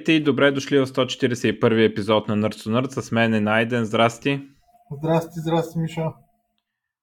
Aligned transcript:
Здравейте 0.00 0.22
и 0.22 0.24
добре 0.24 0.52
дошли 0.52 0.78
в 0.78 0.86
141 0.86 1.84
епизод 1.84 2.28
на 2.28 2.36
Nerds 2.36 2.54
to 2.54 2.80
Nerds. 2.80 3.00
С 3.00 3.12
мен 3.12 3.34
е 3.34 3.40
Найден. 3.40 3.84
Здрасти. 3.84 4.48
Здрасти, 4.92 5.40
здрасти, 5.40 5.78
Миша. 5.78 6.12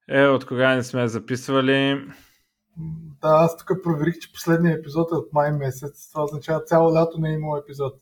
Е, 0.10 0.28
от 0.28 0.46
кога 0.46 0.76
не 0.76 0.84
сме 0.84 1.08
записвали? 1.08 2.08
Да, 3.22 3.28
аз 3.28 3.58
тук 3.58 3.84
проверих, 3.84 4.20
че 4.20 4.34
последният 4.34 4.80
епизод 4.80 5.12
е 5.12 5.16
от 5.16 5.34
май 5.34 5.52
месец. 5.52 6.12
Това 6.12 6.24
означава 6.24 6.64
цяло 6.64 6.94
лято 6.94 7.20
не 7.20 7.30
е 7.30 7.34
имало 7.34 7.58
епизод. 7.58 7.94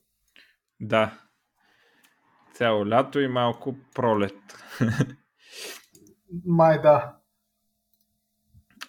Да. 0.80 1.20
Цяло 2.54 2.88
лято 2.88 3.20
и 3.20 3.27
малко 3.27 3.76
пролет. 3.96 4.68
Май 6.46 6.82
да. 6.82 7.16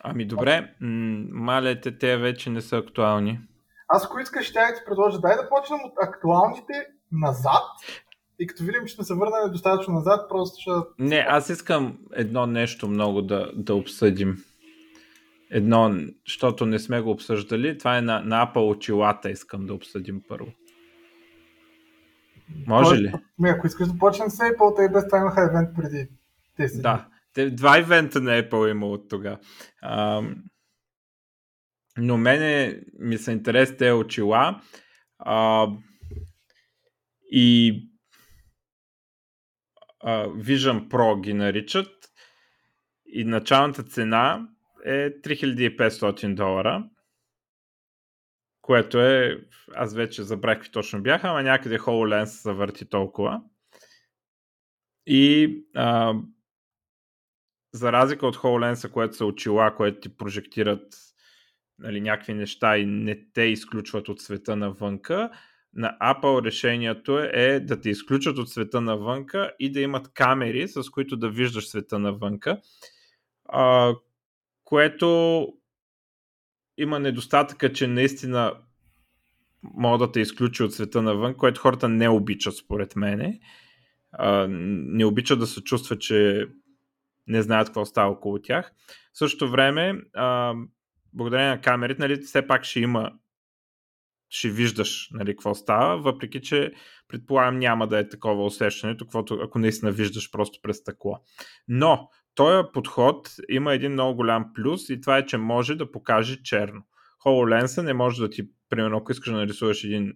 Ами 0.01 0.27
добре, 0.27 0.75
малете 0.81 1.99
те 1.99 2.17
вече 2.17 2.51
не 2.51 2.61
са 2.61 2.77
актуални. 2.77 3.41
Аз 3.89 4.05
ако 4.05 4.19
искаш, 4.19 4.47
ще 4.47 4.53
ти 4.53 4.85
предложа, 4.87 5.21
дай 5.21 5.37
да 5.37 5.49
почнем 5.49 5.79
от 5.85 5.93
актуалните 6.03 6.73
назад. 7.13 7.65
И 8.39 8.47
като 8.47 8.65
видим, 8.65 8.87
че 8.87 8.95
сме 8.95 9.05
се 9.05 9.15
върнали 9.15 9.51
достатъчно 9.51 9.95
назад, 9.95 10.29
просто 10.29 10.61
ще... 10.61 10.71
Не, 10.99 11.27
аз 11.29 11.49
искам 11.49 11.99
едно 12.13 12.47
нещо 12.47 12.89
много 12.89 13.23
да, 13.23 13.53
да 13.55 13.75
обсъдим. 13.75 14.37
Едно, 15.51 15.95
защото 16.27 16.67
не 16.67 16.79
сме 16.79 17.01
го 17.01 17.11
обсъждали. 17.11 17.79
Това 17.79 17.99
е 17.99 18.03
на, 18.03 18.21
на 18.21 18.47
Apple 18.47 18.71
очилата, 18.71 19.31
искам 19.31 19.67
да 19.67 19.75
обсъдим 19.75 20.23
първо. 20.29 20.49
Може 22.67 22.97
ли? 22.97 23.13
Ми, 23.39 23.49
ако 23.49 23.67
искаш 23.67 23.89
да 23.89 23.99
почнем 23.99 24.31
с 24.31 24.39
Apple, 24.39 24.77
те 24.77 24.93
без 24.93 25.07
това 25.07 25.19
имаха 25.19 25.43
евент 25.51 25.69
преди 25.77 26.09
10 26.61 26.83
Да, 26.83 27.07
два 27.51 27.79
ивента 27.79 28.21
на 28.21 28.31
Apple 28.31 28.71
има 28.71 28.87
от 28.87 29.09
тогава. 29.09 29.39
Но 31.97 32.17
мене 32.17 32.81
ми 32.99 33.19
са 33.19 33.33
интерес 33.33 33.77
те 33.77 33.93
очила. 33.93 34.63
А, 35.19 35.69
и 37.31 37.83
а, 40.01 40.27
Vision 40.27 40.89
Pro 40.89 41.21
ги 41.21 41.35
наричат. 41.35 41.93
И 43.07 43.25
началната 43.25 43.83
цена 43.83 44.49
е 44.85 45.11
3500 45.11 46.35
долара. 46.35 46.89
Което 48.63 49.01
е, 49.01 49.45
аз 49.75 49.95
вече 49.95 50.23
забрах 50.23 50.59
какви 50.59 50.71
точно 50.71 51.03
бяха, 51.03 51.29
ама 51.29 51.43
някъде 51.43 51.79
HoloLens 51.79 52.25
се 52.25 52.53
върти 52.53 52.89
толкова. 52.89 53.43
И 55.07 55.55
а, 55.75 56.15
за 57.73 57.93
разлика 57.93 58.27
от 58.27 58.37
HoloLens, 58.37 58.91
което 58.91 59.17
са 59.17 59.25
очила, 59.25 59.75
което 59.75 60.01
ти 60.01 60.17
прожектират 60.17 60.83
нали, 61.79 62.01
някакви 62.01 62.35
неща 62.35 62.79
и 62.79 62.87
не 62.87 63.19
те 63.33 63.43
изключват 63.43 64.09
от 64.09 64.21
света 64.21 64.57
навънка, 64.57 65.31
на 65.75 65.97
Apple 66.03 66.45
решението 66.45 67.19
е 67.19 67.61
да 67.61 67.81
те 67.81 67.91
изключат 67.91 68.39
от 68.39 68.51
света 68.51 68.81
навънка 68.81 69.53
и 69.59 69.73
да 69.73 69.81
имат 69.81 70.13
камери, 70.15 70.69
с 70.69 70.91
които 70.91 71.17
да 71.17 71.31
виждаш 71.31 71.69
света 71.69 71.99
навънка, 71.99 72.61
а, 73.49 73.95
което 74.65 75.49
има 76.79 76.99
недостатъка, 76.99 77.73
че 77.73 77.87
наистина 77.87 78.53
мога 79.63 80.07
да 80.07 80.13
те 80.13 80.21
изключи 80.21 80.63
от 80.63 80.75
света 80.75 81.03
навън, 81.03 81.35
което 81.35 81.61
хората 81.61 81.89
не 81.89 82.09
обичат 82.09 82.57
според 82.57 82.97
мене. 82.97 83.41
А, 84.13 84.47
не 84.49 85.05
обичат 85.05 85.39
да 85.39 85.47
се 85.47 85.61
чувства, 85.61 85.99
че 85.99 86.47
не 87.27 87.43
знаят 87.43 87.69
какво 87.69 87.85
става 87.85 88.11
около 88.11 88.39
тях. 88.39 88.73
В 89.13 89.19
същото 89.19 89.51
време, 89.51 89.95
а, 90.15 90.55
благодарение 91.17 91.51
на 91.51 91.61
камерите, 91.61 92.03
нали, 92.03 92.17
все 92.17 92.47
пак 92.47 92.65
ще 92.65 92.81
има 92.81 93.13
ще 94.29 94.49
виждаш 94.49 95.11
нали, 95.13 95.33
какво 95.33 95.55
става, 95.55 96.03
въпреки 96.03 96.41
че 96.41 96.73
предполагам 97.09 97.59
няма 97.59 97.89
да 97.89 97.99
е 97.99 98.09
такова 98.09 98.45
усещането, 98.45 99.05
каквото, 99.05 99.39
ако 99.43 99.59
наистина 99.59 99.93
виждаш 99.93 100.31
просто 100.31 100.59
през 100.63 100.77
стъкло. 100.77 101.19
Но 101.69 102.11
този 102.35 102.69
подход 102.73 103.31
има 103.49 103.75
един 103.75 103.93
много 103.93 104.17
голям 104.17 104.53
плюс 104.55 104.89
и 104.89 105.01
това 105.01 105.19
е, 105.19 105.27
че 105.27 105.37
може 105.37 105.75
да 105.75 105.93
покаже 105.93 106.43
черно. 106.43 106.83
HoloLens 107.25 107.83
не 107.83 107.95
може 107.95 108.23
да 108.23 108.31
ти, 108.31 108.49
примерно, 108.69 108.97
ако 108.97 109.13
искаш 109.13 109.31
да 109.31 109.37
нарисуваш 109.37 109.85
един 109.85 110.13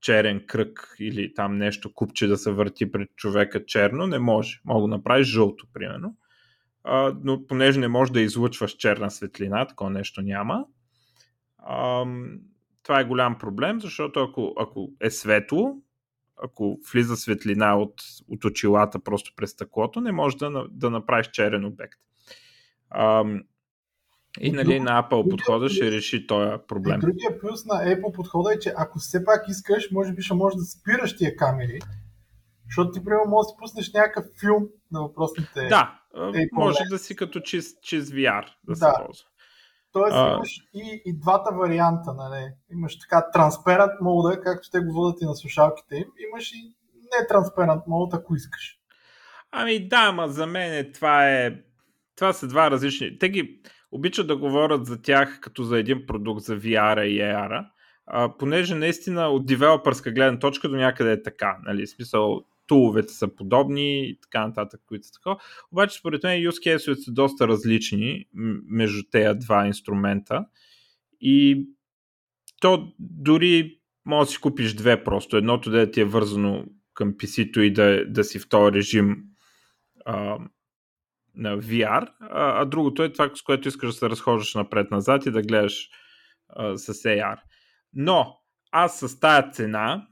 черен 0.00 0.44
кръг 0.46 0.94
или 1.00 1.34
там 1.34 1.56
нещо, 1.56 1.94
купче 1.94 2.26
да 2.26 2.36
се 2.36 2.50
върти 2.50 2.92
пред 2.92 3.08
човека 3.16 3.66
черно, 3.66 4.06
не 4.06 4.18
може. 4.18 4.60
Мога 4.64 4.80
да 4.80 4.96
направиш 4.96 5.28
жълто, 5.28 5.66
примерно 5.72 6.16
а, 6.84 7.16
но 7.22 7.46
понеже 7.46 7.80
не 7.80 7.88
можеш 7.88 8.12
да 8.12 8.20
излъчваш 8.20 8.72
черна 8.72 9.10
светлина, 9.10 9.66
такова 9.66 9.90
нещо 9.90 10.22
няма. 10.22 10.64
А, 11.58 12.04
това 12.82 13.00
е 13.00 13.04
голям 13.04 13.38
проблем, 13.38 13.80
защото 13.80 14.20
ако, 14.20 14.54
ако 14.58 14.90
е 15.00 15.10
светло, 15.10 15.76
ако 16.42 16.78
влиза 16.92 17.16
светлина 17.16 17.78
от, 17.78 17.94
от 18.28 18.44
очилата 18.44 18.98
просто 18.98 19.32
през 19.36 19.50
стъклото, 19.50 20.00
не 20.00 20.12
можеш 20.12 20.38
да, 20.38 20.66
да 20.70 20.90
направиш 20.90 21.26
черен 21.26 21.64
обект. 21.64 22.00
А, 22.90 23.24
и 24.40 24.52
нали, 24.52 24.80
на 24.80 25.02
Apple 25.02 25.30
подхода 25.30 25.68
ще 25.68 25.90
реши 25.90 26.26
този 26.26 26.50
проблем. 26.68 26.96
И 26.96 27.00
другия 27.00 27.40
плюс 27.40 27.64
на 27.64 27.74
Apple 27.74 28.12
подхода 28.12 28.54
е, 28.54 28.58
че 28.58 28.72
ако 28.76 28.98
все 28.98 29.24
пак 29.24 29.48
искаш, 29.48 29.90
може 29.90 30.12
би 30.12 30.22
ще 30.22 30.34
можеш 30.34 30.56
да 30.56 30.64
спираш 30.64 31.16
тия 31.16 31.36
камери, 31.36 31.78
защото 32.66 32.90
ти, 32.90 33.04
примерно, 33.04 33.30
можеш 33.30 33.46
да 33.46 33.50
си 33.50 33.56
пуснеш 33.58 33.92
някакъв 33.92 34.24
филм 34.40 34.68
на 34.92 35.02
въпросните. 35.02 35.66
Да, 35.68 35.99
Apple 36.14 36.48
може 36.52 36.84
да 36.90 36.98
си 36.98 37.16
като 37.16 37.40
чист, 37.40 37.82
чист 37.82 38.12
VR 38.12 38.44
да, 38.44 38.50
да. 38.66 38.76
се 38.76 38.86
ползва. 39.06 39.26
Тоест 39.92 40.16
а... 40.16 40.34
имаш 40.34 40.60
и, 40.74 41.02
и 41.04 41.18
двата 41.18 41.50
варианта, 41.54 42.14
нали? 42.14 42.52
Имаш 42.72 42.98
така 42.98 43.26
Transparent 43.34 44.00
mode, 44.00 44.42
както 44.42 44.70
те 44.70 44.80
го 44.80 44.92
водят 44.92 45.22
и 45.22 45.24
на 45.24 45.34
слушалките 45.34 45.96
им. 45.96 46.04
Имаш 46.28 46.52
и 46.52 46.74
не 47.02 47.26
Transparent 47.28 47.86
mode, 47.86 48.18
ако 48.18 48.34
искаш. 48.34 48.76
Ами 49.52 49.88
да, 49.88 50.06
ама 50.08 50.28
за 50.28 50.46
мен 50.46 50.92
това 50.92 51.30
е... 51.30 51.54
Това 52.16 52.32
са 52.32 52.48
два 52.48 52.70
различни... 52.70 53.18
Те 53.18 53.28
ги 53.28 53.60
обичат 53.92 54.26
да 54.26 54.36
говорят 54.36 54.86
за 54.86 55.02
тях 55.02 55.40
като 55.40 55.62
за 55.62 55.78
един 55.78 56.06
продукт 56.06 56.42
за 56.42 56.56
VR 56.56 57.02
и 57.02 57.20
AR, 57.20 57.66
а, 58.06 58.36
понеже 58.38 58.74
наистина 58.74 59.28
от 59.28 59.46
девелопърска 59.46 60.10
гледна 60.10 60.38
точка 60.38 60.68
до 60.68 60.76
някъде 60.76 61.12
е 61.12 61.22
така. 61.22 61.56
Нали? 61.62 61.86
Смисъл, 61.86 62.44
туловете 62.70 63.12
са 63.12 63.28
подобни 63.28 64.08
и 64.08 64.18
така 64.20 64.46
нататък, 64.46 64.80
които 64.86 65.06
са 65.06 65.12
такова. 65.12 65.36
Обаче 65.72 65.98
според 65.98 66.22
мен 66.22 66.42
use 66.42 66.76
case 66.76 66.94
са 66.94 67.12
доста 67.12 67.48
различни 67.48 68.26
между 68.68 69.02
тези 69.10 69.38
два 69.38 69.66
инструмента 69.66 70.46
и 71.20 71.66
то 72.60 72.92
дори 72.98 73.80
може 74.04 74.28
да 74.28 74.32
си 74.32 74.40
купиш 74.40 74.74
две 74.74 75.04
просто. 75.04 75.36
Едното 75.36 75.70
да 75.70 75.90
ти 75.90 76.00
е 76.00 76.04
вързано 76.04 76.64
към 76.94 77.14
PC-то 77.14 77.60
и 77.60 77.72
да, 77.72 78.04
да 78.06 78.24
си 78.24 78.38
в 78.38 78.48
този 78.48 78.72
режим 78.72 79.16
а, 80.04 80.38
на 81.34 81.58
VR, 81.58 82.08
а, 82.20 82.62
а 82.62 82.64
другото 82.64 83.02
е 83.02 83.12
това, 83.12 83.30
с 83.34 83.42
което 83.42 83.68
искаш 83.68 83.88
да 83.88 83.92
се 83.92 84.10
разхождаш 84.10 84.54
напред-назад 84.54 85.26
и 85.26 85.30
да 85.30 85.42
гледаш 85.42 85.88
а, 86.48 86.78
с 86.78 86.94
AR. 86.94 87.38
Но 87.94 88.36
аз 88.72 88.98
с 89.00 89.20
тая 89.20 89.50
цена 89.50 90.06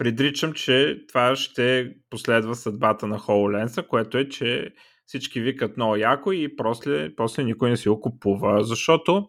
предричам, 0.00 0.52
че 0.52 1.04
това 1.08 1.36
ще 1.36 1.94
последва 2.10 2.54
съдбата 2.54 3.06
на 3.06 3.18
HoloLens, 3.18 3.86
което 3.86 4.18
е, 4.18 4.28
че 4.28 4.74
всички 5.06 5.40
викат 5.40 5.76
много 5.76 5.96
яко 5.96 6.32
и 6.32 6.56
после, 6.56 7.14
после 7.16 7.44
никой 7.44 7.70
не 7.70 7.76
си 7.76 7.88
го 7.88 8.00
купува, 8.00 8.64
защото 8.64 9.28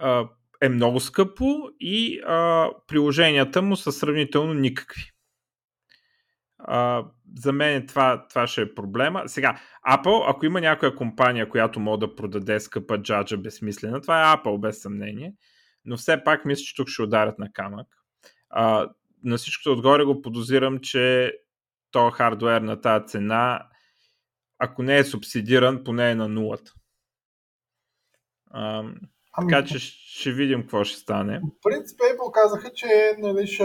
а, 0.00 0.28
е 0.62 0.68
много 0.68 1.00
скъпо 1.00 1.44
и 1.80 2.20
а, 2.26 2.70
приложенията 2.86 3.62
му 3.62 3.76
са 3.76 3.92
сравнително 3.92 4.54
никакви. 4.54 5.02
А, 6.58 7.04
за 7.38 7.52
мен 7.52 7.86
това, 7.86 8.26
това 8.28 8.46
ще 8.46 8.62
е 8.62 8.74
проблема. 8.74 9.22
Сега, 9.26 9.60
Apple, 9.88 10.30
ако 10.30 10.46
има 10.46 10.60
някоя 10.60 10.96
компания, 10.96 11.48
която 11.48 11.80
може 11.80 12.00
да 12.00 12.14
продаде 12.14 12.60
скъпа 12.60 13.02
джаджа 13.02 13.36
безсмислена, 13.36 14.00
това 14.00 14.22
е 14.22 14.36
Apple, 14.36 14.60
без 14.60 14.80
съмнение. 14.82 15.34
Но 15.84 15.96
все 15.96 16.24
пак 16.24 16.44
мисля, 16.44 16.62
че 16.62 16.74
тук 16.76 16.88
ще 16.88 17.02
ударят 17.02 17.38
на 17.38 17.52
камък. 17.52 17.86
А, 18.50 18.88
на 19.24 19.36
всичкото 19.36 19.72
отгоре 19.72 20.04
го 20.04 20.22
подозирам, 20.22 20.78
че 20.78 21.32
то 21.90 22.10
хардвер 22.10 22.60
на 22.60 22.80
тази 22.80 23.06
цена, 23.06 23.68
ако 24.58 24.82
не 24.82 24.98
е 24.98 25.04
субсидиран, 25.04 25.84
поне 25.84 26.10
е 26.10 26.14
на 26.14 26.28
нулата. 26.28 26.72
А, 28.50 28.78
ами, 29.32 29.50
така 29.50 29.64
че 29.64 29.78
ще 29.78 30.32
видим 30.32 30.60
какво 30.60 30.84
ще 30.84 30.98
стане. 30.98 31.38
В 31.38 31.62
принцип, 31.62 31.98
Apple 31.98 32.32
казаха, 32.32 32.72
че 32.72 32.86
нали, 33.18 33.46
ще, 33.46 33.64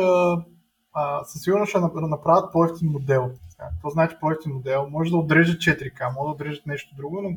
а, 0.93 1.23
със 1.23 1.41
сигурност 1.41 1.69
ще 1.69 1.79
направят 1.79 2.53
по-ефтин 2.53 2.89
модел. 2.91 3.31
Какво 3.59 3.89
значи 3.89 4.15
по-ефтин 4.21 4.51
модел? 4.51 4.89
Може 4.89 5.11
да 5.11 5.17
отрежат 5.17 5.61
4К, 5.61 6.13
може 6.13 6.27
да 6.27 6.31
отрежат 6.31 6.65
нещо 6.65 6.95
друго, 6.97 7.21
но, 7.21 7.29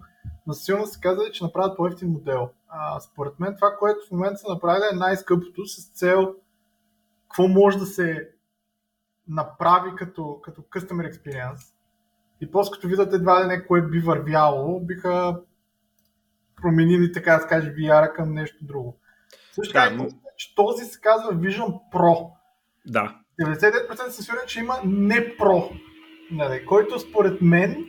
но 0.47 0.53
със 0.53 0.65
сигурност 0.65 0.93
се 0.93 1.01
казали, 1.01 1.33
че 1.33 1.45
направят 1.45 1.77
по-ефтин 1.77 2.09
модел. 2.09 2.51
А, 2.69 3.01
според 3.01 3.41
мен 3.41 3.55
това, 3.57 3.77
което 3.79 4.07
в 4.09 4.11
момента 4.11 4.39
са 4.39 4.49
направили 4.49 4.85
е 4.93 4.97
най-скъпото 4.97 5.67
с 5.67 5.93
цел 5.93 6.35
какво 7.31 7.49
може 7.49 7.79
да 7.79 7.87
се 7.87 8.29
направи 9.29 9.91
като, 9.97 10.41
като 10.43 10.63
customer 10.63 11.13
experience. 11.13 11.75
И 12.41 12.51
после 12.51 12.73
като 12.73 12.89
видят 12.89 13.15
едва 13.15 13.43
ли 13.45 13.49
не 13.49 13.67
кое 13.67 13.83
би 13.83 14.01
вървяло, 14.01 14.81
биха 14.81 15.41
променили, 16.63 17.13
така 17.13 17.35
да 17.35 17.41
се 17.43 17.49
каже, 17.49 17.75
VR 17.75 18.13
към 18.13 18.35
нещо 18.35 18.65
друго. 18.65 18.99
Също 19.53 19.73
така, 19.75 19.97
да, 19.97 20.09
че 20.37 20.55
този 20.55 20.85
се 20.85 21.01
казва 21.01 21.33
Vision 21.35 21.79
Pro. 21.93 22.31
Да. 22.87 23.17
99% 23.43 23.95
съм 24.09 24.25
сигурен, 24.25 24.43
че 24.47 24.61
има 24.61 24.75
не 24.85 25.37
Pro, 25.37 25.81
нали, 26.31 26.67
който 26.67 26.99
според 26.99 27.43
мен 27.43 27.87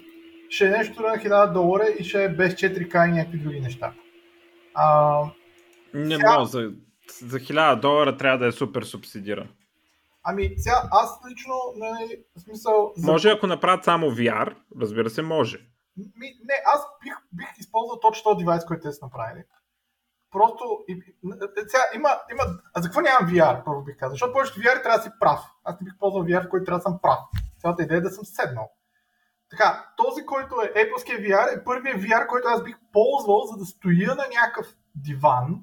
ще 0.50 0.68
е 0.68 0.70
нещо 0.72 1.02
на 1.02 1.08
1000 1.16 1.54
долара 1.54 1.86
и 2.00 2.04
ще 2.04 2.24
е 2.24 2.30
без 2.30 2.54
4K 2.54 3.10
и 3.10 3.12
някакви 3.12 3.38
други 3.40 3.60
неща. 3.60 3.94
А, 4.74 5.20
Не 5.94 6.16
Сега- 6.16 6.40
мога, 6.40 6.72
за, 7.20 7.28
за 7.28 7.40
1000 7.40 7.80
долара 7.80 8.18
трябва 8.18 8.38
да 8.38 8.48
е 8.48 8.52
супер 8.52 8.84
субсидиран. 8.84 9.50
ами 10.24 10.54
сега 10.58 10.76
аз 10.92 11.20
лично, 11.32 11.54
нали, 11.76 12.24
в 12.38 12.42
смисъл... 12.42 12.94
За... 12.96 13.12
Може 13.12 13.30
ако 13.30 13.48
направят 13.48 13.84
само 13.84 14.12
VR, 14.12 14.56
разбира 14.82 15.10
се, 15.10 15.22
може. 15.22 15.58
Ми, 15.98 16.28
не, 16.44 16.56
аз 16.74 16.82
бих, 17.04 17.14
бих 17.34 17.48
използвал 17.60 18.00
точно 18.00 18.24
този 18.24 18.38
девайс, 18.38 18.66
който 18.66 18.82
те 18.82 18.92
са 18.92 19.06
направили. 19.06 19.44
Просто, 20.32 20.64
и, 20.88 20.92
и- 20.92 21.16
сега 21.68 21.84
има, 21.96 22.10
има, 22.32 22.44
а 22.74 22.82
за 22.82 22.88
какво 22.88 23.02
нямам 23.02 23.30
VR, 23.34 23.64
първо 23.66 23.84
бих 23.84 23.98
казал, 23.98 24.14
защото 24.14 24.34
повечето 24.34 24.60
VR 24.60 24.84
трябва 24.84 24.98
да 24.98 25.04
си 25.04 25.10
прав. 25.20 25.40
Аз 25.64 25.82
не 25.82 25.86
бих 25.86 25.98
ползвал 26.00 26.24
VR, 26.24 26.48
в 26.48 26.50
който 26.50 26.66
трябва 26.66 26.80
да 26.80 26.84
съм 26.84 27.00
прав. 27.02 27.20
Цялата 27.62 27.84
идея 27.84 27.98
е 27.98 28.02
да 28.02 28.10
съм 28.10 28.26
седнал. 28.26 28.72
Така, 29.50 29.94
този, 29.98 30.26
който 30.26 30.56
е 30.56 30.74
Apple 30.74 31.20
VR, 31.20 31.60
е 31.60 31.64
първият 31.64 32.02
VR, 32.02 32.28
който 32.28 32.48
аз 32.48 32.64
бих 32.64 32.76
ползвал, 32.94 33.46
за 33.46 33.58
да 33.58 33.66
стоя 33.66 34.16
на 34.16 34.26
някакъв 34.42 34.68
диван 34.96 35.60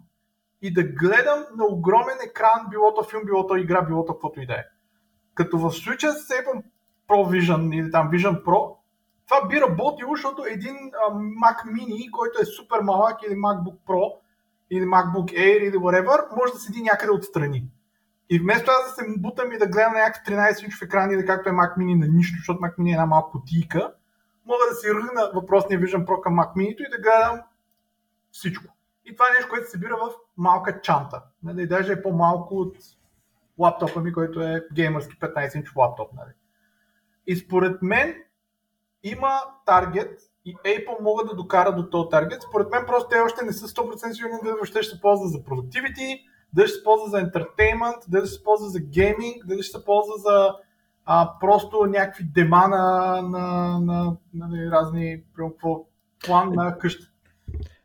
и 0.62 0.72
да 0.72 0.82
гледам 0.82 1.44
на 1.56 1.64
огромен 1.64 2.16
екран, 2.26 2.66
било 2.70 2.94
то 2.94 3.02
филм, 3.04 3.22
било 3.24 3.46
то 3.46 3.56
игра, 3.56 3.82
било 3.82 4.04
то 4.04 4.12
каквото 4.12 4.40
и 4.40 4.46
да 4.46 4.54
е. 4.54 4.64
Като 5.34 5.58
в 5.58 5.72
случая 5.72 6.12
с 6.12 6.28
Apple 6.28 6.62
Pro 7.08 7.40
Vision 7.40 7.76
или 7.76 7.90
там 7.90 8.10
Vision 8.10 8.44
Pro, 8.44 8.74
това 9.28 9.46
би 9.48 9.60
работило, 9.60 10.14
защото 10.14 10.44
един 10.46 10.76
а, 10.76 11.14
Mac 11.14 11.64
Mini, 11.66 12.10
който 12.10 12.40
е 12.42 12.44
супер 12.44 12.80
малък 12.80 13.22
или 13.22 13.34
MacBook 13.34 13.76
Pro 13.86 14.12
или 14.70 14.84
MacBook 14.84 15.32
Air 15.32 15.68
или 15.68 15.76
whatever, 15.76 16.36
може 16.36 16.52
да 16.52 16.58
седи 16.58 16.82
някъде 16.82 17.12
отстрани. 17.12 17.68
И 18.30 18.38
вместо 18.38 18.70
аз 18.70 18.84
да 18.84 18.90
се 18.90 19.18
бутам 19.18 19.52
и 19.52 19.58
да 19.58 19.66
гледам 19.66 19.92
на 19.92 19.98
някакъв 19.98 20.34
13-инчов 20.34 20.82
екран 20.82 21.10
или 21.10 21.26
както 21.26 21.48
е 21.48 21.52
Mac 21.52 21.76
Mini 21.76 21.98
на 22.00 22.06
нищо, 22.06 22.36
защото 22.38 22.60
Mac 22.60 22.78
Mini 22.78 22.88
е 22.88 22.92
една 22.92 23.06
малка 23.06 23.30
кутийка, 23.30 23.92
мога 24.46 24.64
да 24.70 24.74
си 24.74 24.88
ръгна 24.88 25.30
въпросния 25.34 25.80
Vision 25.80 26.04
Pro 26.04 26.20
към 26.20 26.34
Mac 26.34 26.56
Mini 26.56 26.86
и 26.86 26.90
да 26.90 27.02
гледам 27.02 27.40
всичко. 28.32 28.74
И 29.04 29.16
това 29.16 29.26
е 29.28 29.32
нещо, 29.32 29.48
което 29.50 29.64
се 29.64 29.70
събира 29.70 29.96
в 29.96 30.27
малка 30.38 30.80
чанта. 30.80 31.22
Нали, 31.42 31.66
даже 31.66 31.92
е 31.92 32.02
по-малко 32.02 32.54
от 32.54 32.76
лаптопа 33.58 34.00
ми, 34.00 34.12
който 34.12 34.40
е 34.40 34.66
геймърски 34.74 35.18
15-инчов 35.18 35.76
лаптоп. 35.76 36.12
Нали. 36.12 36.30
И 37.26 37.36
според 37.36 37.82
мен 37.82 38.14
има 39.02 39.40
таргет 39.66 40.20
и 40.44 40.56
Apple 40.56 41.02
могат 41.02 41.28
да 41.28 41.36
докарат 41.36 41.76
до 41.76 41.90
този 41.90 42.08
таргет. 42.10 42.42
Според 42.42 42.70
мен 42.70 42.84
просто 42.86 43.08
те 43.08 43.20
още 43.20 43.44
не 43.44 43.52
са 43.52 43.68
100% 43.68 44.12
сигурни 44.12 44.38
дали 44.42 44.52
въобще 44.52 44.82
ще 44.82 44.94
се 44.96 45.00
ползва 45.00 45.28
за 45.28 45.38
productivity, 45.38 46.20
дали 46.52 46.66
ще 46.66 46.76
се 46.76 46.84
ползва 46.84 47.08
за 47.08 47.16
entertainment, 47.16 48.08
дали 48.08 48.26
ще 48.26 48.34
се 48.34 48.44
ползва 48.44 48.68
за 48.68 48.80
гейминг, 48.80 49.46
дали 49.46 49.62
ще 49.62 49.78
се 49.78 49.84
ползва 49.84 50.14
за 50.18 50.54
а, 51.04 51.32
просто 51.40 51.86
някакви 51.86 52.24
дема 52.24 52.68
на, 52.68 53.22
на, 53.22 53.78
на, 53.80 54.16
на, 54.34 54.48
на 54.48 54.70
разни 54.70 55.22
какво, 55.34 55.86
план 56.26 56.52
на 56.52 56.78
къща. 56.78 57.06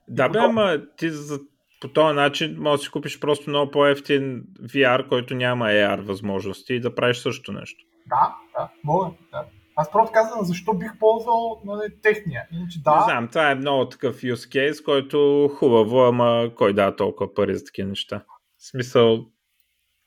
Да, 0.08 0.30
бе, 0.30 0.40
ама 0.40 0.78
ти 0.98 1.10
за, 1.10 1.40
по 1.84 1.90
този 1.90 2.16
начин 2.16 2.56
можеш 2.60 2.82
да 2.82 2.86
си 2.86 2.92
купиш 2.92 3.20
просто 3.20 3.50
много 3.50 3.72
по-ефтин 3.72 4.44
VR, 4.62 5.08
който 5.08 5.36
няма 5.36 5.66
AR 5.66 6.02
възможности 6.02 6.74
и 6.74 6.80
да 6.80 6.96
правиш 6.96 7.18
също 7.18 7.52
нещо. 7.52 7.86
Да, 8.08 8.36
да, 8.58 8.70
мога. 8.84 9.12
Да. 9.32 9.46
Аз 9.76 9.92
просто 9.92 10.12
казвам 10.14 10.46
защо 10.46 10.74
бих 10.74 11.00
ползвал 11.00 11.62
нали, 11.66 12.02
техния. 12.02 12.48
Иначе 12.52 12.80
да. 12.84 12.96
Не 12.96 13.04
знам, 13.04 13.28
това 13.28 13.52
е 13.52 13.56
много 13.56 13.90
такъв 13.90 14.22
use 14.22 14.34
case, 14.34 14.86
който 14.86 15.50
хубаво, 15.56 16.00
ама 16.00 16.52
кой 16.56 16.74
дава 16.74 16.96
толкова 16.96 17.34
пари 17.34 17.56
за 17.56 17.66
такива 17.66 17.90
неща? 17.90 18.24
В 18.58 18.68
смисъл, 18.68 19.26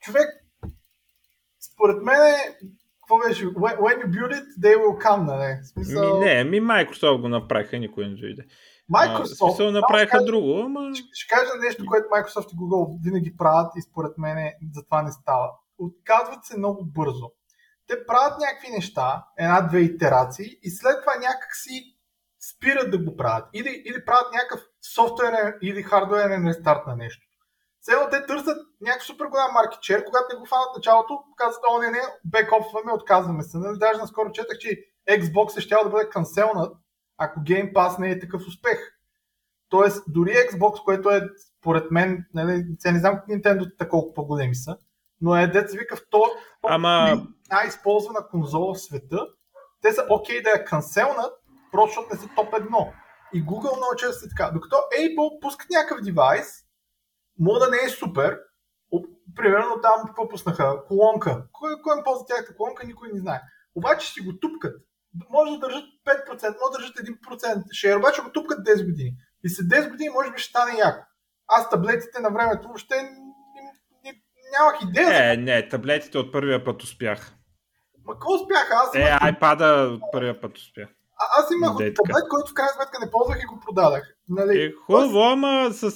човек, 0.00 0.28
според 1.72 2.02
мен 2.02 2.16
е, 2.16 2.66
какво 3.00 3.28
беше? 3.28 3.46
When, 3.46 4.04
you 4.04 4.06
build 4.06 4.32
it, 4.32 4.44
they 4.60 4.76
will 4.76 5.04
come, 5.06 5.26
нали? 5.26 5.58
Смисъл, 5.64 6.18
ми, 6.18 6.24
не, 6.24 6.44
ми 6.44 6.60
Microsoft 6.60 7.20
го 7.20 7.28
направиха, 7.28 7.78
никой 7.78 8.08
не 8.08 8.14
дойде. 8.14 8.44
А, 8.94 9.08
Microsoft, 9.08 9.48
смисъл 9.48 9.70
направиха 9.70 10.18
ще 10.18 10.24
друго, 10.24 10.60
ама... 10.64 10.94
Ще, 10.94 11.08
ще 11.12 11.34
кажа 11.34 11.50
нещо, 11.60 11.86
което 11.86 12.08
Microsoft 12.08 12.52
и 12.52 12.56
Google 12.56 13.04
винаги 13.04 13.36
правят 13.36 13.72
и 13.76 13.82
според 13.82 14.18
мен 14.18 14.52
за 14.74 14.84
това 14.84 15.02
не 15.02 15.12
става. 15.12 15.50
Отказват 15.78 16.44
се 16.44 16.58
много 16.58 16.84
бързо. 16.84 17.30
Те 17.86 18.06
правят 18.06 18.40
някакви 18.40 18.70
неща, 18.70 19.24
една-две 19.38 19.80
итерации 19.80 20.46
и 20.62 20.70
след 20.70 21.00
това 21.00 21.14
някак 21.14 21.56
си 21.56 21.96
спират 22.50 22.90
да 22.90 22.98
го 22.98 23.16
правят. 23.16 23.48
Или, 23.54 23.82
или 23.86 24.04
правят 24.04 24.32
някакъв 24.32 24.60
софтуерен 24.94 25.54
или 25.62 25.82
хардуерен 25.82 26.48
рестарт 26.48 26.86
на 26.86 26.96
нещо. 26.96 27.26
Сега 27.80 28.08
те 28.08 28.26
търсят 28.26 28.58
някакъв 28.80 29.06
супер 29.06 29.26
голям 29.26 29.52
маркетчер, 29.52 30.04
когато 30.04 30.26
не 30.32 30.38
го 30.38 30.46
фанат 30.46 30.76
началото, 30.76 31.18
казват, 31.36 31.64
о, 31.70 31.78
не, 31.78 31.90
не, 31.90 32.00
бекопваме, 32.24 32.92
отказваме 32.92 33.42
се. 33.42 33.58
Нали? 33.58 33.78
Даже 33.78 34.00
наскоро 34.00 34.32
четах, 34.32 34.58
че 34.58 34.70
Xbox 35.10 35.58
е 35.58 35.60
щял 35.60 35.84
да 35.84 35.90
бъде 35.90 36.08
канселнат, 36.08 36.76
ако 37.18 37.40
Game 37.40 37.72
Pass 37.72 37.98
не 37.98 38.10
е 38.10 38.18
такъв 38.18 38.42
успех. 38.48 38.78
Тоест, 39.68 40.04
дори 40.08 40.30
Xbox, 40.30 40.84
което 40.84 41.10
е, 41.10 41.28
според 41.58 41.90
мен, 41.90 42.24
нали, 42.34 42.64
сега 42.78 42.92
не 42.92 42.98
знам 42.98 43.20
Nintendo 43.28 43.88
колко 43.88 44.14
по-големи 44.14 44.54
са, 44.54 44.78
но 45.20 45.36
е 45.36 45.46
деца 45.46 45.78
вика 45.78 45.96
втор, 45.96 46.28
Ама, 46.62 47.26
най-използвана 47.50 48.28
конзола 48.30 48.74
в 48.74 48.80
света, 48.80 49.26
те 49.82 49.92
са 49.92 50.06
окей 50.10 50.42
да 50.42 50.50
я 50.50 50.64
канселнат, 50.64 51.32
просто 51.72 52.00
защото 52.00 52.14
не 52.14 52.20
са 52.20 52.34
топ 52.36 52.54
едно. 52.54 52.92
И 53.34 53.44
Google 53.44 53.76
много 53.76 53.96
често 53.96 54.14
са 54.14 54.28
така. 54.28 54.50
Докато 54.50 54.76
Apple 54.76 55.40
пускат 55.40 55.70
някакъв 55.70 56.04
девайс, 56.04 56.46
може 57.38 57.60
да 57.60 57.70
не 57.70 57.76
е 57.76 57.88
супер, 57.88 58.38
примерно 59.36 59.80
там 59.82 60.06
какво 60.06 60.28
пуснаха? 60.28 60.84
Колонка. 60.88 61.46
Кой, 61.52 61.82
кой 61.82 61.96
им 61.98 62.04
ползва 62.04 62.26
тяхната 62.26 62.56
колонка, 62.56 62.86
никой 62.86 63.08
не 63.12 63.18
знае. 63.18 63.40
Обаче 63.74 64.12
си 64.12 64.20
го 64.20 64.38
тупкат. 64.38 64.85
Може 65.30 65.52
да 65.52 65.58
държат 65.58 65.84
5%, 66.06 66.28
може 66.30 66.72
да 66.72 66.78
държат 66.78 66.96
1% 66.96 67.72
шер, 67.72 67.96
обаче 67.96 68.22
го 68.22 68.32
тупкат 68.32 68.66
10 68.66 68.86
години. 68.90 69.12
И 69.44 69.48
след 69.48 69.66
10 69.66 69.90
години 69.90 70.10
може 70.10 70.30
би 70.30 70.38
ще 70.38 70.50
стане 70.50 70.78
яко. 70.78 71.06
Аз 71.48 71.70
таблетите 71.70 72.20
на 72.20 72.30
времето 72.30 72.68
въобще 72.68 72.94
не, 73.02 73.10
не, 74.04 74.12
нямах 74.58 74.82
идея. 74.82 75.06
за 75.06 75.32
е, 75.32 75.36
не, 75.36 75.68
таблетите 75.68 76.18
от 76.18 76.32
първия 76.32 76.64
път 76.64 76.82
успях. 76.82 77.32
Ма 78.04 78.12
какво 78.12 78.34
успяха? 78.34 78.74
Аз 78.74 78.94
Е, 78.94 79.00
имах, 79.00 79.20
iPad-а 79.20 79.86
от 79.92 80.02
първия 80.12 80.40
път 80.40 80.58
успях. 80.58 80.88
А, 81.22 81.40
аз 81.40 81.50
имах 81.50 81.70
от 81.70 81.78
таблет, 81.78 82.28
който 82.30 82.50
в 82.50 82.54
крайна 82.54 82.72
сметка 82.72 82.98
не 83.00 83.10
ползвах 83.10 83.38
и 83.42 83.46
го 83.46 83.60
продадах. 83.66 84.04
Нали? 84.28 84.62
Е, 84.62 84.72
хубаво, 84.86 85.20
ама 85.20 85.68
с 85.72 85.90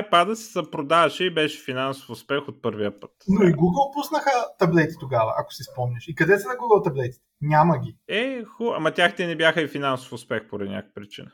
iPad-а 0.00 0.36
си 0.36 0.44
се 0.44 0.70
продаваше 0.70 1.24
и 1.24 1.34
беше 1.34 1.64
финансов 1.64 2.10
успех 2.10 2.48
от 2.48 2.62
първия 2.62 3.00
път. 3.00 3.10
Но 3.28 3.48
и 3.48 3.52
Google 3.52 3.94
пуснаха 3.94 4.30
таблети 4.58 4.94
тогава, 5.00 5.32
ако 5.38 5.52
си 5.52 5.62
спомняш. 5.72 6.04
И 6.08 6.14
къде 6.14 6.38
са 6.38 6.48
на 6.48 6.54
Google 6.54 6.84
таблетите? 6.84 7.24
Няма 7.40 7.78
ги. 7.78 7.96
Е, 8.08 8.44
хубаво, 8.44 8.76
ама 8.76 8.94
тяхте 8.94 9.26
не 9.26 9.36
бяха 9.36 9.62
и 9.62 9.68
финансов 9.68 10.12
успех 10.12 10.48
поради 10.48 10.70
някаква 10.70 10.94
причина. 10.94 11.30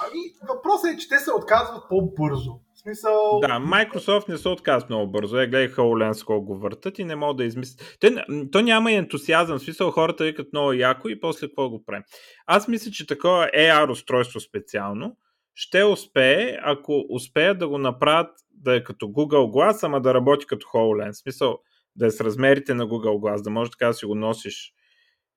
Ами, 0.00 0.20
въпросът 0.48 0.94
е, 0.94 0.96
че 0.96 1.08
те 1.08 1.18
се 1.18 1.32
отказват 1.32 1.82
по-бързо. 1.88 2.60
Смисъл... 2.86 3.40
Да, 3.40 3.48
Microsoft 3.48 4.28
не 4.28 4.38
се 4.38 4.48
отказва 4.48 4.86
много 4.90 5.12
бързо. 5.12 5.38
Е, 5.38 5.46
гледай 5.46 5.68
HoloLens 5.68 6.24
колко 6.24 6.44
го 6.44 6.58
въртат 6.58 6.98
и 6.98 7.04
не 7.04 7.16
могат 7.16 7.36
да 7.36 7.44
измислят. 7.44 7.96
Те, 8.00 8.24
то 8.52 8.60
няма 8.60 8.92
и 8.92 8.94
ентусиазъм, 8.94 9.58
в 9.58 9.62
смисъл 9.62 9.90
хората 9.90 10.24
викат 10.24 10.52
много 10.52 10.72
яко 10.72 11.08
и 11.08 11.20
после 11.20 11.46
какво 11.46 11.70
го 11.70 11.84
правим. 11.84 12.02
Аз 12.46 12.68
мисля, 12.68 12.90
че 12.90 13.06
такова 13.06 13.50
AR 13.56 13.90
устройство 13.90 14.40
специално 14.40 15.16
ще 15.54 15.84
успее, 15.84 16.58
ако 16.62 17.04
успеят 17.08 17.58
да 17.58 17.68
го 17.68 17.78
направят 17.78 18.30
да 18.50 18.76
е 18.76 18.84
като 18.84 19.06
Google 19.06 19.50
Glass, 19.50 19.84
ама 19.84 20.00
да 20.00 20.14
работи 20.14 20.46
като 20.46 20.66
HoloLens. 20.66 21.12
В 21.12 21.16
смисъл 21.18 21.58
да 21.96 22.06
е 22.06 22.10
с 22.10 22.20
размерите 22.20 22.74
на 22.74 22.86
Google 22.86 23.18
Glass, 23.38 23.42
да 23.42 23.50
може 23.50 23.70
така 23.70 23.86
да 23.86 23.94
си 23.94 24.06
го 24.06 24.14
носиш 24.14 24.72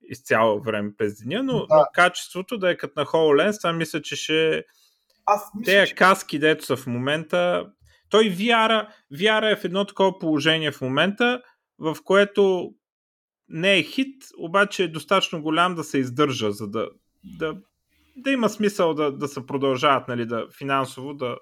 изцяло 0.09 0.61
време 0.61 0.91
през 0.97 1.23
деня, 1.23 1.43
но, 1.43 1.53
Да. 1.53 1.75
но 1.75 1.85
качеството 1.93 2.57
да 2.57 2.71
е 2.71 2.77
като 2.77 2.99
на 2.99 3.05
HoloLens, 3.05 3.57
това 3.61 3.73
мисля, 3.73 4.01
че 4.01 4.15
ще, 4.15 4.63
Аз 5.27 5.51
мисля, 5.55 5.71
Тея 5.71 5.87
че... 5.87 5.95
каски, 5.95 6.39
дето 6.39 6.65
са 6.65 6.75
в 6.75 6.87
момента, 6.87 7.65
той 8.09 8.23
VR, 8.23 8.87
VR 9.13 9.51
е 9.51 9.55
в 9.55 9.65
едно 9.65 9.85
такова 9.85 10.19
положение 10.19 10.71
в 10.71 10.81
момента, 10.81 11.41
в 11.79 11.97
което 12.03 12.71
не 13.49 13.77
е 13.77 13.83
хит, 13.83 14.23
обаче 14.37 14.83
е 14.83 14.87
достатъчно 14.87 15.41
голям 15.41 15.75
да 15.75 15.83
се 15.83 15.97
издържа, 15.97 16.51
за 16.51 16.67
да, 16.67 16.89
да, 17.23 17.57
да 18.17 18.31
има 18.31 18.49
смисъл 18.49 18.93
да, 18.93 19.11
да 19.11 19.27
се 19.27 19.45
продължават, 19.45 20.07
нали, 20.07 20.25
да, 20.25 20.47
финансово 20.57 21.13
да, 21.13 21.37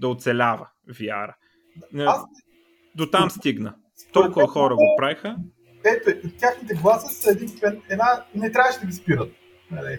да 0.00 0.08
оцелява 0.08 0.68
VR. 0.88 1.34
Аз- 1.98 2.24
До 2.94 3.10
там 3.10 3.30
стигна. 3.30 3.74
Толкова 4.12 4.48
хора 4.48 4.74
го 4.74 4.94
правиха. 4.98 5.36
Ето, 5.84 6.28
тяхните 6.38 6.74
гласа 6.74 7.14
са 7.14 7.30
един, 7.30 7.48
една... 7.88 8.24
Не 8.34 8.52
трябваше 8.52 8.80
да 8.80 8.86
ги 8.86 8.92
спират. 8.92 9.32
Нали? 9.70 9.98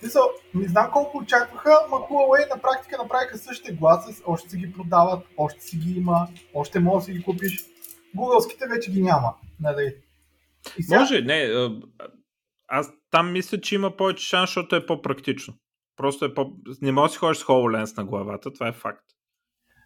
В 0.00 0.02
Смисъл, 0.02 0.22
не 0.54 0.68
знам 0.68 0.90
колко 0.92 1.18
очакваха, 1.18 1.70
ма 1.90 1.96
Huawei 1.96 2.54
на 2.54 2.62
практика 2.62 2.98
направиха 3.02 3.38
същите 3.38 3.72
гласа, 3.72 4.22
още 4.26 4.50
си 4.50 4.56
ги 4.56 4.72
продават, 4.72 5.26
още 5.36 5.60
си 5.60 5.76
ги 5.76 5.98
има, 5.98 6.28
още 6.54 6.80
може 6.80 6.98
да 6.98 7.04
си 7.04 7.12
ги 7.12 7.24
купиш. 7.24 7.64
Гугълските 8.14 8.66
вече 8.66 8.90
ги 8.90 9.02
няма. 9.02 9.34
Нали? 9.60 9.94
И 10.78 10.82
сега, 10.82 11.00
Може, 11.00 11.20
не. 11.20 11.68
Аз 12.68 12.90
там 13.10 13.32
мисля, 13.32 13.60
че 13.60 13.74
има 13.74 13.96
повече 13.96 14.26
шанс, 14.26 14.50
защото 14.50 14.76
е 14.76 14.86
по-практично. 14.86 15.54
Просто 15.96 16.24
е 16.24 16.34
по... 16.34 16.52
Не 16.82 16.92
може 16.92 17.08
да 17.08 17.12
си 17.12 17.18
ходиш 17.18 17.38
с 17.38 17.44
HoloLens 17.44 17.96
на 17.96 18.04
главата, 18.04 18.52
това 18.52 18.68
е 18.68 18.72
факт. 18.72 19.04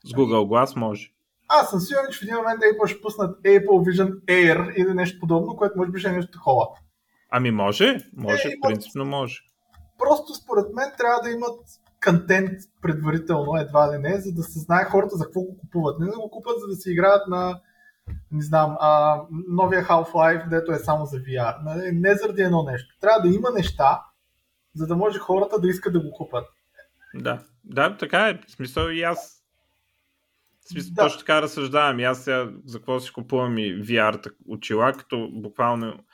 С 0.04 0.10
Google 0.10 0.46
Glass 0.46 0.76
може. 0.76 1.10
аз 1.48 1.70
съм 1.70 1.80
сигурен, 1.80 2.06
че 2.12 2.18
в 2.18 2.22
един 2.22 2.36
момент 2.36 2.60
Apple 2.60 2.86
ще 2.86 3.00
пуснат 3.00 3.42
Apple 3.42 3.66
Vision 3.66 4.24
Air 4.24 4.74
или 4.74 4.94
нещо 4.94 5.20
подобно, 5.20 5.56
което 5.56 5.78
може 5.78 5.90
би 5.90 6.00
ще 6.00 6.08
е 6.08 6.12
нещо 6.12 6.30
такова. 6.30 6.66
Ами 7.30 7.50
може, 7.50 7.98
може, 8.16 8.48
е, 8.48 8.52
принципно 8.62 9.04
може. 9.04 9.40
Просто 10.04 10.34
според 10.34 10.74
мен 10.74 10.92
трябва 10.98 11.20
да 11.22 11.30
имат 11.30 11.60
контент 12.04 12.50
предварително, 12.82 13.56
едва 13.56 13.92
ли 13.92 13.98
не, 13.98 14.20
за 14.20 14.32
да 14.32 14.42
се 14.42 14.58
знае 14.58 14.84
хората 14.84 15.16
за 15.16 15.24
какво 15.24 15.40
го 15.40 15.58
купуват. 15.58 16.00
Не 16.00 16.06
да 16.06 16.18
го 16.18 16.30
купат, 16.30 16.60
за 16.60 16.66
да 16.66 16.76
си 16.76 16.90
играят 16.90 17.28
на 17.28 17.60
не 18.32 18.42
знам, 18.42 18.76
а, 18.80 19.20
новия 19.48 19.84
Half-Life, 19.84 20.48
дето 20.48 20.72
е 20.72 20.78
само 20.78 21.04
за 21.04 21.16
VR. 21.16 21.56
Нали? 21.64 21.92
Не 21.92 22.14
заради 22.14 22.42
едно 22.42 22.62
нещо. 22.62 22.94
Трябва 23.00 23.28
да 23.28 23.34
има 23.34 23.50
неща, 23.50 24.02
за 24.74 24.86
да 24.86 24.96
може 24.96 25.18
хората 25.18 25.60
да 25.60 25.68
искат 25.68 25.92
да 25.92 26.00
го 26.00 26.10
купат. 26.12 26.46
Да, 27.14 27.40
да, 27.64 27.96
така 27.96 28.28
е. 28.28 28.40
В 28.48 28.50
смисъл 28.50 28.88
и 28.88 29.02
аз. 29.02 29.42
Смисъл, 30.60 30.94
да. 30.94 31.02
точно 31.02 31.18
така 31.18 31.42
разсъждавам. 31.42 32.00
И 32.00 32.04
аз 32.04 32.18
сега 32.18 32.50
за 32.64 32.78
какво 32.78 33.00
си 33.00 33.12
купувам 33.12 33.58
и 33.58 33.82
VR 33.82 34.32
очила, 34.48 34.92
като 34.92 35.30
буквално 35.32 36.04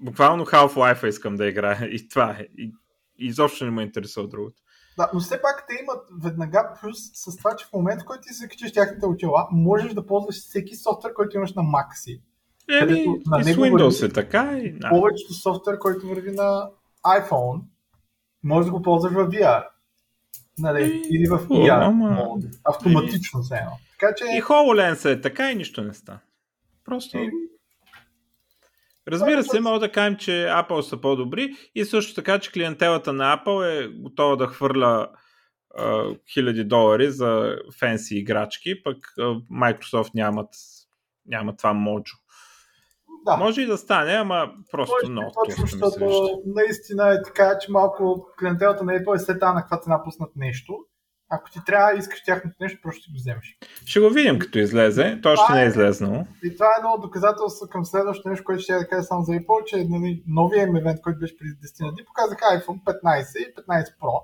буквално 0.00 0.46
Half-Life 0.46 1.06
искам 1.06 1.36
да 1.36 1.46
играя. 1.46 1.84
И 1.94 2.08
това 2.08 2.30
е. 2.30 2.46
И 2.58 2.74
изобщо 3.18 3.64
не 3.64 3.70
ме 3.70 3.82
интересува 3.82 4.28
другото. 4.28 4.62
Да, 4.96 5.10
но 5.14 5.20
все 5.20 5.42
пак 5.42 5.64
те 5.68 5.74
имат 5.82 6.06
веднага 6.22 6.72
плюс 6.80 6.98
с 7.14 7.36
това, 7.36 7.56
че 7.56 7.66
в 7.66 7.72
момента, 7.72 8.04
в 8.04 8.06
който 8.06 8.22
ти 8.22 8.34
се 8.34 8.48
качиш 8.48 8.72
тяхните 8.72 9.06
очила, 9.06 9.48
можеш 9.50 9.94
да 9.94 10.06
ползваш 10.06 10.34
всеки 10.34 10.76
софтуер, 10.76 11.12
който 11.14 11.36
имаш 11.36 11.52
на 11.52 11.62
си. 11.94 12.22
Еми, 12.80 13.06
на 13.26 13.40
и 13.40 13.44
с 13.44 13.56
Windows 13.56 14.00
върви, 14.00 14.06
е 14.06 14.12
така. 14.12 14.58
И, 14.58 14.78
да. 14.78 14.88
Повечето 14.88 15.34
софтуер, 15.34 15.78
който 15.78 16.08
върви 16.08 16.30
на 16.30 16.70
iPhone, 17.06 17.60
може 18.42 18.66
да 18.66 18.72
го 18.72 18.82
ползваш 18.82 19.12
в 19.12 19.28
VR. 19.28 19.64
Нали, 20.58 21.02
или 21.10 21.26
в 21.28 21.38
VR. 21.38 21.86
Ама... 21.86 22.28
Автоматично 22.64 23.42
се 23.42 23.54
едно. 23.54 23.72
Така, 24.00 24.14
че... 24.14 24.24
И 24.24 24.42
HoloLens 24.42 25.12
е 25.12 25.20
така 25.20 25.50
и 25.50 25.54
нищо 25.54 25.82
не 25.82 25.94
става. 25.94 26.18
Просто... 26.84 27.18
И... 27.18 27.30
Разбира 29.08 29.44
се, 29.44 29.60
мога 29.60 29.80
да 29.80 29.92
кажем, 29.92 30.16
че 30.16 30.30
Apple 30.30 30.80
са 30.80 31.00
по-добри 31.00 31.50
и 31.74 31.84
също 31.84 32.14
така, 32.14 32.38
че 32.38 32.52
клиентелата 32.52 33.12
на 33.12 33.38
Apple 33.38 33.84
е 33.84 33.88
готова 33.88 34.36
да 34.36 34.46
хвърля 34.46 35.08
а, 35.76 36.04
хиляди 36.32 36.64
долари 36.64 37.10
за 37.10 37.56
фенси 37.78 38.16
играчки, 38.16 38.82
пък 38.82 38.96
а, 39.18 39.22
Microsoft 39.52 40.10
нямат, 40.14 40.48
нямат 41.26 41.58
това 41.58 41.72
моджо. 41.72 42.14
Да. 43.24 43.36
Може 43.36 43.62
и 43.62 43.66
да 43.66 43.78
стане, 43.78 44.12
ама 44.12 44.52
просто 44.70 44.94
Може, 45.02 45.12
много 45.12 45.32
точно, 45.46 45.66
защото 45.66 46.42
наистина 46.46 47.14
е 47.14 47.22
така, 47.22 47.58
че 47.58 47.72
малко 47.72 48.28
клиентелата 48.38 48.84
на 48.84 48.92
Apple 48.92 49.14
е 49.14 49.18
след 49.18 49.42
на 49.42 49.60
каква 49.60 49.80
цена 49.80 50.02
пуснат 50.04 50.30
нещо 50.36 50.86
ако 51.34 51.50
ти 51.50 51.58
трябва, 51.66 51.98
искаш 51.98 52.24
тяхното 52.24 52.56
нещо, 52.60 52.78
просто 52.82 53.00
ще 53.00 53.10
го 53.12 53.16
вземеш. 53.16 53.58
Ще 53.86 54.00
го 54.00 54.08
видим 54.10 54.38
като 54.38 54.58
излезе. 54.58 55.18
То 55.22 55.32
още 55.32 55.52
не 55.52 55.60
е, 55.60 55.64
е 55.64 55.68
излезнало. 55.68 56.26
И 56.44 56.54
това 56.54 56.66
е 56.66 56.78
едно 56.78 56.98
доказателство 57.06 57.68
към 57.68 57.84
следващото 57.84 58.28
нещо, 58.28 58.44
което 58.44 58.62
ще 58.62 58.72
я 58.72 58.78
да 58.78 58.88
кажа 58.88 59.02
само 59.02 59.22
за 59.22 59.32
Apple, 59.32 59.64
че 59.64 59.88
новия 60.26 60.62
им 60.62 60.76
евент, 60.76 61.00
който 61.02 61.18
беше 61.18 61.38
преди 61.38 61.52
10 61.52 61.92
дни, 61.92 62.04
показаха 62.06 62.44
iPhone 62.58 62.80
15 62.84 63.38
и 63.38 63.54
15 63.54 63.98
Pro. 64.00 64.16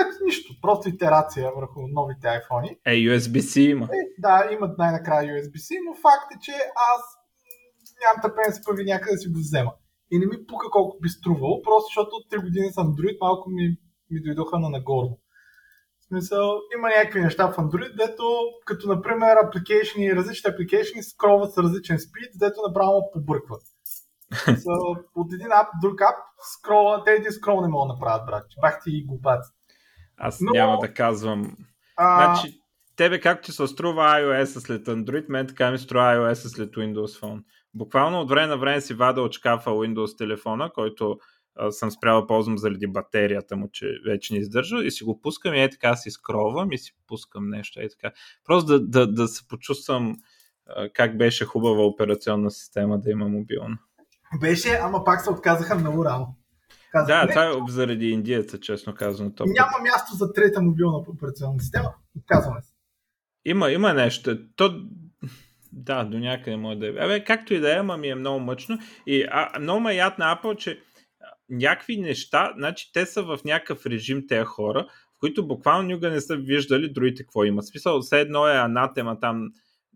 Ето 0.00 0.24
нищо, 0.24 0.54
просто 0.62 0.88
итерация 0.88 1.50
върху 1.56 1.80
новите 1.98 2.26
iPhone. 2.38 2.78
Е, 2.86 2.94
USB-C 3.06 3.60
има. 3.60 3.84
Е, 3.86 4.00
да, 4.18 4.48
имат 4.52 4.78
най-накрая 4.78 5.34
USB-C, 5.34 5.68
но 5.86 5.92
факт 5.94 6.28
е, 6.34 6.38
че 6.44 6.52
аз 6.92 7.02
нямам 8.02 8.22
търпение 8.22 8.50
да 8.50 8.56
се 8.56 8.64
появи 8.64 8.84
някъде 8.84 9.12
да 9.12 9.18
си 9.18 9.28
го 9.28 9.38
взема. 9.38 9.72
И 10.12 10.18
не 10.18 10.26
ми 10.26 10.46
пука 10.48 10.66
колко 10.70 10.98
би 11.02 11.08
струвало, 11.08 11.62
просто 11.62 11.86
защото 11.90 12.12
3 12.32 12.44
години 12.46 12.72
съм 12.72 12.86
Android, 12.86 13.16
малко 13.20 13.50
ми, 13.50 13.64
ми 14.10 14.18
дойдоха 14.26 14.58
на 14.58 14.68
нагоро. 14.70 15.10
В 16.06 16.08
смисъл, 16.08 16.60
има 16.78 16.88
някакви 16.88 17.20
неща 17.20 17.52
в 17.52 17.56
Android, 17.56 17.96
дето, 17.96 18.24
като 18.64 18.88
например 18.88 19.36
апликейшни, 19.44 20.16
различни 20.16 20.50
апликейшни 20.50 21.02
скролват 21.02 21.54
с 21.54 21.58
различен 21.58 21.98
спид, 21.98 22.30
дето 22.34 22.60
направо 22.68 23.10
побъркват. 23.12 23.62
so, 24.32 25.04
от 25.14 25.32
един 25.32 25.52
ап, 25.52 25.68
друг 25.82 26.00
ап, 26.00 26.16
скрола, 26.54 27.04
те 27.04 27.10
един 27.10 27.32
скрол 27.32 27.60
не 27.60 27.68
могат 27.68 27.88
да 27.88 27.94
направят, 27.94 28.26
брат. 28.26 28.44
Бах 28.60 28.80
ти 28.84 28.90
и 28.90 29.04
глупаци. 29.04 29.50
Аз 30.16 30.40
Но, 30.40 30.52
няма 30.52 30.78
да 30.78 30.94
казвам. 30.94 31.56
А... 31.96 32.34
Значи, 32.34 32.60
тебе 32.96 33.20
както 33.20 33.46
ти 33.46 33.52
се 33.52 33.66
струва 33.66 34.02
iOS 34.02 34.58
след 34.58 34.86
Android, 34.86 35.24
мен 35.28 35.46
така 35.46 35.70
ми 35.70 35.78
струва 35.78 36.04
iOS 36.04 36.34
след 36.34 36.70
Windows 36.70 37.20
Phone. 37.20 37.42
Буквално 37.74 38.20
от 38.20 38.28
време 38.28 38.46
на 38.46 38.58
време 38.58 38.80
си 38.80 38.94
вада 38.94 39.22
от 39.22 39.32
шкафа 39.32 39.70
Windows 39.70 40.18
телефона, 40.18 40.70
който 40.74 41.18
съм 41.70 41.90
спрял 41.90 42.20
да 42.20 42.26
ползвам 42.26 42.58
заради 42.58 42.86
батерията 42.86 43.56
му, 43.56 43.68
че 43.72 43.86
вече 44.06 44.34
не 44.34 44.40
издържа 44.40 44.84
и 44.84 44.90
си 44.90 45.04
го 45.04 45.20
пускам 45.20 45.54
и 45.54 45.62
е 45.62 45.70
така 45.70 45.96
си 45.96 46.10
скровам 46.10 46.72
и 46.72 46.78
си 46.78 46.96
пускам 47.06 47.48
нещо 47.48 47.80
е 47.80 47.88
така. 47.88 48.14
Просто 48.44 48.66
да, 48.66 48.80
да, 48.80 49.12
да 49.12 49.28
се 49.28 49.48
почувствам 49.48 50.16
как 50.92 51.18
беше 51.18 51.44
хубава 51.44 51.82
операционна 51.82 52.50
система 52.50 52.98
да 52.98 53.10
има 53.10 53.28
мобилна. 53.28 53.78
Беше, 54.40 54.78
ама 54.82 55.04
пак 55.04 55.20
се 55.20 55.30
отказаха 55.30 55.74
много 55.74 56.04
рано. 56.04 56.36
Казах, 56.92 57.06
да, 57.06 57.24
не, 57.24 57.30
това 57.30 57.44
е 57.44 57.52
заради 57.68 58.06
индиеца, 58.06 58.60
честно 58.60 58.94
казано. 58.94 59.32
Това 59.34 59.50
няма 59.52 59.82
място 59.82 60.16
за 60.16 60.32
трета 60.32 60.62
мобилна 60.62 60.96
операционна 60.96 61.60
система. 61.60 61.94
Отказваме 62.18 62.62
се. 62.62 62.72
Има, 63.44 63.70
има 63.70 63.94
нещо. 63.94 64.38
То, 64.56 64.80
да, 65.72 66.04
до 66.04 66.18
някъде 66.18 66.56
може 66.56 66.78
да 66.78 66.86
е. 66.86 66.90
Абе, 66.90 67.24
както 67.24 67.54
и 67.54 67.60
да 67.60 67.72
е, 67.74 67.78
ама 67.78 67.96
ми 67.96 68.08
е 68.08 68.14
много 68.14 68.40
мъчно. 68.40 68.78
И 69.06 69.26
а, 69.30 69.58
много 69.60 69.80
ме 69.80 69.94
яд 69.94 70.18
на 70.18 70.36
Apple, 70.36 70.56
че 70.56 70.82
някакви 71.48 71.96
неща, 71.96 72.52
значи 72.56 72.90
те 72.92 73.06
са 73.06 73.22
в 73.22 73.40
някакъв 73.44 73.86
режим 73.86 74.26
тези 74.26 74.44
хора, 74.44 74.86
в 75.16 75.18
които 75.18 75.46
буквално 75.46 75.88
никога 75.88 76.10
не 76.10 76.20
са 76.20 76.36
виждали 76.36 76.92
другите 76.92 77.22
какво 77.22 77.44
имат. 77.44 77.66
Смисъл, 77.66 78.00
все 78.00 78.20
едно 78.20 78.48
е 78.48 78.56
анатема 78.56 79.20
там 79.20 79.48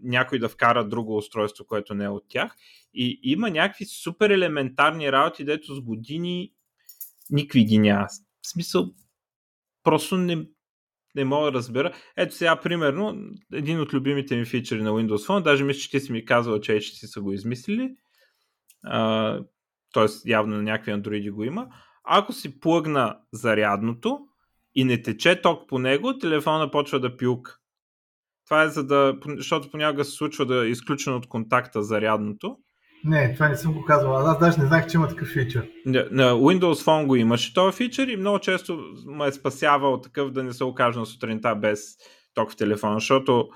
някой 0.02 0.38
да 0.38 0.48
вкара 0.48 0.88
друго 0.88 1.16
устройство, 1.16 1.64
което 1.64 1.94
не 1.94 2.04
е 2.04 2.08
от 2.08 2.24
тях. 2.28 2.56
И 2.94 3.20
има 3.22 3.50
някакви 3.50 3.84
супер 3.84 4.30
елементарни 4.30 5.12
работи, 5.12 5.44
дето 5.44 5.74
с 5.74 5.80
години 5.80 6.52
никакви 7.30 7.64
ги 7.64 7.78
няма. 7.78 8.06
В 8.42 8.48
смисъл, 8.48 8.94
просто 9.82 10.16
не, 10.16 10.46
не 11.14 11.24
мога 11.24 11.46
да 11.46 11.52
разбера. 11.52 11.92
Ето 12.16 12.34
сега, 12.34 12.60
примерно, 12.60 13.30
един 13.52 13.80
от 13.80 13.92
любимите 13.92 14.36
ми 14.36 14.44
фичери 14.44 14.82
на 14.82 14.90
Windows 14.90 15.26
Phone, 15.26 15.42
даже 15.42 15.64
мисля, 15.64 15.80
че 15.80 15.90
ти 15.90 16.00
си 16.00 16.12
ми 16.12 16.24
казал, 16.24 16.60
че 16.60 16.72
HTC 16.72 17.06
са 17.06 17.20
го 17.20 17.32
измислили 17.32 17.96
т.е. 19.94 20.30
явно 20.30 20.56
на 20.56 20.62
някакви 20.62 20.90
андроиди 20.90 21.30
го 21.30 21.44
има, 21.44 21.66
ако 22.04 22.32
си 22.32 22.60
плъгна 22.60 23.16
зарядното 23.32 24.18
и 24.74 24.84
не 24.84 25.02
тече 25.02 25.40
ток 25.42 25.68
по 25.68 25.78
него, 25.78 26.18
телефона 26.18 26.70
почва 26.70 27.00
да 27.00 27.16
пилка. 27.16 27.56
Това 28.46 28.62
е 28.62 28.68
за 28.68 28.86
да, 28.86 29.16
защото 29.26 29.70
понякога 29.70 30.04
се 30.04 30.10
случва 30.10 30.46
да 30.46 30.66
е 30.66 30.68
изключено 30.68 31.16
от 31.16 31.28
контакта 31.28 31.82
зарядното. 31.82 32.56
Не, 33.04 33.34
това 33.34 33.48
не 33.48 33.56
съм 33.56 33.72
го 33.72 33.84
казвал. 33.84 34.16
Аз 34.16 34.38
даже 34.38 34.60
не 34.60 34.66
знаех, 34.66 34.86
че 34.86 34.96
има 34.96 35.08
такъв 35.08 35.28
фичър. 35.28 35.68
На, 35.86 36.32
Windows 36.32 36.84
Phone 36.84 37.06
го 37.06 37.16
имаше 37.16 37.54
този 37.54 37.76
фичър 37.76 38.08
и 38.08 38.16
много 38.16 38.38
често 38.38 38.84
ме 39.06 39.26
е 39.26 39.32
спасявал 39.32 40.00
такъв 40.00 40.30
да 40.30 40.42
не 40.42 40.52
се 40.52 40.64
окаже 40.64 40.98
на 40.98 41.06
сутринта 41.06 41.54
без 41.54 41.96
ток 42.34 42.52
в 42.52 42.56
телефона, 42.56 42.94
защото 42.94 43.48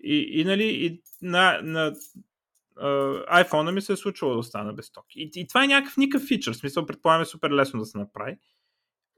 и, 0.00 0.40
и, 0.40 0.44
нали, 0.44 0.64
и 0.64 1.02
на, 1.22 1.60
на 1.62 1.92
iPhone 2.82 3.70
ми 3.70 3.80
се 3.80 3.92
е 3.92 3.96
случвало 3.96 4.32
да 4.32 4.38
остана 4.38 4.72
без 4.72 4.92
ток. 4.92 5.04
И, 5.14 5.30
и 5.34 5.46
това 5.46 5.64
е 5.64 5.68
някакъв 5.68 5.96
никакъв 5.96 6.28
фичър. 6.28 6.52
В 6.52 6.56
смисъл, 6.56 6.86
предполагам 6.86 7.22
е 7.22 7.24
супер 7.24 7.50
лесно 7.50 7.80
да 7.80 7.86
се 7.86 7.98
направи. 7.98 8.36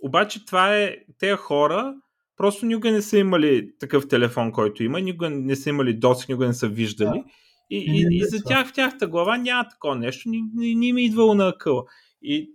Обаче 0.03 0.47
това 0.47 0.77
е, 0.77 0.97
тези 1.19 1.37
хора 1.37 1.95
просто 2.37 2.67
никога 2.67 2.91
не 2.91 3.03
са 3.03 3.19
имали 3.19 3.71
такъв 3.79 4.09
телефон, 4.09 4.53
който 4.53 4.83
има, 4.83 5.01
никога 5.01 5.31
не 5.31 5.57
са 5.57 5.69
имали 5.69 5.95
досик, 5.95 6.29
никога 6.29 6.47
не 6.47 6.55
са 6.55 6.69
виждали. 6.69 7.19
Да. 7.19 7.25
И, 7.71 7.79
и, 7.79 8.07
и, 8.11 8.17
и 8.17 8.25
за 8.25 8.43
тях 8.45 8.69
в 8.69 8.73
тяхта 8.73 9.07
глава 9.07 9.37
няма 9.37 9.69
такова 9.69 9.97
нещо, 9.97 10.29
не, 10.29 10.39
не, 10.55 10.75
не 10.75 10.87
им 10.87 10.97
е 10.97 11.03
идвало 11.03 11.35
на 11.35 11.49
акъла. 11.49 11.85
И 12.23 12.51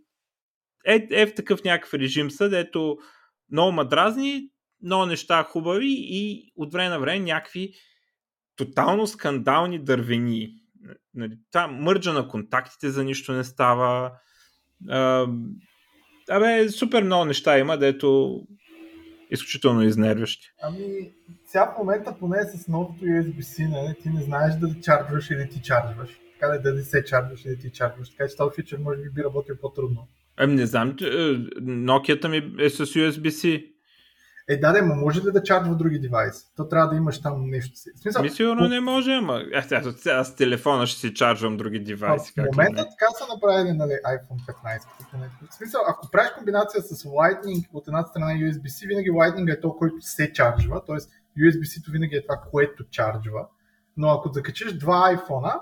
е, 0.85 1.07
е 1.11 1.25
в 1.25 1.35
такъв 1.35 1.63
някакъв 1.63 1.93
режим 1.93 2.31
са, 2.31 2.49
дето 2.49 2.97
много 3.51 3.71
мадразни, 3.71 4.49
много 4.83 5.05
неща 5.05 5.43
хубави 5.43 5.95
и 5.97 6.51
от 6.55 6.73
време 6.73 6.89
на 6.89 6.99
време 6.99 7.19
някакви 7.19 7.73
тотално 8.55 9.07
скандални 9.07 9.79
дървени 9.79 10.53
нали, 11.13 11.37
та 11.51 11.67
мърджа 11.67 12.13
на 12.13 12.27
контактите 12.27 12.89
за 12.89 13.03
нищо 13.03 13.33
не 13.33 13.43
става. 13.43 14.11
А, 14.89 15.27
абе, 16.29 16.69
супер 16.69 17.03
много 17.03 17.25
неща 17.25 17.59
има, 17.59 17.77
дето 17.77 18.39
изключително 19.31 19.83
изнервящи. 19.83 20.47
Ами, 20.61 21.11
сега 21.45 21.73
в 21.75 21.77
момента 21.77 22.15
поне 22.19 22.43
с 22.43 22.67
новото 22.67 23.05
USB-C, 23.05 23.69
нали, 23.69 23.95
ти 24.01 24.09
не 24.09 24.21
знаеш 24.21 24.55
дали 24.55 24.81
чарджваш 24.81 25.29
или 25.29 25.49
ти 25.49 25.61
чарджваш. 25.61 26.09
Така 26.33 26.47
да 26.47 26.61
дали 26.61 26.83
се 26.83 27.03
чарджваш 27.03 27.45
или 27.45 27.59
ти 27.59 27.71
чарджваш. 27.71 28.09
Така 28.09 28.27
че 28.29 28.37
този 28.37 28.55
фичър 28.55 28.77
може 28.77 29.01
би 29.01 29.09
би 29.09 29.23
работил 29.23 29.55
по-трудно. 29.61 30.07
Ами 30.37 30.55
не 30.55 30.65
знам, 30.65 30.89
е, 30.89 30.93
Nokia 31.61 32.27
ми 32.27 32.63
е 32.63 32.69
с 32.69 32.85
USB-C. 32.85 33.71
Е, 34.49 34.57
да, 34.57 34.71
да, 34.71 34.81
може 34.83 35.21
ли 35.21 35.31
да 35.31 35.43
чарджва 35.43 35.75
други 35.75 35.99
девайси? 35.99 36.45
То 36.55 36.67
трябва 36.67 36.89
да 36.89 36.95
имаш 36.95 37.21
там 37.21 37.49
нещо 37.49 37.77
си. 37.79 37.89
Смисъл, 38.01 38.21
Ми 38.21 38.29
сигурно 38.29 38.67
не 38.67 38.79
може, 38.79 39.11
ама 39.11 39.43
аз, 39.55 39.71
аз, 39.71 39.85
аз, 39.85 40.05
аз 40.05 40.27
с 40.27 40.35
телефона 40.35 40.87
ще 40.87 40.99
си 40.99 41.13
чарджвам 41.13 41.57
други 41.57 41.79
девайси. 41.79 42.33
В 42.33 42.37
момента 42.37 42.81
не? 42.81 42.89
така 42.89 43.11
са 43.17 43.33
направили 43.33 43.73
нали, 43.73 43.91
iPhone 43.91 44.55
15. 44.63 44.81
В 45.49 45.55
смисъл, 45.55 45.81
ако 45.87 46.11
правиш 46.11 46.31
комбинация 46.37 46.81
с 46.81 47.03
Lightning 47.03 47.67
от 47.73 47.87
една 47.87 48.03
страна 48.03 48.25
USB-C, 48.25 48.87
винаги 48.87 49.11
Lightning 49.11 49.53
е 49.53 49.61
то, 49.61 49.75
който 49.75 49.95
се 50.01 50.33
чарджва, 50.33 50.85
т.е. 50.85 50.95
USB-C-то 51.39 51.91
винаги 51.91 52.15
е 52.15 52.21
това, 52.21 52.41
което 52.51 52.89
чарджва. 52.89 53.47
Но 53.97 54.09
ако 54.09 54.33
закачиш 54.33 54.73
два 54.73 55.15
iPhone, 55.15 55.59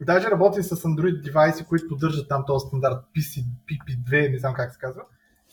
даже 0.00 0.30
работи 0.30 0.62
с 0.62 0.76
Android 0.76 1.22
девайси, 1.22 1.64
които 1.64 1.88
поддържат 1.88 2.28
там 2.28 2.44
този 2.46 2.66
стандарт 2.66 2.98
PC, 3.16 3.44
PP2, 3.68 4.32
не 4.32 4.38
знам 4.38 4.54
как 4.54 4.72
се 4.72 4.78
казва, 4.78 5.02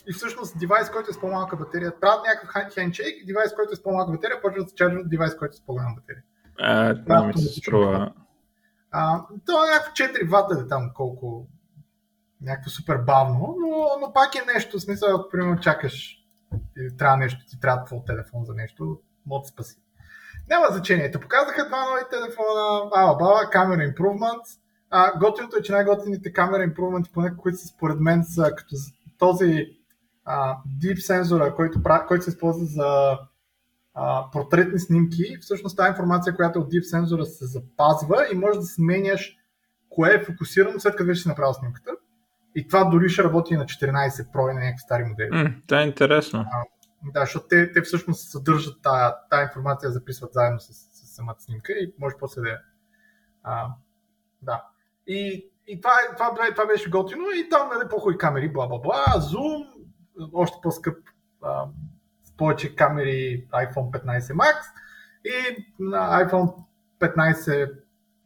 и 0.10 0.14
всъщност 0.14 0.60
девайс, 0.60 0.92
който 0.92 1.10
е 1.10 1.14
с 1.14 1.20
по-малка 1.20 1.56
батерия, 1.56 2.00
правят 2.00 2.26
някакъв 2.26 2.74
хендшейк, 2.74 3.26
девайс, 3.26 3.56
който 3.56 3.74
е 3.74 3.76
с 3.76 3.84
по-малка 3.84 4.12
батерия, 4.12 4.42
почва 4.42 4.64
да 4.64 4.70
се 4.70 4.76
чарджва 4.76 5.04
девайс, 5.04 5.38
който 5.38 5.54
е 5.54 5.58
с 5.58 5.66
по-голяма 5.66 5.96
батерия. 5.96 6.24
А, 6.60 7.04
това 7.04 7.24
ми 7.24 7.34
се 7.34 7.60
струва. 7.60 8.14
А, 8.92 9.26
то 9.46 9.66
е 9.66 9.70
някакво 9.70 9.92
4 9.92 10.30
вата 10.30 10.62
е 10.62 10.68
там 10.68 10.92
колко 10.94 11.48
някакво 12.42 12.70
супер 12.70 12.98
бавно, 12.98 13.56
но, 13.60 13.68
но 14.02 14.14
пак 14.14 14.36
е 14.36 14.54
нещо, 14.54 14.78
в 14.78 14.82
смисъл, 14.82 15.16
ако 15.16 15.30
примерно 15.30 15.60
чакаш 15.60 16.18
и 16.78 16.98
трябва 16.98 17.18
нещо, 17.18 17.46
ти 17.50 17.60
трябва 17.60 17.86
твой 17.86 18.00
телефон 18.08 18.46
за 18.46 18.54
нещо, 18.54 19.00
мога 19.26 19.42
да 19.42 19.48
спаси. 19.48 19.78
Няма 20.50 20.66
значение. 20.70 21.12
Те 21.12 21.20
показаха 21.20 21.68
два 21.68 21.86
нови 21.86 22.02
телефона, 22.12 22.90
ала 22.96 23.18
баба, 23.18 23.50
камера 23.52 23.82
improvements. 23.82 24.60
А, 24.90 25.20
готиното 25.20 25.58
е, 25.58 25.62
че 25.62 25.72
най-готините 25.72 26.34
камера 26.34 26.64
improvements, 26.64 27.12
поне 27.14 27.38
които 27.38 27.58
са 27.58 27.68
според 27.68 28.00
мен 28.00 28.24
са 28.24 28.52
като 28.56 28.76
този 29.18 29.78
а, 30.28 30.58
deep 30.82 31.00
сензора, 31.00 31.56
който, 31.56 31.82
който 32.08 32.24
се 32.24 32.30
използва 32.30 32.66
за 32.66 33.18
а, 33.94 34.32
портретни 34.32 34.80
снимки, 34.80 35.38
всъщност 35.42 35.78
тази 35.78 35.90
информация, 35.90 36.36
която 36.36 36.60
е 36.60 36.62
от 36.62 36.72
deep 36.72 36.82
сензора 36.82 37.26
се 37.26 37.46
запазва 37.46 38.26
и 38.34 38.36
може 38.36 38.60
да 38.60 38.66
сменяш 38.66 39.38
кое 39.90 40.14
е 40.14 40.24
фокусирано 40.24 40.80
след 40.80 40.96
като 40.96 41.08
вече 41.08 41.22
си 41.22 41.28
направил 41.28 41.54
снимката. 41.54 41.92
И 42.56 42.68
това 42.68 42.84
дори 42.84 43.10
ще 43.10 43.24
работи 43.24 43.56
на 43.56 43.66
14 43.66 44.10
Pro 44.10 44.52
и 44.52 44.54
на 44.54 44.60
някакви 44.60 44.80
стари 44.80 45.04
модели. 45.04 45.30
Mm, 45.30 45.62
това 45.68 45.82
е 45.82 45.86
интересно. 45.86 46.46
А, 46.52 46.64
да, 47.14 47.20
защото 47.20 47.48
те, 47.48 47.72
те 47.72 47.82
всъщност 47.82 48.32
съдържат 48.32 48.82
тая, 48.84 49.16
тая 49.30 49.44
информация, 49.44 49.92
записват 49.92 50.34
заедно 50.34 50.60
с, 50.60 50.74
с 50.74 51.16
самата 51.16 51.36
снимка 51.40 51.74
и 51.74 51.94
може 52.00 52.16
после 52.20 52.42
да 52.42 52.58
а, 53.44 53.68
Да. 54.42 54.64
И, 55.08 55.50
и 55.68 55.82
това, 55.82 55.94
това, 56.18 56.36
това 56.52 56.66
беше 56.66 56.90
готино 56.90 57.24
и 57.24 57.50
там 57.50 57.70
нали, 57.76 57.90
по-хубави 57.90 58.18
камери, 58.18 58.54
бла 58.54 58.68
бла 58.68 58.80
бла, 58.80 59.06
зум, 59.20 59.77
още 60.34 60.58
по-скъп 60.64 60.98
а, 61.42 61.66
с 62.24 62.38
повече 62.38 62.76
камери 62.76 63.48
iPhone 63.52 64.04
15 64.04 64.20
Max 64.20 64.56
и 65.26 65.66
на 65.80 66.26
iPhone 66.26 66.56
15 67.00 67.74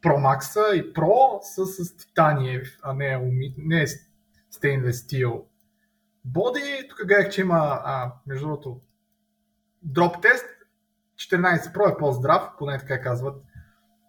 Pro 0.02 0.16
Max 0.16 0.72
и 0.74 0.92
Pro 0.94 1.40
са 1.42 1.66
с 1.66 1.96
титание, 1.96 2.62
а 2.82 2.94
не, 2.94 3.18
не 3.58 3.86
stainless 4.52 4.90
steel 4.90 5.42
боди. 6.24 6.86
Тук 6.90 7.06
гледах, 7.06 7.28
че 7.28 7.40
има, 7.40 7.80
а, 7.84 8.12
между 8.26 8.46
другото, 8.46 8.80
дроп 9.82 10.22
тест. 10.22 10.44
14 11.16 11.74
Pro 11.74 11.94
е 11.94 11.98
по-здрав, 11.98 12.48
поне 12.58 12.78
така 12.78 13.00
казват 13.00 13.42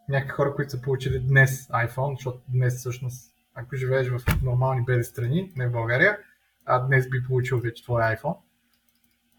някакви 0.10 0.32
хора, 0.32 0.56
които 0.56 0.72
са 0.72 0.82
получили 0.82 1.20
днес 1.20 1.68
iPhone, 1.68 2.16
защото 2.16 2.42
днес 2.48 2.78
всъщност, 2.78 3.34
ако 3.56 3.75
живееш 3.75 4.10
в 4.10 4.22
нормални 4.44 4.86
бели 4.86 5.04
страни, 5.04 5.52
не 5.56 5.68
в 5.68 5.72
България, 5.72 6.18
а 6.65 6.79
днес 6.79 7.10
би 7.10 7.24
получил 7.27 7.60
вече 7.60 7.84
твой 7.84 8.01
iPhone. 8.01 8.38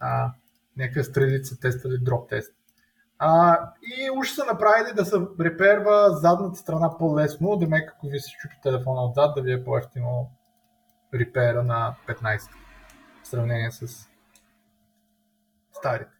А, 0.00 0.33
някакви 0.76 1.04
страни 1.04 1.45
са 1.45 1.57
дроп 2.00 2.28
тест. 2.28 2.54
А, 3.19 3.59
и 3.83 4.11
уж 4.19 4.31
са 4.31 4.45
направили 4.45 4.95
да 4.95 5.04
се 5.04 5.16
реперва 5.40 6.11
задната 6.11 6.57
страна 6.57 6.99
по-лесно, 6.99 7.56
да 7.56 7.67
ме 7.67 7.87
ако 7.89 8.08
ви 8.08 8.21
се 8.21 8.30
чупи 8.30 8.56
телефона 8.63 9.04
отзад, 9.04 9.34
да 9.37 9.43
ви 9.43 9.52
е 9.52 9.65
по-ефтино 9.65 10.30
репера 11.15 11.63
на 11.63 11.97
15 12.08 12.50
в 13.23 13.28
сравнение 13.28 13.71
с 13.71 14.08
старите. 15.73 16.10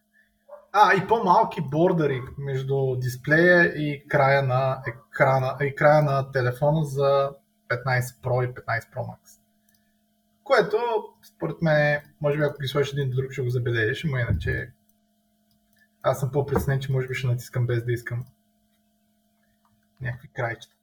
А, 0.71 0.93
и 0.93 1.07
по-малки 1.07 1.61
бордъри 1.61 2.21
между 2.37 2.95
дисплея 2.95 3.65
и 3.65 4.07
края 4.07 4.43
на 4.43 4.81
екрана, 4.87 5.57
и 5.61 5.75
края 5.75 6.01
на 6.01 6.31
телефона 6.31 6.83
за 6.83 7.31
15 7.69 8.21
Pro 8.23 8.49
и 8.49 8.53
15 8.53 8.93
Pro 8.93 8.97
Max. 8.97 9.34
Което, 10.45 10.77
според 11.35 11.61
мен, 11.61 12.01
може 12.21 12.37
би 12.37 12.43
ако 12.43 12.61
ги 12.61 12.67
сложиш 12.67 12.93
един 12.93 13.09
до 13.09 13.15
друг, 13.15 13.31
ще 13.31 13.41
го 13.41 13.49
забележиш, 13.49 14.03
но 14.03 14.17
иначе 14.17 14.71
аз 16.01 16.19
съм 16.19 16.31
по-преценен, 16.31 16.79
че 16.79 16.91
може 16.91 17.07
би 17.07 17.13
ще 17.13 17.27
натискам 17.27 17.67
без 17.67 17.85
да 17.85 17.91
искам 17.91 18.25
някакви 20.01 20.27
крайчета. 20.33 20.75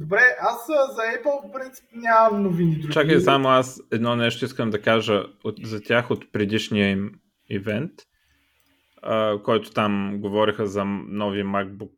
Добре, 0.00 0.20
аз 0.40 0.66
за 0.66 1.02
Apple, 1.02 1.48
в 1.48 1.52
принцип, 1.52 1.84
нямам 1.92 2.42
новини 2.42 2.78
други. 2.78 2.92
Чакай, 2.92 3.20
само 3.20 3.48
аз 3.48 3.80
едно 3.92 4.16
нещо 4.16 4.44
искам 4.44 4.70
да 4.70 4.82
кажа 4.82 5.24
от, 5.44 5.56
за 5.64 5.80
тях 5.80 6.10
от 6.10 6.32
предишния 6.32 6.90
им 6.90 7.12
ивент, 7.50 7.92
а, 9.02 9.42
който 9.42 9.70
там 9.70 10.20
говориха 10.20 10.66
за 10.66 10.84
нови 10.84 11.42
MacBook 11.42 11.94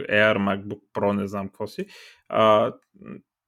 Air, 0.00 0.36
MacBook 0.36 0.80
Pro, 0.94 1.12
не 1.12 1.26
знам 1.26 1.48
какво 1.48 1.66
си. 1.66 1.86
А, 2.28 2.72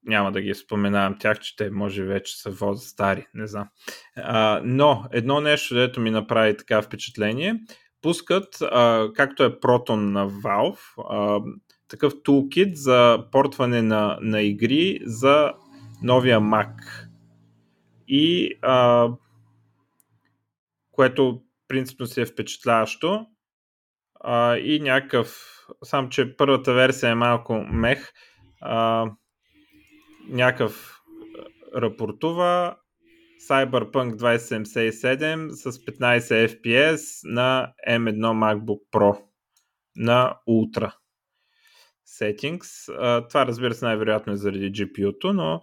няма 0.05 0.33
да 0.33 0.41
ги 0.41 0.55
споменавам 0.55 1.19
тях, 1.19 1.41
че 1.41 1.57
те 1.57 1.71
може 1.71 2.05
вече 2.05 2.37
са 2.37 2.51
воз 2.51 2.85
стари, 2.85 3.27
не 3.35 3.47
знам. 3.47 3.69
А, 4.17 4.61
но 4.65 5.05
едно 5.13 5.41
нещо, 5.41 5.75
дето 5.75 6.01
ми 6.01 6.11
направи 6.11 6.57
така 6.57 6.83
впечатление, 6.83 7.61
пускат, 8.03 8.63
а, 8.63 9.09
както 9.15 9.45
е 9.45 9.61
Proton 9.61 9.95
на 9.95 10.31
Valve, 10.31 10.79
а, 11.11 11.41
такъв 11.89 12.13
тулкит 12.23 12.77
за 12.77 13.25
портване 13.33 13.83
на, 13.83 14.19
на 14.21 14.43
игри 14.43 15.01
за 15.05 15.53
новия 16.03 16.41
Mac. 16.41 16.75
И 18.09 18.53
а, 18.63 19.09
което 20.93 21.43
принципно 21.69 22.07
си 22.07 22.21
е 22.21 22.27
впечатляващо. 22.27 23.27
А, 24.21 24.57
и 24.57 24.81
някакъв, 24.81 25.39
сам 25.85 26.09
че 26.09 26.37
първата 26.37 26.75
версия 26.75 27.11
е 27.11 27.15
малко 27.15 27.65
мех, 27.71 28.13
а, 28.61 29.07
някакъв 30.29 31.01
рапортува 31.77 32.77
Cyberpunk 33.51 34.17
2077 34.17 35.51
с 35.51 35.73
15 35.73 36.49
FPS 36.49 37.21
на 37.25 37.73
M1 37.89 38.19
MacBook 38.19 38.81
Pro 38.93 39.23
на 39.97 40.37
Ultra 40.49 40.93
settings. 42.21 42.87
това 43.29 43.47
разбира 43.47 43.75
се 43.75 43.85
най-вероятно 43.85 44.33
е 44.33 44.37
заради 44.37 44.73
GPU-то, 44.73 45.33
но 45.33 45.63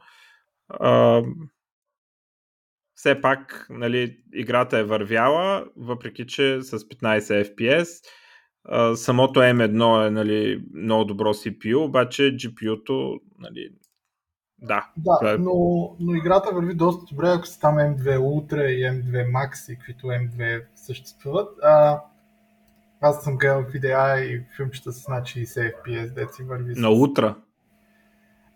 а, 0.70 1.22
все 2.96 3.22
пак 3.22 3.68
нали, 3.70 4.18
играта 4.34 4.78
е 4.78 4.84
вървяла, 4.84 5.68
въпреки 5.76 6.28
че 6.28 6.62
с 6.62 6.80
15 6.80 7.56
FPS. 7.56 8.06
Самото 8.96 9.40
M1 9.40 10.08
е 10.08 10.10
нали, 10.10 10.64
много 10.74 11.06
добро 11.06 11.34
CPU, 11.34 11.78
обаче 11.78 12.24
GPU-то 12.24 13.20
нали, 13.40 13.70
да. 14.62 14.90
Да, 14.98 15.34
е... 15.34 15.38
но, 15.38 15.54
но 16.00 16.16
играта 16.16 16.52
върви 16.54 16.74
доста 16.74 17.06
добре, 17.06 17.28
ако 17.28 17.48
са 17.48 17.60
там 17.60 17.76
M2 17.76 18.18
Ultra 18.20 18.66
и 18.66 18.84
M2 18.84 19.32
Max 19.32 19.74
и 19.74 19.76
каквито 19.76 20.08
M2 20.08 20.64
съществуват. 20.76 21.50
А, 21.64 22.02
аз 23.02 23.24
съм 23.24 23.38
гледал 23.38 23.62
видеа 23.62 24.20
и 24.20 24.46
филмчета 24.56 24.92
с 24.92 25.08
над 25.08 25.26
60 25.26 25.74
FPS, 25.76 26.14
де 26.14 26.28
си 26.34 26.44
върви. 26.44 26.74
На 26.76 26.90
утра? 26.90 27.36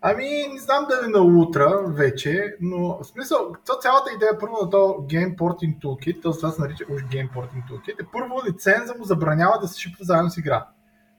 Ами, 0.02 0.24
не 0.52 0.58
знам 0.58 0.86
дали 0.88 1.10
на 1.10 1.20
утра 1.20 1.82
вече, 1.86 2.56
но 2.60 2.98
в 2.98 3.04
смисъл, 3.04 3.52
цялата 3.80 4.10
идея 4.16 4.38
първо 4.38 4.56
на 4.62 4.70
то 4.70 4.78
Game 5.10 5.36
Porting 5.36 5.78
Toolkit, 5.78 6.22
т.е. 6.22 6.32
това 6.32 6.50
се 6.50 6.60
нарича 6.62 6.84
уж 6.90 7.02
Game 7.02 7.30
Porting 7.30 7.70
Toolkit, 7.70 8.02
е 8.02 8.06
първо 8.12 8.42
лиценза 8.48 8.94
му 8.98 9.04
забранява 9.04 9.58
да 9.60 9.68
се 9.68 9.80
шипва 9.80 10.04
заедно 10.04 10.30
с 10.30 10.36
игра. 10.36 10.66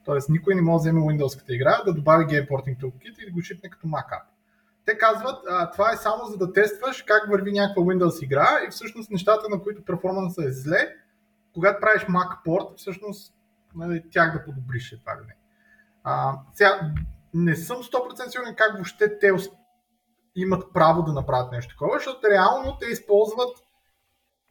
Тоест 0.04 0.28
никой 0.28 0.54
не 0.54 0.62
може 0.62 0.74
да 0.74 0.78
вземе 0.78 1.00
Windows 1.00 1.54
игра, 1.54 1.82
да 1.86 1.94
добави 1.94 2.24
Game 2.24 2.48
Porting 2.48 2.78
Toolkit 2.78 3.22
и 3.22 3.26
да 3.26 3.32
го 3.32 3.42
шипне 3.42 3.70
като 3.70 3.86
Mac 3.86 4.06
App. 4.06 4.31
Те 4.84 4.98
казват, 4.98 5.44
а, 5.48 5.70
това 5.70 5.92
е 5.92 5.96
само 5.96 6.24
за 6.24 6.36
да 6.36 6.52
тестваш 6.52 7.02
как 7.02 7.30
върви 7.30 7.52
някаква 7.52 7.82
Windows 7.82 8.24
игра 8.24 8.48
и 8.68 8.70
всъщност 8.70 9.10
нещата, 9.10 9.48
на 9.50 9.62
които 9.62 9.84
перформанса 9.84 10.44
е 10.44 10.52
зле, 10.52 10.96
когато 11.54 11.80
правиш 11.80 12.02
Mac 12.02 12.44
порт, 12.44 12.78
всъщност 12.78 13.34
нали, 13.74 14.02
тях 14.10 14.32
да 14.32 14.44
подобриш 14.44 14.96
това 15.00 15.12
ли 15.12 15.26
не. 15.26 15.36
А, 16.04 16.34
сега, 16.54 16.92
не 17.34 17.56
съм 17.56 17.76
100% 17.76 18.28
сигурен 18.28 18.54
как 18.54 18.74
въобще 18.74 19.18
те 19.18 19.32
имат 20.36 20.72
право 20.72 21.02
да 21.02 21.12
направят 21.12 21.52
нещо 21.52 21.74
такова, 21.74 21.98
защото 21.98 22.30
реално 22.30 22.78
те 22.80 22.86
използват 22.86 23.58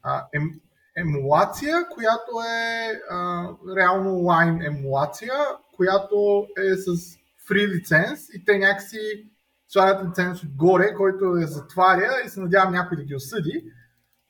а, 0.04 0.28
ем, 0.34 0.52
емулация, 0.98 1.88
която 1.94 2.32
е 2.41 2.91
а, 3.10 3.48
реално 3.78 4.10
онлайн 4.10 4.62
емулация, 4.62 5.34
която 5.76 6.48
е 6.58 6.76
с 6.76 7.17
фри 7.48 7.67
лиценз 7.67 8.30
и 8.34 8.46
те 8.46 8.58
някакси 8.58 9.32
слагат 9.72 10.10
лиценз 10.10 10.44
отгоре, 10.44 10.96
който 10.96 11.26
я 11.26 11.48
затваря 11.48 12.12
и 12.26 12.30
се 12.30 12.40
надявам 12.40 12.74
някой 12.74 12.98
да 12.98 13.04
ги 13.04 13.16
осъди. 13.16 13.72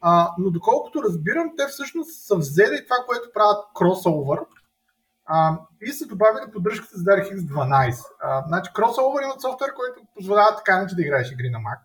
А, 0.01 0.33
но 0.37 0.51
доколкото 0.51 1.03
разбирам, 1.03 1.51
те 1.57 1.67
всъщност 1.67 2.25
са 2.25 2.35
взели 2.35 2.85
това, 2.85 2.95
което 3.07 3.33
правят 3.33 3.65
кросовър 3.75 4.39
и 5.81 5.91
са 5.91 6.07
добавили 6.07 6.51
поддръжката 6.53 6.97
за 6.97 7.03
DirectX 7.03 7.37
12. 7.37 8.05
А, 8.19 8.43
значи 8.47 8.71
кросовър 8.73 9.23
имат 9.23 9.41
софтуер, 9.41 9.73
който 9.73 10.01
позволява 10.15 10.55
така 10.55 10.79
не 10.79 10.85
да 10.85 11.01
играеш 11.01 11.31
игри 11.31 11.49
на 11.49 11.59
Mac. 11.59 11.81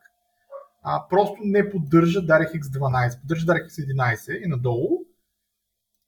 А, 0.82 1.08
просто 1.08 1.36
не 1.40 1.70
поддържа 1.70 2.20
DirectX 2.20 2.62
12, 2.62 3.20
поддържа 3.20 3.46
DirectX 3.46 3.68
11 3.68 4.44
и 4.44 4.48
надолу. 4.48 4.98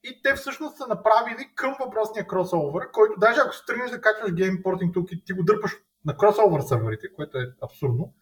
и 0.03 0.23
те 0.23 0.35
всъщност 0.35 0.77
са 0.77 0.87
направили 0.87 1.51
към 1.55 1.77
въпросния 1.81 2.27
кросовър, 2.27 2.91
който 2.91 3.15
даже 3.21 3.41
ако 3.41 3.55
тръгнеш 3.67 3.91
да 3.91 4.01
качваш 4.01 4.31
Game 4.31 4.63
Porting 4.63 4.93
Toolkit, 4.95 5.27
ти 5.27 5.33
го 5.33 5.43
дърпаш 5.43 5.77
на 6.05 6.17
кросовър 6.17 6.61
серверите, 6.61 7.13
което 7.17 7.39
е 7.39 7.53
абсурдно. 7.65 8.15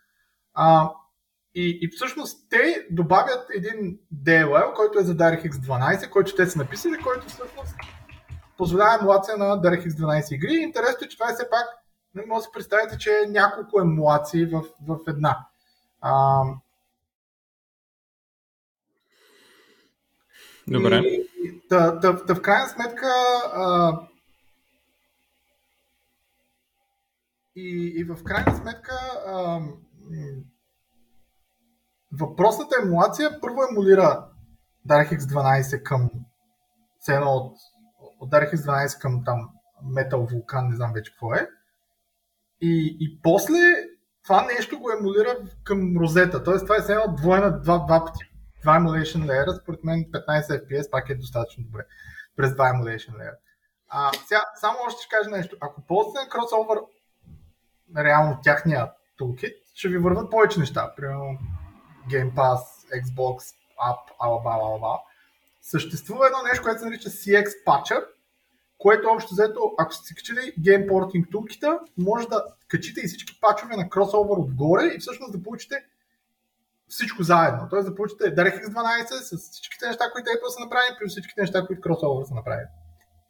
А, 0.55 0.93
и, 1.55 1.79
и 1.83 1.89
всъщност 1.89 2.51
те 2.51 2.87
добавят 2.91 3.47
един 3.55 3.99
DLL, 4.15 4.75
който 4.75 4.99
е 4.99 5.05
за 5.05 5.17
DirectX 5.17 5.51
12, 5.51 6.11
който 6.11 6.35
те 6.35 6.47
са 6.47 6.59
написали, 6.59 7.03
който 7.03 7.27
всъщност 7.27 7.75
позволява 8.57 8.99
емулация 9.01 9.37
на 9.37 9.45
DirectX 9.45 9.89
12 9.89 10.35
игри. 10.35 10.55
Интересно 10.55 11.05
е, 11.05 11.09
че 11.09 11.19
това 11.19 11.31
е 11.31 11.35
все 11.35 11.51
пак, 11.51 11.67
не 12.15 12.27
може 12.27 12.39
да 12.39 12.43
си 12.43 12.51
представите, 12.55 12.99
че 12.99 13.11
е 13.11 13.31
няколко 13.31 13.81
емулации 13.81 14.47
в, 14.47 14.63
в 14.89 14.99
една. 15.09 15.47
А, 16.01 16.43
Добре. 20.69 20.97
И, 20.97 21.29
да, 21.71 21.91
да, 21.91 22.13
да, 22.13 22.35
в 22.35 22.43
крайна 22.43 22.69
сметка 22.69 23.07
а, 23.55 23.99
и, 27.57 27.93
и 27.97 28.05
в 28.05 28.25
крайна 28.25 28.57
сметка 28.57 28.95
а, 29.27 29.61
въпросната 32.13 32.77
емулация 32.83 33.41
първо 33.41 33.59
емулира 33.71 34.29
DirectX 34.89 35.19
12 35.19 35.83
към 35.83 36.11
цена 37.01 37.31
от, 37.31 37.57
от 38.21 38.31
DirectX 38.31 38.57
12 38.57 39.01
към 39.01 39.23
там 39.25 39.51
Metal 39.85 40.33
Vulkan, 40.33 40.69
не 40.69 40.77
знам 40.77 40.93
вече 40.93 41.11
какво 41.11 41.35
е. 41.35 41.49
И, 42.61 42.97
и 43.01 43.21
после 43.23 43.59
това 44.25 44.47
нещо 44.47 44.81
го 44.81 44.91
емулира 44.91 45.39
към 45.65 45.97
розета. 46.01 46.45
Тоест 46.45 46.65
това 46.65 46.77
е 46.77 46.83
цена 46.83 47.07
двойна 47.07 47.51
два, 47.51 47.79
два 47.79 48.05
пъти. 48.05 48.25
Два 48.63 48.81
emulation 48.81 49.27
layer, 49.27 49.63
според 49.63 49.85
мен 49.85 49.99
15 49.99 50.43
FPS 50.43 50.91
пак 50.91 51.11
е 51.11 51.15
достатъчно 51.15 51.65
добре. 51.65 51.83
През 52.37 52.55
два 52.55 52.65
emulation 52.65 53.13
layer. 53.13 53.37
А, 53.89 54.13
сега, 54.27 54.45
само 54.61 54.79
още 54.87 55.03
ще 55.03 55.17
кажа 55.17 55.31
нещо. 55.31 55.57
Ако 55.61 55.87
ползвате 55.87 56.25
на 56.25 56.29
кросовър 56.29 56.79
реално 57.97 58.39
тяхния 58.43 58.91
toolkit, 59.21 59.55
ще 59.75 59.89
ви 59.89 59.99
върват 59.99 60.31
повече 60.31 60.61
неща. 60.61 60.95
Примерно 60.97 61.39
Game 62.11 62.35
Pass, 62.35 62.59
Xbox, 63.03 63.55
App, 63.89 63.99
алаба, 64.19 64.51
алаба. 64.51 65.01
Съществува 65.63 66.27
едно 66.27 66.39
нещо, 66.49 66.65
което 66.65 66.81
се 66.81 66.87
нарича 66.87 67.09
CX 67.09 67.47
Patcher, 67.67 68.05
което 68.79 69.09
общо 69.09 69.35
взето, 69.35 69.61
ако 69.79 69.95
сте 69.95 70.07
си 70.07 70.15
качили 70.15 70.55
Game 70.61 70.87
Porting 70.89 71.29
Toolkit, 71.29 71.81
може 71.99 72.29
да 72.29 72.45
качите 72.69 73.01
и 73.01 73.07
всички 73.07 73.41
пачове 73.41 73.77
на 73.77 73.89
кросовър 73.89 74.39
отгоре 74.39 74.85
и 74.85 74.99
всъщност 74.99 75.33
да 75.33 75.43
получите 75.43 75.85
всичко 76.89 77.23
заедно. 77.23 77.69
Тоест 77.71 77.89
да 77.89 77.95
получите 77.95 78.25
DirectX 78.25 78.67
12 78.67 79.07
с 79.07 79.51
всичките 79.51 79.87
неща, 79.87 80.05
които 80.13 80.31
Apple 80.31 80.49
са 80.49 80.61
направили, 80.61 80.97
плюс 81.01 81.11
всичките 81.11 81.41
неща, 81.41 81.67
които 81.67 81.83
кросовър 81.83 82.25
са 82.25 82.35
направили. 82.35 82.69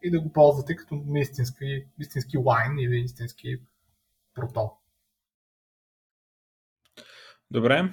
И 0.02 0.10
да 0.10 0.20
го 0.20 0.32
ползвате 0.32 0.76
като 0.76 1.02
истински, 1.14 1.86
истински 1.98 2.38
лайн 2.38 2.78
или 2.78 2.96
истински 2.96 3.60
протон. 4.36 4.68
Добре. 7.50 7.90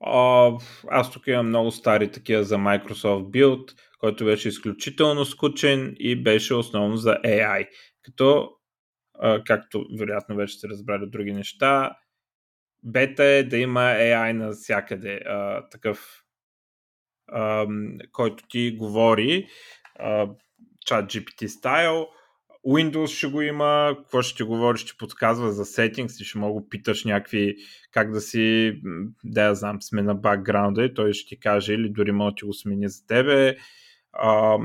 А, 0.00 0.50
аз 0.88 1.10
тук 1.10 1.26
имам 1.26 1.48
много 1.48 1.70
стари 1.70 2.12
такива 2.12 2.44
за 2.44 2.56
Microsoft 2.56 3.30
Build, 3.30 3.78
който 3.98 4.24
беше 4.24 4.48
изключително 4.48 5.24
скучен 5.24 5.96
и 5.98 6.22
беше 6.22 6.54
основно 6.54 6.96
за 6.96 7.10
AI. 7.24 7.68
Като, 8.02 8.50
а, 9.14 9.44
както 9.44 9.86
вероятно 9.98 10.36
вече 10.36 10.54
сте 10.54 10.68
разбрали 10.68 11.10
други 11.10 11.32
неща, 11.32 11.96
бета 12.82 13.24
е 13.24 13.42
да 13.42 13.58
има 13.58 13.80
AI 13.80 14.32
навсякъде. 14.32 15.20
Такъв, 15.70 16.24
а, 17.28 17.66
който 18.12 18.44
ти 18.48 18.76
говори, 18.76 19.48
чат 20.86 21.04
GPT 21.12 21.46
стайл, 21.46 22.06
Windows 22.66 23.06
ще 23.06 23.26
го 23.26 23.42
има, 23.42 23.94
какво 23.98 24.22
ще 24.22 24.36
ти 24.36 24.42
говори, 24.42 24.78
ще 24.78 24.96
подсказва 24.96 25.52
за 25.52 25.64
settings 25.64 26.22
и 26.22 26.24
ще 26.24 26.38
мога 26.38 26.62
питаш 26.70 27.04
някакви 27.04 27.56
как 27.90 28.12
да 28.12 28.20
си, 28.20 28.74
да 29.24 29.42
я 29.42 29.54
знам, 29.54 29.82
смена 29.82 30.14
бакграунда 30.14 30.84
и 30.84 30.94
той 30.94 31.12
ще 31.12 31.28
ти 31.28 31.40
каже 31.40 31.74
или 31.74 31.88
дори 31.88 32.12
може 32.12 32.34
ти 32.34 32.44
го 32.44 32.52
смени 32.52 32.88
за 32.88 33.06
тебе. 33.06 33.56
А, 34.12 34.58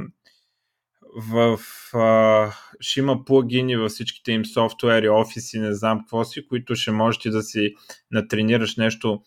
в, 1.16 1.60
а, 1.94 2.52
ще 2.80 3.00
има 3.00 3.26
плагини 3.26 3.78
във 3.78 3.92
всичките 3.92 4.32
им 4.32 4.46
софтуери, 4.46 5.10
офиси, 5.10 5.60
не 5.60 5.74
знам 5.74 6.00
какво 6.00 6.24
си, 6.24 6.48
които 6.48 6.76
ще 6.76 6.92
можеш 6.92 7.20
ти 7.20 7.30
да 7.30 7.42
си 7.42 7.76
натренираш 8.12 8.76
нещо 8.76 9.22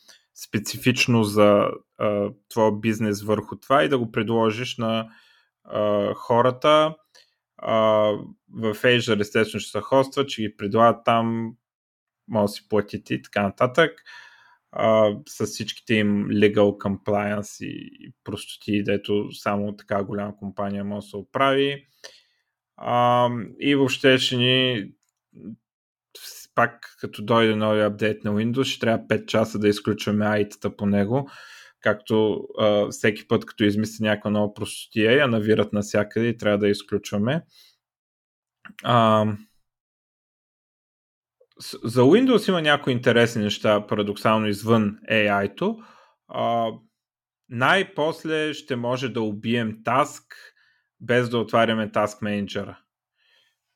специфично 0.44 1.24
за 1.24 1.66
а, 1.98 2.30
твоя 2.48 2.72
бизнес 2.72 3.22
върху 3.22 3.56
това 3.56 3.84
и 3.84 3.88
да 3.88 3.98
го 3.98 4.12
предложиш 4.12 4.76
на 4.76 5.08
а, 5.64 6.14
хората 6.14 6.94
в 7.62 8.74
Azure 8.74 9.20
естествено 9.20 9.60
ще 9.60 9.70
се 9.70 9.80
хоства, 9.80 10.26
че 10.26 10.42
ги 10.42 10.56
предлагат 10.56 11.04
там, 11.04 11.52
може 12.28 12.42
да 12.42 12.48
си 12.48 12.68
платите 12.68 13.14
и 13.14 13.22
така 13.22 13.42
нататък. 13.42 14.02
А, 14.72 15.12
с 15.28 15.46
всичките 15.46 15.94
им 15.94 16.26
legal 16.26 16.78
compliance 16.78 17.64
и, 17.64 17.90
и 18.00 18.12
простоти, 18.24 18.84
дето 18.84 19.32
само 19.32 19.76
така 19.76 20.04
голяма 20.04 20.36
компания 20.36 20.84
може 20.84 21.04
да 21.04 21.08
се 21.08 21.16
оправи. 21.16 21.86
А, 22.76 23.28
и 23.60 23.74
въобще 23.74 24.18
ще 24.18 24.36
ни 24.36 24.90
пак 26.54 26.96
като 27.00 27.22
дойде 27.22 27.56
нови 27.56 27.80
апдейт 27.80 28.24
на 28.24 28.30
Windows, 28.30 28.64
ще 28.64 28.80
трябва 28.80 29.06
5 29.06 29.26
часа 29.26 29.58
да 29.58 29.68
изключваме 29.68 30.24
IT-та 30.24 30.76
по 30.76 30.86
него, 30.86 31.30
както 31.80 32.46
а, 32.58 32.90
всеки 32.90 33.28
път, 33.28 33.46
като 33.46 33.64
измисли 33.64 34.04
някаква 34.04 34.30
нова 34.30 34.54
простотия, 34.54 35.12
я 35.12 35.28
навират 35.28 35.72
навсякъде 35.72 36.28
и 36.28 36.36
трябва 36.36 36.58
да 36.58 36.66
я 36.66 36.70
изключваме. 36.70 37.44
А, 38.82 39.26
за 41.84 42.02
Windows 42.02 42.48
има 42.48 42.62
някои 42.62 42.92
интересни 42.92 43.42
неща, 43.42 43.86
парадоксално 43.86 44.46
извън 44.46 44.98
AI-то. 45.10 45.78
А, 46.28 46.70
най-после 47.48 48.54
ще 48.54 48.76
може 48.76 49.08
да 49.08 49.22
убием 49.22 49.78
Task 49.82 50.22
без 51.00 51.30
да 51.30 51.38
отваряме 51.38 51.92
Task 51.92 52.22
Manager. 52.22 52.76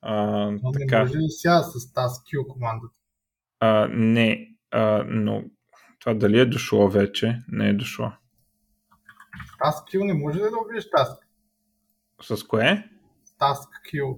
А, 0.03 0.51
така. 0.73 0.99
Не 0.99 1.05
може 1.05 1.19
ли 1.19 1.29
сега 1.29 1.63
с 1.63 1.75
Task 1.75 2.37
Q 2.37 2.47
командата? 2.47 2.99
А, 3.61 3.89
не, 3.91 4.49
а, 4.71 5.05
но 5.09 5.45
това 6.05 6.15
дали 6.15 6.41
е 6.41 6.45
дошло 6.45 6.89
вече? 6.89 7.39
Не 7.49 7.69
е 7.69 7.73
дошло. 7.73 8.13
Task 9.65 9.95
Q 9.95 10.05
не 10.05 10.15
може 10.15 10.39
ли 10.39 10.43
да 10.43 10.59
убиеш 10.65 10.85
Task? 10.85 11.17
С 12.23 12.47
кое? 12.47 12.89
Task 13.41 13.69
Q. 13.93 14.17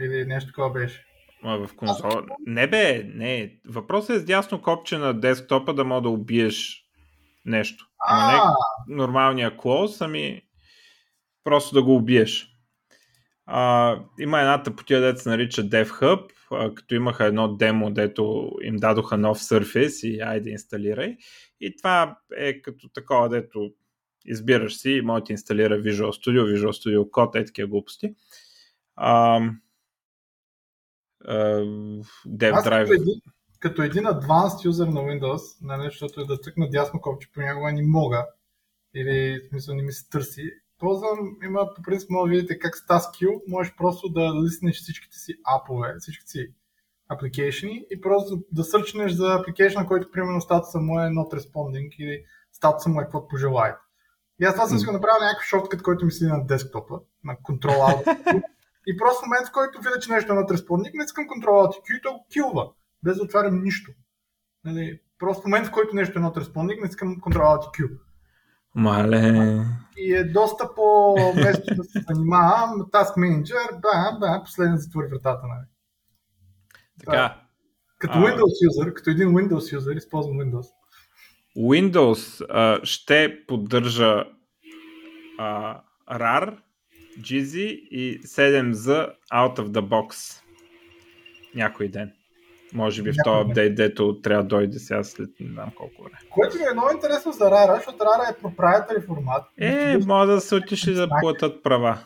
Или 0.00 0.24
нещо 0.24 0.46
такова 0.46 0.70
беше. 0.70 1.06
А, 1.44 1.56
в 1.56 1.76
конзола. 1.76 2.22
Не 2.46 2.66
бе, 2.66 3.02
не. 3.14 3.60
Въпросът 3.68 4.16
е 4.16 4.18
с 4.18 4.24
дясно 4.24 4.62
копче 4.62 4.98
на 4.98 5.20
десктопа 5.20 5.74
да 5.74 5.84
мога 5.84 6.02
да 6.02 6.08
убиеш 6.08 6.84
нещо. 7.44 7.88
Ама 8.08 8.54
не 8.88 8.96
нормалния 8.96 9.56
клоус, 9.56 10.00
ами 10.00 10.42
просто 11.44 11.74
да 11.74 11.82
го 11.82 11.94
убиеш. 11.94 12.48
А, 13.46 13.96
има 14.20 14.40
една 14.40 14.62
тъпотия, 14.62 15.00
дето 15.00 15.20
се 15.20 15.28
нарича 15.28 15.62
DevHub, 15.62 16.30
а, 16.50 16.74
като 16.74 16.94
имаха 16.94 17.24
едно 17.24 17.56
демо, 17.56 17.90
дето 17.90 18.52
им 18.62 18.76
дадоха 18.76 19.18
нов 19.18 19.38
Surface 19.38 20.06
и 20.06 20.20
айде 20.20 20.50
инсталирай. 20.50 21.16
И 21.60 21.76
това 21.76 22.18
е 22.36 22.62
като 22.62 22.88
такова, 22.88 23.28
дето 23.28 23.72
избираш 24.24 24.76
си 24.76 24.90
и 24.90 25.02
може 25.02 25.24
да 25.24 25.32
инсталира 25.32 25.78
Visual 25.78 26.10
Studio, 26.10 26.56
Visual 26.56 26.70
Studio 26.70 27.10
Code, 27.10 27.40
е 27.40 27.44
такива 27.44 27.68
глупости. 27.68 28.14
А, 28.96 29.40
Dev 32.26 32.52
Drive. 32.52 32.88
Като 32.88 32.92
един, 32.92 33.20
като 33.58 33.82
един 33.82 34.02
advanced 34.02 34.64
юзер 34.64 34.86
на 34.86 35.00
Windows, 35.00 35.58
нали, 35.62 35.84
защото 35.84 36.20
е 36.20 36.26
да 36.26 36.36
цъкна 36.36 36.70
дясно 36.70 37.00
копче, 37.00 37.32
понякога 37.34 37.72
не 37.72 37.82
мога, 37.82 38.26
или 38.94 39.40
в 39.44 39.48
смисъл 39.48 39.74
не 39.74 39.82
ми 39.82 39.92
се 39.92 40.08
търси, 40.08 40.50
ползвам, 40.78 41.36
има 41.44 41.74
по 41.76 41.82
принцип, 41.82 42.10
може 42.10 42.30
да 42.30 42.36
видите 42.36 42.58
как 42.58 42.76
с 42.76 42.86
TaskQ 42.86 43.40
можеш 43.48 43.74
просто 43.76 44.08
да 44.08 44.32
лиснеш 44.44 44.76
всичките 44.76 45.16
си 45.16 45.34
апове, 45.44 45.94
всичките 45.98 46.30
си 46.30 46.54
апликейшни 47.08 47.84
и 47.90 48.00
просто 48.00 48.42
да 48.52 48.64
сърчнеш 48.64 49.12
за 49.12 49.34
апликейшна, 49.34 49.86
който 49.86 50.10
примерно 50.10 50.40
статуса 50.40 50.80
му 50.80 51.00
е 51.00 51.02
not 51.02 51.34
responding 51.34 51.96
или 51.96 52.24
статуса 52.52 52.88
му 52.88 53.00
е 53.00 53.04
каквото 53.04 53.28
пожелаете. 53.28 53.78
И 54.40 54.44
аз 54.44 54.54
това 54.54 54.66
съм 54.66 54.78
си 54.78 54.86
го 54.86 54.92
направил 54.92 55.24
някакъв 55.24 55.46
шорткът, 55.46 55.82
който 55.82 56.04
ми 56.04 56.12
седи 56.12 56.30
на 56.30 56.46
десктопа, 56.46 57.00
на 57.24 57.36
Control 57.36 57.78
Alt 57.78 58.42
И 58.86 58.96
просто 58.96 59.22
в 59.22 59.26
момент, 59.26 59.48
в 59.48 59.52
който 59.52 59.78
видя, 59.78 59.98
че 60.00 60.12
нещо 60.12 60.32
е 60.32 60.36
над 60.36 60.50
респондник, 60.50 60.94
не 60.94 61.04
искам 61.04 61.24
от 61.46 61.74
Q 61.74 61.98
и 61.98 62.02
то 62.02 62.20
килва, 62.32 62.70
без 63.02 63.16
да 63.16 63.22
отварям 63.22 63.62
нищо. 63.62 63.92
Нали, 64.64 65.00
просто 65.18 65.42
в 65.42 65.44
момент, 65.44 65.66
в 65.66 65.70
който 65.70 65.96
нещо 65.96 66.18
е 66.18 66.22
над 66.22 66.36
респондник, 66.36 66.80
не 66.80 66.88
искам 66.88 67.20
контрола 67.20 67.54
от 67.54 67.64
Q. 67.64 67.98
Мале. 68.74 69.64
И 69.96 70.14
е 70.14 70.24
доста 70.24 70.74
по-место 70.74 71.74
да 71.74 71.84
се 71.84 72.04
занимавам. 72.08 72.80
Task 72.80 73.16
Manager, 73.16 73.80
да, 73.80 74.18
да, 74.20 74.42
последен 74.44 74.76
затвори 74.76 75.06
вратата. 75.06 75.46
Нали. 75.46 75.66
Така. 77.00 77.12
Да. 77.12 77.42
Като 77.98 78.18
а... 78.18 78.22
Windows 78.22 78.64
юзер, 78.64 78.94
като 78.94 79.10
един 79.10 79.28
Windows 79.28 79.72
юзер, 79.72 79.96
използвам 79.96 80.36
Windows. 80.36 80.66
Windows 81.56 82.46
а, 82.50 82.80
ще 82.84 83.46
поддържа 83.46 84.24
а, 85.38 85.80
RAR 86.10 86.58
GZ 87.20 87.58
и 87.90 88.20
7Z 88.22 89.14
Out 89.32 89.58
of 89.58 89.66
the 89.66 89.80
Box. 89.80 90.40
Някой 91.54 91.88
ден. 91.88 92.12
Може 92.74 93.02
би 93.02 93.12
в 93.12 93.16
този 93.24 93.50
апдейт, 93.50 93.74
дето 93.74 94.20
трябва 94.20 94.42
да 94.42 94.48
дойде 94.48 94.78
сега 94.78 95.04
след 95.04 95.30
не 95.40 95.52
знам 95.52 95.70
колко 95.76 96.02
време. 96.02 96.18
Което 96.30 96.56
ми 96.56 96.62
е 96.70 96.74
много 96.74 96.90
интересно 96.94 97.32
за 97.32 97.44
Rara, 97.44 97.74
защото 97.74 97.98
Rara 97.98 98.30
е 98.30 98.40
проприетари 98.40 99.00
формат. 99.00 99.44
Е, 99.58 99.98
може 100.06 100.32
да 100.32 100.40
се 100.40 100.54
отишли 100.54 100.94
да 100.94 101.08
платят 101.20 101.62
права. 101.62 101.98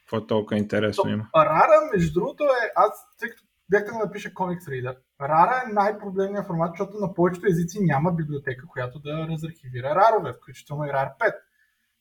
Какво 0.00 0.16
е 0.16 0.26
толкова 0.26 0.56
интересно 0.56 1.10
има? 1.10 1.24
Rara, 1.36 1.92
между 1.92 2.12
другото 2.12 2.44
е, 2.44 2.72
аз 2.76 2.90
тъй 3.18 3.30
като 3.30 3.42
бях 3.70 3.84
да 3.84 3.98
напиша 3.98 4.30
Comics 4.30 4.64
Reader, 4.68 4.96
Rara 5.20 5.68
е 5.68 5.72
най-проблемният 5.72 6.46
формат, 6.46 6.70
защото 6.72 6.98
на 6.98 7.14
повечето 7.14 7.46
езици 7.46 7.78
няма 7.80 8.12
библиотека, 8.12 8.66
която 8.66 8.98
да 8.98 9.26
разархивира 9.30 9.94
рарове, 9.94 10.32
включително 10.32 10.84
и 10.84 10.88
RAR 10.88 11.10
5. 11.20 11.34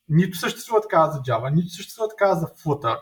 Нито 0.09 0.37
съществува 0.37 0.81
така 0.81 1.07
за 1.07 1.19
Java, 1.19 1.55
нито 1.55 1.69
съществува 1.69 2.09
така 2.09 2.35
за 2.35 2.47
Flutter 2.47 2.97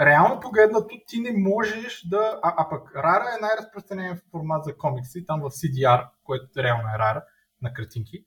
реално 0.00 0.40
погледнато 0.40 0.88
ти 1.06 1.20
не 1.20 1.32
можеш 1.36 2.02
да... 2.08 2.40
А, 2.42 2.54
а 2.56 2.68
пък 2.68 2.92
Rara 2.92 3.36
е 3.36 3.40
най-разпространен 3.40 4.20
формат 4.30 4.64
за 4.64 4.76
комикси, 4.76 5.26
там 5.26 5.40
в 5.40 5.50
CDR, 5.50 6.08
което 6.24 6.62
реално 6.62 6.88
е 6.88 6.98
Rara 6.98 7.22
на 7.62 7.72
картинки. 7.72 8.24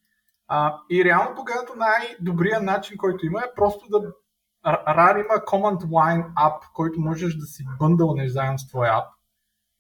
А, 0.48 0.78
и 0.90 1.06
реално 1.06 1.36
погледнато 1.36 1.76
най-добрият 1.76 2.64
начин, 2.64 2.98
който 2.98 3.26
има 3.26 3.40
е 3.40 3.56
просто 3.56 3.90
да... 3.90 4.12
RAR 4.66 5.14
има 5.14 5.34
Command 5.34 5.86
Line 5.86 6.34
App, 6.34 6.60
който 6.74 7.02
можеш 7.02 7.36
да 7.36 7.46
си 7.46 7.66
бъндълнеш 7.80 8.32
заедно 8.32 8.60
с 8.60 8.68
твоя 8.68 8.98
ап 8.98 9.06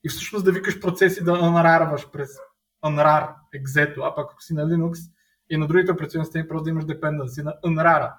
и 0.04 0.10
всъщност 0.10 0.45
да 0.45 0.51
викаш 0.51 0.80
процеси 0.80 1.23
да 1.23 1.32
unraravаш 1.32 2.12
през 2.12 2.30
unrar 2.86 3.36
екзето, 3.54 4.01
а 4.01 4.15
пък 4.15 4.32
ако 4.32 4.41
си 4.41 4.54
на 4.54 4.65
Linux 4.65 4.97
и 5.49 5.58
на 5.58 5.67
другите 5.67 5.91
операционни 5.91 6.25
системи 6.25 6.47
просто 6.47 6.63
да 6.63 6.69
имаш 6.69 6.86
dependency 6.86 7.43
на 7.43 7.54
unrara. 7.65 8.13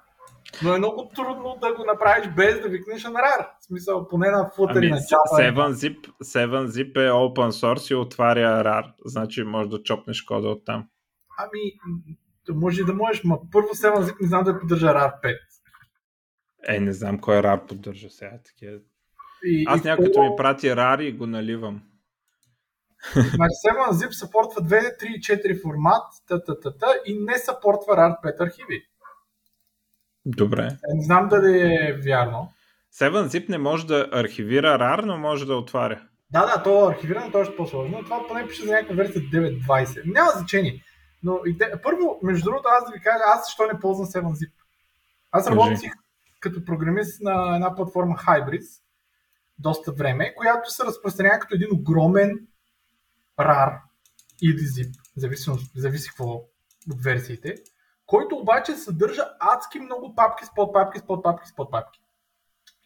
Но 0.63 0.73
е 0.73 0.77
много 0.77 1.11
трудно 1.15 1.57
да 1.61 1.75
го 1.75 1.85
направиш 1.85 2.29
без 2.35 2.61
да 2.61 2.69
викнеш 2.69 3.03
на 3.03 3.11
RAR. 3.11 3.47
В 3.59 3.65
смисъл, 3.65 4.07
поне 4.07 4.31
на 4.31 4.51
Flutter 4.57 4.77
ами, 4.77 4.89
на 4.89 4.97
Java. 4.97 5.53
7zip, 5.53 6.09
7zip 6.23 6.97
е 6.97 7.11
open 7.11 7.49
source 7.49 7.91
и 7.91 7.95
отваря 7.95 8.63
RAR. 8.63 8.93
Значи 9.05 9.43
може 9.43 9.69
да 9.69 9.83
чопнеш 9.83 10.21
кода 10.21 10.49
от 10.49 10.65
там. 10.65 10.87
Ами, 11.37 11.59
може 12.49 12.83
да 12.83 12.93
можеш, 12.93 13.21
но 13.23 13.41
първо 13.51 13.67
7zip 13.67 14.21
не 14.21 14.27
знам 14.27 14.43
да 14.43 14.59
поддържа 14.59 14.87
RAR 14.87 15.21
5. 15.23 15.37
Е, 16.67 16.79
не 16.79 16.93
знам 16.93 17.19
кой 17.19 17.35
RAR 17.35 17.67
поддържа 17.67 18.09
сега. 18.09 18.39
Такива. 18.45 18.79
И, 19.43 19.65
Аз 19.67 19.83
някой 19.83 20.05
като 20.05 20.23
ми 20.23 20.29
прати 20.37 20.67
RAR 20.67 21.01
и 21.01 21.11
го 21.11 21.27
наливам. 21.27 21.81
Значи 23.13 23.53
7zip 23.69 24.11
съпортва 24.11 24.61
2, 24.61 24.69
3, 24.69 25.19
4 25.19 25.61
формат, 25.61 26.03
та, 26.27 26.43
та, 26.43 26.59
та, 26.59 26.77
та, 26.77 26.87
и 27.05 27.19
не 27.19 27.37
съпортва 27.37 27.93
RAR 27.93 28.21
5 28.23 28.41
архиви. 28.41 28.83
Добре. 30.25 30.77
Не 30.93 31.03
знам 31.03 31.27
дали 31.29 31.61
е 31.61 31.99
вярно. 32.05 32.53
7zip 32.93 33.49
не 33.49 33.57
може 33.57 33.87
да 33.87 34.09
архивира 34.11 34.67
RAR, 34.67 35.01
но 35.01 35.17
може 35.17 35.45
да 35.45 35.55
отваря. 35.55 36.01
Да, 36.31 36.45
да, 36.45 36.63
то 36.63 36.87
архивиране 36.87 37.31
то 37.31 37.37
е 37.37 37.41
още 37.41 37.55
по-сложно. 37.55 38.03
Това 38.03 38.27
поне 38.27 38.47
пише 38.47 38.65
за 38.65 38.71
някаква 38.71 38.95
версия 38.95 39.21
9.20. 39.21 40.13
Няма 40.13 40.31
значение. 40.35 40.83
Но 41.23 41.39
и 41.45 41.57
те, 41.57 41.71
първо, 41.83 42.19
между 42.23 42.43
другото, 42.43 42.63
аз 42.67 42.85
да 42.85 42.97
ви 42.97 43.03
кажа, 43.03 43.23
аз 43.25 43.45
защо 43.45 43.67
не 43.73 43.79
ползвам 43.79 44.07
7zip. 44.07 44.51
Аз 45.31 45.47
работих 45.47 45.91
като 46.39 46.65
програмист 46.65 47.21
на 47.21 47.55
една 47.55 47.75
платформа 47.75 48.15
Hybris 48.15 48.81
доста 49.59 49.91
време, 49.91 50.35
която 50.35 50.71
се 50.71 50.83
разпространява 50.83 51.39
като 51.39 51.55
един 51.55 51.67
огромен 51.71 52.47
RAR 53.39 53.79
или 54.41 54.57
zip, 54.57 54.91
зависи, 55.15 55.51
зависи 55.75 56.09
какво 56.09 56.33
от 56.91 57.03
версиите 57.03 57.55
който 58.13 58.35
обаче 58.35 58.75
съдържа 58.75 59.23
адски 59.39 59.79
много 59.79 60.15
папки 60.15 60.45
с 60.45 60.53
подпапки, 60.55 60.99
с 60.99 61.05
подпапки, 61.05 61.47
с 61.47 61.55
подпапки. 61.55 61.99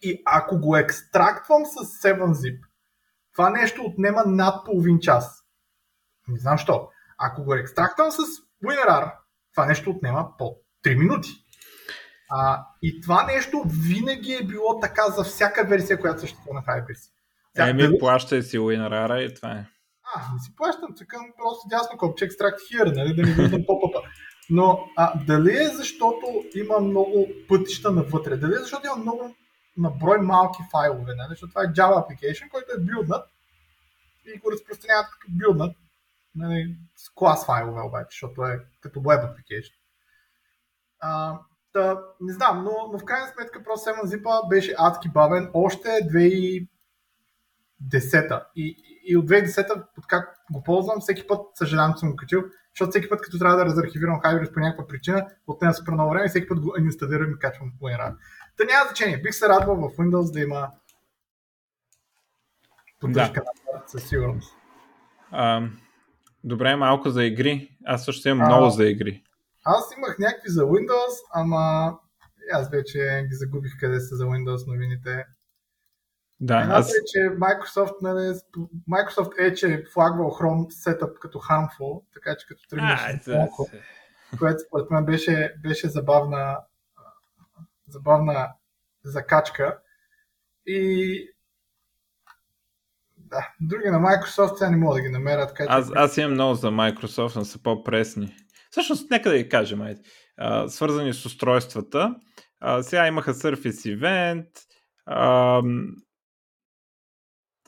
И 0.02 0.22
ако 0.26 0.60
го 0.60 0.78
екстрактвам 0.78 1.66
с 1.66 1.76
7-zip, 1.76 2.60
това 3.34 3.50
нещо 3.50 3.84
отнема 3.84 4.24
над 4.26 4.66
половин 4.66 5.00
час. 5.00 5.44
Не 6.28 6.40
знам 6.40 6.58
що. 6.58 6.90
Ако 7.18 7.44
го 7.44 7.54
екстрактвам 7.54 8.12
с 8.12 8.18
WinRAR, 8.64 9.14
това 9.54 9.66
нещо 9.66 9.90
отнема 9.90 10.38
по 10.38 10.56
3 10.86 10.98
минути. 11.00 11.30
А, 12.30 12.68
и 12.82 13.02
това 13.02 13.26
нещо 13.26 13.64
винаги 13.66 14.34
е 14.34 14.46
било 14.46 14.80
така 14.80 15.10
за 15.10 15.24
всяка 15.24 15.64
версия, 15.64 16.00
която 16.00 16.20
съществува 16.20 16.54
на 16.54 16.62
Hybris. 16.62 17.12
Еми, 17.70 18.00
плащай 18.00 18.42
си 18.42 18.60
WinRAR 18.60 19.20
и 19.20 19.36
това 19.36 19.52
е. 19.52 19.66
А, 20.16 20.34
не 20.34 20.40
си 20.40 20.56
плащам, 20.56 20.96
цъкам 20.96 21.22
просто 21.38 21.68
дясно 21.70 21.98
копче 21.98 22.26
екстракт 22.26 22.60
here, 22.60 22.96
нали, 22.96 23.16
да 23.16 23.24
не 23.24 23.32
виждам 23.32 23.64
по-пъпа. 23.68 24.08
Но 24.50 24.90
а, 24.96 25.26
дали 25.26 25.58
е 25.58 25.68
защото 25.68 26.44
има 26.56 26.80
много 26.80 27.28
пътища 27.48 27.92
навътре, 27.92 28.38
дали 28.38 28.54
е 28.54 28.60
защото 28.60 28.88
има 28.88 28.96
много 28.96 29.36
на 29.78 29.90
брой 29.90 30.18
малки 30.18 30.60
файлове, 30.72 31.16
нали? 31.16 31.30
защото 31.30 31.50
това 31.50 31.64
е 31.64 31.74
Java 31.74 32.08
application, 32.08 32.50
който 32.50 32.72
е 32.78 32.84
билднат 32.84 33.26
и 34.26 34.40
го 34.40 34.52
разпространяват 34.52 35.12
като 35.12 35.26
билднат 35.30 35.76
нали, 36.36 36.76
с 36.96 37.10
клас 37.16 37.46
файлове 37.46 37.82
обаче, 37.82 38.08
защото 38.12 38.46
е 38.46 38.60
като 38.82 39.00
web 39.00 39.24
application. 39.24 39.74
А, 41.00 41.40
да, 41.74 42.04
не 42.22 42.34
знам, 42.34 42.64
но, 42.64 42.90
но 42.92 43.00
в 43.00 43.06
крайна 43.06 43.28
сметка 43.28 43.64
просто 43.64 43.90
7-zip 43.90 44.48
беше 44.48 44.76
адски 44.78 45.10
бавен 45.10 45.50
още 45.54 45.88
2010 45.88 46.68
и, 48.56 48.78
и 49.04 49.18
от 49.18 49.26
2010 49.26 49.84
как 50.08 50.38
го 50.52 50.64
ползвам, 50.64 51.00
всеки 51.00 51.28
път 51.28 51.42
съжалявам, 51.56 51.94
че 51.94 52.00
съм 52.00 52.10
го 52.10 52.16
качил, 52.16 52.44
защото 52.78 52.90
всеки 52.90 53.10
път, 53.10 53.22
като 53.22 53.40
трябва 53.40 53.58
да 53.58 53.66
разархивирам 53.66 54.22
Hybris 54.22 54.54
по 54.54 54.60
някаква 54.60 54.88
причина, 54.88 55.28
отнема 55.48 55.74
супер 55.74 55.94
много 55.94 56.10
време 56.10 56.26
и 56.26 56.30
всеки 56.30 56.48
път 56.48 56.60
го 56.60 56.76
инсталирам 56.80 57.32
и 57.32 57.40
качвам 57.40 57.72
по 57.80 57.86
WinRAR. 57.86 58.16
Та 58.58 58.64
няма 58.64 58.86
значение. 58.86 59.18
Бих 59.18 59.34
се 59.34 59.50
радвал 59.50 59.76
в 59.76 59.98
Windows 59.98 60.34
да 60.34 60.40
има 60.40 60.72
поддръжка 63.00 63.42
да. 63.44 63.84
със 63.88 64.10
сигурност. 64.10 64.56
А, 65.32 65.70
добре, 66.44 66.76
малко 66.76 67.10
за 67.10 67.24
игри. 67.24 67.78
Аз 67.86 68.06
също 68.06 68.30
имам 68.30 68.42
а, 68.42 68.48
много 68.48 68.70
за 68.70 68.86
игри. 68.86 69.24
Аз 69.66 69.94
имах 69.98 70.20
някакви 70.20 70.50
за 70.50 70.62
Windows, 70.62 71.14
ама 71.34 71.94
аз 72.54 72.70
вече 72.70 73.26
ги 73.30 73.36
загубих 73.36 73.72
къде 73.80 74.00
са 74.00 74.16
за 74.16 74.26
Windows 74.26 74.68
новините. 74.68 75.26
Да, 76.40 76.62
Едната 76.62 76.80
аз... 76.80 76.90
е, 76.90 77.00
че 77.06 77.20
Microsoft, 77.20 77.96
нали, 78.02 78.40
Microsoft 78.90 79.40
е, 79.40 79.54
че 79.54 79.74
е 79.74 79.84
флагвал 79.94 80.30
Chrome 80.30 80.68
Setup 80.68 81.20
като 81.20 81.38
harmful, 81.38 82.04
така 82.14 82.36
че 82.38 82.48
като 82.48 82.62
тръгнеш 82.70 83.00
което 84.40 84.60
според 84.68 84.92
мен 84.92 85.06
беше, 85.06 85.54
беше 85.64 85.90
забавна, 85.90 86.58
забавна 87.88 88.50
закачка. 89.04 89.80
И 90.66 91.30
да, 93.18 93.50
други 93.62 93.90
на 93.90 94.00
Microsoft 94.00 94.56
сега 94.56 94.70
не 94.70 94.78
мога 94.78 94.96
да 94.96 95.02
ги 95.02 95.10
намеря. 95.10 95.48
Така, 95.48 95.64
че... 95.64 95.70
аз, 95.70 95.92
аз 95.96 96.18
имам 96.18 96.32
много 96.32 96.56
за 96.56 96.68
Microsoft, 96.68 97.36
но 97.36 97.46
са 97.46 97.64
по-пресни. 97.64 98.36
Всъщност, 98.72 99.12
нека 99.12 99.30
да 99.30 99.38
ги 99.38 99.50
кажем, 99.50 99.82
айде. 99.82 100.02
свързани 100.68 101.14
с 101.14 101.26
устройствата. 101.26 102.16
А, 102.60 102.84
сега 102.84 103.08
имаха 103.08 103.34
Surface 103.34 103.98
Event, 103.98 104.48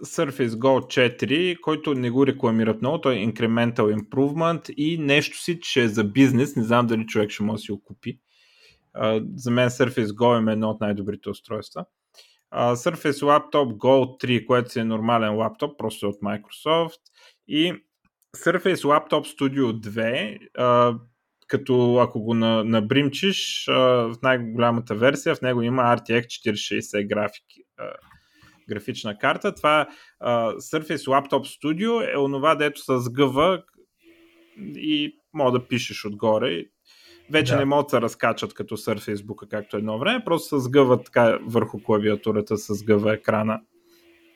Surface 0.03 0.47
Go 0.47 0.79
4, 1.21 1.59
който 1.61 1.93
не 1.93 2.09
го 2.09 2.27
рекламират 2.27 2.81
много, 2.81 3.01
той 3.01 3.15
е 3.15 3.25
Incremental 3.25 3.99
Improvement 3.99 4.73
и 4.73 4.97
нещо 4.97 5.37
си, 5.37 5.59
че 5.59 5.83
е 5.83 5.87
за 5.87 6.03
бизнес, 6.03 6.55
не 6.55 6.63
знам 6.63 6.87
дали 6.87 7.05
човек 7.05 7.29
ще 7.29 7.43
може 7.43 7.55
да 7.55 7.61
си 7.61 7.71
го 7.71 7.83
купи. 7.83 8.19
За 9.35 9.51
мен 9.51 9.69
Surface 9.69 10.05
Go 10.05 10.49
е 10.49 10.51
едно 10.51 10.69
от 10.69 10.81
най-добрите 10.81 11.29
устройства. 11.29 11.85
Surface 12.53 13.11
Laptop 13.11 13.77
Go 13.77 14.25
3, 14.25 14.45
което 14.45 14.71
си 14.71 14.79
е 14.79 14.83
нормален 14.83 15.35
лаптоп, 15.35 15.77
просто 15.77 16.05
е 16.05 16.09
от 16.09 16.21
Microsoft. 16.21 16.99
И 17.47 17.73
Surface 18.37 18.75
Laptop 18.75 19.39
Studio 19.39 19.79
2, 19.79 20.39
uh, 20.59 20.99
като 21.47 21.97
ако 21.97 22.21
го 22.21 22.33
набримчиш 22.33 23.65
в 23.67 24.15
най-голямата 24.23 24.95
версия, 24.95 25.35
в 25.35 25.41
него 25.41 25.61
има 25.61 25.81
RTX 25.81 26.25
4060 26.25 27.07
графики, 27.07 27.63
графична 28.69 29.17
карта. 29.17 29.55
Това 29.55 29.87
uh, 30.23 30.55
Surface 30.55 30.95
Laptop 30.95 31.29
Studio 31.29 32.13
е 32.13 32.17
онова, 32.17 32.55
дето 32.55 32.81
се 32.81 32.97
сгъва 32.97 33.63
и 34.75 35.19
мога 35.33 35.59
да 35.59 35.67
пишеш 35.67 36.05
отгоре. 36.05 36.65
Вече 37.31 37.53
да. 37.53 37.59
не 37.59 37.65
могат 37.65 37.85
да 37.85 37.89
се 37.89 38.01
разкачат 38.01 38.53
като 38.53 38.77
Surface 38.77 39.15
Book, 39.15 39.47
както 39.47 39.77
едно 39.77 39.99
време, 39.99 40.23
просто 40.25 40.47
се 40.47 40.65
сгъва 40.65 41.03
така 41.03 41.39
върху 41.41 41.83
клавиатурата, 41.83 42.57
се 42.57 42.73
сгъва 42.73 43.13
екрана 43.13 43.61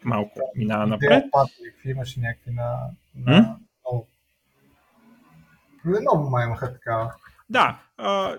малко 0.03 0.51
минава 0.55 0.87
напред. 0.87 1.23
Патрик, 1.31 1.75
имаше 1.85 2.19
някакви 2.19 2.51
на, 2.51 2.79
на. 3.15 3.57
Много 5.85 6.29
май 6.29 6.45
имаха 6.45 6.73
такава. 6.73 7.13
Да, 7.49 7.81
а, 7.97 8.37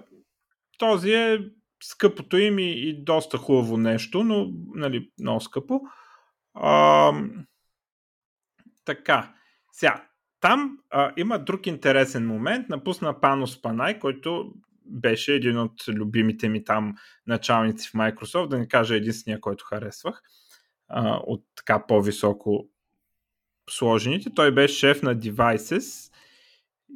този 0.78 1.12
е 1.12 1.38
скъпото 1.87 2.37
им 2.37 2.59
и, 2.59 2.70
и 2.70 3.05
доста 3.05 3.38
хубаво 3.38 3.77
нещо, 3.77 4.25
но 4.25 4.53
нали, 4.75 5.11
много 5.20 5.40
скъпо. 5.40 5.81
А, 6.55 7.12
така, 8.85 9.35
сега, 9.73 10.05
там 10.40 10.79
а, 10.90 11.12
има 11.16 11.38
друг 11.38 11.66
интересен 11.66 12.27
момент. 12.27 12.68
Напусна 12.68 13.20
Панос 13.20 13.62
Панай, 13.62 13.99
който 13.99 14.53
беше 14.87 15.35
един 15.35 15.59
от 15.59 15.88
любимите 15.88 16.49
ми 16.49 16.64
там 16.64 16.94
началници 17.27 17.88
в 17.88 17.92
Microsoft, 17.92 18.49
да 18.49 18.59
не 18.59 18.68
кажа 18.68 18.97
единствения, 18.97 19.40
който 19.40 19.64
харесвах 19.64 20.23
а, 20.88 21.20
от 21.27 21.44
така 21.57 21.87
по-високо 21.87 22.68
сложените. 23.70 24.31
Той 24.35 24.55
беше 24.55 24.79
шеф 24.79 25.03
на 25.03 25.16
Devices 25.16 26.12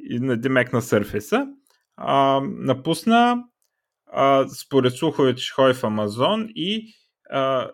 и 0.09 0.19
на 0.19 0.37
Демек 0.37 0.73
на 0.73 0.81
Surface. 0.81 1.53
А, 1.97 2.41
напусна 2.43 3.43
а, 4.09 4.47
според 4.47 4.93
слуховете 4.93 5.41
ще 5.41 5.53
ходи 5.53 5.73
в 5.73 5.83
Амазон 5.83 6.47
и 6.55 6.93
а, 7.29 7.71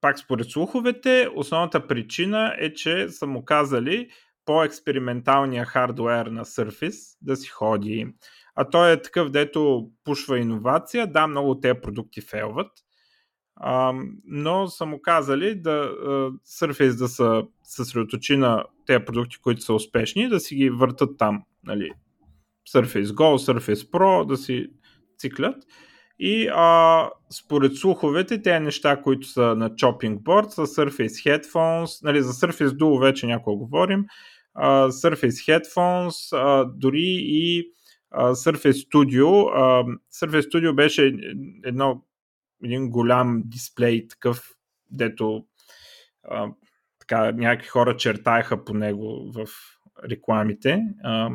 пак 0.00 0.18
според 0.18 0.50
слуховете, 0.50 1.28
основната 1.34 1.86
причина 1.86 2.54
е, 2.58 2.72
че 2.72 3.08
са 3.08 3.26
му 3.26 3.44
казали 3.44 4.08
по-експерименталния 4.44 5.64
хардуер 5.64 6.26
на 6.26 6.44
Surface 6.44 7.16
да 7.22 7.36
си 7.36 7.48
ходи. 7.48 8.14
А 8.54 8.70
той 8.70 8.92
е 8.92 9.02
такъв, 9.02 9.30
дето 9.30 9.90
пушва 10.04 10.38
иновация. 10.38 11.06
Да, 11.06 11.26
много 11.26 11.50
от 11.50 11.62
тези 11.62 11.80
продукти 11.82 12.20
фейлват. 12.20 12.70
А, 13.56 13.92
но 14.24 14.68
са 14.68 14.86
му 14.86 15.02
казали 15.02 15.54
да 15.54 15.70
а, 15.70 16.08
Surface 16.30 16.98
да 16.98 17.08
се 17.08 17.48
съсредоточи 17.62 18.36
на 18.36 18.64
тези 18.86 19.04
продукти, 19.04 19.36
които 19.42 19.60
са 19.60 19.74
успешни, 19.74 20.28
да 20.28 20.40
си 20.40 20.54
ги 20.54 20.70
въртат 20.70 21.18
там. 21.18 21.42
Нали. 21.64 21.90
Surface 22.74 23.04
Go, 23.04 23.52
Surface 23.52 23.90
Pro, 23.90 24.26
да 24.26 24.36
си 24.36 24.66
циклят. 25.18 25.56
И 26.18 26.48
а, 26.54 27.10
според 27.30 27.76
слуховете, 27.76 28.42
тези 28.42 28.64
неща, 28.64 29.02
които 29.02 29.28
са 29.28 29.40
на 29.40 29.70
Chopping 29.70 30.18
Board, 30.18 30.48
са 30.48 30.66
Surface 30.66 31.42
Headphones, 31.42 32.04
нали, 32.04 32.22
за 32.22 32.32
Surface 32.32 32.68
Duo 32.68 33.00
вече 33.00 33.26
някой 33.26 33.56
говорим, 33.56 34.04
а, 34.54 34.88
Surface 34.88 35.60
Headphones, 35.60 36.36
а, 36.36 36.64
дори 36.74 37.16
и 37.18 37.70
а, 38.10 38.34
Surface 38.34 38.88
Studio. 38.90 39.50
А, 39.54 39.84
Surface 40.14 40.50
Studio 40.50 40.74
беше 40.74 41.16
едно, 41.64 42.02
един 42.64 42.90
голям 42.90 43.42
дисплей, 43.44 44.08
такъв, 44.08 44.50
дето 44.90 45.44
а, 46.24 46.48
така, 47.00 47.32
някакви 47.32 47.68
хора 47.68 47.96
чертаеха 47.96 48.64
по 48.64 48.74
него 48.74 49.32
в 49.34 49.46
рекламите. 50.10 50.82
А, 51.04 51.30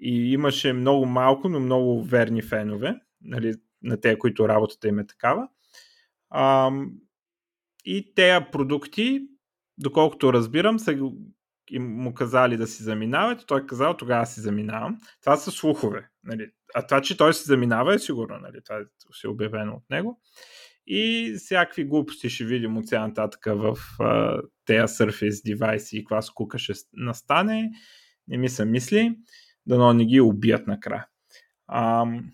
и 0.00 0.32
имаше 0.32 0.72
много 0.72 1.06
малко, 1.06 1.48
но 1.48 1.60
много 1.60 2.04
верни 2.04 2.42
фенове. 2.42 2.96
Нали, 3.22 3.54
на 3.82 4.00
те, 4.00 4.18
които 4.18 4.48
работата 4.48 4.88
им 4.88 4.98
е 4.98 5.06
такава. 5.06 5.48
А, 6.30 6.70
и 7.84 8.14
тези 8.14 8.44
продукти, 8.52 9.28
доколкото 9.78 10.32
разбирам, 10.32 10.78
са 10.78 10.92
им 11.70 11.82
му 11.82 12.14
казали 12.14 12.56
да 12.56 12.66
си 12.66 12.82
заминават, 12.82 13.46
той 13.46 13.60
е 13.60 13.66
казал 13.66 13.96
тогава 13.96 14.26
си 14.26 14.40
заминавам. 14.40 15.00
Това 15.20 15.36
са 15.36 15.50
слухове. 15.50 16.08
Нали? 16.24 16.50
А 16.74 16.86
това, 16.86 17.02
че 17.02 17.16
той 17.16 17.34
си 17.34 17.44
заминава 17.44 17.94
е 17.94 17.98
сигурно. 17.98 18.38
Нали? 18.38 18.62
Това 18.64 18.78
е 18.78 18.82
си 19.12 19.26
обявено 19.26 19.72
от 19.74 19.90
него. 19.90 20.20
И 20.86 21.34
всякакви 21.38 21.84
глупости 21.84 22.30
ще 22.30 22.44
видим 22.44 22.76
от 22.76 22.88
сега 22.88 23.06
нататък 23.06 23.44
в 23.44 23.76
uh, 24.00 24.42
тези 24.64 24.80
Surface 24.80 25.44
девайси 25.44 25.98
и 25.98 26.04
каква 26.04 26.22
скука 26.22 26.58
ще 26.58 26.72
настане. 26.92 27.70
Не 28.28 28.38
ми 28.38 28.48
се 28.48 28.64
мисли. 28.64 29.16
Дано 29.66 29.92
не 29.92 30.04
ги 30.04 30.20
убият 30.20 30.66
накрая. 30.66 31.06
Um, 31.70 32.24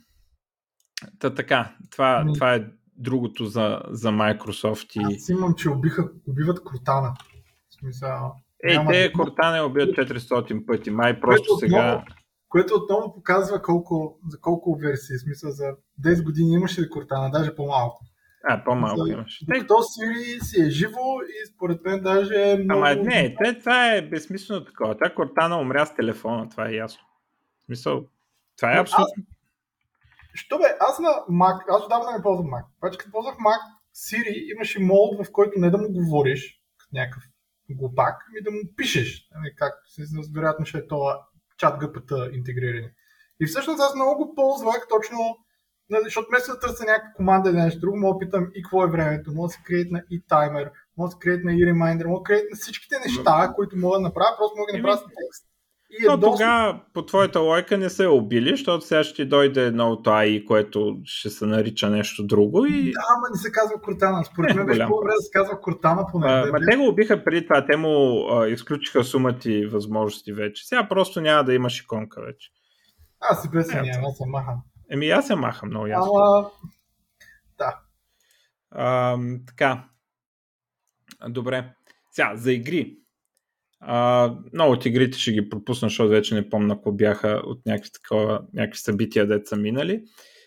Та 1.19 1.35
така, 1.35 1.77
това, 1.91 2.19
ами... 2.23 2.35
това 2.35 2.55
е 2.55 2.65
другото 2.97 3.45
за, 3.45 3.83
за 3.91 4.09
Microsoft. 4.09 5.01
И... 5.01 5.15
Аз 5.17 5.29
имам, 5.29 5.55
че 5.55 5.71
убиха, 5.71 6.11
убиват 6.29 6.65
Кортана. 6.65 7.15
В 7.69 7.75
смисъл, 7.75 8.33
Ей, 8.69 8.77
няма... 8.77 8.91
те 8.91 9.13
Кортана 9.13 9.65
убият 9.65 9.97
400 9.97 10.67
пъти, 10.67 10.91
май 10.91 11.21
просто 11.21 11.49
което 11.49 11.59
сега... 11.59 11.79
Отново, 11.79 12.05
което 12.49 12.75
отново 12.75 13.15
показва 13.15 13.63
колко, 13.63 14.19
за 14.29 14.41
колко 14.41 14.79
версии, 14.79 15.17
в 15.17 15.21
смисъл 15.21 15.51
за 15.51 15.65
10 16.05 16.25
години 16.25 16.55
имаше 16.55 16.83
ли 16.83 16.91
Кортана, 16.91 17.31
даже 17.31 17.55
по-малко. 17.55 18.05
А, 18.49 18.65
по-малко 18.65 19.07
за... 19.07 19.13
имаш. 19.13 19.45
Докато 19.49 19.75
Сири 19.83 20.41
си 20.41 20.63
е 20.63 20.71
живо 20.71 21.21
и 21.23 21.47
според 21.55 21.85
мен 21.85 22.01
даже 22.03 22.51
е 22.51 22.57
много... 22.57 22.81
Ама 22.81 22.95
не, 22.95 23.35
те, 23.45 23.59
това 23.59 23.95
е 23.95 24.03
безсмислено 24.03 24.65
такова. 24.65 24.99
Та 24.99 25.15
Кортана 25.15 25.61
умря 25.61 25.87
с 25.87 25.95
телефона, 25.95 26.49
това 26.49 26.69
е 26.69 26.73
ясно. 26.73 27.03
В 27.71 27.73
смисъл, 27.73 28.07
това 28.57 28.77
е 28.77 28.81
абсолютно... 28.81 29.25
Що 30.35 30.59
бе, 30.59 30.77
аз 30.81 30.99
на 30.99 31.09
Mac, 31.09 31.65
аз 31.69 31.85
отдавна 31.85 32.13
не 32.17 32.23
ползвам 32.23 32.47
Mac. 32.47 32.65
Обаче 32.79 32.99
като 32.99 33.11
ползвах 33.11 33.35
Mac, 33.35 33.61
Siri 33.95 34.53
имаше 34.55 34.81
мод, 34.81 35.27
в 35.27 35.33
който 35.33 35.53
не 35.57 35.71
да 35.71 35.79
му 35.79 35.93
говориш, 35.93 36.63
като 36.79 36.91
някакъв 36.93 37.23
глупак, 37.71 38.15
ами 38.29 38.43
да 38.43 38.51
му 38.51 38.59
пишеш. 38.77 39.29
Нали, 39.35 39.55
как, 39.57 39.75
вероятно 40.35 40.67
ще 40.67 40.79
е 40.79 40.87
това 40.87 41.27
чат 41.59 41.83
GPT 41.83 42.37
интегрирани. 42.37 42.91
И 43.41 43.47
всъщност 43.47 43.81
аз 43.81 43.95
много 43.95 44.27
го 44.27 44.35
ползвах 44.35 44.87
точно, 44.89 45.19
нали, 45.91 46.05
защото 46.05 46.29
вместо 46.29 46.53
да 46.53 46.61
търся 46.61 46.85
някаква 46.85 47.13
команда 47.17 47.51
или 47.51 47.57
нещо 47.57 47.81
друго, 47.81 47.97
мога 47.97 48.19
да 48.19 48.27
питам 48.27 48.51
и 48.55 48.63
какво 48.63 48.85
е 48.85 48.91
времето, 48.91 49.33
мога 49.33 49.49
да 49.49 49.53
се 49.53 49.63
креатна 49.65 50.03
и 50.11 50.25
таймер, 50.29 50.71
мога 50.97 51.09
да 51.09 51.13
се 51.13 51.19
креатна 51.19 51.53
и 51.55 51.67
ремайндер, 51.67 52.07
мога 52.07 52.21
да 52.21 52.25
креатна 52.25 52.57
всичките 52.57 52.99
неща, 52.99 53.53
които 53.57 53.77
мога 53.77 53.97
да 53.97 54.03
направя, 54.03 54.37
просто 54.39 54.59
мога 54.59 54.73
да 54.73 54.79
направя 54.79 54.97
с 54.97 55.01
текст. 55.01 55.50
И 55.91 56.05
е 56.05 56.09
Но 56.09 56.17
доста... 56.17 56.45
тогава, 56.45 56.81
по 56.95 57.07
твоята 57.07 57.41
лойка, 57.41 57.79
не 57.79 57.91
се 57.91 58.07
убили, 58.07 58.51
защото 58.51 58.87
сега 58.87 59.05
ще 59.05 59.15
ти 59.15 59.25
дойде 59.25 59.67
едно 59.67 59.91
от 59.91 60.07
AI, 60.07 60.45
което 60.45 61.01
ще 61.05 61.31
се 61.31 61.47
нарича 61.47 61.91
нещо 61.91 62.27
друго. 62.27 62.67
И... 62.67 62.93
Да, 62.93 63.01
ама 63.17 63.27
не 63.33 63.39
се 63.39 63.53
казва 63.53 63.81
Кортана. 63.83 64.25
Според 64.25 64.57
мен 64.57 64.67
беше 64.67 64.87
по-добре 64.87 65.11
да 65.11 65.23
се 65.23 65.31
казва 65.33 65.61
Кортана 65.61 66.07
поне. 66.13 66.27
А, 66.27 66.47
ма 66.53 66.59
те 66.71 66.77
го 66.77 66.89
убиха 66.89 67.25
преди 67.25 67.47
това. 67.47 67.67
Те 67.67 67.77
му 67.77 68.27
а, 68.31 68.49
изключиха 68.49 69.05
сумата 69.05 69.39
и 69.45 69.67
възможности 69.67 70.33
вече. 70.33 70.67
Сега 70.67 70.89
просто 70.89 71.21
няма 71.21 71.45
да 71.45 71.55
имаш 71.55 71.81
иконка 71.81 72.23
вече. 72.23 72.51
Аз 73.21 73.43
си 73.43 73.51
пресня, 73.51 73.83
няма, 73.83 74.09
аз 74.09 74.17
се 74.17 74.25
махам. 74.27 74.63
Еми, 74.91 75.11
аз 75.11 75.27
се 75.27 75.35
махам 75.35 75.69
много 75.69 75.87
ясно. 75.87 76.13
Ама... 76.15 76.51
Да. 77.59 77.79
А, 78.71 79.19
така. 79.47 79.85
Добре. 81.29 81.75
Сега, 82.11 82.33
за 82.37 82.53
игри. 82.53 83.00
А, 83.81 84.31
много 84.53 84.73
от 84.73 84.87
игрите 84.87 85.19
ще 85.19 85.33
ги 85.33 85.49
пропусна, 85.49 85.89
защото 85.89 86.09
вече 86.09 86.35
не 86.35 86.49
помня 86.49 86.75
какво 86.75 86.93
бяха 86.93 87.43
от 87.45 87.67
някакви, 87.67 87.91
такова, 87.93 88.43
някакви 88.55 88.79
събития, 88.79 89.27
деца 89.27 89.49
са 89.49 89.57
минали. 89.57 90.03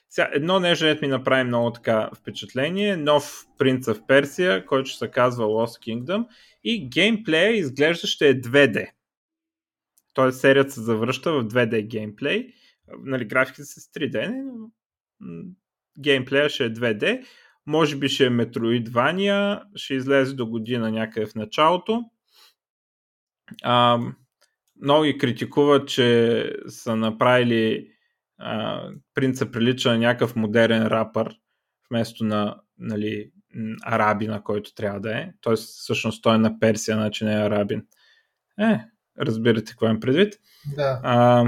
Сега, 0.09 0.29
едно 0.33 0.59
нещо, 0.59 0.97
ми 1.01 1.07
направи 1.07 1.43
много 1.43 1.71
така 1.71 2.09
впечатление. 2.15 2.97
Нов 2.97 3.45
принц 3.57 3.87
в 3.87 4.07
Персия, 4.07 4.65
който 4.65 4.89
ще 4.89 4.97
се 4.97 5.11
казва 5.11 5.45
Lost 5.45 5.87
Kingdom 5.87 6.25
и 6.63 6.89
геймплея 6.89 7.51
изглежда 7.51 8.07
ще 8.07 8.29
е 8.29 8.41
2D. 8.41 8.89
Тоест 10.13 10.39
серията 10.39 10.71
се 10.71 10.81
завръща 10.81 11.31
в 11.31 11.47
2D 11.47 11.87
геймплей. 11.87 12.53
Нали, 13.03 13.25
графиките 13.25 13.63
са 13.63 13.81
с 13.81 13.87
3D, 13.87 14.43
но 14.43 14.69
геймплея 15.99 16.49
ще 16.49 16.65
е 16.65 16.73
2D. 16.73 17.23
Може 17.65 17.95
би 17.95 18.09
ще 18.09 18.25
е 18.25 18.29
Metroidvania, 18.29 19.61
ще 19.75 19.93
излезе 19.93 20.33
до 20.33 20.47
година 20.47 20.91
някъде 20.91 21.25
в 21.25 21.35
началото 21.35 22.03
а, 23.63 23.99
много 24.81 25.03
ги 25.03 25.17
критикуват, 25.17 25.87
че 25.87 26.51
са 26.67 26.95
направили 26.95 27.91
а, 28.37 28.87
принца 29.13 29.51
прилича 29.51 29.91
на 29.91 29.97
някакъв 29.97 30.35
модерен 30.35 30.87
рапър, 30.87 31.35
вместо 31.89 32.23
на 32.23 32.61
нали, 32.77 33.31
арабин, 33.83 34.29
на 34.29 34.43
който 34.43 34.75
трябва 34.75 34.99
да 34.99 35.17
е. 35.17 35.33
Тоест, 35.41 35.79
всъщност 35.79 36.23
той 36.23 36.35
е 36.35 36.37
на 36.37 36.59
Персия, 36.59 36.95
значи 36.95 37.25
не 37.25 37.33
е 37.33 37.45
арабин. 37.45 37.85
Е, 38.59 38.79
разбирате 39.19 39.71
какво 39.71 39.87
им 39.87 39.99
предвид. 39.99 40.39
Да. 40.75 40.99
А, 41.03 41.45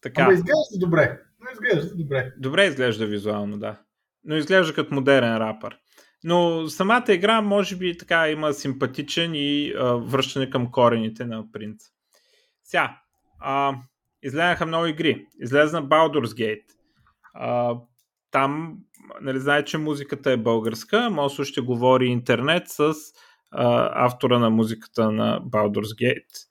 така. 0.00 0.22
Ама 0.22 0.32
изглежда 0.32 0.78
добре. 0.78 1.20
Но 1.40 1.50
изглежда 1.52 1.96
добре. 1.96 2.32
Добре 2.38 2.66
изглежда 2.66 3.06
визуално, 3.06 3.58
да. 3.58 3.80
Но 4.24 4.36
изглежда 4.36 4.74
като 4.74 4.94
модерен 4.94 5.36
рапър. 5.36 5.78
Но 6.24 6.68
самата 6.68 7.04
игра 7.08 7.40
може 7.40 7.76
би 7.76 7.98
така 7.98 8.28
има 8.28 8.52
симпатичен 8.52 9.34
и 9.34 9.72
а, 9.78 9.84
връщане 9.84 10.50
към 10.50 10.70
корените 10.70 11.24
на 11.24 11.52
принц. 11.52 11.84
Сега, 12.64 13.00
а, 13.40 13.74
излезнаха 14.22 14.66
много 14.66 14.86
игри. 14.86 15.26
Излезна 15.40 15.84
Baldur's 15.84 16.26
Gate. 16.26 16.64
А, 17.34 17.76
там, 18.30 18.78
нали, 19.20 19.40
знае, 19.40 19.64
че 19.64 19.78
музиката 19.78 20.30
е 20.30 20.36
българска, 20.36 21.10
може 21.10 21.44
ще 21.44 21.60
говори 21.60 22.06
интернет 22.06 22.68
с 22.68 22.94
а, 23.50 23.90
автора 24.06 24.38
на 24.38 24.50
музиката 24.50 25.10
на 25.10 25.40
Baldur's 25.40 26.02
Gate. 26.02 26.46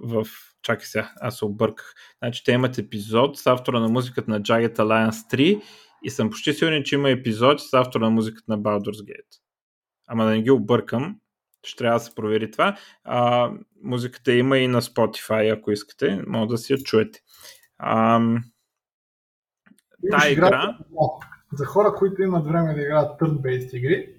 В... 0.00 0.26
Чакай 0.62 0.86
сега, 0.86 1.12
аз 1.20 1.38
се 1.38 1.44
обърках. 1.44 1.94
Значи 2.18 2.44
те 2.44 2.52
имат 2.52 2.78
епизод 2.78 3.38
с 3.38 3.46
автора 3.46 3.80
на 3.80 3.88
музиката 3.88 4.30
на 4.30 4.40
Jagged 4.40 4.76
Alliance 4.76 5.34
3 5.34 5.62
и 6.02 6.10
съм 6.10 6.30
почти 6.30 6.52
сигурен, 6.52 6.82
че 6.84 6.94
има 6.94 7.10
епизоди 7.10 7.58
с 7.58 7.74
автора 7.74 8.04
на 8.04 8.10
музиката 8.10 8.44
на 8.48 8.58
Baldur's 8.58 9.04
Gate. 9.04 9.40
Ама 10.06 10.24
да 10.24 10.30
не 10.30 10.42
ги 10.42 10.50
объркам, 10.50 11.16
ще 11.62 11.78
трябва 11.78 11.98
да 11.98 12.04
се 12.04 12.14
провери 12.14 12.50
това. 12.50 12.76
А, 13.04 13.50
музиката 13.82 14.32
има 14.32 14.58
и 14.58 14.68
на 14.68 14.82
Spotify, 14.82 15.58
ако 15.58 15.70
искате, 15.70 16.22
може 16.26 16.48
да 16.48 16.58
си 16.58 16.72
я 16.72 16.78
чуете. 16.78 17.20
А, 17.78 18.20
та 20.10 20.28
игра... 20.28 20.78
За 21.52 21.64
хора, 21.64 21.94
които 21.94 22.22
имат 22.22 22.46
време 22.46 22.74
да 22.74 22.80
играят 22.80 23.20
turn-based 23.20 23.76
игри, 23.76 24.14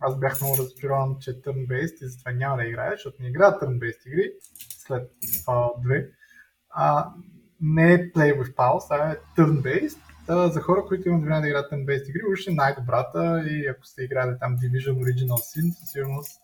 аз 0.00 0.18
бях 0.18 0.40
много 0.40 0.56
разочарован, 0.58 1.16
че 1.20 1.30
turn-based 1.30 2.04
и 2.04 2.08
затова 2.08 2.32
няма 2.32 2.56
да 2.56 2.64
играя, 2.64 2.92
защото 2.92 3.22
не 3.22 3.28
играят 3.28 3.62
turn-based 3.62 4.06
игри 4.06 4.32
след 4.78 5.10
Fallout 5.46 5.86
2. 5.86 6.08
А, 6.70 7.10
не 7.60 7.92
е 7.94 8.12
Play 8.12 8.40
with 8.40 8.54
Pulse, 8.54 8.90
а 8.90 9.12
е 9.12 9.16
turn-based. 9.36 9.98
За 10.28 10.60
хора, 10.60 10.84
които 10.88 11.08
имат 11.08 11.24
време 11.24 11.40
да 11.40 11.48
играят 11.48 11.72
turn-based 11.72 12.08
игри, 12.08 12.20
още 12.32 12.50
е 12.50 12.54
най-добрата 12.54 13.44
и 13.50 13.66
ако 13.66 13.86
сте 13.86 14.02
играли 14.02 14.36
там 14.40 14.56
Division 14.56 14.92
Original 14.92 15.28
Sin, 15.28 15.80
със 15.80 15.90
сигурност 15.90 16.40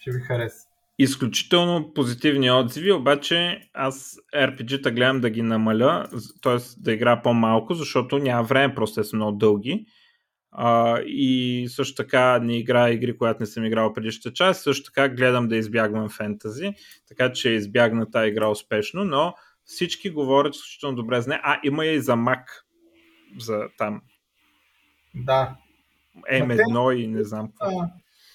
ще 0.00 0.10
ви 0.10 0.20
хареса. 0.20 0.66
Изключително 0.98 1.92
позитивни 1.94 2.50
отзиви, 2.50 2.92
обаче 2.92 3.60
аз 3.74 4.16
RPG-та 4.34 4.90
гледам 4.90 5.20
да 5.20 5.30
ги 5.30 5.42
намаля, 5.42 6.06
т.е. 6.42 6.56
да 6.78 6.92
игра 6.92 7.22
по-малко, 7.22 7.74
защото 7.74 8.18
няма 8.18 8.42
време, 8.42 8.74
просто 8.74 9.00
е 9.00 9.04
са 9.04 9.16
много 9.16 9.38
дълги. 9.38 9.86
А, 10.50 11.00
и 11.06 11.66
също 11.70 11.94
така 11.94 12.38
не 12.38 12.58
играя 12.58 12.94
игри, 12.94 13.16
която 13.18 13.42
не 13.42 13.46
съм 13.46 13.64
играл 13.64 13.92
предишната 13.92 14.32
част. 14.32 14.62
Също 14.62 14.92
така 14.92 15.08
гледам 15.08 15.48
да 15.48 15.56
избягвам 15.56 16.08
фентази, 16.08 16.74
така 17.08 17.32
че 17.32 17.50
избягна 17.50 18.10
тази 18.10 18.28
игра 18.28 18.48
успешно, 18.48 19.04
но 19.04 19.34
всички 19.64 20.10
говорят 20.10 20.54
изключително 20.54 20.96
добре 20.96 21.22
нея. 21.26 21.40
А, 21.42 21.60
има 21.64 21.86
я 21.86 21.92
и 21.92 22.00
за 22.00 22.12
Mac, 22.12 22.44
за 23.38 23.68
там. 23.78 24.02
Да. 25.14 25.56
M1 26.32 26.92
и 26.92 27.06
не 27.06 27.24
знам 27.24 27.52
какво. 27.60 27.80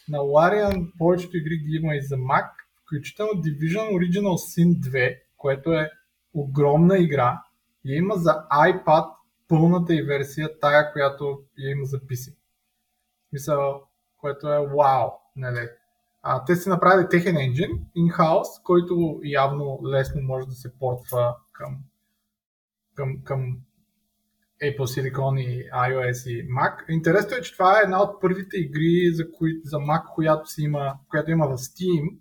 На 0.10 0.18
Larian 0.18 0.92
повечето 0.98 1.38
игри 1.38 1.58
ги 1.58 1.76
има 1.82 1.96
и 1.96 2.02
за 2.02 2.16
Mac, 2.16 2.50
включително 2.82 3.32
Division 3.32 3.92
Original 3.92 4.36
Sin 4.36 4.80
2, 4.80 5.18
което 5.38 5.74
е 5.74 5.92
огромна 6.34 6.98
игра. 6.98 7.42
И 7.86 7.96
има 7.96 8.16
за 8.16 8.48
iPad 8.52 9.14
пълната 9.48 9.96
и 9.96 10.02
версия, 10.02 10.60
тая, 10.60 10.92
която 10.92 11.42
я 11.58 11.72
има 11.72 11.86
за 11.86 12.00
PC. 12.00 12.36
Мисъл, 13.34 13.82
което 14.18 14.54
е 14.54 14.68
вау, 14.68 15.10
нали? 15.36 15.70
А, 16.22 16.46
те 16.46 16.56
си 16.56 16.70
направили 16.70 17.10
техен 17.10 17.38
енджин, 17.38 17.70
in-house, 17.98 18.64
който 18.64 19.20
явно 19.24 19.80
лесно 19.86 20.22
може 20.22 20.48
да 20.48 20.54
се 20.54 20.80
портва 20.80 21.36
към, 21.52 21.78
към, 22.96 23.24
към 23.24 23.58
Apple 24.62 24.88
Silicon 24.88 25.40
и 25.40 25.70
iOS 25.70 26.30
и 26.30 26.48
Mac. 26.50 26.90
Интересно 26.90 27.38
е, 27.38 27.42
че 27.42 27.54
това 27.54 27.80
е 27.80 27.84
една 27.84 28.04
от 28.04 28.22
първите 28.22 28.58
игри 28.58 29.12
за, 29.14 29.32
кои, 29.32 29.62
за 29.64 29.78
Mac, 29.78 30.14
която, 30.16 30.50
си 30.50 30.62
има, 30.62 30.94
която 31.10 31.32
има 31.32 31.48
в 31.48 31.58
Steam 31.58 32.18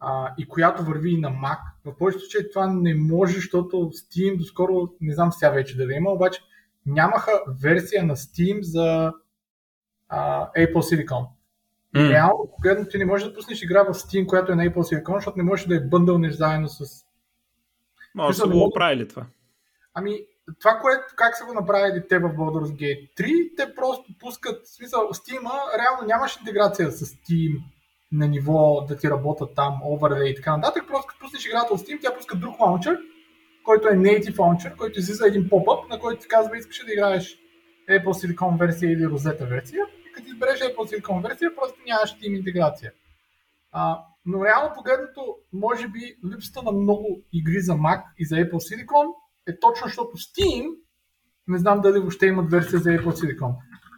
а, 0.00 0.34
и 0.38 0.48
която 0.48 0.84
върви 0.84 1.10
и 1.10 1.20
на 1.20 1.30
Mac. 1.30 1.58
В 1.84 1.96
повечето 1.98 2.24
случаи 2.24 2.50
това 2.50 2.66
не 2.66 2.94
може, 2.94 3.34
защото 3.34 3.76
Steam 3.76 4.36
доскоро, 4.36 4.88
не 5.00 5.14
знам 5.14 5.32
сега 5.32 5.50
вече 5.50 5.76
дали 5.76 5.94
има, 5.94 6.10
обаче 6.10 6.40
нямаха 6.86 7.32
версия 7.62 8.04
на 8.04 8.16
Steam 8.16 8.62
за 8.62 9.12
а, 10.08 10.50
Apple 10.52 10.74
Silicon. 10.74 11.26
Mm. 11.94 12.10
Реално, 12.10 12.88
ти 12.90 12.98
не 12.98 13.06
можеш 13.06 13.28
да 13.28 13.34
пуснеш 13.34 13.62
игра 13.62 13.82
в 13.82 13.94
Steam, 13.94 14.26
която 14.26 14.52
е 14.52 14.54
на 14.54 14.66
Apple 14.66 14.76
Silicon, 14.76 15.14
защото 15.14 15.38
не 15.38 15.44
можеш 15.44 15.66
да 15.66 15.74
я 15.74 15.88
бъндълнеш 15.88 16.34
заедно 16.34 16.68
с... 16.68 17.04
Може 18.14 18.42
да 18.42 18.48
го 18.48 18.64
оправили 18.64 19.08
това. 19.08 19.26
Ами, 19.94 20.18
това, 20.60 20.78
което, 20.78 21.04
как 21.16 21.36
са 21.36 21.44
го 21.44 21.54
направили 21.54 22.08
те 22.08 22.18
в 22.18 22.28
Baldur's 22.28 22.72
Gate 22.72 23.14
3, 23.18 23.56
те 23.56 23.74
просто 23.74 24.12
пускат, 24.20 24.66
в 24.66 24.76
смисъл, 24.76 25.00
Steam, 25.00 25.50
реално 25.78 26.06
нямаш 26.06 26.36
интеграция 26.36 26.90
с 26.90 27.06
Steam 27.06 27.62
на 28.12 28.28
ниво 28.28 28.80
да 28.88 28.96
ти 28.96 29.10
работят 29.10 29.54
там, 29.54 29.80
overlay 29.84 30.24
и 30.24 30.34
така 30.34 30.56
нататък, 30.56 30.84
просто 30.88 31.06
като 31.06 31.20
пуснеш 31.20 31.46
играта 31.46 31.74
от 31.74 31.80
Steam, 31.80 31.98
тя 32.02 32.14
пуска 32.14 32.36
друг 32.36 32.60
лаунчер, 32.60 32.98
който 33.64 33.88
е 33.88 33.92
native 33.92 34.36
launcher, 34.36 34.76
който 34.76 34.98
излиза 34.98 35.26
един 35.26 35.48
поп-up, 35.48 35.88
на 35.90 35.98
който 35.98 36.20
ти 36.20 36.28
казва, 36.28 36.58
искаш 36.58 36.84
да 36.86 36.92
играеш 36.92 37.38
Apple 37.90 38.04
Silicon 38.04 38.58
версия 38.58 38.92
или 38.92 39.06
Rosetta 39.06 39.48
версия. 39.48 39.84
И 40.10 40.12
като 40.12 40.28
избереш 40.28 40.60
Apple 40.60 40.76
Silicon 40.76 41.28
версия, 41.28 41.54
просто 41.56 41.78
нямаш 41.86 42.16
Steam 42.16 42.38
интеграция. 42.38 42.92
А, 43.72 44.00
но 44.26 44.44
реално 44.44 44.74
погледнато, 44.74 45.36
може 45.52 45.88
би 45.88 46.16
липсата 46.32 46.62
на 46.62 46.72
много 46.72 47.22
игри 47.32 47.60
за 47.60 47.72
Mac 47.72 48.02
и 48.18 48.26
за 48.26 48.34
Apple 48.34 48.52
Silicon 48.52 49.06
е 49.48 49.58
точно 49.60 49.86
защото 49.86 50.10
Steam, 50.16 50.68
не 51.48 51.58
знам 51.58 51.80
дали 51.80 51.98
въобще 51.98 52.26
имат 52.26 52.50
версия 52.50 52.80
за 52.80 52.90
Apple 52.90 53.10
Silicon, 53.10 53.54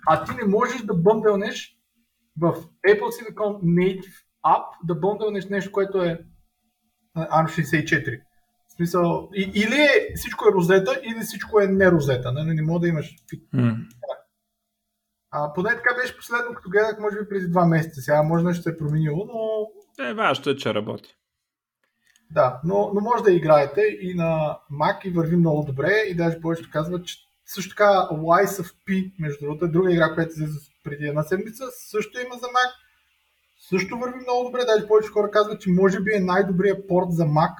а 0.08 0.24
ти 0.24 0.34
не 0.34 0.44
можеш 0.44 0.82
да 0.82 0.94
бъндълнеш 0.94 1.78
в 2.40 2.54
Apple 2.88 3.10
Silicon 3.10 3.62
Native 3.62 4.12
App 4.46 4.64
да 4.84 4.94
бъндълнеш 4.94 5.48
нещо, 5.48 5.72
което 5.72 6.02
е 6.02 6.20
ARM64. 7.16 8.20
В 8.68 8.72
смисъл, 8.72 9.28
и, 9.34 9.50
или 9.54 9.74
е, 9.74 10.14
всичко 10.14 10.48
е 10.48 10.52
розета, 10.52 11.00
или 11.04 11.20
всичко 11.20 11.60
е 11.60 11.66
не 11.66 11.90
розета. 11.90 12.32
Не, 12.32 12.54
не 12.54 12.62
мога 12.62 12.80
да 12.80 12.88
имаш. 12.88 13.14
Mm. 13.54 13.86
А, 15.30 15.52
поне 15.52 15.70
така 15.70 15.94
беше 15.94 16.16
последно, 16.16 16.54
като 16.54 16.70
гледах, 16.70 16.98
може 17.00 17.16
би 17.18 17.28
преди 17.28 17.48
два 17.48 17.66
месеца. 17.66 18.00
Сега 18.00 18.22
може 18.22 18.44
нещо 18.44 18.62
се 18.62 18.70
е 18.70 18.76
променило, 18.76 19.26
но... 19.26 19.66
Е, 20.06 20.14
важното 20.14 20.50
е, 20.50 20.56
че 20.56 20.74
работи. 20.74 21.16
Да, 22.30 22.60
но, 22.64 22.90
но 22.94 23.00
може 23.00 23.22
да 23.22 23.32
играете 23.32 23.80
и 23.80 24.14
на 24.14 24.58
Mac 24.72 25.06
и 25.06 25.10
върви 25.10 25.36
много 25.36 25.64
добре 25.64 25.92
и 26.08 26.16
даже 26.16 26.40
повечето 26.40 26.70
казват, 26.72 27.06
че 27.06 27.16
също 27.46 27.70
така 27.70 28.08
Lies 28.12 28.62
of 28.62 28.74
P, 28.86 29.12
между 29.18 29.44
другото, 29.44 29.64
е 29.64 29.68
друга 29.68 29.92
игра, 29.92 30.14
която 30.14 30.30
излезе 30.30 30.70
преди 30.84 31.06
една 31.06 31.22
седмица, 31.22 31.64
също 31.90 32.20
има 32.20 32.34
за 32.34 32.46
Mac. 32.46 32.72
Също 33.68 33.98
върви 33.98 34.18
много 34.18 34.44
добре, 34.44 34.64
даже 34.64 34.86
повече 34.86 35.08
хора 35.08 35.30
казват, 35.30 35.60
че 35.60 35.70
може 35.70 36.00
би 36.00 36.14
е 36.14 36.20
най-добрият 36.20 36.88
порт 36.88 37.06
за 37.10 37.24
Mac 37.24 37.54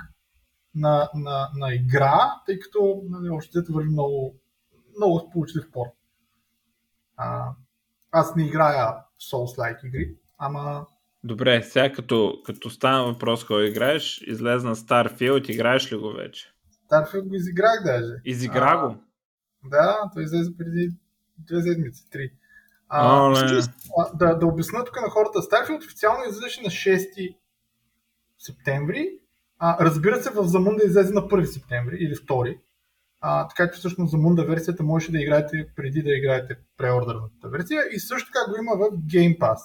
на, 0.74 1.10
на, 1.14 1.50
на 1.54 1.74
игра, 1.74 2.42
тъй 2.46 2.58
като 2.58 3.02
нали, 3.10 3.30
още 3.30 3.58
върви 3.70 3.88
много, 3.88 4.34
много 4.96 5.18
сполучлив 5.18 5.70
порт. 5.72 5.90
А, 7.16 7.48
аз 8.12 8.36
не 8.36 8.46
играя 8.46 8.94
Souls-like 9.32 9.86
игри, 9.86 10.14
ама 10.38 10.86
Добре, 11.24 11.62
сега 11.62 11.92
като, 11.92 12.42
като 12.46 12.70
стана 12.70 13.04
въпрос 13.04 13.44
кой 13.44 13.68
играеш, 13.68 14.22
излезна 14.26 14.76
Starfield, 14.76 15.50
играеш 15.50 15.92
ли 15.92 15.96
го 15.96 16.12
вече? 16.12 16.52
Starfield 16.90 17.28
го 17.28 17.34
изиграх 17.34 17.82
даже. 17.84 18.12
Изигра 18.24 18.70
а, 18.70 18.86
го? 18.86 18.96
Да, 19.64 20.10
той 20.14 20.22
излезе 20.22 20.56
преди 20.58 20.90
две 21.38 21.62
седмици, 21.62 22.10
три. 22.10 22.30
А, 22.88 23.22
О, 23.22 23.30
не. 23.30 23.62
да, 24.14 24.34
да 24.34 24.46
обясна 24.46 24.84
тук 24.84 25.00
на 25.00 25.08
хората. 25.08 25.38
Starfield 25.38 25.84
официално 25.84 26.24
излизаше 26.28 26.62
на 26.62 26.68
6 26.68 27.36
септември. 28.38 29.08
А, 29.58 29.84
разбира 29.84 30.22
се, 30.22 30.30
в 30.30 30.44
Замунда 30.44 30.84
излезе 30.84 31.14
на 31.14 31.20
1 31.20 31.44
септември 31.44 31.96
или 32.00 32.14
2. 32.14 32.58
А, 33.20 33.48
така 33.48 33.70
че 33.70 33.78
всъщност 33.78 34.10
Замунда 34.10 34.44
версията 34.44 34.82
можеше 34.82 35.12
да 35.12 35.18
играете 35.18 35.66
преди 35.76 36.02
да 36.02 36.10
играете 36.10 36.56
преордерната 36.76 37.48
версия 37.48 37.82
и 37.92 38.00
също 38.00 38.30
така 38.32 38.50
го 38.50 38.56
има 38.58 38.72
в 38.76 38.96
Game 38.96 39.38
Pass. 39.38 39.58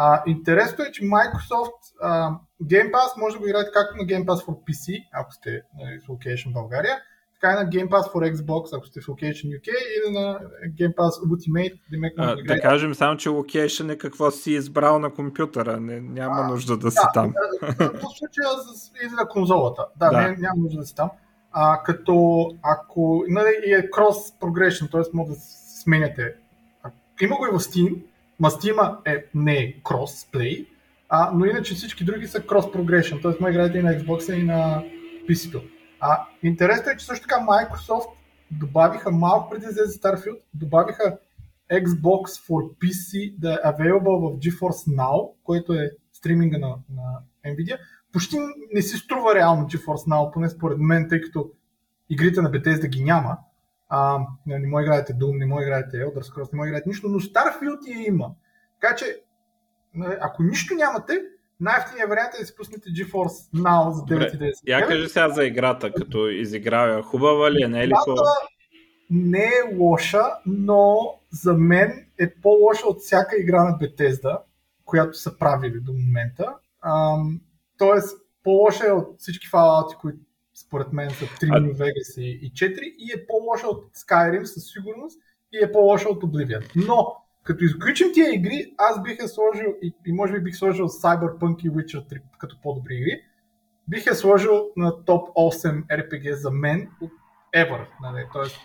А, 0.00 0.22
интересно 0.26 0.84
е, 0.84 0.92
че 0.92 1.02
Microsoft 1.02 1.72
а, 2.02 2.30
Game 2.62 2.90
Pass 2.90 3.20
може 3.20 3.34
да 3.34 3.38
го 3.38 3.46
играете 3.46 3.70
както 3.74 3.96
на 3.96 4.02
Game 4.02 4.24
Pass 4.24 4.46
for 4.46 4.56
PC, 4.64 5.08
ако 5.12 5.32
сте 5.32 5.62
нали, 5.78 6.00
в 6.00 6.06
Location 6.08 6.52
България, 6.52 6.96
така 7.40 7.52
и 7.52 7.64
на 7.64 7.70
Game 7.70 7.88
Pass 7.88 8.12
for 8.12 8.34
Xbox, 8.34 8.76
ако 8.76 8.86
сте 8.86 9.00
в 9.00 9.06
Location 9.06 9.60
UK, 9.60 9.68
или 9.68 10.12
на 10.12 10.38
Game 10.78 10.94
Pass 10.94 11.26
Ultimate. 11.26 11.78
Да, 11.90 12.22
а, 12.22 12.36
да, 12.36 12.42
да 12.42 12.60
кажем 12.60 12.94
само, 12.94 13.16
че 13.16 13.28
Location 13.28 13.92
е 13.92 13.98
какво 13.98 14.30
си 14.30 14.52
избрал 14.52 14.98
на 14.98 15.14
компютъра, 15.14 15.80
не, 15.80 16.00
няма 16.00 16.40
а, 16.40 16.48
нужда 16.48 16.76
да, 16.76 16.84
да 16.84 16.90
си 16.90 17.06
там. 17.14 17.34
В 17.62 18.00
случая 18.00 18.48
или 19.02 19.12
на 19.12 19.28
конзолата, 19.28 19.86
да, 19.96 20.10
да. 20.10 20.20
Не, 20.20 20.36
няма 20.36 20.62
нужда 20.62 20.80
да 20.80 20.86
си 20.86 20.94
там. 20.94 21.10
А, 21.52 21.82
като 21.82 22.46
ако 22.62 23.24
нали, 23.28 23.72
е 23.72 23.90
cross 23.90 24.40
progression, 24.40 24.90
т.е. 24.90 25.00
може 25.14 25.30
да 25.30 25.36
сменяте. 25.82 26.34
Има 27.20 27.36
го 27.36 27.46
и 27.46 27.50
в 27.50 27.60
Steam, 27.60 28.02
Мастима 28.40 28.98
е, 29.04 29.24
не 29.34 29.82
кросплей, 29.84 30.66
а, 31.08 31.30
но 31.34 31.44
иначе 31.44 31.74
всички 31.74 32.04
други 32.04 32.26
са 32.26 32.40
cross 32.40 32.74
progression, 32.74 33.22
т.е. 33.22 33.32
може 33.40 33.50
играете 33.50 33.78
и 33.78 33.82
на 33.82 33.92
Xbox 33.92 34.34
и 34.34 34.42
на 34.42 34.84
PC-то. 35.28 35.62
А, 36.00 36.26
интересно 36.42 36.92
е, 36.92 36.96
че 36.96 37.06
също 37.06 37.26
така 37.28 37.46
Microsoft 37.46 38.08
добавиха 38.50 39.10
малко 39.10 39.50
преди 39.50 39.66
за 39.66 39.80
Starfield, 39.80 40.38
добавиха 40.54 41.18
Xbox 41.72 42.48
for 42.48 42.76
PC 42.78 43.34
да 43.38 43.52
е 43.52 43.56
available 43.56 44.18
в 44.18 44.38
GeForce 44.38 44.96
Now, 44.96 45.30
което 45.44 45.72
е 45.72 45.90
стриминга 46.12 46.58
на, 46.58 46.68
на 46.68 47.20
Nvidia. 47.46 47.78
Почти 48.12 48.36
не 48.72 48.82
си 48.82 48.96
струва 48.96 49.34
реално 49.34 49.66
GeForce 49.66 50.08
Now, 50.08 50.32
поне 50.32 50.48
според 50.48 50.78
мен, 50.78 51.08
тъй 51.08 51.20
като 51.20 51.50
игрите 52.10 52.40
на 52.40 52.50
Bethesda 52.50 52.88
ги 52.88 53.04
няма 53.04 53.38
а, 53.88 54.18
не, 54.46 54.58
не 54.58 54.66
може 54.66 54.82
играете 54.82 55.14
Doom, 55.14 55.38
не 55.38 55.46
може 55.46 55.62
играете 55.62 55.96
Elder 55.96 56.22
Scrolls, 56.22 56.52
не 56.52 56.56
може 56.56 56.68
играете 56.68 56.88
нищо, 56.88 57.08
но 57.08 57.20
Starfield 57.20 57.98
я 57.98 58.06
има. 58.06 58.30
Така 58.80 58.96
че, 58.96 59.20
нали, 59.94 60.16
ако 60.20 60.42
нищо 60.42 60.74
нямате, 60.74 61.22
най-ефтиният 61.60 62.10
вариант 62.10 62.34
е 62.34 62.40
да 62.40 62.46
си 62.46 62.56
пуснете 62.56 62.90
GeForce 62.90 63.54
Now 63.54 63.90
за 63.90 64.02
9 64.02 64.52
Я 64.66 64.86
кажи 64.86 65.08
сега 65.08 65.28
за 65.28 65.44
играта, 65.44 65.92
като 65.92 66.28
изиграва. 66.28 67.02
Хубава 67.02 67.52
ли 67.52 67.62
е, 67.62 67.68
не 67.68 67.82
е 67.82 67.88
ли 67.88 67.92
хубава? 68.04 68.32
Не 69.10 69.44
е 69.44 69.76
лоша, 69.76 70.24
но 70.46 71.14
за 71.30 71.54
мен 71.54 72.06
е 72.18 72.34
по-лоша 72.34 72.86
от 72.86 73.00
всяка 73.00 73.36
игра 73.38 73.64
на 73.64 73.78
Bethesda, 73.78 74.38
която 74.84 75.18
са 75.18 75.38
правили 75.38 75.80
до 75.80 75.92
момента. 75.92 76.54
Ам, 76.82 77.40
тоест, 77.78 78.18
по-лоша 78.44 78.86
е 78.86 78.92
от 78.92 79.18
всички 79.18 79.48
Fallout, 79.48 79.96
които 79.96 80.18
според 80.66 80.92
мен 80.92 81.10
са 81.10 81.24
3 81.24 81.48
New 81.48 81.74
Vegas 81.74 82.20
и 82.20 82.52
4 82.52 82.80
и 82.80 83.12
е 83.16 83.26
по-лоша 83.26 83.66
от 83.66 83.96
Skyrim 83.96 84.44
със 84.44 84.72
сигурност 84.72 85.20
и 85.52 85.64
е 85.64 85.72
по-лоша 85.72 86.08
от 86.08 86.22
Oblivion. 86.22 86.64
Но, 86.86 87.16
като 87.44 87.64
изключим 87.64 88.12
тия 88.14 88.34
игри, 88.34 88.74
аз 88.78 89.02
бих 89.02 89.18
е 89.18 89.28
сложил 89.28 89.74
и, 89.82 89.94
и 90.06 90.12
може 90.12 90.32
би 90.32 90.40
бих 90.40 90.56
сложил 90.56 90.84
Cyberpunk 90.88 91.64
и 91.64 91.70
Witcher 91.70 92.12
3 92.12 92.20
като 92.38 92.56
по-добри 92.62 92.94
игри. 92.94 93.20
бих 93.88 94.06
я 94.06 94.14
сложил 94.14 94.70
на 94.76 95.04
топ 95.04 95.28
8 95.28 95.86
RPG 95.86 96.32
за 96.32 96.50
мен 96.50 96.88
от 97.00 97.10
ever. 97.56 97.86
Нали? 98.02 98.24
Тоест, 98.32 98.56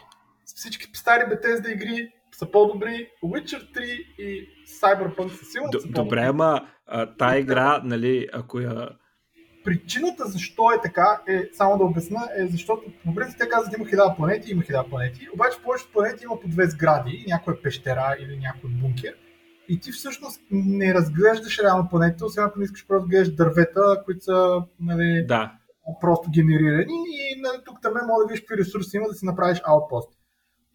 всички 0.46 0.88
стари 0.94 1.22
Bethesda 1.22 1.74
игри 1.74 2.12
са 2.32 2.52
по-добри, 2.52 3.10
Witcher 3.24 3.78
3 3.78 3.84
и 4.18 4.48
Cyberpunk 4.82 5.28
са 5.28 5.46
силно 5.46 5.70
Д- 5.72 6.02
Добре, 6.02 6.22
ама 6.22 6.68
тази 7.18 7.40
игра, 7.40 7.82
нали, 7.84 8.28
ако 8.34 8.60
я 8.60 8.90
причината 9.64 10.26
защо 10.26 10.72
е 10.72 10.82
така, 10.82 11.22
е, 11.28 11.50
само 11.54 11.78
да 11.78 11.84
обясна, 11.84 12.30
е 12.38 12.48
защото 12.48 12.84
по 13.06 13.16
принцип 13.16 13.40
те 13.40 13.50
казват 13.50 13.78
има 13.78 13.88
хиляда 13.88 14.16
планети, 14.18 14.52
има 14.52 14.64
хиляда 14.64 14.90
планети, 14.90 15.28
обаче 15.34 15.58
повечето 15.64 15.92
планети 15.92 16.24
има 16.24 16.40
по 16.40 16.48
две 16.48 16.70
сгради, 16.70 17.26
някоя 17.28 17.62
пещера 17.62 18.16
или 18.20 18.38
някой 18.38 18.70
бункер. 18.70 19.16
И 19.70 19.80
ти 19.80 19.92
всъщност 19.92 20.42
не 20.52 20.94
разглеждаш 20.94 21.60
реално 21.60 21.90
планетите, 21.90 22.26
освен 22.26 22.46
ако 22.46 22.60
не 22.60 22.66
искаш 22.66 22.88
просто 22.88 23.08
да 23.08 23.10
гледаш 23.10 23.36
дървета, 23.36 24.02
които 24.06 24.24
са 24.24 24.64
нали, 24.80 25.26
да. 25.28 25.52
просто 26.02 26.32
генерирани 26.32 26.94
и 26.94 27.42
нали, 27.42 27.58
тук 27.66 27.82
там 27.82 27.94
може 27.94 28.26
да 28.26 28.28
видиш 28.28 28.42
какви 28.42 28.58
ресурси 28.58 28.98
има 28.98 29.08
да 29.08 29.14
си 29.14 29.26
направиш 29.26 29.62
аутпост. 29.64 30.10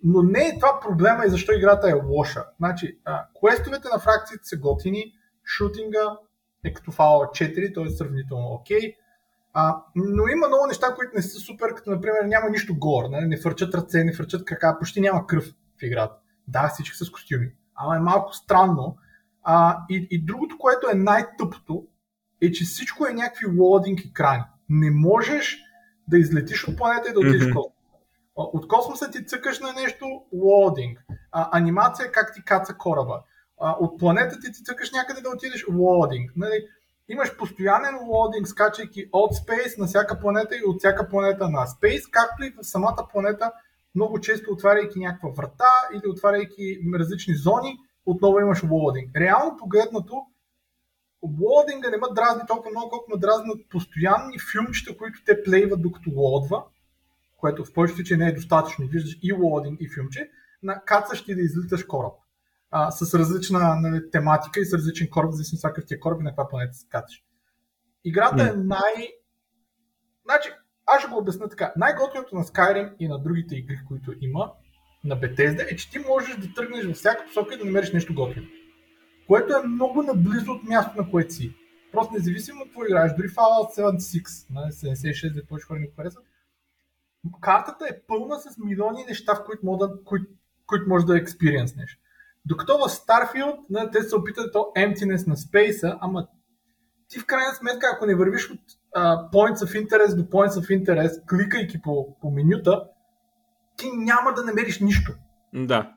Но 0.05 0.23
не 0.23 0.41
е 0.41 0.59
това 0.59 0.81
проблема 0.81 1.25
и 1.27 1.31
защо 1.31 1.53
играта 1.53 1.91
е 1.91 1.93
лоша. 1.93 2.45
Значи, 2.59 2.99
а, 3.05 3.27
квестовете 3.41 3.89
на 3.93 3.99
фракциите 3.99 4.45
са 4.45 4.57
готини, 4.57 5.13
шутинга, 5.57 6.19
е 6.65 6.73
като 6.73 6.93
Fallout 6.93 7.31
4, 7.31 7.75
т.е. 7.75 7.91
сравнително 7.91 8.47
окей. 8.47 8.79
Okay. 8.79 8.95
А, 9.53 9.83
но 9.97 10.29
има 10.29 10.49
много 10.49 10.67
неща, 10.67 10.95
които 10.95 11.13
не 11.15 11.23
са 11.23 11.39
супер, 11.39 11.75
като 11.75 11.91
например 11.91 12.25
няма 12.25 12.51
нищо 12.51 12.79
гор, 12.79 13.05
не, 13.05 13.11
нали? 13.11 13.27
не 13.27 13.41
фърчат 13.41 13.75
ръце, 13.75 14.05
не 14.05 14.13
фърчат 14.13 14.45
крака, 14.45 14.77
почти 14.79 15.01
няма 15.01 15.27
кръв 15.27 15.45
в 15.81 15.83
играта. 15.83 16.15
Да, 16.49 16.69
всички 16.69 16.97
с 16.97 17.11
костюми. 17.11 17.53
Ама 17.75 17.97
е 17.97 18.01
малко 18.01 18.33
странно. 18.33 18.97
А, 19.43 19.79
и, 19.91 20.07
и 20.11 20.25
другото, 20.25 20.59
което 20.59 20.91
е 20.93 20.95
най-тъпото, 20.95 21.87
е, 22.43 22.53
че 22.53 22.65
всичко 22.65 23.07
е 23.07 23.13
някакви 23.13 23.47
лодинг 23.47 24.01
екрани. 24.01 24.43
Не 24.69 24.91
можеш 24.91 25.59
да 26.09 26.19
излетиш 26.19 26.69
от 26.69 26.77
планета 26.77 27.11
и 27.11 27.13
да 27.13 27.21
отидеш 27.21 27.43
mm-hmm. 27.43 27.51
в 27.51 27.55
космоса. 27.55 27.75
От 28.37 28.69
космоса 28.69 29.11
ти 29.11 29.27
цъкаш 29.27 29.61
на 29.61 29.73
нещо, 29.73 30.23
лодинг. 30.33 31.05
А, 31.33 31.59
анимация 31.59 32.13
как 32.13 32.35
ти 32.35 32.45
каца 32.45 32.75
кораба 32.75 33.23
а, 33.61 33.77
от 33.81 33.99
планетата 33.99 34.53
ти 34.53 34.65
цъкаш 34.65 34.91
някъде 34.93 35.21
да 35.21 35.31
отидеш 35.31 35.65
лодинг. 35.69 36.33
Нали? 36.37 36.67
Имаш 37.09 37.37
постоянен 37.37 37.99
лодинг, 38.07 38.49
скачайки 38.49 39.09
от 39.13 39.33
Space 39.33 39.79
на 39.79 39.87
всяка 39.87 40.21
планета 40.21 40.57
и 40.57 40.65
от 40.67 40.79
всяка 40.79 41.09
планета 41.09 41.49
на 41.49 41.67
Space, 41.67 42.11
както 42.11 42.45
и 42.45 42.51
в 42.51 42.65
самата 42.65 43.07
планета, 43.13 43.53
много 43.95 44.21
често 44.21 44.53
отваряйки 44.53 44.99
някаква 44.99 45.31
врата 45.37 45.73
или 45.95 46.09
отваряйки 46.09 46.79
различни 46.95 47.35
зони, 47.35 47.77
отново 48.07 48.39
имаш 48.39 48.63
лодинг. 48.71 49.17
Реално 49.17 49.57
погледнато, 49.57 50.27
лодинга 51.41 51.91
не 51.91 51.97
ме 51.97 52.07
дразни 52.15 52.43
толкова 52.49 52.71
много, 52.71 52.91
колко 52.91 53.11
ме 53.11 53.21
дразнат 53.21 53.69
постоянни 53.71 54.37
филмчета, 54.53 54.97
които 54.97 55.25
те 55.27 55.43
плейват 55.43 55.83
докато 55.83 56.11
лодва, 56.11 56.65
което 57.37 57.65
в 57.65 57.73
повечето 57.73 57.97
случаи 57.97 58.17
не 58.17 58.29
е 58.29 58.35
достатъчно. 58.35 58.87
Виждаш 58.87 59.19
и 59.23 59.33
лодинг, 59.33 59.81
и 59.81 59.89
филмче, 59.89 60.31
на 60.63 60.85
кацащи 60.85 61.35
да 61.35 61.41
излиташ 61.41 61.85
кораб 61.85 62.13
а, 62.71 62.91
с 62.91 63.19
различна 63.19 63.77
нали, 63.81 64.11
тематика 64.11 64.61
и 64.61 64.65
с 64.65 64.75
различен 64.75 65.11
кораб, 65.11 65.33
зависимо 65.33 65.57
всякакъв 65.59 65.87
ти 65.87 65.95
е 65.95 66.01
кораб 66.01 66.21
и 66.21 66.25
на 66.25 66.31
каква 66.31 66.49
планета 66.49 66.75
се 66.75 66.89
катиш. 66.89 67.25
Играта 68.05 68.37
Не. 68.37 68.51
е 68.51 68.53
най... 68.53 69.09
Значи, 70.25 70.49
аз 70.87 71.01
ще 71.01 71.11
го 71.11 71.19
обясня 71.19 71.49
така. 71.49 71.73
Най-готиното 71.77 72.37
на 72.37 72.45
Skyrim 72.45 72.95
и 72.99 73.09
на 73.09 73.19
другите 73.23 73.57
игри, 73.57 73.79
които 73.89 74.15
има, 74.21 74.53
на 75.05 75.21
Bethesda, 75.21 75.73
е, 75.73 75.77
че 75.77 75.91
ти 75.91 75.99
можеш 75.99 76.37
да 76.37 76.55
тръгнеш 76.55 76.85
във 76.85 76.97
всяка 76.97 77.25
посока 77.27 77.55
и 77.55 77.59
да 77.59 77.65
намериш 77.65 77.93
нещо 77.93 78.15
готино. 78.15 78.47
Което 79.27 79.53
е 79.53 79.69
много 79.69 80.03
наблизо 80.03 80.53
от 80.53 80.65
мястото, 80.65 81.03
на 81.03 81.11
което 81.11 81.35
си. 81.35 81.55
Просто 81.93 82.15
независимо 82.15 82.61
от 82.61 82.69
какво 82.69 82.85
играеш, 82.85 83.13
дори 83.17 83.29
Fallout 83.29 83.79
76, 83.79 84.51
на 84.51 84.61
76, 84.61 85.35
за 85.35 85.47
повече 85.47 85.67
хора 85.67 85.79
ни 85.79 85.87
харесват, 85.97 86.25
картата 87.41 87.87
е 87.91 88.01
пълна 88.07 88.39
с 88.39 88.59
милиони 88.59 89.05
неща, 89.09 89.35
в 89.35 89.45
които, 89.45 89.67
може 89.67 89.79
да, 89.79 90.05
които, 90.05 90.27
които 90.67 90.89
може 90.89 91.07
да 91.07 91.19
експириенснеш. 91.19 91.99
Докато 92.49 92.79
в 92.79 92.89
Starfield 92.89 93.57
нали, 93.71 93.89
те 93.93 94.03
се 94.03 94.17
опитат 94.17 94.53
то 94.53 94.59
emptiness 94.77 95.29
на 95.29 95.37
спейса, 95.37 95.99
ама 96.01 96.27
ти 97.09 97.19
в 97.19 97.27
крайна 97.27 97.55
сметка, 97.55 97.87
ако 97.95 98.07
не 98.07 98.15
вървиш 98.15 98.51
от 98.51 98.61
uh, 98.97 99.31
points 99.31 99.57
of 99.57 99.87
interest 99.87 100.17
до 100.17 100.23
points 100.23 100.51
of 100.51 100.85
interest, 100.85 101.27
кликайки 101.29 101.83
по, 101.83 102.19
по 102.21 102.31
менюта, 102.31 102.85
ти 103.77 103.87
няма 103.97 104.35
да 104.35 104.45
намериш 104.45 104.81
нищо. 104.81 105.13
Да. 105.55 105.93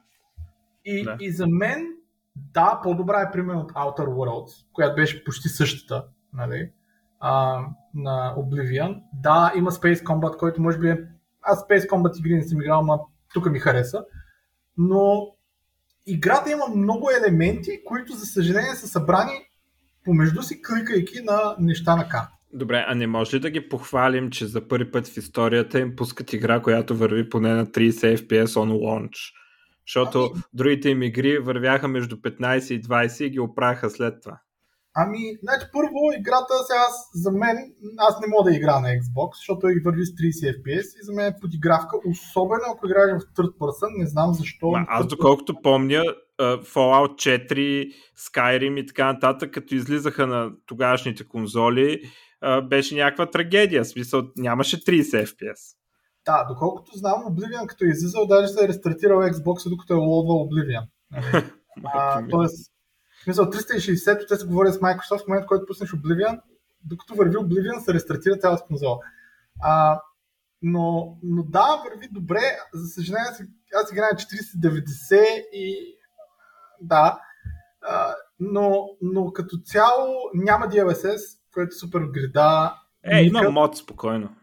И, 0.86 1.04
да. 1.04 1.18
и 1.20 1.32
за 1.32 1.47
мен, 1.47 1.88
да, 2.36 2.80
по-добра 2.84 3.22
е 3.22 3.32
пример 3.32 3.56
от 3.56 3.72
Outer 3.72 4.08
Worlds, 4.08 4.66
която 4.74 4.95
беше 4.95 5.24
почти 5.24 5.49
същата, 5.49 6.06
нали, 6.34 6.72
а, 7.20 7.62
на 7.93 8.36
Oblivion. 8.38 9.02
Да, 9.14 9.52
има 9.56 9.72
Space 9.72 10.04
Combat, 10.04 10.38
който 10.38 10.62
може 10.62 10.78
би 10.78 10.89
е... 10.89 11.08
Аз 11.41 11.68
Space 11.68 11.89
Combat 11.89 12.20
игри 12.20 12.36
не 12.36 12.43
съм 12.43 12.62
играл, 12.62 12.82
но 12.82 13.08
тук 13.34 13.52
ми 13.52 13.60
хареса. 13.60 14.06
Но 14.78 15.28
играта 16.06 16.52
има 16.52 16.68
много 16.76 17.10
елементи, 17.12 17.84
които 17.86 18.14
за 18.14 18.26
съжаление 18.26 18.76
са 18.76 18.88
събрани 18.88 19.32
помежду 20.06 20.41
си, 20.41 20.62
кликайки 20.62 21.22
на 21.24 21.56
неща 21.60 21.95
на 21.95 22.10
карта. 22.10 22.32
Добре, 22.54 22.86
а 22.88 22.95
не 22.95 23.08
може 23.08 23.36
ли 23.36 23.39
да 23.39 23.49
ги 23.49 23.70
похвалим, 23.70 24.32
че 24.32 24.45
за 24.45 24.68
първи 24.68 24.91
път 24.91 25.08
в 25.08 25.18
историята 25.18 25.80
им 25.80 25.95
пускат 25.95 26.34
игра, 26.34 26.62
която 26.62 26.95
върви 26.95 27.30
поне 27.30 27.54
на 27.54 27.66
30 27.66 28.16
FPS 28.16 28.45
on 28.45 28.72
launch? 28.72 29.34
Защото 29.88 30.32
ами... 30.34 30.43
другите 30.54 30.89
им 30.89 31.04
игри 31.04 31.38
вървяха 31.38 31.88
между 31.88 32.16
15 32.16 32.74
и 32.74 32.82
20 32.82 33.24
и 33.24 33.30
ги 33.30 33.39
оправяха 33.39 33.89
след 33.89 34.22
това. 34.22 34.39
Ами, 34.94 35.20
значи 35.44 35.66
първо 35.74 36.00
играта 36.20 36.54
сега 36.68 36.86
за 37.14 37.32
мен, 37.32 37.58
аз 37.98 38.20
не 38.22 38.28
мога 38.28 38.44
да 38.50 38.56
игра 38.56 38.80
на 38.80 38.88
Xbox, 38.88 39.36
защото 39.36 39.70
и 39.70 39.82
върви 39.86 40.06
с 40.06 40.10
30 40.10 40.58
FPS 40.58 40.88
и 41.02 41.04
за 41.04 41.14
мен 41.14 41.26
е 41.26 41.39
подигравка, 41.42 41.98
особено 42.10 42.64
ако 42.74 42.88
играеш 42.88 43.22
в 43.22 43.34
third 43.36 43.58
person, 43.58 44.00
не 44.00 44.08
знам 44.08 44.34
защо. 44.34 44.72
Ма, 44.72 44.86
аз 44.89 45.08
доколкото 45.08 45.62
помня, 45.62 46.04
Fallout 46.42 47.14
4, 47.52 47.92
Skyrim 48.20 48.80
и 48.80 48.86
така 48.86 49.14
нататък, 49.14 49.52
като 49.54 49.76
излизаха 49.76 50.28
на 50.28 50.52
тогашните 50.66 51.28
конзоли, 51.28 52.02
беше 52.64 52.96
някаква 52.96 53.32
трагедия, 53.32 53.84
в 53.84 53.88
смисъл 53.88 54.24
нямаше 54.36 54.78
30 54.78 55.26
FPS. 55.26 55.78
Да, 56.26 56.46
доколкото 56.50 56.92
знам, 56.98 57.14
Oblivion 57.14 57.66
като 57.68 57.86
е 57.86 57.88
излизал, 57.88 58.26
даже 58.26 58.48
се 58.48 58.66
е 58.66 58.68
рестартирал 58.68 59.20
Xbox, 59.20 59.70
докато 59.70 59.94
е 59.94 59.98
лодвал 59.98 60.48
Oblivion. 60.48 60.86
А, 61.84 62.28
тоест, 62.30 62.71
в 63.22 63.24
смисъл 63.24 63.46
360, 63.46 64.28
те 64.28 64.36
се 64.36 64.48
говорят 64.48 64.74
с 64.74 64.80
Microsoft 64.80 65.24
в 65.24 65.28
момента, 65.28 65.46
в 65.46 65.48
който 65.48 65.66
пуснеш 65.66 65.92
Oblivion, 65.92 66.42
докато 66.84 67.16
върви 67.16 67.36
Oblivion, 67.36 67.80
се 67.80 67.94
рестартира 67.94 68.38
цялата 68.38 68.64
конзола. 68.68 69.00
А, 69.62 70.02
но, 70.62 71.18
но 71.24 71.44
да, 71.44 71.84
върви 71.86 72.08
добре. 72.12 72.58
За 72.74 72.88
съжаление, 72.88 73.30
аз 73.84 73.92
играя 73.92 74.12
4090 74.12 75.46
и 75.54 75.98
да. 76.82 77.20
А, 77.82 78.16
но, 78.40 78.90
но 79.02 79.34
като 79.34 79.58
цяло 79.58 80.16
няма 80.34 80.66
DLSS, 80.68 81.40
което 81.54 81.70
е 81.70 81.80
супер 81.80 82.00
грида. 82.00 82.76
Е, 83.04 83.22
има 83.22 83.50
мод 83.50 83.78
спокойно. 83.78 84.36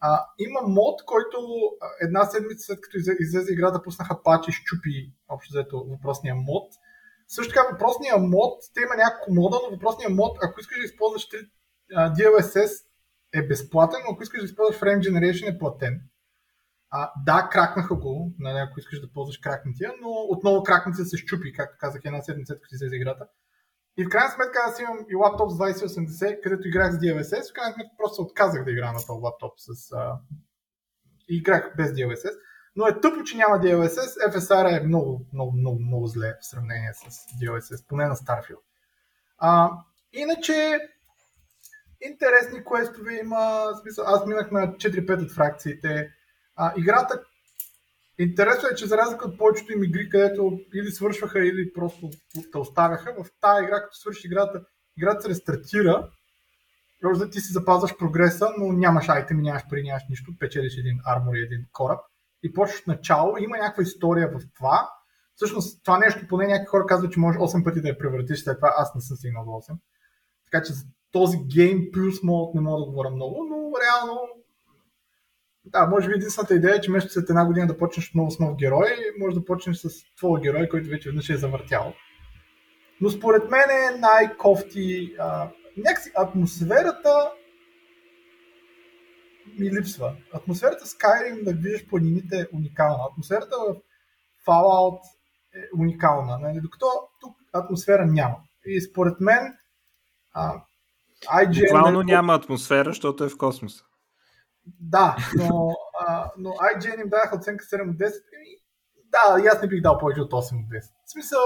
А, 0.00 0.24
има 0.38 0.60
мод, 0.68 1.04
който 1.06 1.38
една 2.00 2.24
седмица 2.24 2.66
след 2.66 2.80
като 2.80 2.96
излезе 3.20 3.52
играта, 3.52 3.82
пуснаха 3.82 4.22
пач 4.22 4.48
и 4.48 4.52
щупи 4.52 5.12
общо 5.28 5.52
взето 5.52 5.84
въпросния 5.90 6.34
мод. 6.34 6.72
Също 7.34 7.54
така 7.54 7.68
въпросния 7.72 8.18
мод, 8.18 8.54
те 8.74 8.80
има 8.80 8.96
няколко 8.96 9.34
мода, 9.34 9.56
но 9.62 9.76
въпросния 9.76 10.10
мод, 10.10 10.38
ако 10.42 10.60
искаш 10.60 10.78
да 10.78 10.84
използваш 10.84 11.28
DLSS 11.92 12.72
е 13.34 13.46
безплатен, 13.46 14.00
но 14.06 14.12
ако 14.12 14.22
искаш 14.22 14.40
да 14.40 14.44
използваш 14.44 14.80
Frame 14.80 15.00
Generation 15.00 15.54
е 15.54 15.58
платен. 15.58 16.00
А, 16.90 17.12
да, 17.26 17.48
кракнаха 17.52 17.94
го, 17.96 18.34
нали, 18.38 18.58
ако 18.58 18.80
искаш 18.80 19.00
да 19.00 19.12
ползваш 19.12 19.38
кракнатия, 19.38 19.92
но 20.02 20.08
отново 20.08 20.62
кракнатия 20.62 21.04
се 21.04 21.16
щупи, 21.16 21.52
както 21.52 21.76
казах 21.80 22.00
една 22.04 22.22
седмица, 22.22 22.54
като 22.54 22.74
излезе 22.74 22.96
играта. 22.96 23.26
И 23.98 24.04
в 24.04 24.08
крайна 24.08 24.30
сметка 24.30 24.58
аз 24.66 24.80
имам 24.80 24.98
и 25.10 25.14
лаптоп 25.14 25.50
с 25.50 25.54
2080, 25.54 26.40
където 26.42 26.68
играх 26.68 26.92
с 26.92 26.98
DLSS, 26.98 27.50
в 27.50 27.54
крайна 27.54 27.74
сметка 27.74 27.92
просто 27.98 28.14
се 28.14 28.22
отказах 28.22 28.64
да 28.64 28.70
играя 28.70 28.92
на 28.92 29.06
този 29.06 29.20
лаптоп 29.20 29.52
с... 29.56 29.92
А... 29.92 30.18
Играх 31.28 31.74
без 31.76 31.90
DLSS. 31.90 32.34
Но 32.76 32.86
е 32.86 33.00
тъпо, 33.00 33.24
че 33.24 33.36
няма 33.36 33.58
DLSS. 33.58 34.32
FSR 34.32 34.80
е 34.80 34.86
много, 34.86 35.26
много, 35.32 35.52
много, 35.52 35.80
много 35.80 36.06
зле 36.06 36.34
в 36.40 36.46
сравнение 36.46 36.92
с 36.94 37.10
DLSS, 37.10 37.86
поне 37.88 38.06
на 38.06 38.16
Starfield. 38.16 38.62
А, 39.38 39.70
иначе, 40.12 40.78
интересни 42.00 42.64
квестове 42.64 43.18
има. 43.18 43.72
Смисъл, 43.82 44.04
аз 44.06 44.26
минах 44.26 44.50
на 44.50 44.72
4-5 44.72 45.22
от 45.22 45.32
фракциите. 45.32 46.10
А, 46.56 46.72
играта 46.76 47.24
Интересно 48.20 48.68
е, 48.68 48.74
че 48.74 48.86
за 48.86 48.96
разлика 48.96 49.28
от 49.28 49.38
повечето 49.38 49.72
им 49.72 49.84
игри, 49.84 50.08
където 50.08 50.60
или 50.74 50.90
свършваха, 50.90 51.46
или 51.46 51.72
просто 51.72 52.10
те 52.52 52.58
оставяха, 52.58 53.12
в 53.12 53.26
тази 53.40 53.64
игра, 53.64 53.82
като 53.82 53.96
свърши 53.96 54.26
играта, 54.26 54.64
играта 54.98 55.22
се 55.22 55.28
рестартира, 55.28 56.10
да 57.02 57.30
ти 57.30 57.40
си 57.40 57.52
запазваш 57.52 57.96
прогреса, 57.98 58.48
но 58.58 58.72
нямаш 58.72 59.08
айтеми, 59.08 59.42
нямаш 59.42 59.62
пари, 59.70 59.82
нямаш 59.82 60.02
нищо, 60.10 60.32
печелиш 60.38 60.76
един 60.76 61.00
армор 61.06 61.34
и 61.34 61.42
един 61.42 61.66
кораб 61.72 62.00
и 62.42 62.52
почваш 62.52 62.86
начало, 62.86 63.36
има 63.38 63.56
някаква 63.56 63.82
история 63.82 64.28
в 64.28 64.40
това. 64.54 64.90
Всъщност 65.34 65.84
това 65.84 65.98
нещо, 65.98 66.26
поне 66.28 66.46
някакви 66.46 66.66
хора 66.66 66.86
казват, 66.86 67.12
че 67.12 67.20
можеш 67.20 67.40
8 67.40 67.64
пъти 67.64 67.80
да 67.80 67.88
я 67.88 67.98
превратиш, 67.98 68.42
след 68.42 68.58
това 68.58 68.74
аз 68.76 68.94
не 68.94 69.00
съм 69.00 69.16
стигнал 69.16 69.44
до 69.44 69.50
8. 69.50 69.76
Така 70.50 70.64
че 70.64 70.72
този 71.12 71.38
гейм 71.38 71.88
плюс 71.92 72.22
мод 72.22 72.54
не 72.54 72.60
мога 72.60 72.80
да 72.80 72.90
говоря 72.90 73.10
много, 73.10 73.46
но 73.50 73.72
реално 73.84 74.20
да, 75.64 75.86
може 75.86 76.08
би 76.08 76.14
единствената 76.14 76.54
идея 76.54 76.76
е, 76.76 76.80
че 76.80 76.90
вместо 76.90 77.12
след 77.12 77.30
една 77.30 77.46
година 77.46 77.66
да 77.66 77.78
почнеш 77.78 78.14
много 78.14 78.30
с 78.30 78.38
нов 78.38 78.56
герой, 78.56 78.88
може 79.20 79.34
да 79.34 79.44
почнеш 79.44 79.76
с 79.76 79.88
твой 80.16 80.40
герой, 80.40 80.68
който 80.68 80.88
вече 80.88 81.08
веднъж 81.08 81.30
е 81.30 81.36
завъртял. 81.36 81.94
Но 83.00 83.10
според 83.10 83.50
мен 83.50 83.70
е 83.70 83.98
най-кофти. 83.98 85.14
А, 85.18 85.48
някакси 85.76 86.10
атмосферата 86.16 87.30
ми 89.58 89.70
липсва. 89.70 90.16
Атмосферата 90.32 90.84
Skyrim 90.84 91.44
да 91.44 91.52
виждаш 91.52 91.88
планините 91.88 92.40
е 92.40 92.56
уникална. 92.56 93.04
Атмосферата 93.12 93.56
в 93.56 93.76
Fallout 94.46 95.00
е 95.54 95.80
уникална. 95.80 96.38
Нали? 96.38 96.60
Докато 96.60 96.86
тук 97.20 97.36
атмосфера 97.52 98.06
няма. 98.06 98.36
И 98.64 98.80
според 98.80 99.20
мен 99.20 99.56
а, 100.32 100.62
IGN... 101.24 101.72
Буквално 101.72 102.02
няма 102.02 102.34
атмосфера, 102.34 102.90
защото 102.90 103.24
е 103.24 103.28
в 103.28 103.38
космоса. 103.38 103.84
Да, 104.80 105.16
но, 105.36 105.76
а, 106.00 106.30
но 106.38 106.50
IGN 106.50 107.02
им 107.02 107.08
даха 107.08 107.36
оценка 107.36 107.64
7 107.64 107.90
от 107.90 107.96
10. 107.96 108.12
И, 108.46 108.62
да, 109.04 109.42
и 109.44 109.46
аз 109.46 109.62
не 109.62 109.68
бих 109.68 109.82
дал 109.82 109.98
повече 109.98 110.20
от 110.20 110.32
8 110.32 110.36
от 110.36 110.68
10. 110.68 110.80
В 111.06 111.10
смисъл, 111.10 111.40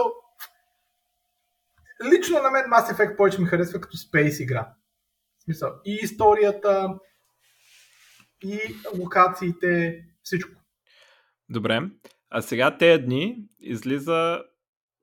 лично 2.04 2.42
на 2.42 2.50
мен 2.50 2.64
Mass 2.64 2.92
Effect 2.92 3.16
повече 3.16 3.40
ми 3.40 3.46
харесва 3.46 3.80
като 3.80 3.96
Space 3.96 4.42
игра. 4.42 4.72
В 5.38 5.42
смисъл, 5.42 5.70
и 5.84 5.98
историята, 6.02 6.98
и 8.44 8.60
локациите, 8.98 10.04
всичко. 10.22 10.60
Добре. 11.48 11.80
А 12.30 12.42
сега 12.42 12.78
тези 12.78 13.02
дни 13.02 13.36
излиза 13.60 14.42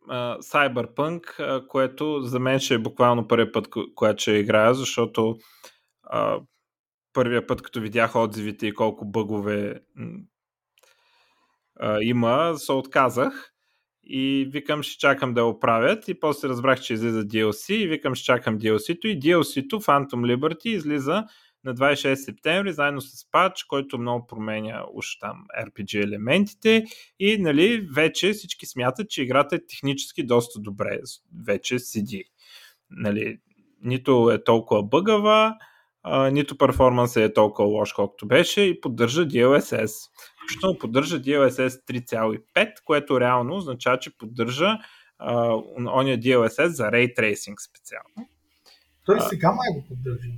uh, 0.09 0.39
Cyberpunk, 0.39 1.21
uh, 1.21 1.67
което 1.67 2.21
за 2.21 2.39
мен 2.39 2.59
ще 2.59 2.73
е 2.73 2.79
буквално 2.79 3.27
първият 3.27 3.53
път, 3.53 3.67
когато 3.95 4.21
ще 4.21 4.31
играя, 4.31 4.73
защото 4.73 5.37
uh, 6.13 6.43
първия 7.13 7.47
път, 7.47 7.61
като 7.61 7.81
видях 7.81 8.15
отзивите 8.15 8.67
и 8.67 8.73
колко 8.73 9.05
бъгове 9.05 9.79
uh, 11.81 12.01
има, 12.01 12.53
се 12.57 12.71
отказах 12.71 13.51
и 14.03 14.49
викам 14.51 14.83
ще 14.83 14.99
чакам 14.99 15.33
да 15.33 15.45
оправят 15.45 16.07
и 16.07 16.19
после 16.19 16.49
разбрах, 16.49 16.81
че 16.81 16.93
излиза 16.93 17.23
DLC 17.23 17.73
и 17.73 17.87
викам 17.87 18.15
ще 18.15 18.25
чакам 18.25 18.59
DLC-то 18.59 19.07
и 19.07 19.19
DLC-то 19.19 19.81
Phantom 19.81 20.35
Liberty 20.35 20.67
излиза 20.67 21.23
на 21.63 21.75
26 21.75 22.15
септември, 22.15 22.73
заедно 22.73 23.01
с 23.01 23.31
пач, 23.31 23.63
който 23.63 23.97
много 23.97 24.27
променя 24.27 24.83
уж 24.93 25.19
там 25.19 25.45
RPG 25.61 26.03
елементите 26.03 26.85
и 27.19 27.37
нали, 27.37 27.87
вече 27.95 28.31
всички 28.31 28.65
смятат, 28.65 29.09
че 29.09 29.23
играта 29.23 29.55
е 29.55 29.65
технически 29.67 30.23
доста 30.23 30.59
добре, 30.59 30.99
вече 31.45 31.79
седи. 31.79 32.23
Нали, 32.89 33.39
нито 33.83 34.31
е 34.31 34.43
толкова 34.43 34.83
бъгава, 34.83 35.55
а, 36.03 36.29
нито 36.29 36.57
перформанс 36.57 37.15
е 37.15 37.33
толкова 37.33 37.67
лош, 37.67 37.93
колкото 37.93 38.27
беше 38.27 38.61
и 38.61 38.81
поддържа 38.81 39.27
DLSS. 39.27 40.09
Включително 40.43 40.77
поддържа 40.77 41.21
DLSS 41.21 41.85
3.5, 41.87 42.73
което 42.85 43.19
реално 43.19 43.55
означава, 43.55 43.99
че 43.99 44.17
поддържа 44.17 44.77
а, 45.19 45.55
ония 45.93 46.19
DLSS 46.19 46.67
за 46.67 46.83
Ray 46.83 47.17
Tracing 47.17 47.69
специално. 47.69 48.29
Той 49.05 49.21
сега 49.21 49.51
май 49.51 49.67
го 49.73 49.85
поддържа. 49.87 50.29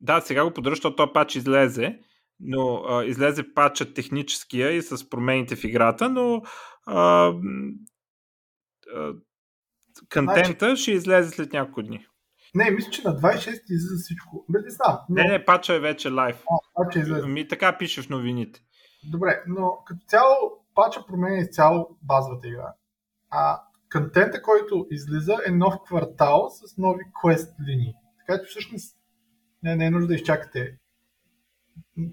Да, 0.00 0.20
сега 0.20 0.44
го 0.44 0.50
поддържа, 0.50 0.74
защото 0.74 0.96
този 0.96 1.12
пач 1.14 1.34
излезе, 1.34 1.98
но 2.40 2.84
а, 2.88 3.04
излезе 3.04 3.54
пачът 3.54 3.94
техническия 3.94 4.72
и 4.72 4.82
с 4.82 5.10
промените 5.10 5.56
в 5.56 5.64
играта, 5.64 6.08
но 6.08 6.42
а, 6.86 7.32
а, 8.94 9.12
контента 10.12 10.66
значи... 10.66 10.82
ще 10.82 10.92
излезе 10.92 11.30
след 11.30 11.52
няколко 11.52 11.82
дни. 11.82 12.06
Не, 12.54 12.70
мисля, 12.70 12.90
че 12.90 13.08
на 13.08 13.16
26 13.16 13.48
излиза 13.48 13.96
всичко. 14.02 14.44
Не, 14.48 14.60
не 14.60 14.70
знам. 14.70 14.98
Но... 15.08 15.14
Не, 15.14 15.28
не, 15.28 15.44
пача 15.44 15.74
е 15.74 15.80
вече 15.80 16.10
лайв. 16.10 16.44
А, 16.50 16.56
пача 16.74 16.98
е 16.98 17.02
излезе. 17.02 17.26
Ми 17.26 17.48
така 17.48 17.78
пише 17.78 18.02
в 18.02 18.08
новините. 18.08 18.60
Добре, 19.10 19.42
но 19.46 19.78
като 19.86 20.00
цяло 20.06 20.34
пача 20.74 21.06
променя 21.06 21.38
изцяло 21.38 21.98
базовата 22.02 22.48
игра. 22.48 22.74
А 23.30 23.62
контента, 23.92 24.42
който 24.42 24.86
излиза 24.90 25.36
е 25.46 25.50
нов 25.50 25.74
квартал 25.86 26.48
с 26.50 26.76
нови 26.78 27.04
квест 27.20 27.54
линии. 27.68 27.94
Така 28.18 28.42
че 28.42 28.50
всъщност 28.50 28.96
не, 29.62 29.76
не 29.76 29.86
е 29.86 29.90
нужда 29.90 30.08
да 30.08 30.14
изчакате. 30.14 30.78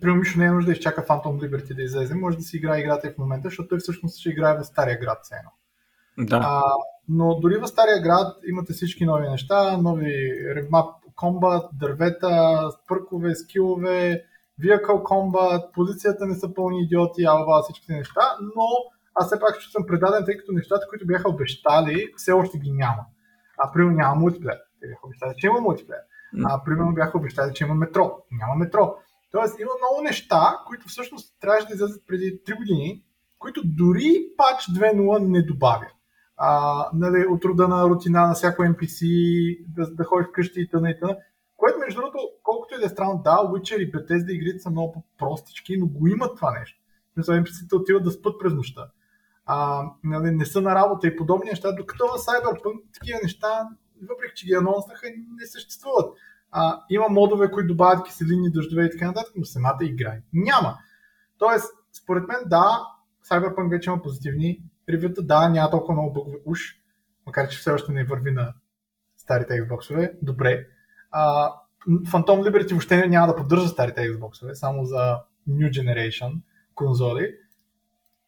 Примерно 0.01 0.23
не 0.37 0.45
е 0.45 0.51
нужда 0.51 0.65
да 0.65 0.77
изчака 0.77 1.05
Phantom 1.05 1.25
Liberty 1.25 1.75
да 1.75 1.83
излезе. 1.83 2.15
Може 2.15 2.37
да 2.37 2.43
си 2.43 2.57
играе 2.57 2.79
играта 2.79 3.07
и 3.07 3.11
в 3.11 3.17
момента, 3.17 3.47
защото 3.47 3.69
той 3.69 3.79
всъщност 3.79 4.19
ще 4.19 4.29
играе 4.29 4.57
в 4.57 4.63
Стария 4.63 4.99
град 4.99 5.25
цено. 5.25 5.49
Да. 6.17 6.41
А, 6.43 6.63
но 7.09 7.39
дори 7.39 7.57
в 7.57 7.67
Стария 7.67 8.01
град 8.01 8.37
имате 8.47 8.73
всички 8.73 9.05
нови 9.05 9.29
неща, 9.29 9.77
нови 9.77 10.33
ремап 10.55 11.03
комбат, 11.15 11.69
дървета, 11.73 12.59
пъркове, 12.87 13.35
скилове, 13.35 14.25
vehicle 14.61 15.03
combat, 15.03 15.71
позицията 15.73 16.25
не 16.25 16.35
са 16.35 16.53
пълни 16.53 16.83
идиоти, 16.83 17.23
алва, 17.23 17.61
всичките 17.63 17.93
неща, 17.93 18.21
но 18.55 18.65
аз 19.15 19.25
все 19.25 19.39
пак 19.39 19.61
съм 19.71 19.85
предаден, 19.87 20.25
тъй 20.25 20.37
като 20.37 20.51
нещата, 20.51 20.85
които 20.89 21.07
бяха 21.07 21.29
обещали, 21.29 22.07
все 22.17 22.31
още 22.31 22.59
ги 22.59 22.71
няма. 22.71 23.05
А 23.57 23.71
примерно 23.71 23.97
няма 23.97 24.15
мултиплеер. 24.15 24.57
Те 24.81 24.87
бяха 24.87 25.07
обещали, 25.07 25.33
че 25.37 25.47
има 25.47 25.61
мултиплеер. 25.61 26.01
А, 26.45 26.63
примерно 26.63 26.93
бяха 26.93 27.17
обещали, 27.17 27.53
че 27.53 27.63
има 27.63 27.75
метро. 27.75 28.17
Няма 28.31 28.55
метро. 28.55 28.95
Тоест 29.31 29.59
има 29.59 29.71
много 29.79 30.03
неща, 30.03 30.57
които 30.67 30.87
всъщност 30.87 31.39
трябваше 31.41 31.67
да 31.67 31.73
излязат 31.73 32.07
преди 32.07 32.41
3 32.47 32.57
години, 32.57 33.03
които 33.39 33.61
дори 33.65 34.25
пач 34.37 34.79
2.0 34.79 35.19
не 35.19 35.41
добавя. 35.41 35.87
А, 36.37 36.89
нали, 36.93 37.25
от 37.25 37.45
рода 37.45 37.67
на 37.67 37.89
рутина 37.89 38.27
на 38.27 38.33
всяко 38.33 38.61
NPC, 38.61 39.05
да, 39.67 39.95
да 39.95 40.03
ходиш 40.03 40.27
вкъщи 40.27 40.61
и 40.61 40.69
т.н. 40.69 40.89
и 40.89 40.99
т.н. 40.99 41.17
Което 41.57 41.79
между 41.79 42.01
другото, 42.01 42.19
колкото 42.43 42.75
и 42.75 42.79
да 42.79 42.85
е 42.85 42.89
странно, 42.89 43.21
да, 43.23 43.37
Witcher 43.37 43.77
и 43.77 43.91
Bethesda 43.91 44.31
игрите 44.31 44.59
са 44.59 44.69
много 44.69 44.91
по-простички, 44.91 45.77
но 45.77 45.87
го 45.87 46.07
имат 46.07 46.35
това 46.35 46.59
нещо. 46.59 46.79
Мисля, 47.17 47.33
NPC-те 47.33 47.75
отиват 47.75 48.03
да 48.03 48.11
спят 48.11 48.35
през 48.39 48.53
нощта. 48.53 48.87
А, 49.45 49.85
нали, 50.03 50.31
не 50.31 50.45
са 50.45 50.61
на 50.61 50.75
работа 50.75 51.07
и 51.07 51.15
подобни 51.15 51.49
неща, 51.49 51.71
докато 51.71 52.07
в 52.07 52.17
Cyberpunk 52.17 52.93
такива 52.93 53.19
неща 53.23 53.67
въпреки 54.09 54.33
че 54.35 54.45
ги 54.45 54.53
анонснаха, 54.53 55.07
не 55.39 55.47
съществуват. 55.47 56.17
А, 56.51 56.81
има 56.89 57.09
модове, 57.09 57.51
които 57.51 57.67
добавят 57.67 58.05
киселини, 58.05 58.51
дъждове 58.51 58.85
и 58.85 58.91
така 58.91 59.07
нататък, 59.07 59.33
но 59.35 59.45
самата 59.45 59.77
игра 59.81 60.15
няма. 60.33 60.77
Тоест, 61.37 61.73
според 61.93 62.27
мен, 62.27 62.37
да, 62.45 62.81
Cyberpunk 63.29 63.69
вече 63.69 63.89
има 63.89 64.01
позитивни 64.01 64.63
ревюта, 64.89 65.21
да, 65.21 65.49
няма 65.49 65.69
толкова 65.69 65.93
много 65.93 66.13
бъгове 66.13 66.37
уж, 66.45 66.59
макар 67.25 67.49
че 67.49 67.57
все 67.57 67.71
още 67.71 67.91
не 67.91 68.03
върви 68.03 68.31
на 68.31 68.53
старите 69.17 69.53
Xbox-ове, 69.53 70.13
добре. 70.21 70.67
А, 71.11 71.51
Phantom 71.87 72.49
Liberty 72.49 72.69
въобще 72.69 73.07
няма 73.07 73.27
да 73.27 73.35
поддържа 73.35 73.67
старите 73.67 74.01
Xbox-ове, 74.01 74.53
само 74.53 74.85
за 74.85 75.19
New 75.49 75.69
Generation 75.69 76.41
конзоли. 76.75 77.35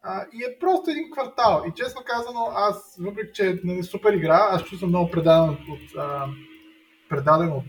А, 0.08 0.26
и 0.34 0.44
е 0.44 0.60
просто 0.60 0.92
един 0.92 1.12
квартал. 1.12 1.64
И 1.68 1.72
честно 1.76 2.02
казано, 2.06 2.52
аз, 2.56 2.98
въпреки 3.00 3.34
че 3.34 3.50
е 3.50 3.60
нали, 3.64 3.84
супер 3.84 4.14
игра, 4.14 4.48
аз 4.52 4.64
чувствам 4.64 4.90
много 4.90 5.12
предаден 5.12 5.50
от, 5.50 5.98
а, 5.98 6.28
предаден 7.10 7.52
от 7.52 7.64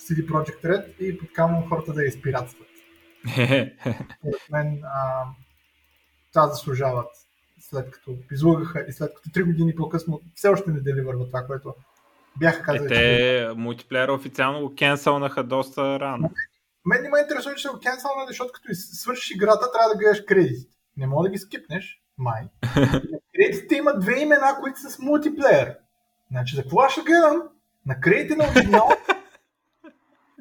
CD 0.00 0.26
Projekt 0.26 0.64
Red 0.64 0.98
и 0.98 1.18
подкамвам 1.18 1.68
хората 1.68 1.92
да 1.92 2.02
я 2.02 2.08
изпиратстват. 2.08 2.68
Според 4.18 4.50
мен 4.50 4.80
а, 4.84 5.24
това 6.32 6.46
заслужават 6.46 7.08
след 7.60 7.90
като 7.90 8.16
излъгаха 8.32 8.84
и 8.88 8.92
след 8.92 9.14
като 9.14 9.28
3 9.28 9.44
години 9.44 9.74
по-късно 9.74 10.20
все 10.34 10.48
още 10.48 10.70
не 10.70 10.80
деливърва 10.80 11.26
това, 11.26 11.42
което 11.46 11.74
бяха 12.38 12.62
казали. 12.62 12.84
Е, 12.84 12.88
те 12.88 13.48
мултиплеера 13.56 14.12
официално 14.12 14.60
го 14.60 14.74
кенсълнаха 14.74 15.44
доста 15.44 16.00
рано. 16.00 16.30
Мен 16.84 17.02
не 17.02 17.08
ме 17.08 17.20
интересува, 17.20 17.54
че 17.54 17.62
са 17.62 17.72
го 17.72 17.80
кенсълнали, 17.80 18.26
защото 18.28 18.52
като 18.54 18.68
свършиш 18.72 19.30
играта, 19.30 19.72
трябва 19.72 19.88
да 19.88 19.98
гледаш 19.98 20.20
кредитите 20.20 20.77
не 20.98 21.06
мога 21.06 21.22
да 21.22 21.32
ги 21.32 21.38
скипнеш, 21.38 22.02
май. 22.18 22.42
Кредитите 23.34 23.76
имат 23.76 24.00
две 24.00 24.20
имена, 24.20 24.58
които 24.60 24.80
са 24.80 24.90
с 24.90 24.98
мултиплеер. 24.98 25.76
Значи 26.30 26.56
за 26.56 26.62
какво 26.62 26.88
ще 26.88 27.00
гледам? 27.00 27.42
На 27.86 28.00
кредите 28.00 28.36
на 28.36 28.44
оригинал 28.50 28.88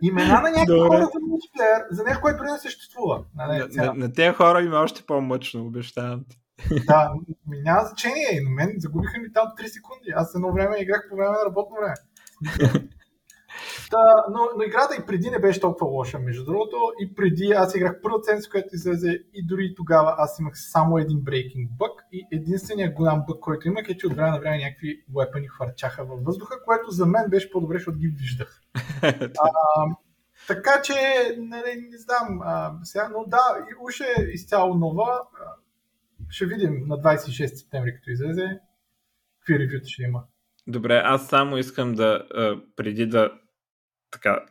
имена 0.01 0.41
на 0.41 0.49
някакви 0.51 0.79
хора 0.79 1.09
за 1.13 1.19
мултиплеер, 1.27 1.83
за 1.91 2.03
нещо, 2.03 2.21
което 2.21 2.43
не 2.43 2.59
съществува. 2.59 3.23
Нали, 3.35 3.63
на, 3.75 3.85
на, 3.85 3.93
на 3.93 4.13
тези 4.13 4.35
хора 4.35 4.61
има 4.61 4.77
още 4.77 5.05
по-мъчно, 5.05 5.65
обещавам 5.65 6.25
ти. 6.29 6.37
да, 6.87 7.11
ми 7.47 7.57
няма 7.61 7.85
значение. 7.85 8.41
На 8.43 8.49
мен 8.49 8.73
загубиха 8.77 9.19
ми 9.19 9.33
там 9.33 9.47
3 9.59 9.65
секунди. 9.67 10.13
Аз 10.15 10.35
едно 10.35 10.53
време 10.53 10.77
играх 10.79 11.07
по 11.09 11.15
време 11.15 11.29
на 11.29 11.45
работно 11.45 11.75
време. 11.75 11.95
Та, 13.91 14.25
но, 14.31 14.39
но 14.57 14.63
играта 14.63 14.95
и 14.95 15.05
преди 15.05 15.29
не 15.29 15.39
беше 15.39 15.59
толкова 15.59 15.87
лоша, 15.87 16.19
между 16.19 16.45
другото. 16.45 16.77
И 16.99 17.15
преди 17.15 17.51
аз 17.51 17.75
играх 17.75 18.01
първа 18.01 18.19
ценз, 18.21 18.49
която 18.49 18.67
излезе 18.73 19.23
и 19.33 19.45
дори 19.45 19.73
тогава 19.75 20.15
аз 20.17 20.39
имах 20.39 20.53
само 20.55 20.97
един 20.97 21.17
breaking 21.17 21.69
бък 21.69 21.91
и 22.11 22.27
единственият 22.31 22.93
голям 22.93 23.23
бък, 23.27 23.39
който 23.39 23.67
имах 23.67 23.89
е, 23.89 23.97
че 23.97 24.07
от 24.07 24.13
време 24.13 24.31
на 24.31 24.39
време 24.39 24.57
някакви 24.57 25.05
уепани 25.13 25.47
хвърчаха 25.47 26.05
във 26.05 26.23
въздуха, 26.23 26.63
което 26.65 26.91
за 26.91 27.05
мен 27.05 27.29
беше 27.29 27.51
по-добре, 27.51 27.75
защото 27.75 27.97
ги 27.97 28.07
виждах. 28.07 28.61
а, 29.03 29.49
така 30.47 30.81
че, 30.83 30.93
не, 31.37 31.57
не 31.91 31.97
знам, 31.97 32.39
а, 32.43 32.73
сега, 32.83 33.09
но 33.09 33.25
да, 33.27 33.65
и 33.71 33.75
уж 33.87 33.99
е 33.99 34.23
изцяло 34.33 34.75
нова. 34.75 35.21
Ще 36.29 36.45
видим 36.45 36.83
на 36.87 36.97
26 36.97 37.45
септември, 37.55 37.95
като 37.95 38.11
излезе, 38.11 38.59
какви 39.39 39.59
ревюта 39.59 39.87
ще 39.87 40.03
има. 40.03 40.23
Добре, 40.67 41.01
аз 41.05 41.27
само 41.27 41.57
искам 41.57 41.93
да, 41.93 42.23
преди 42.75 43.05
да 43.05 43.31
така, 44.17 44.45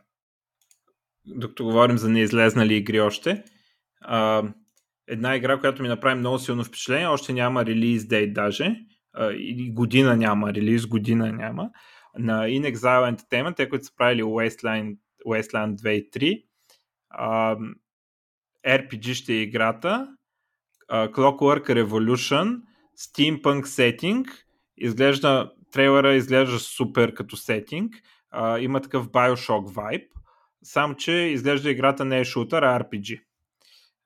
докато 1.25 1.63
говорим 1.63 1.97
за 1.97 2.09
неизлезнали 2.09 2.75
игри 2.75 2.99
още, 2.99 3.43
а, 4.01 4.43
една 5.07 5.35
игра, 5.35 5.59
която 5.59 5.81
ми 5.81 5.87
направи 5.87 6.19
много 6.19 6.39
силно 6.39 6.63
впечатление, 6.63 7.07
още 7.07 7.33
няма 7.33 7.65
релиз 7.65 8.07
дейт 8.07 8.33
даже, 8.33 8.75
а, 9.13 9.33
година 9.69 10.17
няма, 10.17 10.53
релиз 10.53 10.85
година 10.85 11.31
няма, 11.31 11.69
на 12.17 12.45
In 12.45 12.73
Exile 12.75 13.15
Entertainment, 13.15 13.55
те, 13.55 13.69
които 13.69 13.85
са 13.85 13.95
правили 13.95 14.23
Wasteland, 14.23 14.97
Wasteland 15.27 15.75
2 15.75 15.89
и 15.89 16.11
3, 16.11 16.43
а, 17.09 17.57
RPG 18.67 19.13
ще 19.13 19.33
е 19.33 19.41
играта, 19.41 20.07
а, 20.87 21.07
Clockwork 21.07 21.83
Revolution, 21.83 22.61
Steampunk 22.99 23.61
Setting, 23.65 24.25
изглежда, 24.77 25.51
трейлера 25.71 26.15
изглежда 26.15 26.59
супер 26.59 27.13
като 27.13 27.35
сетинг, 27.37 27.95
а, 28.39 28.59
има 28.59 28.81
такъв 28.81 29.07
Bioshock 29.07 29.73
vibe, 29.73 30.07
сам 30.63 30.95
че 30.95 31.11
изглежда 31.11 31.69
играта 31.69 32.05
не 32.05 32.19
е 32.19 32.25
шутър, 32.25 32.63
а 32.63 32.79
RPG. 32.79 33.21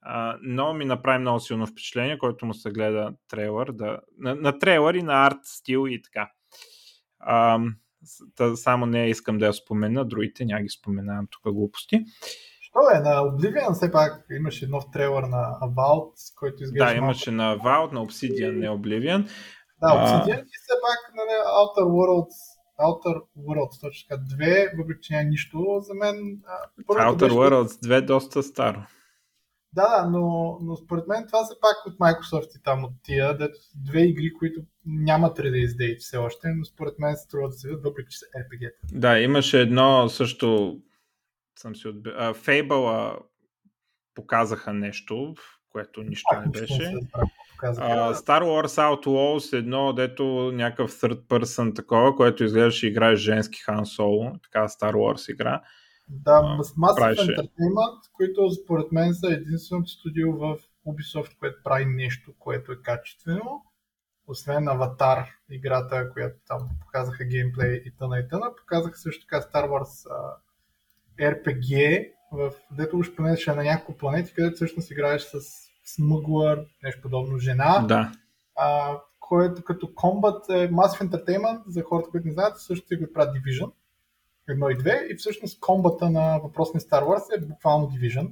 А, 0.02 0.38
но 0.42 0.74
ми 0.74 0.86
направи 0.86 1.20
много 1.20 1.40
силно 1.40 1.68
впечатление, 1.68 2.18
който 2.18 2.46
му 2.46 2.54
се 2.54 2.72
гледа 2.72 3.14
трейлър, 3.30 3.72
да, 3.72 4.00
на, 4.18 4.36
на 4.36 4.60
трейлър 4.60 4.94
и 4.94 5.04
на 5.04 5.28
арт 5.28 5.38
стил 5.44 5.86
и 5.88 6.02
така. 6.02 6.32
А, 7.20 7.60
само 8.56 8.86
не 8.86 9.10
искам 9.10 9.38
да 9.38 9.46
я 9.46 9.54
спомена, 9.54 10.06
другите 10.06 10.46
няма 10.46 10.62
ги 10.62 10.70
споменавам 10.70 11.28
тук 11.32 11.54
глупости. 11.54 12.00
Що 12.62 12.80
е, 12.96 13.00
на 13.00 13.10
Oblivion 13.10 13.74
все 13.74 13.92
пак 13.92 14.26
имаше 14.32 14.68
нов 14.68 14.84
трейлър 14.94 15.24
на 15.24 15.60
Vault, 15.62 16.14
който 16.36 16.64
изглежда 16.64 16.86
Да, 16.86 16.98
имаше 16.98 17.32
малко... 17.32 17.64
на 17.64 17.70
Vault, 17.70 17.92
на 17.92 18.06
Obsidian, 18.06 18.60
не 18.60 18.70
Oblivion. 18.70 19.30
Да, 19.82 19.88
Obsidian 19.88 20.38
а... 20.38 20.42
и 20.42 20.58
все 20.62 20.76
пак 20.82 21.16
на 21.16 21.24
нали, 21.26 21.38
Outer 21.38 21.86
Worlds 21.86 22.51
Outer 22.82 23.22
Worlds, 23.38 23.82
точно 23.82 24.08
така, 24.10 24.22
2, 24.22 24.78
въпреки 24.78 25.02
че 25.02 25.14
няма 25.14 25.30
нищо, 25.30 25.80
за 25.82 25.94
мен... 25.94 26.42
Outer 26.90 27.20
беше... 27.20 27.36
Worlds 27.36 27.88
2 27.88 27.98
е 27.98 28.02
доста 28.02 28.44
старо. 28.44 28.84
Да, 29.74 30.08
но, 30.12 30.58
но 30.62 30.76
според 30.76 31.08
мен 31.08 31.28
това 31.28 31.46
са 31.46 31.56
пак 31.62 31.86
от 31.86 32.00
Microsoft 32.00 32.60
и 32.60 32.64
там 32.64 32.84
от 32.84 32.94
тия, 33.04 33.38
дето 33.38 33.60
две 33.76 34.02
игри, 34.02 34.34
които 34.40 34.62
нямат 34.86 35.38
release 35.38 35.68
date 35.68 36.00
все 36.00 36.18
още, 36.18 36.48
но 36.48 36.66
според 36.66 37.00
мен 37.00 37.16
се 37.16 37.24
струва 37.24 37.48
да 37.48 37.54
се 37.54 37.68
видят, 37.68 37.84
въпреки 37.84 38.12
че 38.12 38.18
са 38.18 38.26
RPG. 38.26 38.72
Да, 39.00 39.20
имаше 39.20 39.62
едно 39.62 40.10
също, 40.10 40.80
съм 41.60 41.76
си 41.76 41.88
отбил, 41.88 42.14
Fable 42.14 43.18
показаха 44.16 44.74
нещо, 44.74 45.36
което 45.70 46.04
нищо 46.04 46.30
а, 46.36 46.42
не 46.42 46.52
беше. 46.52 46.94
Uh, 47.64 48.14
Star 48.14 48.44
Wars 48.44 48.78
Outlaws 48.78 49.58
едно, 49.58 49.94
дето 49.94 50.24
някакъв 50.54 50.92
third 50.92 51.22
person 51.22 51.76
такова, 51.76 52.16
което 52.16 52.44
изглеждаше 52.44 52.88
играеш 52.88 53.20
женски 53.20 53.60
Хан 53.60 53.86
Соло, 53.86 54.32
така 54.44 54.68
Star 54.68 54.94
Wars 54.94 55.32
игра. 55.34 55.62
Да, 56.10 56.32
uh, 56.32 56.60
Massive 56.60 56.98
правеше... 56.98 57.22
Entertainment, 57.22 58.12
които 58.14 58.52
според 58.52 58.92
мен 58.92 59.14
са 59.14 59.28
единственото 59.28 59.90
студио 59.90 60.38
в 60.38 60.58
Ubisoft, 60.88 61.38
което 61.40 61.64
прави 61.64 61.86
нещо, 61.86 62.34
което 62.40 62.72
е 62.72 62.82
качествено. 62.84 63.66
Освен 64.28 64.68
Аватар, 64.68 65.28
играта, 65.50 66.10
която 66.14 66.36
там 66.48 66.70
показаха 66.82 67.24
геймплей 67.24 67.82
и 67.86 67.92
тъна 68.00 68.20
и 68.20 68.28
тъна, 68.28 68.56
показаха 68.56 68.98
също 68.98 69.26
така 69.26 69.42
Star 69.42 69.68
Wars 69.68 70.10
uh, 71.20 71.34
RPG, 71.34 72.08
в, 72.32 72.52
дето 72.72 72.98
уж 72.98 73.16
понеже 73.16 73.52
на 73.52 73.64
няколко 73.64 73.98
планети, 73.98 74.34
където 74.34 74.56
всъщност 74.56 74.92
играеш 74.92 75.22
с 75.22 75.71
смъглър, 75.96 76.66
нещо 76.84 77.02
подобно, 77.02 77.38
жена. 77.38 77.86
Да. 77.88 78.12
А, 78.56 78.98
което 79.20 79.64
като 79.64 79.96
комбат 79.96 80.50
е 80.50 80.72
Massive 80.72 81.10
Entertainment, 81.10 81.62
за 81.68 81.84
хората, 81.84 82.10
които 82.10 82.28
не 82.28 82.34
знаят, 82.34 82.60
също 82.60 82.88
си 82.88 82.96
го 82.96 83.14
правят 83.14 83.36
Division. 83.36 83.72
Едно 84.50 84.70
и 84.70 84.78
две. 84.78 85.08
И 85.10 85.16
всъщност 85.16 85.60
комбата 85.60 86.10
на 86.10 86.40
въпросния 86.40 86.82
Star 86.82 87.04
Wars 87.04 87.38
е 87.38 87.46
буквално 87.46 87.90
Division. 87.90 88.32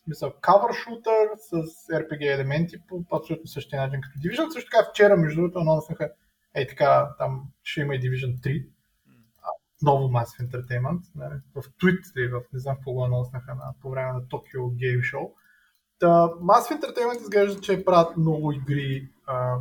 В 0.00 0.04
смисъл 0.04 0.30
cover 0.30 0.70
shooter 0.70 1.36
с 1.36 1.52
RPG 1.88 2.34
елементи 2.34 2.76
по 2.88 3.04
абсолютно 3.12 3.46
същия 3.46 3.82
начин 3.82 4.00
като 4.00 4.18
Division. 4.18 4.52
Също 4.52 4.70
така 4.70 4.90
вчера, 4.90 5.16
между 5.16 5.40
другото, 5.40 5.58
анонснаха 5.58 6.10
ей 6.54 6.66
така, 6.66 7.14
там 7.18 7.42
ще 7.62 7.80
има 7.80 7.94
и 7.94 8.00
Division 8.00 8.40
3. 8.40 8.66
Ново 9.82 10.08
Massive 10.08 10.50
Entertainment. 10.50 11.00
Не, 11.14 11.28
нали, 11.28 11.40
в 11.54 11.62
Tweet 11.62 12.18
или 12.18 12.28
в 12.28 12.42
не 12.52 12.58
знам 12.58 12.76
какво 12.76 13.04
анонснаха 13.04 13.54
на, 13.54 13.74
по 13.82 13.90
време 13.90 14.12
на 14.12 14.22
Tokyo 14.22 14.58
Game 14.58 15.00
Show. 15.00 15.30
Та, 15.98 16.28
Massive 16.28 16.80
Entertainment 16.80 17.20
изглежда, 17.20 17.60
че 17.60 17.84
правят 17.84 18.16
много 18.16 18.52
игри 18.52 19.08
а, 19.26 19.56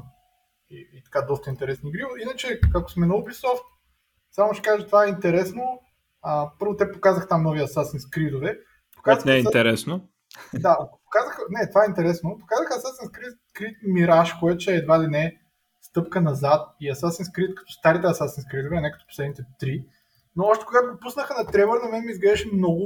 и, 0.70 0.90
и 0.94 1.04
така 1.04 1.22
доста 1.22 1.50
интересни 1.50 1.90
игри. 1.90 2.04
Иначе, 2.22 2.60
ако 2.76 2.92
сме 2.92 3.06
на 3.06 3.14
Ubisoft, 3.14 3.64
само 4.32 4.54
ще 4.54 4.62
кажа, 4.70 4.86
това 4.86 5.06
е 5.06 5.10
интересно. 5.10 5.80
А, 6.22 6.52
първо 6.60 6.78
те 6.78 6.92
показах 6.92 7.28
там 7.28 7.44
нови 7.44 7.60
Assassin's 7.60 8.18
Creed-ове. 8.18 8.60
Не 9.26 9.36
е 9.36 9.40
интересно. 9.40 10.10
Да, 10.54 10.78
показаха, 11.06 11.42
не, 11.50 11.70
това 11.70 11.84
е 11.84 11.90
интересно. 11.90 12.38
Показаха 12.40 12.74
Assassin's 12.74 13.12
Creed, 13.12 13.38
Creed 13.56 13.76
Mirage, 13.88 14.40
което 14.40 14.72
е 14.72 14.74
едва 14.74 15.04
ли 15.04 15.08
не 15.08 15.40
стъпка 15.82 16.22
назад 16.22 16.76
и 16.80 16.94
Assassin's 16.94 17.38
Creed 17.38 17.54
като 17.54 17.72
старите 17.72 18.08
Assassin's 18.08 18.54
Creed, 18.54 18.82
не 18.82 18.92
като 18.92 19.06
последните 19.08 19.44
три. 19.60 19.86
Но 20.36 20.44
още 20.44 20.66
когато 20.66 20.92
го 20.92 21.00
пуснаха 21.00 21.34
на 21.44 21.52
Тревор, 21.52 21.82
на 21.84 21.90
мен 21.90 22.06
ми 22.06 22.12
изглеждаше 22.12 22.50
много, 22.54 22.86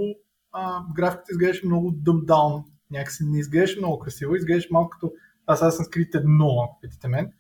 а, 0.52 0.82
графиката 0.96 1.32
изглеждаше 1.32 1.66
много 1.66 1.92
dumbed 1.92 2.26
down 2.26 2.64
някакси 2.92 3.24
не 3.24 3.40
изглеждаше 3.40 3.80
много 3.80 4.00
красиво, 4.00 4.36
изглеждаше 4.36 4.68
малко 4.72 4.90
като 4.90 5.12
Assassin's 5.50 5.90
Creed 5.90 6.24
1, 6.24 6.66
ако 6.66 6.80
питате 6.82 7.08
мен. 7.08 7.34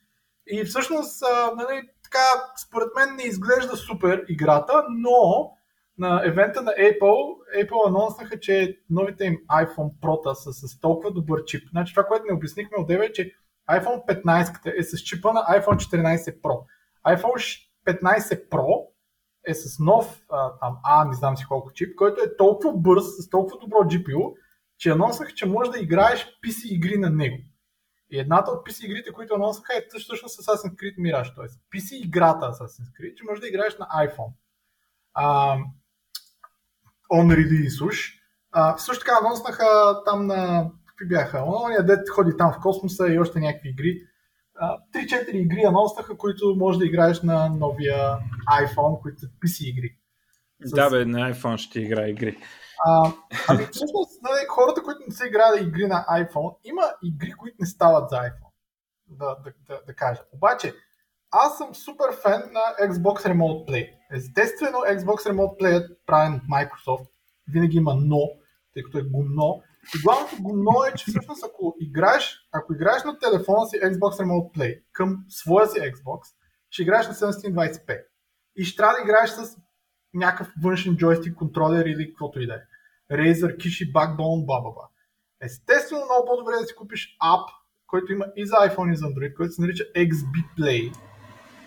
И 0.47 0.63
всъщност, 0.63 1.23
а, 1.23 1.51
нали, 1.55 1.89
така, 2.03 2.25
според 2.67 2.87
мен 2.95 3.15
не 3.15 3.23
изглежда 3.23 3.77
супер 3.77 4.25
играта, 4.29 4.83
но 4.89 5.51
на 5.97 6.21
евента 6.25 6.61
на 6.61 6.71
Apple, 6.71 7.37
Apple 7.63 7.87
анонснаха, 7.87 8.39
че 8.39 8.79
новите 8.89 9.25
им 9.25 9.37
iPhone 9.51 9.91
Pro 10.01 10.33
са 10.33 10.53
с 10.53 10.79
толкова 10.79 11.11
добър 11.11 11.43
чип. 11.43 11.69
Значи 11.69 11.93
това, 11.93 12.07
което 12.07 12.25
не 12.29 12.35
обяснихме 12.35 12.77
от 12.77 12.91
е, 12.91 13.11
че 13.13 13.31
iPhone 13.71 14.23
15 14.23 14.79
е 14.79 14.83
с 14.83 14.97
чипа 14.97 15.33
на 15.33 15.39
iPhone 15.39 15.75
14 15.75 16.41
Pro. 16.41 16.63
iPhone 17.07 17.59
15 17.87 18.49
Pro 18.49 18.87
е 19.47 19.53
с 19.53 19.79
нов, 19.79 20.21
а, 20.29 20.51
там, 20.59 20.77
а, 20.83 21.05
не 21.05 21.13
знам 21.13 21.37
си 21.37 21.45
колко 21.47 21.73
чип, 21.73 21.95
който 21.95 22.21
е 22.21 22.37
толкова 22.37 22.73
бърз, 22.73 23.03
с 23.19 23.29
толкова 23.29 23.57
добро 23.59 23.77
GPU, 23.77 24.33
че 24.77 24.89
анонсах, 24.89 25.33
че 25.33 25.45
можеш 25.45 25.71
да 25.71 25.79
играеш 25.79 26.27
PC 26.43 26.67
игри 26.67 26.97
на 26.97 27.09
него. 27.09 27.37
И 28.11 28.19
едната 28.19 28.51
от 28.51 28.67
PC 28.67 28.85
игрите, 28.85 29.11
които 29.11 29.35
анонсаха 29.35 29.73
е 29.77 29.85
всъщност 29.97 30.39
Assassin's 30.39 30.75
Creed 30.75 30.97
Mirage, 30.97 31.35
т.е. 31.35 31.77
PC 31.77 32.05
играта 32.05 32.45
Assassin's 32.45 33.01
Creed, 33.01 33.15
че 33.15 33.23
можеш 33.23 33.41
да 33.41 33.47
играеш 33.47 33.77
на 33.77 33.85
iPhone. 33.85 34.31
А, 35.13 35.57
on 37.11 37.35
release 37.35 37.87
уж. 37.87 38.13
А, 38.51 38.77
също 38.77 39.05
така 39.05 39.19
анонснаха 39.21 39.65
там 40.05 40.27
на 40.27 40.71
какви 40.85 41.07
бяха? 41.07 41.43
Ония 41.45 41.85
дет 41.85 42.09
ходи 42.09 42.37
там 42.37 42.53
в 42.53 42.61
космоса 42.61 43.07
и 43.07 43.19
още 43.19 43.39
някакви 43.39 43.69
игри. 43.69 44.01
3-4 44.95 45.29
игри 45.29 45.63
анонснаха, 45.63 46.17
които 46.17 46.55
можеш 46.57 46.79
да 46.79 46.85
играеш 46.85 47.21
на 47.21 47.49
новия 47.49 48.17
iPhone, 48.61 49.01
които 49.01 49.19
са 49.19 49.27
PC 49.27 49.63
игри. 49.63 49.97
С... 50.61 50.71
Да, 50.71 50.89
бе, 50.89 51.05
на 51.05 51.33
iPhone 51.33 51.57
ще 51.57 51.79
игра 51.79 52.07
игри. 52.07 52.37
А, 52.85 53.11
ами 53.49 53.65
всъщност, 53.71 54.21
нали, 54.21 54.45
хората, 54.49 54.83
които 54.83 54.99
не 55.07 55.15
са 55.15 55.27
играли 55.27 55.63
игри 55.63 55.87
на 55.87 56.05
iPhone, 56.09 56.57
има 56.63 56.83
игри, 57.03 57.31
които 57.31 57.57
не 57.59 57.65
стават 57.65 58.09
за 58.09 58.15
iPhone. 58.15 58.53
Да, 59.07 59.35
да, 59.43 59.53
да, 59.67 59.81
да 59.87 59.93
кажа. 59.93 60.21
Обаче, 60.33 60.73
аз 61.31 61.57
съм 61.57 61.75
супер 61.75 62.15
фен 62.21 62.41
на 62.51 62.87
Xbox 62.89 63.33
Remote 63.33 63.69
Play. 63.69 63.91
Естествено, 64.11 64.77
Xbox 64.77 65.31
Remote 65.31 65.61
Play 65.61 65.83
е 65.83 65.97
правен 66.05 66.33
от 66.33 66.41
Microsoft. 66.41 67.07
Винаги 67.53 67.77
има 67.77 67.95
но, 67.95 68.21
тъй 68.73 68.83
като 68.83 68.97
е 68.97 69.01
гумно. 69.01 69.61
И 69.95 70.01
главното 70.03 70.35
гумно 70.41 70.83
е, 70.87 70.97
че 70.97 71.05
всъщност 71.07 71.45
ако 71.45 71.75
играеш, 71.79 72.39
ако 72.51 72.73
играеш 72.73 73.03
на 73.03 73.19
телефона 73.19 73.65
си 73.65 73.75
Xbox 73.77 74.23
Remote 74.23 74.57
Play 74.57 74.83
към 74.91 75.25
своя 75.29 75.67
си 75.67 75.79
Xbox, 75.79 76.19
ще 76.69 76.81
играеш 76.81 77.07
на 77.07 77.13
720p. 77.13 78.01
И 78.55 78.63
ще 78.63 78.77
трябва 78.77 78.93
да 78.95 79.01
играеш 79.03 79.29
с 79.29 79.57
някакъв 80.17 80.53
външен 80.63 80.95
джойстик, 80.95 81.35
контролер 81.35 81.85
или 81.85 82.07
каквото 82.07 82.39
и 82.41 82.47
да 82.47 82.53
е. 82.53 82.61
Razer, 83.11 83.57
Kishi, 83.57 83.91
Backbone, 83.91 84.45
бла. 84.45 84.89
Естествено, 85.41 86.05
много 86.05 86.25
по-добре 86.27 86.53
е 86.57 86.61
да 86.61 86.67
си 86.67 86.75
купиш 86.75 87.17
ап, 87.19 87.49
който 87.87 88.13
има 88.13 88.25
и 88.35 88.45
за 88.45 88.55
iPhone 88.55 88.93
и 88.93 88.95
за 88.95 89.05
Android, 89.05 89.33
който 89.33 89.53
се 89.53 89.61
нарича 89.61 89.83
XB 89.95 90.35
Play, 90.57 90.93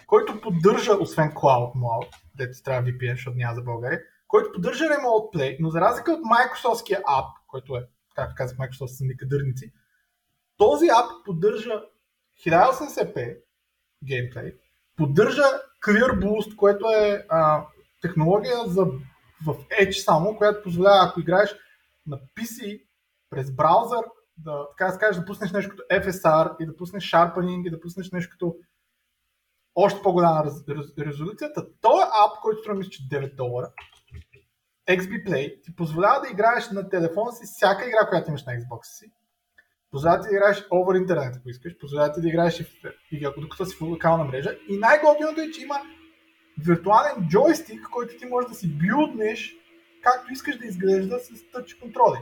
който 0.07 0.41
поддържа, 0.41 0.93
освен 0.93 1.31
Cloud 1.31 1.75
Mode, 1.75 2.17
дето 2.37 2.63
трябва 2.63 2.91
VPN, 2.91 3.15
защото 3.15 3.37
няма 3.37 3.55
за 3.55 3.63
България, 3.63 4.01
който 4.29 4.53
поддържа 4.53 4.85
Remote 4.85 5.35
Play, 5.35 5.57
но 5.61 5.71
за 5.71 5.81
разлика 5.81 6.13
от 6.13 6.21
Microsoftския 6.21 6.99
ап, 6.99 7.27
който 7.47 7.77
е, 7.77 7.87
както 8.15 8.35
казах, 8.37 8.57
Microsoft 8.57 8.87
са 8.87 9.05
никадърници, 9.05 9.73
този 10.57 10.87
ап 10.87 11.25
поддържа 11.25 11.83
1080p 12.47 13.39
геймплей, 14.05 14.55
поддържа 14.97 15.43
Clear 15.87 16.25
Boost, 16.25 16.57
което 16.57 16.87
е 16.91 17.27
а, 17.29 17.67
технология 18.01 18.57
за, 18.67 18.85
в 19.47 19.55
Edge 19.81 20.05
само, 20.05 20.37
която 20.37 20.63
позволява, 20.63 21.09
ако 21.09 21.21
играеш 21.21 21.55
на 22.07 22.19
PC 22.37 22.83
през 23.31 23.53
браузър, 23.53 24.05
да, 24.37 24.69
така 24.71 24.91
да 24.91 24.93
скажеш, 24.93 25.21
да 25.21 25.27
пуснеш 25.27 25.53
нещо 25.53 25.71
като 25.71 25.83
FSR 25.83 26.57
и 26.61 26.67
да 26.67 26.77
пуснеш 26.77 27.11
Sharpening 27.11 27.67
и 27.67 27.71
да 27.71 27.81
пуснеш 27.81 28.11
нещо 28.11 28.33
като 28.33 28.57
още 29.75 30.03
по-голяма 30.03 30.45
рез, 30.45 30.69
рез, 30.69 31.07
резолюцията. 31.07 31.67
Този 31.81 32.03
ап, 32.03 32.41
който 32.43 32.61
струва 32.61 32.79
мисля, 32.79 32.91
че 32.91 33.03
9 33.03 33.35
долара, 33.35 33.73
XB 34.89 35.27
Play 35.27 35.63
ти 35.63 35.77
позволява 35.77 36.21
да 36.21 36.29
играеш 36.33 36.71
на 36.71 36.89
телефона 36.89 37.33
си 37.33 37.45
всяка 37.47 37.89
игра, 37.89 38.09
която 38.09 38.29
имаш 38.29 38.45
на 38.45 38.53
Xbox 38.53 38.81
си. 38.83 39.13
Позволява 39.91 40.23
ти 40.23 40.29
да 40.29 40.35
играеш 40.37 40.69
over 40.69 41.01
интернет, 41.01 41.37
ако 41.37 41.49
искаш. 41.49 41.79
Позволява 41.79 42.13
ти 42.13 42.21
да 42.21 42.29
играеш 42.29 42.61
и, 42.61 42.65
в, 42.65 42.69
и 43.11 43.21
докато 43.21 43.67
си 43.67 43.77
в 43.77 43.81
локална 43.81 44.25
мрежа. 44.25 44.57
И 44.69 44.79
най-готиното 44.79 45.41
е, 45.41 45.51
че 45.51 45.63
има 45.63 45.77
виртуален 46.67 47.29
джойстик, 47.29 47.89
който 47.93 48.17
ти 48.17 48.27
можеш 48.27 48.51
да 48.51 48.55
си 48.55 48.69
билднеш 48.69 49.57
както 50.03 50.33
искаш 50.33 50.59
да 50.59 50.67
изглежда 50.67 51.19
с 51.19 51.51
тъч 51.53 51.75
контроли. 51.75 52.19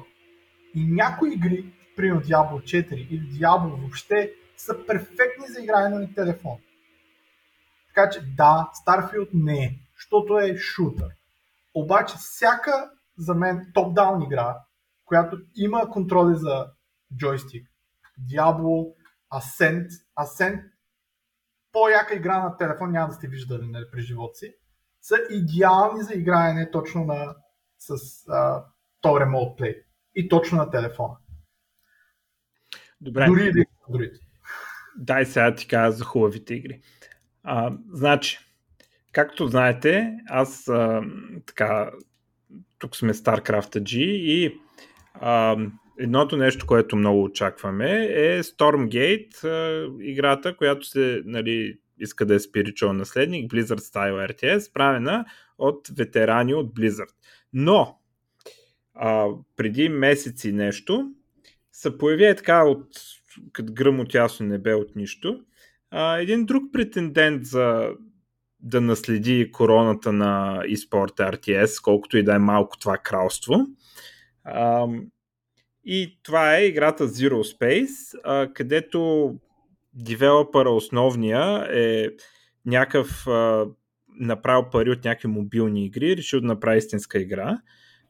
И 0.74 0.86
някои 0.86 1.34
игри, 1.34 1.72
примерно 1.97 2.22
Diablo 2.22 2.62
4 2.62 2.93
или 2.93 3.22
Diablo 3.22 3.80
въобще, 3.80 4.32
са 4.57 4.86
перфектни 4.86 5.47
за 5.49 5.62
игране 5.62 5.99
на 5.99 6.14
телефон. 6.14 6.59
Така 7.89 8.11
че 8.11 8.20
да, 8.36 8.70
Starfield 8.86 9.28
не 9.32 9.64
е, 9.64 9.74
защото 9.97 10.39
е 10.39 10.57
шутър. 10.57 11.09
Обаче 11.74 12.14
всяка 12.18 12.91
за 13.18 13.34
мен 13.34 13.72
топ-даун 13.74 14.24
игра, 14.24 14.57
която 15.05 15.39
има 15.57 15.91
контроли 15.91 16.34
за 16.36 16.66
джойстик, 17.16 17.68
Diablo, 18.32 18.95
Ascent, 19.32 19.89
Ascent, 20.18 20.62
по-яка 21.78 22.14
игра 22.14 22.42
на 22.42 22.56
телефон 22.56 22.92
няма 22.92 23.08
да 23.08 23.14
сте 23.14 23.28
виждали 23.28 23.66
нали, 23.66 23.84
при 23.92 24.00
живота 24.00 24.34
си, 24.34 24.54
са 25.00 25.16
идеални 25.30 26.02
за 26.02 26.14
играене 26.14 26.70
точно 26.70 27.04
на, 27.04 27.36
с 27.78 27.92
а, 28.28 28.64
то 29.00 29.08
Remote 29.08 29.60
Play 29.60 29.82
и 30.14 30.28
точно 30.28 30.58
на 30.58 30.70
телефона. 30.70 31.16
Добре. 33.00 33.26
Дори 33.26 33.48
и 33.48 33.52
да 33.52 33.64
другите. 33.88 34.20
Дай 34.96 35.26
сега 35.26 35.54
ти 35.54 35.68
кажа 35.68 35.92
за 35.92 36.04
хубавите 36.04 36.54
игри. 36.54 36.82
А, 37.42 37.72
значи, 37.92 38.38
както 39.12 39.46
знаете, 39.46 40.18
аз 40.28 40.68
а, 40.68 41.02
така, 41.46 41.90
тук 42.78 42.96
сме 42.96 43.14
StarCraft 43.14 43.80
G 43.82 43.96
и 43.98 44.60
а, 45.14 45.56
едното 45.99 46.36
нещо, 46.36 46.66
което 46.66 46.96
много 46.96 47.22
очакваме 47.22 48.05
е 48.05 48.42
Stormgate, 48.42 50.03
играта, 50.03 50.57
която 50.57 50.86
се 50.86 51.22
нали, 51.24 51.78
иска 51.99 52.26
да 52.26 52.34
е 52.34 52.38
spiritual 52.38 52.92
наследник, 52.92 53.53
Blizzard 53.53 53.78
Style 53.78 54.32
RTS, 54.32 54.72
правена 54.72 55.24
от 55.59 55.88
ветерани 55.96 56.55
от 56.55 56.74
Blizzard. 56.74 57.14
Но 57.53 57.99
а, 58.94 59.26
преди 59.57 59.88
месеци 59.88 60.53
нещо 60.53 61.12
се 61.72 61.99
появи 61.99 62.24
е 62.24 62.34
така 62.34 62.64
от 62.64 62.86
като 63.53 63.72
гръм 63.72 64.01
от 64.01 64.14
ясно 64.14 64.46
небе 64.46 64.74
от 64.74 64.96
нищо. 64.96 65.40
А, 65.90 66.18
един 66.18 66.46
друг 66.46 66.72
претендент 66.72 67.44
за 67.44 67.90
да 68.61 68.80
наследи 68.80 69.51
короната 69.53 70.12
на 70.12 70.62
eSport 70.64 71.38
RTS, 71.38 71.82
колкото 71.82 72.16
и 72.18 72.22
да 72.22 72.34
е 72.34 72.38
малко 72.38 72.78
това 72.78 72.99
кралство. 72.99 73.66
А, 74.44 74.86
и 75.91 76.18
това 76.22 76.57
е 76.57 76.64
играта 76.64 77.09
Zero 77.09 77.59
Space, 77.59 78.18
а, 78.24 78.53
където 78.53 79.34
девелопъра 79.95 80.70
основния 80.70 81.68
е 81.72 82.09
някакъв 82.66 83.26
а, 83.26 83.66
направил 84.20 84.70
пари 84.70 84.91
от 84.91 85.05
някакви 85.05 85.28
мобилни 85.28 85.84
игри, 85.84 86.16
решил 86.16 86.41
да 86.41 86.47
направи 86.47 86.78
истинска 86.78 87.18
игра, 87.18 87.59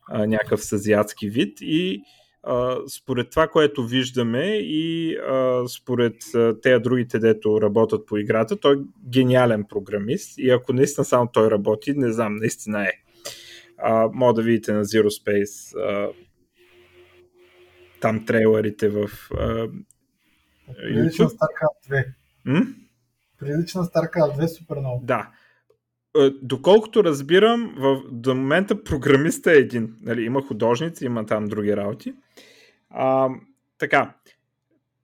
а, 0.08 0.26
някакъв 0.26 0.64
с 0.64 0.72
азиатски 0.72 1.28
вид 1.28 1.58
и 1.60 2.02
а, 2.42 2.76
според 2.88 3.30
това, 3.30 3.48
което 3.48 3.86
виждаме 3.86 4.46
и 4.56 5.16
а, 5.16 5.68
според 5.68 6.14
тези 6.62 6.82
другите, 6.82 7.18
дето 7.18 7.60
работят 7.62 8.06
по 8.06 8.16
играта, 8.16 8.56
той 8.56 8.74
е 8.76 9.08
гениален 9.08 9.64
програмист 9.68 10.38
и 10.38 10.50
ако 10.50 10.72
наистина 10.72 11.04
само 11.04 11.28
той 11.32 11.50
работи, 11.50 11.92
не 11.92 12.12
знам, 12.12 12.36
наистина 12.36 12.84
е. 12.84 12.92
А, 13.78 14.08
мога 14.12 14.34
да 14.34 14.42
видите 14.42 14.72
на 14.72 14.84
Zero 14.84 15.24
Space 15.24 15.78
а, 15.80 16.08
там 18.00 18.26
трейлерите 18.26 18.88
в 18.88 19.08
а, 19.38 19.68
Прилича 20.76 21.22
на 21.22 21.28
StarCraft 21.28 21.90
2. 21.90 22.04
М? 22.44 22.66
Прилича 23.38 23.78
на 23.78 23.84
StarCraft 23.84 24.40
2 24.40 24.46
супер 24.46 24.76
много. 24.76 25.04
Да. 25.04 25.30
Доколкото 26.42 27.04
разбирам, 27.04 27.74
в, 27.78 28.02
до 28.10 28.34
момента 28.34 28.84
програмиста 28.84 29.52
е 29.52 29.56
един. 29.56 29.96
Нали, 30.02 30.22
има 30.22 30.42
художници, 30.42 31.04
има 31.04 31.26
там 31.26 31.44
други 31.44 31.76
работи. 31.76 32.14
А, 32.90 33.28
така, 33.78 34.14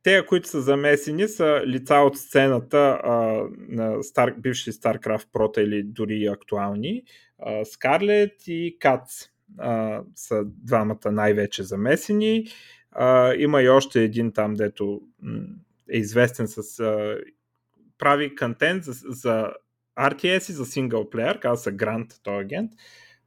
те, 0.03 0.26
които 0.26 0.49
са 0.49 0.61
замесени, 0.61 1.28
са 1.28 1.62
лица 1.66 1.95
от 1.95 2.18
сцената 2.18 3.01
а, 3.05 3.12
на 3.68 3.97
Star, 3.97 4.40
бивши 4.40 4.72
StarCraft 4.72 5.26
прота 5.32 5.62
или 5.62 5.82
дори 5.82 6.26
актуални. 6.26 7.03
Скарлет 7.64 8.34
и 8.47 8.76
Кац 8.80 9.28
а, 9.59 10.03
са 10.14 10.42
двамата 10.45 11.11
най-вече 11.11 11.62
замесени. 11.62 12.47
А, 12.95 13.34
има 13.34 13.62
и 13.62 13.68
още 13.68 14.03
един 14.03 14.32
там, 14.32 14.55
дето 14.55 15.01
е 15.92 15.99
известен 15.99 16.49
с... 16.49 16.80
А, 16.80 17.18
прави 17.99 18.34
контент 18.36 18.84
за, 18.84 18.92
за 18.92 19.53
RTS 19.99 20.51
и 20.51 20.53
за 20.53 20.66
синглплеер, 20.66 21.40
каза 21.40 21.62
се 21.62 21.72
Грант, 21.72 22.11
той 22.22 22.40
агент. 22.40 22.72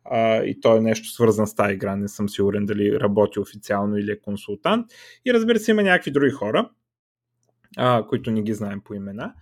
А, 0.05 0.43
и 0.43 0.61
той 0.61 0.77
е 0.77 0.81
нещо 0.81 1.07
свързан 1.07 1.47
с 1.47 1.55
тази 1.55 1.73
игра, 1.73 1.95
не 1.95 2.07
съм 2.07 2.29
сигурен 2.29 2.65
дали 2.65 2.99
работи 2.99 3.39
официално 3.39 3.97
или 3.97 4.11
е 4.11 4.19
консултант. 4.19 4.91
И 5.25 5.33
разбира 5.33 5.59
се, 5.59 5.71
има 5.71 5.83
някакви 5.83 6.11
други 6.11 6.31
хора, 6.31 6.69
а, 7.77 8.07
които 8.07 8.31
не 8.31 8.41
ги 8.41 8.53
знаем 8.53 8.81
по 8.81 8.93
имена. 8.93 9.33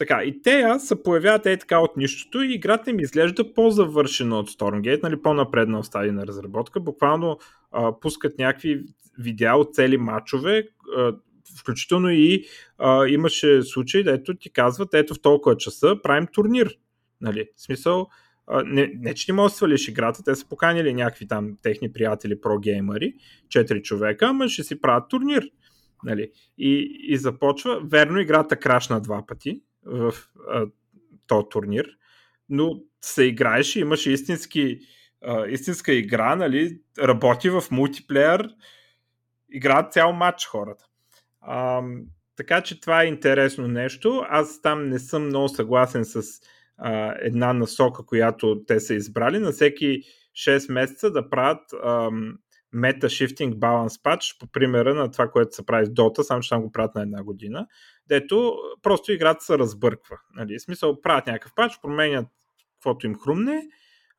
Така, 0.00 0.22
и 0.24 0.42
те 0.42 0.78
се 0.78 1.02
появяват 1.02 1.46
е 1.46 1.56
така 1.56 1.78
от 1.78 1.96
нищото 1.96 2.42
и 2.42 2.54
играта 2.54 2.90
им 2.90 3.00
изглежда 3.00 3.54
по-завършена 3.54 4.38
от 4.38 4.50
Stormgate, 4.50 5.02
нали, 5.02 5.22
по-напредна 5.22 5.82
в 5.82 5.86
стадия 5.86 6.12
на 6.12 6.26
разработка. 6.26 6.80
Буквално 6.80 7.38
а, 7.72 8.00
пускат 8.00 8.38
някакви 8.38 8.84
видеа 9.18 9.56
от 9.56 9.74
цели 9.74 9.96
матчове, 9.96 10.68
а, 10.96 11.12
включително 11.58 12.10
и 12.10 12.44
а, 12.78 13.06
имаше 13.06 13.62
случаи, 13.62 14.04
дето 14.04 14.34
ти 14.34 14.52
казват, 14.52 14.94
ето 14.94 15.14
в 15.14 15.20
толкова 15.20 15.56
часа 15.56 15.96
правим 16.02 16.26
турнир. 16.32 16.78
Нали? 17.20 17.48
В 17.56 17.62
смисъл, 17.62 18.06
а, 18.46 18.62
не, 18.66 18.92
не, 18.94 19.14
че 19.14 19.32
не 19.32 19.36
може 19.36 19.52
да 19.52 19.56
свалиш 19.56 19.88
играта, 19.88 20.22
те 20.24 20.34
са 20.34 20.48
поканили 20.48 20.94
някакви 20.94 21.28
там 21.28 21.56
техни 21.62 21.92
приятели, 21.92 22.40
про-геймери, 22.40 23.14
четири 23.48 23.82
човека, 23.82 24.26
ама 24.26 24.48
ще 24.48 24.62
си 24.62 24.80
правят 24.80 25.08
турнир. 25.08 25.50
Нали? 26.04 26.30
И, 26.58 26.98
и 27.08 27.16
започва, 27.16 27.80
верно 27.84 28.20
играта 28.20 28.56
крашна 28.56 29.00
два 29.00 29.26
пъти 29.26 29.62
в 29.84 30.14
а, 30.48 30.66
този 31.26 31.46
турнир, 31.50 31.86
но 32.48 32.80
се 33.00 33.24
играеше, 33.24 33.80
имаше 33.80 34.12
истински, 34.12 34.78
а, 35.24 35.46
истинска 35.46 35.92
игра, 35.92 36.36
нали? 36.36 36.80
работи 36.98 37.50
в 37.50 37.64
мултиплеер, 37.70 38.48
играят 39.52 39.92
цял 39.92 40.12
матч 40.12 40.46
хората. 40.46 40.84
А, 41.40 41.82
така 42.36 42.60
че 42.60 42.80
това 42.80 43.02
е 43.02 43.06
интересно 43.06 43.68
нещо. 43.68 44.24
Аз 44.28 44.62
там 44.62 44.88
не 44.88 44.98
съм 44.98 45.26
много 45.26 45.48
съгласен 45.48 46.04
с 46.04 46.22
а, 46.76 47.14
една 47.20 47.52
насока, 47.52 48.06
която 48.06 48.62
те 48.66 48.80
са 48.80 48.94
избрали. 48.94 49.38
На 49.38 49.52
всеки 49.52 50.02
6 50.34 50.72
месеца 50.72 51.10
да 51.10 51.30
правят 51.30 51.62
Meta 52.74 53.06
Shifting 53.06 53.54
Balance 53.54 54.02
Patch 54.02 54.38
по 54.40 54.46
примера 54.46 54.94
на 54.94 55.10
това, 55.10 55.30
което 55.30 55.54
се 55.54 55.66
прави 55.66 55.86
с 55.86 55.88
Dota, 55.88 56.22
само 56.22 56.40
че 56.40 56.48
там 56.48 56.62
го 56.62 56.72
правят 56.72 56.94
на 56.94 57.02
една 57.02 57.22
година, 57.22 57.66
дето 58.10 58.58
просто 58.82 59.12
играта 59.12 59.44
се 59.44 59.58
разбърква. 59.58 60.16
Нали? 60.34 60.58
В 60.58 60.62
смисъл, 60.62 61.00
правят 61.00 61.26
някакъв 61.26 61.52
пач, 61.54 61.80
променят 61.82 62.26
каквото 62.74 63.06
им 63.06 63.18
хрумне 63.18 63.62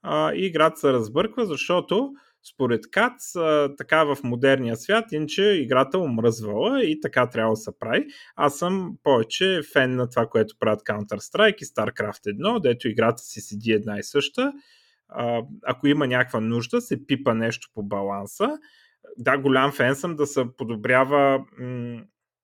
а, 0.01 0.33
и 0.33 0.45
играта 0.45 0.79
се 0.79 0.93
разбърква, 0.93 1.45
защото 1.45 2.13
според 2.53 2.91
Кац, 2.91 3.33
така 3.77 4.03
в 4.03 4.17
модерния 4.23 4.77
свят, 4.77 5.11
иначе 5.11 5.43
играта 5.43 5.99
омръзвала 5.99 6.83
и 6.83 6.99
така 6.99 7.29
трябва 7.29 7.51
да 7.51 7.57
се 7.57 7.79
прави. 7.79 8.05
Аз 8.35 8.57
съм 8.57 8.93
повече 9.03 9.61
фен 9.73 9.95
на 9.95 10.09
това, 10.09 10.27
което 10.27 10.55
правят 10.59 10.81
Counter-Strike 10.81 11.61
и 11.61 11.65
StarCraft 11.65 12.25
1, 12.25 12.61
дето 12.61 12.87
играта 12.87 13.21
си 13.21 13.41
седи 13.41 13.71
една 13.71 13.99
и 13.99 14.03
съща. 14.03 14.53
Ако 15.65 15.87
има 15.87 16.07
някаква 16.07 16.39
нужда, 16.39 16.81
се 16.81 17.05
пипа 17.05 17.33
нещо 17.33 17.69
по 17.73 17.83
баланса. 17.83 18.49
Да, 19.17 19.37
голям 19.37 19.71
фен 19.71 19.95
съм 19.95 20.15
да 20.15 20.27
се 20.27 20.45
подобрява 20.57 21.45
м- 21.59 22.01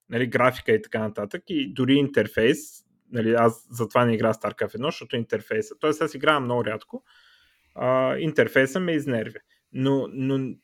нали, 0.09 0.27
графика 0.27 0.71
и 0.71 0.81
така 0.81 0.99
нататък 0.99 1.43
и 1.47 1.73
дори 1.73 1.93
интерфейс. 1.93 2.57
Нали, 3.11 3.33
аз 3.33 3.67
затова 3.71 4.05
не 4.05 4.13
игра 4.13 4.33
StarCraft 4.33 4.77
1, 4.77 4.85
защото 4.85 5.15
интерфейса. 5.15 5.75
Тоест 5.79 6.01
аз 6.01 6.13
играя 6.13 6.39
много 6.39 6.65
рядко. 6.65 7.03
А, 7.75 8.17
интерфейса 8.17 8.79
ме 8.79 8.91
изнервя 8.91 9.39
но, 9.73 10.07
но 10.13 10.55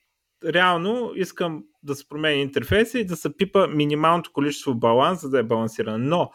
реално 0.46 1.12
искам 1.16 1.64
да 1.84 1.96
се 1.96 2.08
промени 2.10 2.42
интерфейса 2.42 3.00
и 3.00 3.06
да 3.06 3.16
се 3.16 3.38
пипа 3.38 3.68
минималното 3.68 4.32
количество 4.34 4.76
баланс, 4.76 5.22
за 5.22 5.30
да 5.30 5.40
е 5.40 5.44
балансиран. 5.44 6.08
Но 6.08 6.32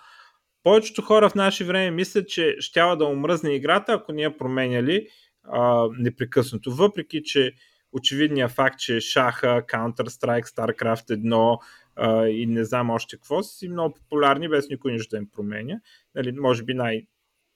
повечето 0.63 1.03
хора 1.03 1.29
в 1.29 1.35
наше 1.35 1.65
време 1.65 1.91
мислят, 1.91 2.29
че 2.29 2.57
щяла 2.59 2.97
да 2.97 3.05
омръзне 3.05 3.55
играта, 3.55 3.93
ако 3.93 4.13
ние 4.13 4.37
променяли 4.37 5.07
а, 5.43 5.89
непрекъснато. 5.99 6.71
Въпреки, 6.71 7.23
че 7.23 7.53
очевидният 7.93 8.51
факт, 8.51 8.79
че 8.79 9.01
шаха, 9.01 9.63
Counter-Strike, 9.69 10.47
StarCraft 10.47 11.07
1 11.07 11.59
а, 11.99 12.29
и 12.29 12.47
не 12.47 12.65
знам 12.65 12.91
още 12.91 13.17
какво 13.17 13.43
си 13.43 13.69
много 13.69 13.95
популярни, 13.95 14.49
без 14.49 14.69
никой 14.69 14.93
нищо 14.93 15.11
да 15.11 15.17
им 15.17 15.29
променя. 15.31 15.81
Нали, 16.15 16.33
може 16.33 16.63
би 16.63 16.75
най- 16.75 17.07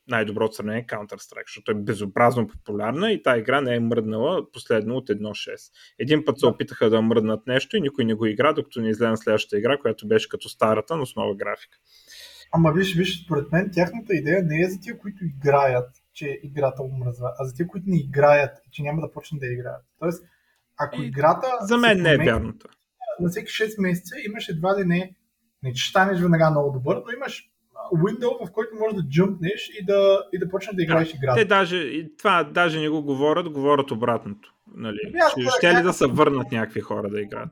най-доброто 0.09 0.55
сравнение 0.55 0.81
е 0.81 0.87
Counter-Strike, 0.87 1.47
защото 1.47 1.71
е 1.71 1.75
безобразно 1.75 2.47
популярна 2.47 3.13
и 3.13 3.23
тази 3.23 3.41
игра 3.41 3.61
не 3.61 3.75
е 3.75 3.81
мръднала 3.81 4.53
последно 4.53 4.97
от 4.97 5.09
1.6. 5.09 5.73
Един 5.99 6.25
път 6.25 6.39
се 6.39 6.47
опитаха 6.47 6.91
да 6.91 7.03
мръднат 7.03 7.47
нещо 7.47 7.77
и 7.77 7.81
никой 7.81 8.05
не 8.05 8.15
го 8.15 8.27
игра, 8.27 8.53
докато 8.53 8.81
не 8.81 8.89
излезе 8.89 9.11
на 9.11 9.17
следващата 9.17 9.59
игра, 9.59 9.79
която 9.79 10.09
беше 10.09 10.29
като 10.29 10.49
старата, 10.49 10.97
но 10.97 11.07
с 11.07 11.17
нова 11.17 11.35
графика. 11.35 11.79
Ама 12.53 12.73
виж, 12.73 12.97
виж, 12.97 13.25
според 13.25 13.53
мен 13.53 13.71
тяхната 13.73 14.15
идея 14.15 14.43
не 14.43 14.61
е 14.61 14.71
за 14.71 14.81
тия, 14.81 14.99
които 14.99 15.25
играят, 15.25 15.91
че 16.13 16.41
играта 16.43 16.83
умръзва, 16.83 17.33
а 17.39 17.45
за 17.45 17.55
тия, 17.55 17.67
които 17.67 17.85
не 17.89 17.97
играят, 17.97 18.59
че 18.71 18.83
няма 18.83 19.01
да 19.01 19.13
почнат 19.13 19.41
да 19.41 19.47
играят. 19.47 19.85
Тоест, 19.99 20.25
ако 20.77 21.03
играта... 21.03 21.47
За 21.61 21.77
мен 21.79 22.03
не 22.03 22.13
е 22.13 22.17
вярното. 22.17 22.69
На 23.21 23.29
всеки 23.29 23.47
6 23.47 23.81
месеца 23.81 24.15
имаш 24.29 24.49
едва 24.49 24.81
ли 24.81 24.85
не, 24.85 25.15
не 25.63 25.73
че 25.73 25.91
станеш 25.91 26.21
веднага 26.21 26.51
много 26.51 26.73
добър, 26.73 27.03
но 27.07 27.13
имаш 27.13 27.53
window, 27.95 28.47
в 28.47 28.53
който 28.53 28.77
можеш 28.77 28.97
да 28.97 29.09
джумпнеш 29.09 29.71
и 29.81 29.85
да, 29.85 30.23
и 30.33 30.39
да 30.39 30.49
почнеш 30.49 30.77
да 30.77 30.83
играеш 30.83 31.15
играта. 31.15 31.41
Те 31.41 31.45
даже, 31.45 32.09
това 32.19 32.45
даже 32.45 32.81
не 32.81 32.89
го 32.89 33.03
говорят, 33.03 33.49
говорят 33.49 33.91
обратното. 33.91 34.55
Нали? 34.77 34.99
Ами, 35.07 35.47
ще, 35.57 35.75
ли 35.75 35.83
да 35.83 35.93
се 35.93 36.07
върнат 36.07 36.53
някакви 36.53 36.81
хора 36.81 37.11
да 37.11 37.21
играят? 37.21 37.49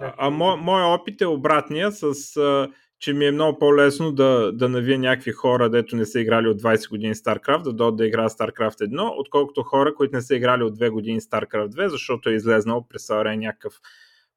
А, 0.00 0.14
а 0.18 0.30
мо, 0.30 0.56
моят 0.56 1.00
опит 1.00 1.20
е 1.20 1.26
обратния 1.26 1.92
с 1.92 2.36
а, 2.36 2.68
че 2.98 3.12
ми 3.12 3.26
е 3.26 3.32
много 3.32 3.58
по-лесно 3.58 4.12
да, 4.12 4.52
да 4.52 4.68
навия 4.68 4.98
някакви 4.98 5.32
хора, 5.32 5.70
дето 5.70 5.96
не 5.96 6.06
са 6.06 6.20
играли 6.20 6.48
от 6.48 6.62
20 6.62 6.90
години 6.90 7.14
StarCraft, 7.14 7.62
да 7.62 7.72
дойдат 7.72 7.96
да 7.96 8.06
играят 8.06 8.32
StarCraft 8.32 8.78
1, 8.78 9.12
отколкото 9.18 9.62
хора, 9.62 9.94
които 9.94 10.16
не 10.16 10.22
са 10.22 10.36
играли 10.36 10.62
от 10.62 10.78
2 10.78 10.90
години 10.90 11.20
StarCraft 11.20 11.68
2, 11.68 11.86
защото 11.86 12.28
е 12.28 12.34
излезнал 12.34 12.86
през 12.88 13.08
някакъв 13.08 13.74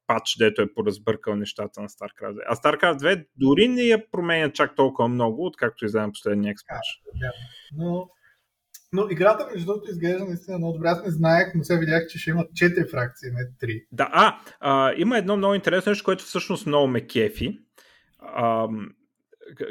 пач, 0.06 0.36
дето 0.38 0.62
е 0.62 0.72
поразбъркал 0.74 1.36
нещата 1.36 1.82
на 1.82 1.88
StarCraft 1.88 2.34
2. 2.34 2.42
А 2.46 2.56
StarCraft 2.56 2.98
2 2.98 3.26
дори 3.36 3.68
не 3.68 3.82
я 3.82 4.10
променя 4.10 4.52
чак 4.52 4.76
толкова 4.76 5.08
много, 5.08 5.46
откакто 5.46 5.84
излезе 5.84 6.08
последния 6.12 6.50
експанш. 6.50 7.02
Да, 7.14 7.30
но, 7.76 8.08
но 8.92 9.06
играта, 9.10 9.48
между 9.52 9.66
другото, 9.66 9.90
изглежда 9.90 10.24
наистина 10.24 10.58
много 10.58 10.72
добре. 10.72 10.88
Аз 10.88 11.04
не 11.04 11.10
знаех, 11.10 11.52
но 11.54 11.64
сега 11.64 11.78
видях, 11.78 12.06
че 12.06 12.18
ще 12.18 12.30
има 12.30 12.42
4 12.44 12.90
фракции, 12.90 13.30
не 13.30 13.68
3. 13.68 13.86
Да, 13.92 14.10
а, 14.12 14.40
а 14.60 14.92
има 14.96 15.18
едно 15.18 15.36
много 15.36 15.54
интересно 15.54 15.90
нещо, 15.90 16.04
което 16.04 16.24
всъщност 16.24 16.66
много 16.66 16.86
ме 16.86 17.06
кефи 17.06 17.58
а, 18.24 18.68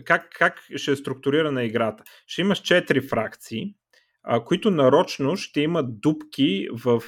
как, 0.05 0.29
как 0.37 0.59
ще 0.75 0.91
е 0.91 0.95
структурирана 0.95 1.63
играта? 1.63 2.03
Ще 2.27 2.41
имаш 2.41 2.61
4 2.61 3.09
фракции, 3.09 3.75
а, 4.23 4.43
които 4.43 4.71
нарочно 4.71 5.37
ще 5.37 5.61
имат 5.61 6.01
дупки 6.01 6.67
в 6.71 7.03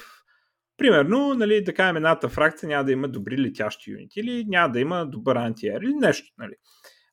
Примерно, 0.78 1.34
нали, 1.34 1.64
да 1.64 1.74
кажем, 1.74 1.96
едната 1.96 2.30
фракция 2.30 2.70
няма 2.70 2.84
да 2.84 2.92
има 2.92 3.08
добри 3.08 3.38
летящи 3.38 3.92
юнити 3.92 4.20
или 4.20 4.46
няма 4.48 4.72
да 4.72 4.80
има 4.80 5.06
добър 5.06 5.36
антиер 5.36 5.82
или 5.82 5.94
нещо. 5.94 6.34
Нали. 6.38 6.54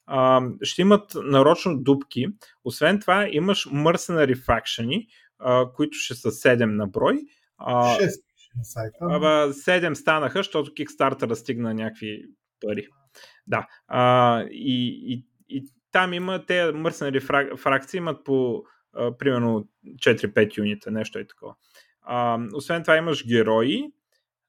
А, 0.06 0.42
ще 0.62 0.82
имат 0.82 1.12
нарочно 1.14 1.82
дупки. 1.82 2.26
Освен 2.64 3.00
това, 3.00 3.28
имаш 3.30 3.68
faction, 3.68 5.06
а, 5.38 5.72
които 5.72 5.98
ще 5.98 6.14
са 6.14 6.30
7 6.30 6.64
на 6.64 6.86
брой. 6.86 7.18
А, 7.58 7.98
6 7.98 8.22
на 8.56 8.64
сайта. 8.64 8.96
7 9.00 9.94
станаха, 9.94 10.38
защото 10.38 10.70
Kickstarter 10.70 11.32
стигна 11.32 11.74
някакви 11.74 12.24
пари. 12.60 12.88
Да. 13.46 13.66
А, 13.88 14.42
и, 14.50 15.02
и, 15.06 15.26
и 15.48 15.64
там 15.92 16.12
има, 16.12 16.46
те 16.46 16.72
мърснали 16.72 17.20
фрак, 17.20 17.58
фракции 17.58 17.98
имат 17.98 18.24
по 18.24 18.62
а, 18.92 19.16
примерно 19.18 19.68
4-5 19.86 20.58
юнита, 20.58 20.90
нещо 20.90 21.18
е 21.18 21.26
такова. 21.26 21.54
А, 22.02 22.38
освен 22.54 22.82
това 22.82 22.96
имаш 22.96 23.26
герои 23.26 23.82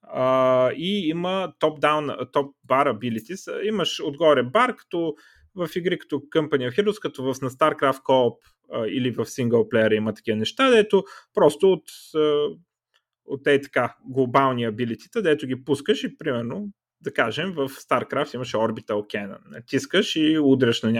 а, 0.01 0.71
и 0.71 1.07
има 1.09 1.53
топ-даун, 1.59 2.31
топ-бар 2.31 2.87
abilities. 2.87 3.61
Имаш 3.63 3.99
отгоре 4.03 4.43
бар, 4.43 4.75
като 4.75 5.15
в 5.55 5.69
игри 5.75 5.99
като 5.99 6.15
Company 6.15 6.69
of 6.69 6.83
Heroes, 6.83 7.01
като 7.01 7.23
в 7.23 7.41
на 7.41 7.49
StarCraft 7.49 8.01
Co-op 8.01 8.35
а, 8.71 8.87
или 8.87 9.11
в 9.11 9.25
синглплеер 9.25 9.91
има 9.91 10.13
такива 10.13 10.37
неща, 10.37 10.69
дето 10.69 11.03
просто 11.33 11.71
от, 11.71 11.83
от 13.25 13.47
е 13.47 13.61
така 13.61 13.95
глобални 14.05 14.65
абилитита, 14.65 15.21
дето 15.21 15.47
ги 15.47 15.63
пускаш 15.63 16.03
и 16.03 16.17
примерно 16.17 16.69
да 17.01 17.13
кажем, 17.13 17.51
в 17.51 17.69
StarCraft 17.69 18.35
имаше 18.35 18.57
Orbital 18.57 18.91
Cannon. 18.91 19.39
Натискаш 19.45 20.15
и 20.15 20.39
удряш 20.39 20.81
на 20.81 20.91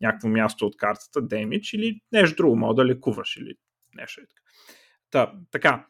някакво 0.00 0.28
място 0.28 0.66
от 0.66 0.76
картата, 0.76 1.22
damage 1.22 1.76
или 1.76 2.00
нещо 2.12 2.36
друго, 2.36 2.56
мога 2.56 2.74
да 2.74 2.84
лекуваш 2.84 3.36
или 3.36 3.54
нещо 3.94 4.20
е 4.20 4.24
така. 4.26 4.41
Та, 5.12 5.32
така, 5.50 5.86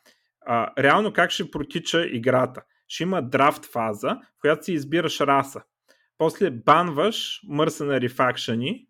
а, 0.47 0.83
реално 0.83 1.12
как 1.12 1.31
ще 1.31 1.51
протича 1.51 2.07
играта? 2.07 2.62
Ще 2.89 3.03
има 3.03 3.23
драфт 3.23 3.64
фаза, 3.64 4.09
в 4.37 4.41
която 4.41 4.64
си 4.64 4.73
избираш 4.73 5.20
раса. 5.20 5.62
После 6.18 6.51
банваш 6.51 7.41
Mercenary 7.51 8.09
Faction, 8.09 8.87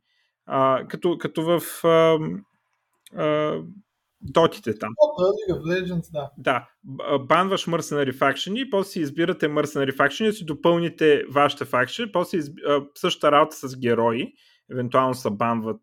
а, 0.47 0.87
като, 0.89 1.19
като 1.19 1.43
в 1.43 1.85
а, 1.85 2.19
а, 3.17 3.61
дотите 4.23 4.79
там. 4.79 4.91
League 5.21 5.59
of 5.59 5.63
Legends, 5.63 6.13
да. 6.13 6.31
Да. 6.39 6.69
Банваш 7.19 7.67
Mercenary 7.67 8.13
Faction 8.13 8.55
и 8.67 8.71
после 8.71 8.91
си 8.91 9.01
избирате 9.01 9.49
Mercenary 9.49 9.97
Faction 9.97 10.29
и 10.29 10.33
си 10.33 10.45
допълните 10.45 11.25
вашите 11.31 11.65
факшени, 11.65 12.13
после 12.13 12.39
изби... 12.39 12.63
същата 12.95 13.33
работа 13.33 13.57
с 13.57 13.79
герои, 13.79 14.33
евентуално 14.73 15.15
се 15.15 15.31
банват, 15.31 15.81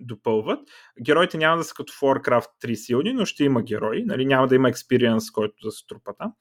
допълват. 0.00 0.60
Героите 1.02 1.38
няма 1.38 1.56
да 1.56 1.64
са 1.64 1.74
като 1.74 1.92
в 1.92 2.00
Warcraft 2.00 2.48
3 2.64 2.74
силни, 2.74 3.12
но 3.12 3.24
ще 3.24 3.44
има 3.44 3.62
герои, 3.62 4.04
нали? 4.04 4.26
няма 4.26 4.48
да 4.48 4.54
има 4.54 4.68
експириенс, 4.68 5.30
който 5.30 5.54
да 5.64 5.70
се 5.70 5.86
трупа 5.86 6.12
там. 6.18 6.32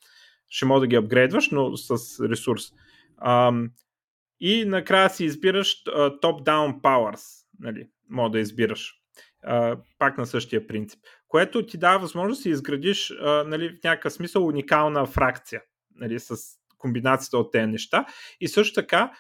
Ще 0.50 0.66
може 0.66 0.80
да 0.80 0.88
ги 0.88 0.96
апгрейдваш, 0.96 1.50
но 1.50 1.78
с 1.78 2.20
ресурс. 2.30 2.64
И 4.40 4.66
накрая 4.66 5.10
си 5.10 5.26
избираш 5.26 5.84
top-down 5.96 6.82
powers. 6.82 7.46
Нали? 7.60 7.88
Мога 8.10 8.30
да 8.30 8.40
избираш. 8.40 8.94
Пак 10.00 10.18
на 10.18 10.26
същия 10.26 10.68
принцип 10.68 11.00
което 11.30 11.66
ти 11.66 11.78
дава 11.78 12.00
възможност 12.00 12.40
да 12.40 12.42
си 12.42 12.50
изградиш 12.50 13.14
нали, 13.46 13.70
в 13.70 13.84
някакъв 13.84 14.14
смисъл 14.14 14.48
уникална 14.48 15.06
фракция 15.06 15.62
нали, 15.96 16.20
с 16.20 16.36
комбинацията 16.78 17.38
от 17.38 17.52
тези 17.52 17.68
неща. 17.68 18.06
И 18.42 18.48
също 18.48 18.82
така, 18.82 19.12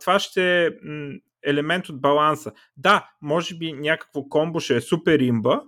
това 0.00 0.18
ще 0.18 0.70
елемент 1.46 1.88
от 1.88 2.00
баланса. 2.00 2.52
Да, 2.76 3.10
може 3.22 3.54
би 3.54 3.72
някакво 3.72 4.28
комбо 4.28 4.60
ще 4.60 4.76
е 4.76 4.80
супер 4.80 5.20
имба 5.20 5.62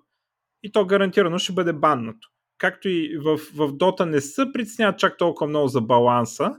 и 0.62 0.72
то 0.72 0.86
гарантирано 0.86 1.38
ще 1.38 1.52
бъде 1.52 1.72
баннато. 1.72 2.28
Както 2.58 2.88
и 2.88 3.18
в, 3.18 3.36
в 3.36 3.72
Dota 3.72 4.04
не 4.04 4.20
са 4.20 4.46
притесняват 4.54 4.98
чак 4.98 5.18
толкова 5.18 5.48
много 5.48 5.68
за 5.68 5.80
баланса. 5.80 6.54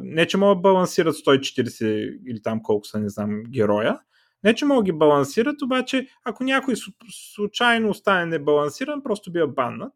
Не, 0.00 0.26
че 0.26 0.36
могат 0.36 0.58
да 0.58 0.60
балансират 0.60 1.14
140 1.14 1.84
или 2.26 2.42
там 2.42 2.62
колко 2.62 2.86
са, 2.86 3.00
не 3.00 3.08
знам, 3.08 3.42
героя, 3.42 3.98
не, 4.44 4.54
че 4.54 4.64
могат 4.64 4.84
ги 4.84 4.92
балансират, 4.92 5.62
обаче 5.62 6.08
ако 6.24 6.44
някой 6.44 6.74
случайно 7.10 7.90
остане 7.90 8.26
небалансиран, 8.26 9.02
просто 9.02 9.32
бива 9.32 9.48
баннат. 9.48 9.92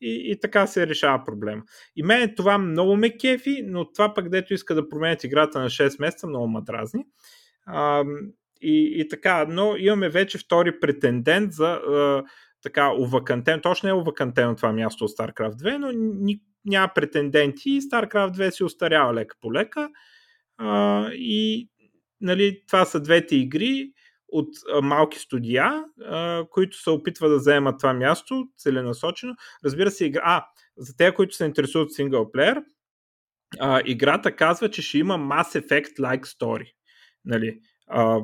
И, 0.00 0.30
и 0.32 0.40
така 0.40 0.66
се 0.66 0.86
решава 0.86 1.24
проблема. 1.24 1.62
И 1.96 2.02
мен 2.02 2.34
това 2.36 2.58
много 2.58 2.96
ме 2.96 3.16
кефи, 3.16 3.62
но 3.66 3.92
това 3.92 4.14
пък 4.14 4.28
дето 4.28 4.54
иска 4.54 4.74
да 4.74 4.88
променят 4.88 5.24
играта 5.24 5.60
на 5.60 5.66
6 5.66 6.00
месеца, 6.00 6.26
много 6.26 6.48
ма 6.48 6.62
дразни. 6.62 7.04
А, 7.66 8.04
и, 8.62 9.00
и 9.00 9.08
така, 9.08 9.46
но 9.48 9.76
имаме 9.76 10.08
вече 10.08 10.38
втори 10.38 10.80
претендент 10.80 11.52
за 11.52 11.66
а, 11.66 12.24
така 12.62 12.92
увакантен. 12.92 13.60
Точно 13.60 13.86
не 13.86 13.90
е 13.90 13.94
увакантен 13.94 14.56
това 14.56 14.72
място 14.72 15.04
от 15.04 15.10
StarCraft 15.10 15.54
2, 15.54 15.76
но 15.76 15.92
ни, 15.92 16.40
няма 16.64 16.92
претенденти 16.94 17.70
и 17.70 17.80
StarCraft 17.80 18.30
2 18.30 18.50
си 18.50 18.64
устарява 18.64 19.14
лека 19.14 19.36
по 19.40 19.52
лека. 19.52 19.88
И 21.12 21.68
нали, 22.20 22.62
това 22.66 22.84
са 22.84 23.00
двете 23.00 23.36
игри 23.36 23.92
от 24.28 24.48
а, 24.74 24.80
малки 24.80 25.18
студия, 25.18 25.84
а, 26.04 26.44
които 26.50 26.76
се 26.82 26.90
опитват 26.90 27.30
да 27.30 27.36
вземат 27.36 27.78
това 27.78 27.94
място 27.94 28.48
целенасочено. 28.58 29.34
Разбира 29.64 29.90
се, 29.90 30.04
игра... 30.06 30.22
А, 30.24 30.46
за 30.76 30.96
тези, 30.96 31.14
които 31.14 31.34
се 31.34 31.44
интересуват 31.44 31.86
от 31.86 31.94
синглплеер, 31.94 32.62
играта 33.84 34.36
казва, 34.36 34.70
че 34.70 34.82
ще 34.82 34.98
има 34.98 35.18
Mass 35.18 35.60
Effect-like 35.60 36.24
story. 36.24 36.72
Нали, 37.24 37.60
а, 37.86 38.20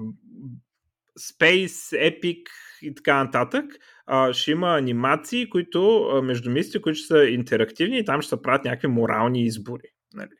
Space, 1.20 1.96
Epic 1.96 2.42
и 2.82 2.94
така 2.94 3.24
нататък. 3.24 3.64
А, 4.06 4.32
ще 4.32 4.50
има 4.50 4.76
анимации, 4.76 5.50
които 5.50 6.02
а, 6.02 6.22
между 6.22 6.50
мисли, 6.50 6.82
които 6.82 6.98
са 6.98 7.24
интерактивни 7.24 7.98
и 7.98 8.04
там 8.04 8.22
ще 8.22 8.28
се 8.28 8.42
правят 8.42 8.64
някакви 8.64 8.88
морални 8.88 9.44
избори. 9.44 9.88
Нали. 10.14 10.30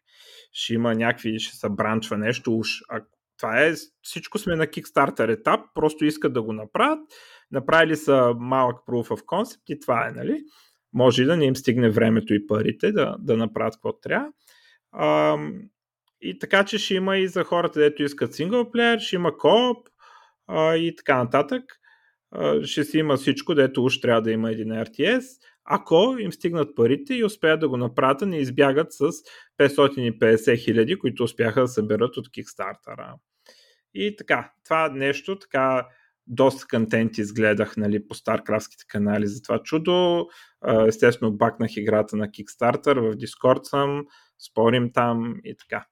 Ще 0.52 0.74
има 0.74 0.94
някакви, 0.94 1.38
ще 1.38 1.56
се 1.56 1.68
бранчва 1.68 2.18
нещо 2.18 2.56
уж. 2.56 2.68
Ако 2.88 3.06
това 3.38 3.64
е, 3.64 3.74
всичко 4.02 4.38
сме 4.38 4.56
на 4.56 4.66
Kickstarter 4.66 5.32
етап, 5.32 5.60
просто 5.74 6.04
искат 6.04 6.32
да 6.32 6.42
го 6.42 6.52
направят, 6.52 6.98
направили 7.50 7.96
са 7.96 8.34
малък 8.38 8.78
proof 8.86 9.08
of 9.08 9.24
concept 9.24 9.62
и 9.68 9.80
това 9.80 10.08
е, 10.08 10.12
нали? 10.12 10.42
Може 10.92 11.22
и 11.22 11.26
да 11.26 11.36
не 11.36 11.44
им 11.44 11.56
стигне 11.56 11.90
времето 11.90 12.34
и 12.34 12.46
парите 12.46 12.92
да, 12.92 13.16
да 13.18 13.36
направят 13.36 13.74
какво 13.74 13.92
трябва. 13.92 14.28
А, 14.92 15.36
и 16.20 16.38
така, 16.38 16.64
че 16.64 16.78
ще 16.78 16.94
има 16.94 17.18
и 17.18 17.28
за 17.28 17.44
хората, 17.44 17.80
дето 17.80 18.02
искат 18.02 18.34
синглплеер, 18.34 18.98
ще 18.98 19.16
има 19.16 19.38
кооп 19.38 19.88
и 20.76 20.94
така 20.96 21.16
нататък. 21.16 21.62
Ще 22.62 22.84
си 22.84 22.98
има 22.98 23.16
всичко, 23.16 23.54
дето 23.54 23.84
уж 23.84 24.00
трябва 24.00 24.22
да 24.22 24.30
има 24.30 24.50
един 24.50 24.68
RTS 24.68 25.40
ако 25.72 26.16
им 26.18 26.32
стигнат 26.32 26.76
парите 26.76 27.14
и 27.14 27.24
успеят 27.24 27.60
да 27.60 27.68
го 27.68 27.76
направят, 27.76 28.20
не 28.20 28.38
избягат 28.38 28.92
с 28.92 29.12
550 29.58 30.64
хиляди, 30.64 30.98
които 30.98 31.24
успяха 31.24 31.60
да 31.60 31.68
съберат 31.68 32.16
от 32.16 32.28
Kickstarter. 32.28 33.14
И 33.94 34.16
така, 34.16 34.52
това 34.64 34.88
нещо 34.88 35.38
така 35.38 35.88
доста 36.26 36.66
контенти 36.70 37.20
изгледах 37.20 37.76
нали, 37.76 38.08
по 38.08 38.14
старкрафските 38.14 38.84
канали 38.88 39.26
за 39.26 39.42
това 39.42 39.62
чудо. 39.62 40.28
Естествено, 40.86 41.32
бакнах 41.32 41.76
играта 41.76 42.16
на 42.16 42.28
Kickstarter, 42.28 43.00
в 43.00 43.16
Discord 43.16 43.62
съм, 43.62 44.06
спорим 44.38 44.92
там 44.92 45.34
и 45.44 45.56
така. 45.56 45.86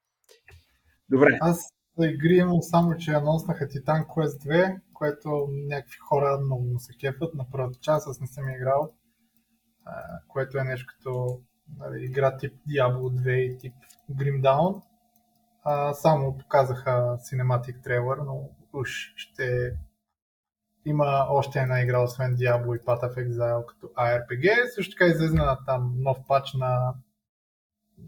Добре. 1.10 1.38
Аз 1.40 1.68
за 1.98 2.06
игри 2.06 2.36
имам 2.36 2.62
само, 2.62 2.96
че 2.96 3.10
анонснаха 3.10 3.68
Titan 3.68 4.06
Quest 4.06 4.48
2, 4.48 4.80
което 4.92 5.48
някакви 5.50 5.98
хора 6.08 6.38
много 6.44 6.78
се 6.78 6.92
кефат 7.00 7.34
на 7.34 7.46
първата 7.52 7.78
част, 7.80 8.08
аз 8.08 8.20
не 8.20 8.26
съм 8.26 8.48
играл, 8.48 8.92
което 10.28 10.58
е 10.58 10.64
нещо 10.64 10.86
като 10.96 11.40
нали, 11.78 12.04
игра 12.04 12.36
тип 12.36 12.52
Diablo 12.68 13.22
2 13.22 13.30
и 13.30 13.58
тип 13.58 13.74
Grim 14.10 14.42
Dawn. 14.42 14.82
А, 15.64 15.94
само 15.94 16.38
показаха 16.38 16.90
Cinematic 17.18 17.86
Trailer, 17.86 18.24
но 18.26 18.50
уж 18.72 19.12
ще 19.16 19.72
има 20.84 21.26
още 21.30 21.58
една 21.58 21.82
игра, 21.82 22.02
освен 22.02 22.36
Diablo 22.36 22.76
и 22.76 22.84
Path 22.84 23.02
of 23.02 23.28
Exile 23.28 23.66
като 23.66 23.86
ARPG. 23.86 24.74
Също 24.74 24.94
така 24.94 25.06
излезна 25.06 25.58
там 25.66 25.94
нов 25.98 26.18
пач 26.28 26.54
на, 26.54 26.94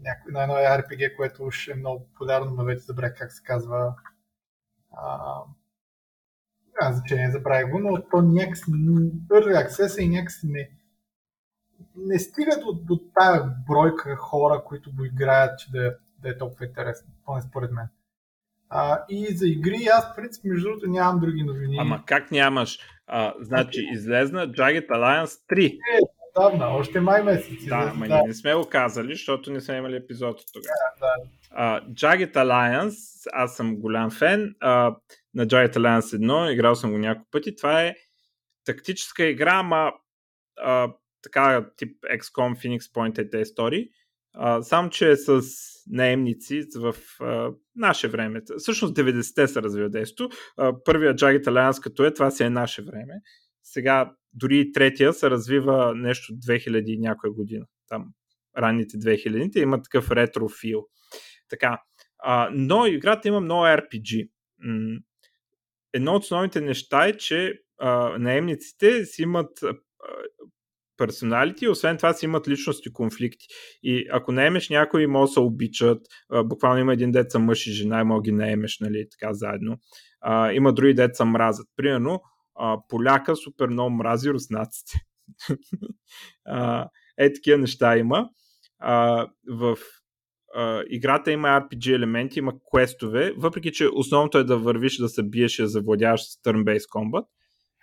няко... 0.01 0.31
на 0.31 0.43
едно 0.43 0.55
ARPG, 0.55 1.15
което 1.15 1.43
уж 1.43 1.67
е 1.67 1.75
много 1.75 2.05
популярно, 2.05 2.51
но 2.51 2.63
вече 2.63 2.81
забравя 2.81 3.13
как 3.13 3.31
се 3.31 3.43
казва. 3.43 3.95
А, 4.91 5.37
няма 6.81 6.95
значение, 6.95 7.31
забравя 7.31 7.69
го, 7.69 7.79
но 7.79 8.03
то 8.11 8.21
някакси 8.21 8.71
Early 8.71 9.67
Access 9.67 10.01
и 10.01 10.09
някакси 10.09 10.47
не, 10.47 10.69
не 11.95 12.19
стига 12.19 12.51
до, 12.59 12.73
до 12.73 12.99
тая 13.15 13.43
бройка 13.67 14.15
хора, 14.15 14.63
които 14.65 14.95
го 14.95 15.05
играят, 15.05 15.59
че 15.59 15.71
да, 15.71 15.97
да 16.19 16.29
е 16.29 16.37
толкова 16.37 16.65
интересно, 16.65 17.13
поне 17.25 17.41
според 17.41 17.71
мен. 17.71 17.87
А, 18.69 19.05
и 19.09 19.35
за 19.35 19.47
игри 19.47 19.85
аз, 19.93 20.11
в 20.11 20.15
принцип, 20.15 20.43
между 20.43 20.67
другото, 20.67 20.89
нямам 20.89 21.19
други 21.19 21.43
новини. 21.43 21.77
Ама 21.79 22.03
как 22.05 22.31
нямаш? 22.31 22.79
А, 23.07 23.33
значи, 23.39 23.87
излезна 23.93 24.47
Jagged 24.47 24.87
Alliance 24.87 25.39
3. 25.49 25.73
Е, 25.73 25.77
давна, 26.35 26.67
още 26.67 26.99
май 26.99 27.23
месец. 27.23 27.65
Да, 27.65 27.91
ама 27.93 28.07
да. 28.07 28.23
не 28.27 28.33
сме 28.33 28.55
го 28.55 28.69
казали, 28.69 29.13
защото 29.13 29.51
не 29.51 29.61
сме 29.61 29.77
имали 29.77 29.95
епизод 29.95 30.39
от 30.39 30.45
тогава. 30.53 30.75
Да, 30.99 31.07
да. 31.07 31.41
Uh, 31.57 31.93
Jagged 31.93 32.33
Alliance, 32.33 33.29
аз 33.33 33.55
съм 33.55 33.75
голям 33.75 34.11
фен 34.11 34.55
uh, 34.63 34.95
на 35.33 35.47
Jagged 35.47 35.75
Alliance 35.75 36.17
1, 36.17 36.51
играл 36.53 36.75
съм 36.75 36.91
го 36.91 36.97
няколко 36.97 37.31
пъти. 37.31 37.55
Това 37.55 37.83
е 37.83 37.95
тактическа 38.65 39.25
игра, 39.25 39.53
ама 39.53 39.91
uh, 40.65 40.93
така 41.21 41.65
тип 41.77 41.97
XCOM 42.03 42.55
Phoenix 42.55 42.79
Point 42.79 43.19
е 43.19 43.29
тези 43.29 43.41
истории. 43.41 43.87
Uh, 44.37 44.61
само, 44.61 44.89
че 44.89 45.11
е 45.11 45.15
с 45.15 45.41
наемници 45.89 46.61
в 46.75 46.93
uh, 46.93 47.55
наше 47.75 48.07
време. 48.07 48.41
Всъщност 48.57 48.95
90-те 48.95 49.47
се 49.47 49.61
развива 49.61 49.89
действо. 49.89 50.29
Uh, 50.59 50.83
първият 50.85 51.19
Jagged 51.19 51.43
Alliance 51.43 51.83
като 51.83 52.05
е, 52.05 52.13
това 52.13 52.31
си 52.31 52.43
е 52.43 52.49
наше 52.49 52.81
време. 52.81 53.13
Сега 53.63 54.13
дори 54.33 54.59
и 54.59 54.71
третия 54.71 55.13
се 55.13 55.29
развива 55.29 55.95
нещо 55.95 56.33
2000 56.33 56.85
и 56.85 56.97
някоя 56.97 57.33
година. 57.33 57.65
Там 57.87 58.05
ранните 58.57 58.97
2000-те 58.97 59.59
има 59.59 59.81
такъв 59.81 60.11
ретро 60.11 60.49
фил. 60.49 60.87
Така. 61.49 61.81
Uh, 62.27 62.49
но 62.53 62.85
играта 62.85 63.27
има 63.27 63.39
много 63.39 63.63
RPG. 63.63 64.29
Едно 65.93 66.13
от 66.13 66.23
основните 66.23 66.61
неща 66.61 67.07
е, 67.07 67.17
че 67.17 67.53
uh, 67.81 68.17
наемниците 68.17 69.05
си 69.05 69.21
имат 69.21 69.49
персоналити, 70.97 71.67
освен 71.67 71.97
това 71.97 72.13
си 72.13 72.25
имат 72.25 72.47
личности 72.47 72.93
конфликти. 72.93 73.45
И 73.83 74.07
ако 74.11 74.31
наемеш 74.31 74.69
някой, 74.69 75.07
може 75.07 75.29
да 75.29 75.33
се 75.33 75.39
обичат, 75.39 76.01
буквално 76.45 76.79
има 76.79 76.93
един 76.93 77.11
деца 77.11 77.39
мъж 77.39 77.67
и 77.67 77.71
жена 77.71 78.01
и 78.01 78.03
може 78.03 78.21
ги 78.21 78.31
наемеш, 78.31 78.77
нали, 78.79 79.07
така 79.11 79.33
заедно. 79.33 79.77
А, 80.21 80.51
има 80.51 80.73
други 80.73 80.93
деца 80.93 81.25
мразят. 81.25 81.67
Примерно, 81.75 82.21
а, 82.61 82.77
поляка 82.89 83.35
супер 83.35 83.67
много 83.67 83.89
мрази 83.89 84.29
руснаците. 84.29 84.99
а, 86.45 86.89
е, 87.17 87.33
такива 87.33 87.57
неща 87.57 87.97
има. 87.97 88.29
А, 88.79 89.27
в 89.49 89.77
а, 90.55 90.83
играта 90.89 91.31
има 91.31 91.47
RPG 91.47 91.95
елементи, 91.95 92.39
има 92.39 92.53
квестове, 92.71 93.33
въпреки 93.37 93.71
че 93.71 93.87
основното 93.93 94.37
е 94.37 94.43
да 94.43 94.57
вървиш, 94.57 94.97
да 94.97 95.09
се 95.09 95.23
биеш 95.23 95.59
и 95.59 95.61
да 95.61 95.67
завладяваш 95.67 96.21
с 96.21 96.41
turn-based 96.43 96.89
combat 96.95 97.25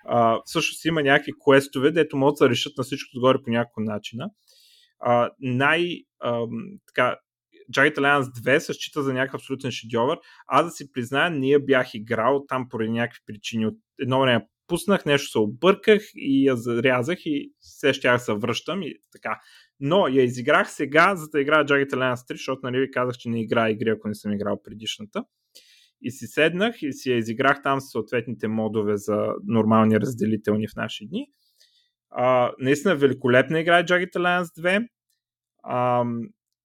а, 0.08 0.40
всъщност 0.44 0.84
има 0.84 1.02
някакви 1.02 1.32
квестове, 1.46 1.90
дето 1.90 2.16
могат 2.16 2.38
да 2.38 2.50
решат 2.50 2.72
на 2.78 2.84
всичко 2.84 3.10
отгоре 3.16 3.38
по 3.44 3.50
някакъв 3.50 3.84
начин. 3.84 4.18
Най- 5.40 6.02
а, 6.20 6.46
така, 6.86 7.16
Jagged 7.74 7.98
Alliance 7.98 8.22
2 8.22 8.58
се 8.58 8.74
счита 8.74 9.02
за 9.02 9.12
някакъв 9.12 9.38
абсолютен 9.40 9.70
шедьовър. 9.70 10.18
Аз 10.46 10.66
да 10.66 10.70
си 10.70 10.92
призная, 10.92 11.30
ние 11.30 11.58
бях 11.58 11.94
играл 11.94 12.44
там 12.48 12.68
поради 12.68 12.90
някакви 12.90 13.20
причини. 13.26 13.66
От 13.66 13.74
едно 14.00 14.20
време 14.20 14.46
пуснах, 14.68 15.06
нещо 15.06 15.30
се 15.30 15.38
обърках 15.38 16.02
и 16.14 16.46
я 16.46 16.56
зарязах 16.56 17.18
и 17.24 17.52
все 17.60 17.92
ще 17.92 18.18
се 18.18 18.32
връщам 18.32 18.82
и 18.82 18.94
така. 19.12 19.40
Но 19.80 20.08
я 20.08 20.22
изиграх 20.22 20.72
сега, 20.72 21.16
за 21.16 21.28
да 21.28 21.40
играя 21.40 21.64
Jagged 21.64 21.92
Alliance 21.92 22.32
3, 22.32 22.32
защото 22.32 22.60
нали 22.62 22.80
ви 22.80 22.90
казах, 22.90 23.16
че 23.16 23.28
не 23.28 23.42
играя 23.42 23.70
игри, 23.70 23.90
ако 23.90 24.08
не 24.08 24.14
съм 24.14 24.32
играл 24.32 24.62
предишната. 24.62 25.24
И 26.02 26.10
си 26.10 26.26
седнах 26.26 26.82
и 26.82 26.92
си 26.92 27.10
я 27.10 27.16
изиграх 27.16 27.62
там 27.62 27.80
с 27.80 27.90
съответните 27.90 28.48
модове 28.48 28.96
за 28.96 29.26
нормални 29.46 30.00
разделителни 30.00 30.68
в 30.68 30.76
наши 30.76 31.06
дни. 31.06 31.26
А, 32.10 32.52
наистина 32.58 32.96
великолепна 32.96 33.60
игра 33.60 33.78
е 33.78 33.84
Jagged 33.84 34.16
Alliance 34.16 34.62
2. 34.62 34.88
А, 35.62 36.04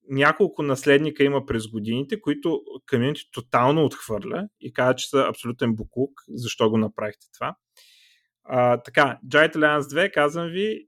няколко 0.09 0.63
наследника 0.63 1.23
има 1.23 1.45
през 1.45 1.67
годините, 1.67 2.21
които 2.21 2.61
комьюнити 2.89 3.21
тотално 3.31 3.85
отхвърля 3.85 4.47
и 4.59 4.73
казва, 4.73 4.95
че 4.95 5.09
са 5.09 5.25
абсолютен 5.29 5.75
буклук. 5.75 6.11
Защо 6.27 6.69
го 6.69 6.77
направихте 6.77 7.27
това? 7.33 7.55
А, 8.43 8.77
така, 8.77 9.19
Jagged 9.27 9.55
Alliance 9.55 9.81
2, 9.81 10.13
казвам 10.13 10.47
ви, 10.47 10.87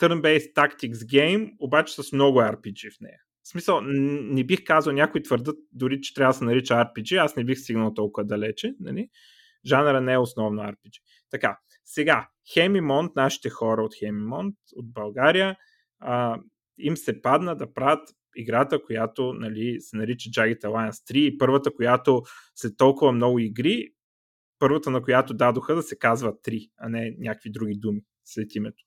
turn-based 0.00 0.54
tactics 0.54 0.94
game, 0.94 1.52
обаче 1.58 2.02
с 2.02 2.12
много 2.12 2.40
RPG 2.40 2.96
в 2.96 3.00
нея. 3.00 3.18
В 3.42 3.48
смисъл, 3.48 3.80
не 3.80 4.44
бих 4.44 4.64
казал, 4.64 4.92
някои 4.92 5.22
твърдат 5.22 5.56
дори, 5.72 6.00
че 6.00 6.14
трябва 6.14 6.32
да 6.32 6.38
се 6.38 6.44
нарича 6.44 6.74
RPG, 6.74 7.24
аз 7.24 7.36
не 7.36 7.44
бих 7.44 7.58
стигнал 7.58 7.94
толкова 7.94 8.24
далече. 8.24 8.74
Нали? 8.80 9.08
Жанъра 9.66 10.00
не 10.00 10.12
е 10.12 10.18
основно 10.18 10.62
RPG. 10.62 11.00
Така, 11.30 11.58
сега, 11.84 12.28
Хемимонт, 12.52 13.16
нашите 13.16 13.50
хора 13.50 13.82
от 13.82 13.94
Хемимонт, 13.98 14.54
от 14.76 14.92
България, 14.92 15.56
а, 16.00 16.38
им 16.78 16.96
се 16.96 17.22
падна 17.22 17.56
да 17.56 17.72
правят 17.74 18.08
играта, 18.36 18.82
която 18.82 19.32
нали, 19.32 19.76
се 19.80 19.96
нарича 19.96 20.30
Jagged 20.30 20.60
Alliance 20.60 21.12
3 21.12 21.16
и 21.16 21.38
първата, 21.38 21.74
която 21.74 22.22
след 22.54 22.72
толкова 22.76 23.12
много 23.12 23.38
игри, 23.38 23.88
първата 24.58 24.90
на 24.90 25.02
която 25.02 25.34
дадоха 25.34 25.74
да 25.74 25.82
се 25.82 25.98
казва 25.98 26.32
3, 26.32 26.70
а 26.78 26.88
не 26.88 27.14
някакви 27.18 27.50
други 27.50 27.74
думи 27.74 28.00
след 28.24 28.54
името. 28.54 28.84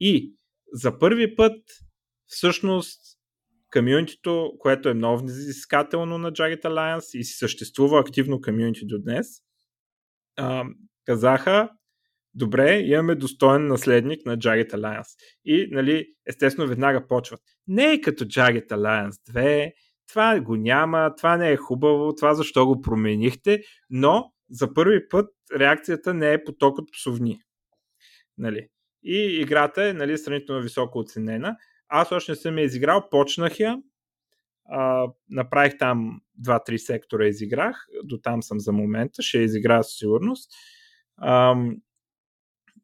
И 0.00 0.34
за 0.72 0.98
първи 0.98 1.36
път 1.36 1.56
всъщност 2.26 3.00
комьюнитито, 3.72 4.52
което 4.58 4.88
е 4.88 4.94
много 4.94 5.24
взискателно 5.24 6.18
на 6.18 6.32
Jagged 6.32 6.64
Alliance 6.64 7.18
и 7.18 7.24
съществува 7.24 8.00
активно 8.00 8.40
комьюнити 8.40 8.86
до 8.86 8.98
днес, 8.98 9.26
казаха, 11.06 11.70
добре, 12.34 12.80
имаме 12.80 13.14
достоен 13.14 13.66
наследник 13.66 14.26
на 14.26 14.38
Jagged 14.38 14.72
Alliance. 14.72 15.16
И, 15.44 15.68
нали, 15.70 16.06
естествено, 16.26 16.68
веднага 16.68 17.06
почват. 17.06 17.40
Не 17.66 17.92
е 17.92 18.00
като 18.00 18.24
Jagged 18.24 18.68
Alliance 18.68 19.32
2, 19.32 19.72
това 20.08 20.40
го 20.40 20.56
няма, 20.56 21.14
това 21.16 21.36
не 21.36 21.50
е 21.50 21.56
хубаво, 21.56 22.14
това 22.14 22.34
защо 22.34 22.66
го 22.66 22.80
променихте, 22.80 23.60
но 23.90 24.32
за 24.50 24.74
първи 24.74 25.08
път 25.08 25.30
реакцията 25.56 26.14
не 26.14 26.32
е 26.32 26.44
поток 26.44 26.78
от 26.78 26.92
псовни. 26.92 27.40
Нали. 28.38 28.68
И 29.02 29.40
играта 29.40 29.84
е 29.84 29.92
нали, 29.92 30.18
сравнително 30.18 30.62
високо 30.62 30.98
оценена. 30.98 31.56
Аз 31.88 32.12
още 32.12 32.32
не 32.32 32.36
съм 32.36 32.58
я 32.58 32.64
изиграл, 32.64 33.08
почнах 33.10 33.60
я, 33.60 33.82
а, 34.64 35.06
направих 35.30 35.78
там 35.78 36.20
2-3 36.42 36.76
сектора 36.76 37.26
изиграх, 37.26 37.86
до 38.04 38.18
там 38.18 38.42
съм 38.42 38.60
за 38.60 38.72
момента, 38.72 39.22
ще 39.22 39.38
я 39.38 39.44
изиграя 39.44 39.84
със 39.84 39.98
сигурност. 39.98 40.52
А, 41.16 41.56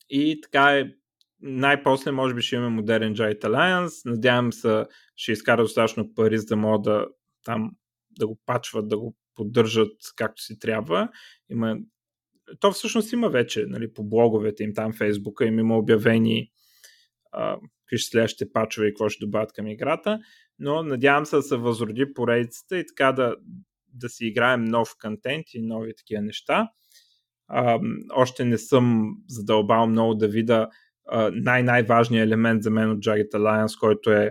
и 0.08 0.40
така 0.40 0.78
е, 0.78 0.90
най-после 1.40 2.10
може 2.10 2.34
би 2.34 2.42
ще 2.42 2.56
имаме 2.56 2.76
модерен 2.76 3.14
Giant 3.14 3.40
Alliance, 3.40 4.10
надявам 4.10 4.52
се 4.52 4.84
ще 5.16 5.32
изкара 5.32 5.62
достатъчно 5.62 6.14
пари, 6.14 6.38
за 6.38 6.46
да 6.46 6.56
могат 6.56 6.82
да 6.82 7.06
там 7.44 7.70
да 8.10 8.26
го 8.26 8.38
пачват, 8.46 8.88
да 8.88 8.98
го 8.98 9.16
поддържат 9.34 9.92
както 10.16 10.42
си 10.42 10.58
трябва. 10.58 11.08
Има... 11.50 11.76
То 12.60 12.72
всъщност 12.72 13.12
има 13.12 13.28
вече 13.28 13.66
нали, 13.68 13.92
по 13.92 14.04
блоговете 14.04 14.64
им 14.64 14.74
там, 14.74 14.92
Фейсбука 14.92 15.46
им 15.46 15.58
има 15.58 15.78
обявени 15.78 16.50
какви 17.84 17.98
ще 17.98 18.10
следващите 18.10 18.52
пачове 18.52 18.86
и 18.86 18.90
какво 18.90 19.08
ще 19.08 19.24
добавят 19.24 19.52
към 19.52 19.66
играта, 19.66 20.20
но 20.58 20.82
надявам 20.82 21.26
се 21.26 21.36
да 21.36 21.42
се 21.42 21.56
възроди 21.56 22.14
поредицата 22.14 22.78
и 22.78 22.86
така 22.86 23.12
да, 23.12 23.36
да 23.88 24.08
си 24.08 24.26
играем 24.26 24.64
нов 24.64 24.88
контент 25.02 25.46
и 25.54 25.62
нови 25.62 25.96
такива 25.96 26.22
неща. 26.22 26.68
А, 27.48 27.78
още 28.14 28.44
не 28.44 28.58
съм 28.58 29.14
задълбал 29.28 29.86
много 29.86 30.14
да 30.14 30.28
видя 30.28 30.68
най-най-важният 31.32 32.26
елемент 32.26 32.62
за 32.62 32.70
мен 32.70 32.90
от 32.90 32.98
Jagged 32.98 33.32
Alliance, 33.32 33.80
който 33.80 34.12
е 34.12 34.30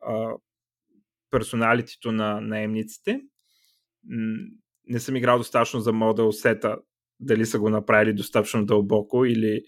а, 0.00 0.32
персоналитето 1.30 2.12
на 2.12 2.40
наемниците. 2.40 3.20
Не 4.86 5.00
съм 5.00 5.16
играл 5.16 5.38
достатъчно 5.38 5.80
за 5.80 5.92
мода 5.92 6.24
усета 6.24 6.76
дали 7.20 7.46
са 7.46 7.58
го 7.58 7.70
направили 7.70 8.12
достатъчно 8.12 8.66
дълбоко 8.66 9.24
или 9.24 9.62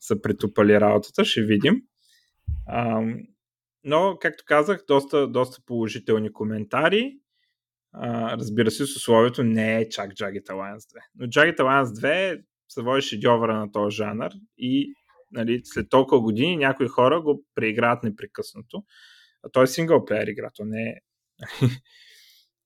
са 0.00 0.22
притупали 0.22 0.80
работата, 0.80 1.24
ще 1.24 1.42
видим. 1.42 1.82
А, 2.66 3.02
но, 3.84 4.16
както 4.20 4.44
казах, 4.46 4.84
доста, 4.88 5.28
доста 5.28 5.62
положителни 5.66 6.32
коментари. 6.32 7.12
А, 7.92 8.36
разбира 8.36 8.70
се, 8.70 8.86
с 8.86 8.96
условието 8.96 9.44
не 9.44 9.76
е 9.76 9.88
чак 9.88 10.12
Jagged 10.12 10.46
Alliance 10.46 10.78
2. 10.78 10.98
Но 11.14 11.26
Jagged 11.26 11.58
Alliance 11.58 11.84
2 11.84 12.42
се 12.68 12.82
води 12.82 13.02
шедьовъра 13.02 13.58
на 13.58 13.72
този 13.72 13.96
жанр 13.96 14.30
и 14.58 14.94
нали, 15.32 15.60
след 15.64 15.90
толкова 15.90 16.20
години 16.20 16.56
някои 16.56 16.88
хора 16.88 17.22
го 17.22 17.44
преиграват 17.54 18.02
непрекъснато. 18.02 18.84
А 19.42 19.48
той 19.52 19.64
е 19.64 19.66
синглплеер 19.66 20.26
игра, 20.26 20.50
то 20.54 20.64
не 20.64 20.82
е. 20.82 21.00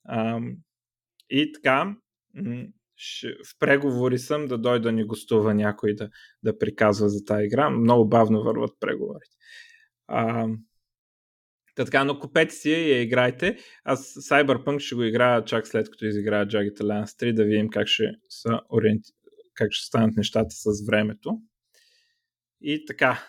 и 1.37 1.53
така, 1.53 1.97
в 3.45 3.59
преговори 3.59 4.19
съм 4.19 4.47
да 4.47 4.59
дойда 4.59 4.83
да 4.83 4.93
ни 4.93 5.05
гостува 5.05 5.55
някой 5.55 5.95
да, 5.95 6.11
да 6.43 6.59
приказва 6.59 7.09
за 7.09 7.25
тази 7.25 7.45
игра. 7.45 7.71
Много 7.71 8.09
бавно 8.09 8.43
върват 8.43 8.71
преговорите. 8.81 9.37
А, 10.07 10.49
така, 11.77 12.05
но 12.05 12.19
купете 12.19 12.55
си 12.55 12.71
я 12.71 12.79
и 12.79 12.93
я 12.93 13.03
играйте. 13.03 13.57
Аз 13.85 14.15
Cyberpunk 14.15 14.79
ще 14.79 14.95
го 14.95 15.03
играя 15.03 15.45
чак 15.45 15.67
след 15.67 15.91
като 15.91 16.05
изиграя 16.05 16.47
Jagged 16.47 16.81
Alliance 16.81 17.23
3, 17.23 17.35
да 17.35 17.45
видим 17.45 17.69
как 17.69 17.87
ще, 17.89 18.05
са 18.29 18.61
ориенти... 18.73 19.13
как 19.55 19.73
ще 19.73 19.87
станат 19.87 20.17
нещата 20.17 20.51
с 20.51 20.87
времето. 20.87 21.41
И 22.61 22.85
така, 22.87 23.23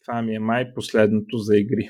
това 0.00 0.22
ми 0.22 0.34
е 0.34 0.38
май 0.38 0.74
последното 0.74 1.38
за 1.38 1.56
игри. 1.56 1.88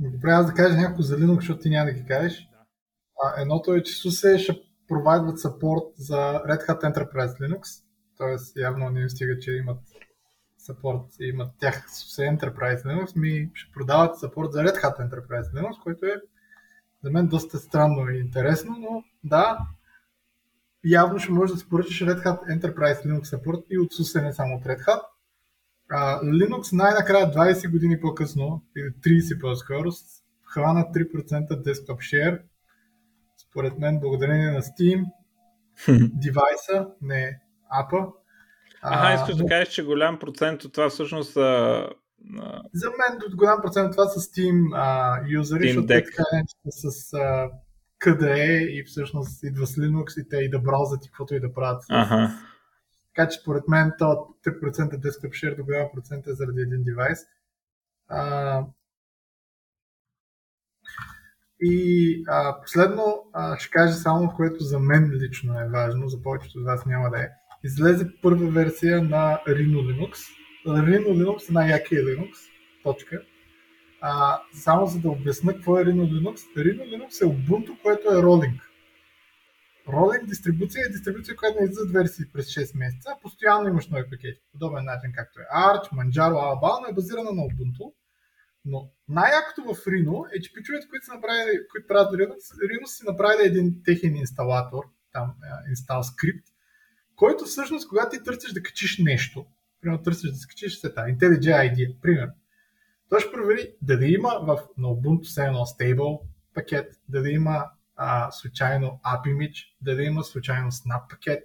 Добре, 0.00 0.30
аз 0.30 0.46
да 0.46 0.54
кажа 0.54 0.76
някакво 0.76 1.02
за 1.02 1.18
Linux, 1.18 1.34
защото 1.34 1.60
ти 1.60 1.70
няма 1.70 1.84
да 1.84 1.92
ги 1.92 2.04
кажеш. 2.08 2.48
Едното 3.38 3.74
е, 3.74 3.82
че 3.82 3.94
SUSE 3.94 4.38
ще 4.38 4.62
провайдват 4.88 5.40
сапорт 5.40 5.84
за 5.96 6.16
Red 6.16 6.68
Hat 6.68 6.82
Enterprise 6.82 7.40
Linux, 7.40 7.82
т.е. 8.18 8.60
явно 8.60 8.90
не 8.90 9.00
им 9.00 9.10
стига, 9.10 9.38
че 9.38 9.52
имат 9.52 9.80
сапорт 10.58 11.00
и 11.20 11.24
имат 11.28 11.50
тях 11.58 11.88
SUSE 11.88 12.38
Enterprise 12.38 12.84
Linux, 12.84 13.16
ми 13.16 13.50
ще 13.54 13.72
продават 13.72 14.18
сапорт 14.18 14.52
за 14.52 14.58
Red 14.58 14.82
Hat 14.82 15.10
Enterprise 15.10 15.54
Linux, 15.54 15.82
което 15.82 16.06
е 16.06 16.22
за 17.02 17.10
мен 17.10 17.28
доста 17.28 17.58
странно 17.58 18.10
и 18.10 18.18
интересно, 18.18 18.76
но 18.78 19.04
да, 19.24 19.58
явно 20.84 21.18
ще 21.18 21.32
можеш 21.32 21.54
да 21.54 21.60
се 21.60 21.68
поръчаш 21.68 22.00
Red 22.00 22.24
Hat 22.24 22.60
Enterprise 22.60 23.06
Linux 23.06 23.22
Support 23.22 23.64
и 23.70 23.78
от 23.78 23.92
SUSE, 23.92 24.22
не 24.22 24.32
само 24.32 24.56
от 24.56 24.64
Red 24.64 24.84
Hat. 24.86 25.00
А, 25.90 26.20
Linux 26.22 26.72
най-накрая 26.72 27.32
20 27.32 27.70
години 27.70 28.00
по-късно, 28.00 28.62
или 28.76 29.18
30 29.18 29.40
по-скоро, 29.40 29.90
хвана 30.42 30.80
3% 30.80 31.48
desktop 31.48 31.98
share. 31.98 32.42
Според 33.54 33.78
мен, 33.78 34.00
благодарение 34.00 34.50
на 34.50 34.62
Steam, 34.62 35.04
девайса, 36.12 36.88
не 37.02 37.40
апа. 37.70 38.06
Ага, 38.82 39.14
искаш 39.14 39.36
да 39.36 39.46
кажеш, 39.46 39.68
че 39.68 39.84
голям 39.84 40.18
процент 40.18 40.64
от 40.64 40.72
това 40.72 40.88
всъщност 40.88 41.32
са 41.32 41.88
за 42.74 42.88
мен 42.90 43.20
от 43.26 43.36
голям 43.36 43.62
процент 43.62 43.86
от 43.86 43.92
това 43.92 44.06
са 44.06 44.20
Steam 44.20 44.70
а, 44.74 45.20
юзери, 45.28 45.66
защото 45.66 45.86
те 45.86 46.04
така 46.04 46.22
с 46.68 47.12
а, 47.12 47.50
KDE 48.04 48.66
и 48.66 48.84
всъщност 48.84 49.42
идва 49.42 49.66
с 49.66 49.76
Linux 49.76 50.22
и 50.22 50.28
те 50.28 50.36
и 50.36 50.50
да 50.50 50.58
браузат 50.58 51.04
и 51.04 51.08
каквото 51.08 51.34
и 51.34 51.40
да 51.40 51.52
правят. 51.52 51.82
Ага. 51.90 52.38
Така 53.14 53.28
че 53.28 53.40
според 53.40 53.68
мен 53.68 53.92
то 53.98 54.04
3% 54.46 55.00
desktop 55.00 55.30
share 55.30 55.56
до 55.56 55.64
голяма 55.64 55.88
процент 55.94 56.26
е 56.26 56.34
заради 56.34 56.60
един 56.60 56.82
девайс. 56.82 57.18
А, 58.08 58.62
и 61.60 62.22
а, 62.28 62.60
последно 62.60 63.02
а, 63.32 63.58
ще 63.58 63.70
кажа 63.70 63.94
само, 63.94 64.32
което 64.36 64.64
за 64.64 64.78
мен 64.78 65.12
лично 65.12 65.60
е 65.60 65.68
важно, 65.68 66.08
за 66.08 66.22
повечето 66.22 66.58
от 66.58 66.64
вас 66.64 66.86
няма 66.86 67.10
да 67.10 67.18
е. 67.18 67.28
Излезе 67.64 68.08
първа 68.22 68.50
версия 68.50 69.02
на 69.02 69.40
Rhino 69.48 69.76
Linux. 69.76 70.16
Rhino 70.66 71.08
Linux 71.08 71.50
е 71.50 71.52
най-якия 71.52 72.02
Linux. 72.02 72.30
Точка. 72.82 73.22
А, 74.00 74.40
само 74.52 74.86
за 74.86 75.00
да 75.00 75.08
обясна 75.08 75.54
какво 75.54 75.78
е 75.78 75.84
Rhino 75.84 76.12
Linux. 76.12 76.36
Rhino 76.56 76.82
Linux 76.82 77.22
е 77.22 77.24
Ubuntu, 77.24 77.82
което 77.82 78.18
е 78.18 78.22
ролинг. 78.22 78.60
Ролинг 79.88 80.24
дистрибуция 80.24 80.84
е 80.86 80.92
дистрибуция, 80.92 81.36
която 81.36 81.58
не 81.60 81.64
излизат 81.64 81.92
версии 81.92 82.24
през 82.32 82.46
6 82.46 82.78
месеца. 82.78 83.10
Постоянно 83.22 83.68
имаш 83.68 83.88
нови 83.88 84.04
пакети. 84.10 84.40
Подобен 84.52 84.84
начин, 84.84 85.12
както 85.14 85.40
е 85.40 85.56
Arch, 85.56 85.92
Manjaro, 85.92 86.34
Alabama, 86.34 86.90
е 86.90 86.94
базирана 86.94 87.32
на 87.32 87.42
Ubuntu. 87.42 87.92
Но 88.64 88.90
най-якото 89.08 89.62
в 89.62 89.84
Rhino 89.84 90.36
е, 90.36 90.40
че 90.40 90.52
пичовете, 90.52 90.88
които, 90.88 91.06
са 91.06 91.14
направили, 91.14 91.58
които 91.70 91.86
правят 91.86 92.12
Rhino, 92.12 92.34
Rhino 92.34 92.84
си 92.84 93.04
направили 93.06 93.48
един 93.48 93.82
техен 93.84 94.16
инсталатор, 94.16 94.84
там 95.12 95.34
install 95.74 96.02
скрипт, 96.02 96.46
който 97.16 97.44
всъщност, 97.44 97.88
когато 97.88 98.16
ти 98.16 98.24
търсиш 98.24 98.52
да 98.52 98.62
качиш 98.62 98.98
нещо, 98.98 99.46
примерно 99.80 100.02
търсиш 100.02 100.30
да 100.30 100.36
скачиш 100.36 100.80
сета, 100.80 101.00
IntelliJ 101.00 101.40
IDEA, 101.40 102.00
примерно, 102.00 102.32
той 103.08 103.20
ще 103.20 103.32
провери 103.32 103.74
дали 103.82 104.12
има 104.12 104.30
в, 104.42 104.58
на 104.78 104.88
Ubuntu 104.88 105.24
все 105.24 105.44
едно 105.44 105.58
stable 105.58 106.20
пакет, 106.54 107.00
дали 107.08 107.30
има 107.30 107.64
а, 107.96 108.30
случайно 108.30 109.00
AppImage, 109.04 109.64
дали 109.80 110.02
има 110.02 110.24
случайно 110.24 110.70
Snap 110.70 111.10
пакет 111.10 111.44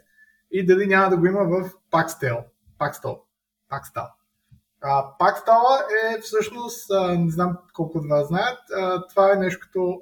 и 0.51 0.65
дали 0.65 0.87
няма 0.87 1.09
да 1.09 1.17
го 1.17 1.25
има 1.25 1.43
в 1.43 1.71
Paxtel. 1.91 2.43
Paxtel. 2.79 3.19
Paxtel. 3.71 4.07
А, 4.81 5.17
Paxtel 5.17 5.81
е 6.05 6.21
всъщност, 6.21 6.91
а, 6.91 7.15
не 7.17 7.31
знам 7.31 7.57
колко 7.73 7.97
от 7.97 8.09
вас 8.09 8.27
знаят, 8.27 8.59
а, 8.75 9.07
това 9.07 9.33
е 9.33 9.35
нещо 9.35 9.59
като 9.61 10.01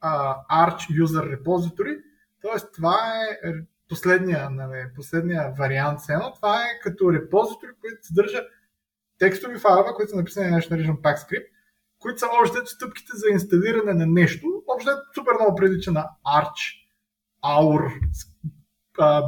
а, 0.00 0.36
Arch 0.66 1.02
User 1.04 1.42
Repository, 1.42 2.02
т.е. 2.42 2.72
това 2.74 2.98
е 3.44 3.52
последния, 3.88 4.50
нали, 4.50 4.84
последния 4.96 5.54
вариант 5.58 6.00
сено, 6.00 6.32
това 6.34 6.62
е 6.62 6.80
като 6.82 7.12
репозитори, 7.12 7.70
който 7.80 7.96
съдържа 8.02 8.42
текстови 9.18 9.58
файлове, 9.58 9.92
които 9.96 10.10
са 10.10 10.16
написани 10.16 10.50
на 10.50 10.56
нещо 10.56 10.74
наричано 10.74 10.96
PackScript, 10.96 11.46
които 11.98 12.20
са 12.20 12.26
още 12.42 12.58
стъпките 12.64 13.12
за 13.14 13.28
инсталиране 13.28 13.94
на 13.94 14.06
нещо. 14.06 14.46
Общо 14.74 14.90
супер 15.14 15.32
много 15.40 15.56
прилича 15.56 15.92
на 15.92 16.08
Arch, 16.26 16.78
Our 17.44 18.00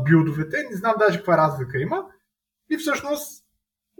билдовете. 0.05 0.57
Не 0.71 0.77
знам 0.77 0.95
даже 0.99 1.19
каква 1.19 1.37
разлика 1.37 1.79
има. 1.79 2.07
И 2.71 2.77
всъщност 2.77 3.40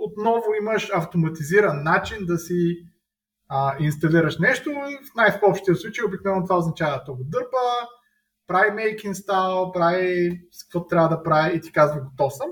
отново 0.01 0.55
имаш 0.61 0.91
автоматизиран 0.95 1.83
начин 1.83 2.27
да 2.27 2.39
си 2.39 2.87
а, 3.49 3.77
инсталираш 3.81 4.39
нещо. 4.39 4.71
В 5.13 5.15
най-общия 5.17 5.77
случай 5.77 6.05
обикновено 6.05 6.45
това 6.45 6.59
означава 6.59 7.03
да 7.07 7.13
го 7.13 7.25
дърпа, 7.25 7.57
прави 8.47 8.71
make 8.71 9.13
install, 9.13 9.73
прави 9.73 10.41
какво 10.63 10.87
трябва 10.87 11.09
да 11.09 11.23
прави 11.23 11.57
и 11.57 11.61
ти 11.61 11.73
казва 11.73 12.01
готов 12.01 12.35
съм. 12.35 12.51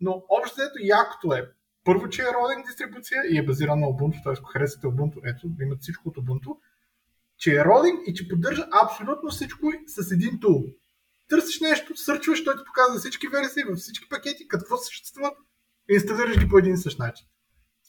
Но 0.00 0.22
общо 0.28 0.60
якото 0.80 1.32
е 1.32 1.50
първо, 1.84 2.08
че 2.08 2.22
е 2.22 2.24
ролинг 2.24 2.66
дистрибуция 2.66 3.22
и 3.30 3.38
е 3.38 3.44
базирана 3.44 3.80
на 3.80 3.86
Ubuntu, 3.86 4.24
т.е. 4.24 4.32
ако 4.32 4.50
харесате 4.52 4.86
Ubuntu, 4.86 5.20
ето, 5.24 5.50
имат 5.62 5.80
всичко 5.80 6.08
от 6.08 6.16
Ubuntu, 6.16 6.56
че 7.38 7.54
е 7.54 7.64
ролинг 7.64 8.00
и 8.06 8.14
че 8.14 8.28
поддържа 8.28 8.66
абсолютно 8.82 9.30
всичко 9.30 9.66
с 9.86 10.12
един 10.12 10.40
тул. 10.40 10.64
Търсиш 11.28 11.60
нещо, 11.60 11.96
сърчваш, 11.96 12.44
той 12.44 12.56
ти 12.56 12.62
показва 12.66 12.98
всички 12.98 13.28
версии, 13.28 13.62
във 13.68 13.78
всички 13.78 14.08
пакети, 14.08 14.48
какво 14.48 14.76
съществуват, 14.76 15.34
инсталираш 15.94 16.38
ги 16.38 16.48
по 16.48 16.58
един 16.58 16.74
и 16.74 16.76
същ 16.76 16.98
начин. 16.98 17.26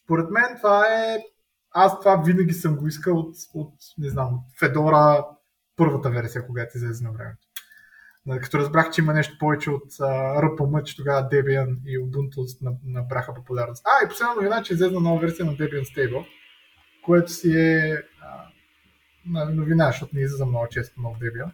Според 0.03 0.29
мен 0.29 0.57
това 0.57 0.87
е... 0.87 1.17
Аз 1.71 1.99
това 1.99 2.15
винаги 2.15 2.53
съм 2.53 2.75
го 2.75 2.87
искал 2.87 3.17
от, 3.17 3.35
от 3.53 3.73
не 3.97 4.09
знам, 4.09 4.39
Fedora 4.61 5.25
първата 5.75 6.09
версия, 6.09 6.47
когато 6.47 6.77
излезе 6.77 7.03
на 7.03 7.11
времето. 7.11 7.47
Като 8.43 8.57
разбрах, 8.57 8.91
че 8.91 9.01
има 9.01 9.13
нещо 9.13 9.37
повече 9.39 9.69
от 9.69 9.91
RPM, 9.91 10.83
че 10.83 10.97
тогава 10.97 11.29
Debian 11.29 11.77
и 11.85 11.99
Ubuntu 11.99 12.77
набраха 12.83 13.33
популярност. 13.33 13.83
А, 13.85 14.05
и 14.05 14.09
последна 14.09 14.35
новина, 14.35 14.63
че 14.63 14.73
излезна 14.73 14.99
нова 14.99 15.21
версия 15.21 15.45
на 15.45 15.51
Debian 15.51 15.83
Stable, 15.83 16.25
което 17.05 17.31
си 17.31 17.59
е 17.59 18.03
а, 18.21 19.49
новина, 19.49 19.85
защото 19.85 20.15
не 20.15 20.21
излиза 20.21 20.45
много 20.45 20.67
често 20.67 21.01
нов 21.01 21.17
Debian. 21.17 21.51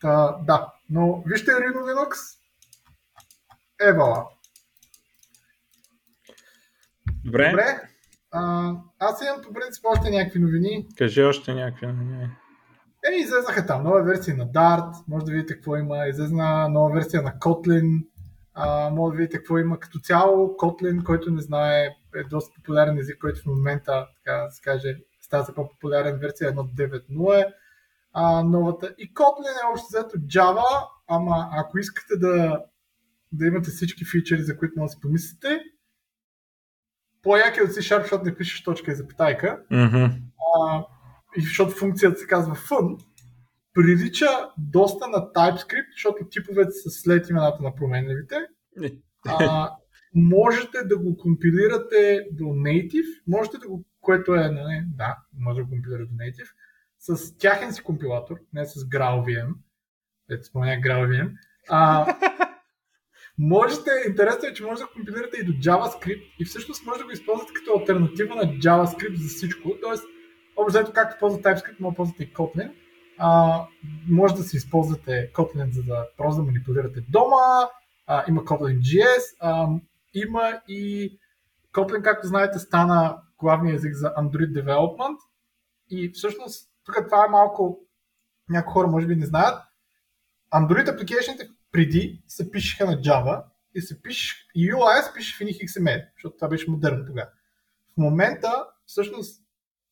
Та, 0.00 0.36
да, 0.46 0.72
но 0.90 1.22
вижте 1.26 1.50
Rhino 1.50 1.76
Linux, 1.76 2.16
Евала. 3.80 4.28
Добре. 7.24 7.50
Добре. 7.50 7.80
А, 8.30 8.72
аз 8.98 9.22
имам 9.22 9.42
по 9.42 9.52
принцип 9.52 9.84
още 9.84 10.10
някакви 10.10 10.38
новини. 10.38 10.86
Кажи 10.98 11.22
още 11.22 11.54
някакви 11.54 11.86
новини. 11.86 12.28
Е, 13.12 13.16
излезнаха 13.20 13.66
там 13.66 13.82
нова 13.82 14.02
версия 14.02 14.36
на 14.36 14.46
Dart, 14.46 14.94
може 15.08 15.24
да 15.24 15.32
видите 15.32 15.54
какво 15.54 15.76
има, 15.76 16.06
излезна 16.06 16.68
нова 16.68 16.94
версия 16.94 17.22
на 17.22 17.32
Kotlin, 17.32 18.06
а, 18.54 18.90
може 18.90 19.12
да 19.12 19.16
видите 19.18 19.36
какво 19.36 19.58
има 19.58 19.80
като 19.80 19.98
цяло. 19.98 20.48
Kotlin, 20.48 21.02
който 21.02 21.30
не 21.30 21.40
знае, 21.40 21.84
е 22.16 22.24
доста 22.30 22.54
популярен 22.54 22.98
език, 22.98 23.18
който 23.20 23.40
в 23.40 23.46
момента, 23.46 24.06
така 24.16 24.36
да 24.36 24.50
се 24.50 24.62
каже, 24.62 24.96
става 25.20 25.44
за 25.44 25.54
по-популярен 25.54 26.18
версия 26.18 26.54
1.9.0 26.54 27.40
е 27.40 27.52
а, 28.12 28.42
новата. 28.42 28.94
И 28.98 29.14
Kotlin 29.14 29.62
е 29.64 29.70
общо 29.72 29.86
взето 29.90 30.16
Java, 30.16 30.86
ама 31.08 31.48
ако 31.52 31.78
искате 31.78 32.16
да, 32.16 32.62
да 33.32 33.46
имате 33.46 33.70
всички 33.70 34.04
фичери, 34.04 34.42
за 34.42 34.56
които 34.56 34.74
може 34.76 34.88
да 34.88 34.92
си 34.92 35.00
помислите, 35.00 35.60
по-як 37.22 37.56
е 37.56 37.62
от 37.62 37.70
C-Sharp, 37.70 38.00
защото 38.00 38.24
не 38.24 38.34
пишеш 38.34 38.62
точка 38.62 38.92
и 38.92 38.94
запитайка. 38.94 39.62
Mm-hmm. 39.72 40.12
А, 40.56 40.84
и 41.36 41.40
защото 41.40 41.70
функцията 41.70 42.18
се 42.18 42.26
казва 42.26 42.54
fun, 42.54 43.04
прилича 43.74 44.26
доста 44.58 45.08
на 45.08 45.18
TypeScript, 45.18 45.92
защото 45.92 46.28
типовете 46.30 46.70
са 46.70 46.90
след 46.90 47.30
имената 47.30 47.62
на 47.62 47.74
променливите. 47.74 48.36
А, 49.28 49.70
можете 50.14 50.78
да 50.84 50.98
го 50.98 51.16
компилирате 51.16 52.26
до 52.32 52.44
native, 52.44 53.22
можете 53.26 53.58
да 53.58 53.68
го, 53.68 53.84
което 54.00 54.34
е, 54.34 54.48
не, 54.48 54.84
да, 54.96 55.16
може 55.38 55.56
да 55.56 55.64
го 55.64 55.70
компилирате 55.70 56.10
до 56.12 56.16
native, 56.16 56.48
с 56.98 57.36
тяхен 57.38 57.72
си 57.72 57.82
компилатор, 57.82 58.36
не 58.52 58.66
с 58.66 58.74
GraalVM, 58.74 59.52
ето 60.30 60.46
спомня 60.46 60.70
GraalVM, 60.70 61.32
а, 61.68 62.06
можете, 63.40 63.90
интересно 64.08 64.48
е, 64.48 64.54
че 64.54 64.64
може 64.64 64.80
да 64.80 64.86
компилирате 64.86 65.36
и 65.40 65.44
до 65.44 65.52
JavaScript 65.52 66.22
и 66.38 66.44
всъщност 66.44 66.86
може 66.86 66.98
да 66.98 67.04
го 67.04 67.10
използвате 67.10 67.52
като 67.52 67.78
альтернатива 67.78 68.34
на 68.34 68.42
JavaScript 68.42 69.14
за 69.14 69.28
всичко. 69.28 69.68
Тоест, 69.82 70.04
общо 70.56 70.92
както 70.92 71.20
ползвате 71.20 71.48
TypeScript, 71.48 71.80
може 71.80 71.92
да 71.92 71.96
ползвате 71.96 72.22
и 72.22 72.34
Kotlin. 72.34 72.72
А, 73.18 73.60
може 74.08 74.34
да 74.34 74.42
си 74.42 74.56
използвате 74.56 75.32
Kotlin, 75.32 75.70
за 75.70 75.82
да 75.82 76.06
просто 76.16 76.42
да 76.42 76.46
манипулирате 76.46 77.00
дома. 77.08 77.68
А, 78.06 78.24
има 78.28 78.44
Kotlin 78.44 78.78
JS. 78.78 79.22
А, 79.40 79.68
има 80.14 80.60
и 80.68 81.12
Kotlin, 81.72 82.02
както 82.02 82.26
знаете, 82.26 82.58
стана 82.58 83.16
главния 83.38 83.74
език 83.74 83.94
за 83.94 84.14
Android 84.14 84.62
Development. 84.62 85.16
И 85.90 86.10
всъщност, 86.14 86.70
тук 86.84 86.94
това 87.08 87.24
е 87.26 87.30
малко, 87.30 87.78
някои 88.48 88.72
хора 88.72 88.88
може 88.88 89.06
би 89.06 89.16
не 89.16 89.26
знаят, 89.26 89.62
Android 90.54 90.86
application 90.86 91.50
преди 91.72 92.22
се 92.26 92.50
пишеха 92.50 92.86
на 92.86 92.96
Java 92.96 93.44
и 93.74 93.80
се 93.80 94.02
пише, 94.02 94.46
UI 94.56 95.02
се 95.02 95.14
пише 95.14 95.44
в 95.44 95.48
XML, 95.48 96.06
защото 96.16 96.36
това 96.36 96.48
беше 96.48 96.70
модерно 96.70 97.06
тогава. 97.06 97.28
В 97.94 97.96
момента, 97.96 98.66
всъщност, 98.86 99.42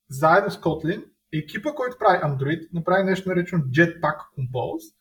заедно 0.09 0.50
с 0.50 0.60
Kotlin, 0.60 1.05
екипа, 1.32 1.74
който 1.74 1.98
прави 1.98 2.18
Android, 2.18 2.68
направи 2.72 3.05
нещо 3.05 3.28
наречено 3.28 3.62
Jetpack 3.64 4.18
Compose, 4.38 4.94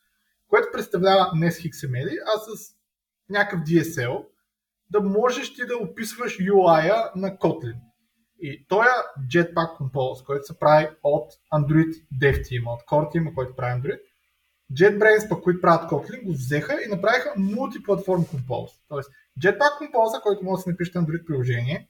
което 0.48 0.68
представлява 0.72 1.30
не 1.34 1.52
с 1.52 1.58
XML, 1.58 2.18
а 2.26 2.38
с 2.38 2.74
някакъв 3.28 3.60
DSL, 3.60 4.26
да 4.90 5.00
можеш 5.00 5.54
ти 5.54 5.66
да 5.66 5.76
описваш 5.76 6.38
UI-а 6.38 7.12
на 7.16 7.30
Kotlin. 7.30 7.76
И 8.40 8.66
този 8.68 8.88
Jetpack 9.32 9.78
Compose, 9.80 10.24
който 10.26 10.46
се 10.46 10.58
прави 10.58 10.88
от 11.02 11.32
Android 11.52 12.04
Dev 12.14 12.40
Team, 12.40 12.74
от 12.74 12.82
Core 12.82 13.14
Team, 13.14 13.34
който 13.34 13.56
прави 13.56 13.80
Android, 13.80 14.00
JetBrains, 14.72 15.28
пък, 15.28 15.42
които 15.42 15.60
правят 15.60 15.90
Kotlin, 15.90 16.24
го 16.24 16.32
взеха 16.32 16.78
и 16.84 16.88
направиха 16.88 17.32
мултиплатформ 17.36 18.24
Compose. 18.24 18.80
Тоест, 18.88 19.10
Jetpack 19.42 19.80
Compose, 19.80 20.22
който 20.22 20.44
може 20.44 20.58
да 20.58 20.62
се 20.62 20.70
напишете 20.70 20.98
Android 20.98 21.24
приложение, 21.24 21.88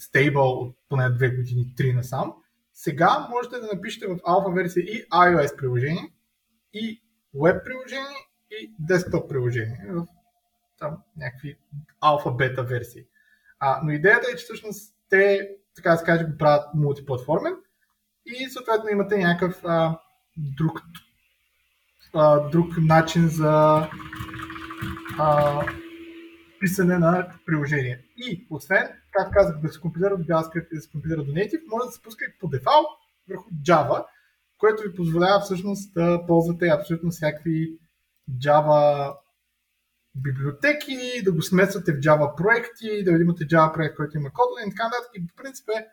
stable 0.00 0.66
от 0.66 0.76
поне 0.88 1.10
две 1.10 1.30
години, 1.30 1.74
три 1.76 1.92
насам, 1.92 2.34
сега 2.72 3.28
можете 3.30 3.58
да 3.58 3.66
напишете 3.66 4.06
в 4.06 4.18
алфа 4.24 4.50
версия 4.50 4.82
и 4.82 5.08
iOS 5.08 5.56
приложение, 5.56 6.12
и 6.72 7.02
web 7.34 7.64
приложение, 7.64 8.16
и 8.50 8.76
desktop 8.86 9.28
приложение. 9.28 9.86
В 9.88 10.06
там 10.78 10.96
някакви 11.16 11.58
алфа-бета 12.00 12.62
версии. 12.62 13.04
А, 13.58 13.80
но 13.84 13.90
идеята 13.90 14.26
е, 14.32 14.36
че 14.36 14.44
всъщност 14.44 14.94
те, 15.08 15.50
така 15.76 15.90
да 15.90 15.96
се 15.96 16.04
каже, 16.04 16.24
го 16.24 16.38
правят 16.38 16.74
мултиплатформен 16.74 17.56
и 18.26 18.50
съответно 18.50 18.90
имате 18.90 19.16
някакъв 19.16 19.64
а, 19.64 19.98
друг 20.36 20.80
друг 22.52 22.68
начин 22.78 23.28
за 23.28 23.86
а, 25.18 25.62
писане 26.60 26.98
на 26.98 27.28
приложение. 27.46 28.04
И 28.16 28.46
освен, 28.50 28.88
как 29.12 29.32
казах, 29.32 29.60
да 29.60 29.68
се 29.68 29.80
компилира 29.80 30.16
до 30.16 30.24
JavaScript 30.24 30.68
и 30.72 30.74
да 30.74 30.80
се 30.80 30.90
компилира 30.90 31.24
до 31.24 31.32
Native, 31.32 31.70
може 31.70 31.86
да 31.86 31.92
се 31.92 32.02
пуска 32.02 32.24
и 32.24 32.38
по 32.40 32.48
дефалт 32.48 32.86
върху 33.28 33.50
Java, 33.50 34.04
което 34.58 34.82
ви 34.82 34.94
позволява 34.94 35.40
всъщност 35.40 35.94
да 35.94 36.26
ползвате 36.26 36.68
абсолютно 36.68 37.10
всякакви 37.10 37.78
Java 38.30 39.14
библиотеки, 40.14 41.22
да 41.24 41.32
го 41.32 41.42
смесвате 41.42 41.92
в 41.92 41.96
Java 41.96 42.36
проекти, 42.36 43.04
да 43.04 43.10
имате 43.10 43.44
Java 43.44 43.74
проект, 43.74 43.96
който 43.96 44.16
има 44.16 44.28
Kotlin 44.28 44.66
и 44.66 44.70
така 44.70 44.84
нататък. 44.84 45.10
И 45.14 45.26
по 45.26 45.34
принцип 45.42 45.68
е 45.68 45.86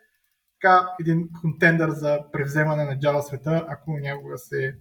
така 0.60 0.88
един 1.00 1.28
контендър 1.40 1.90
за 1.90 2.18
превземане 2.32 2.84
на 2.84 2.98
Java 2.98 3.20
света, 3.20 3.66
ако 3.68 3.98
някога 3.98 4.38
се 4.38 4.76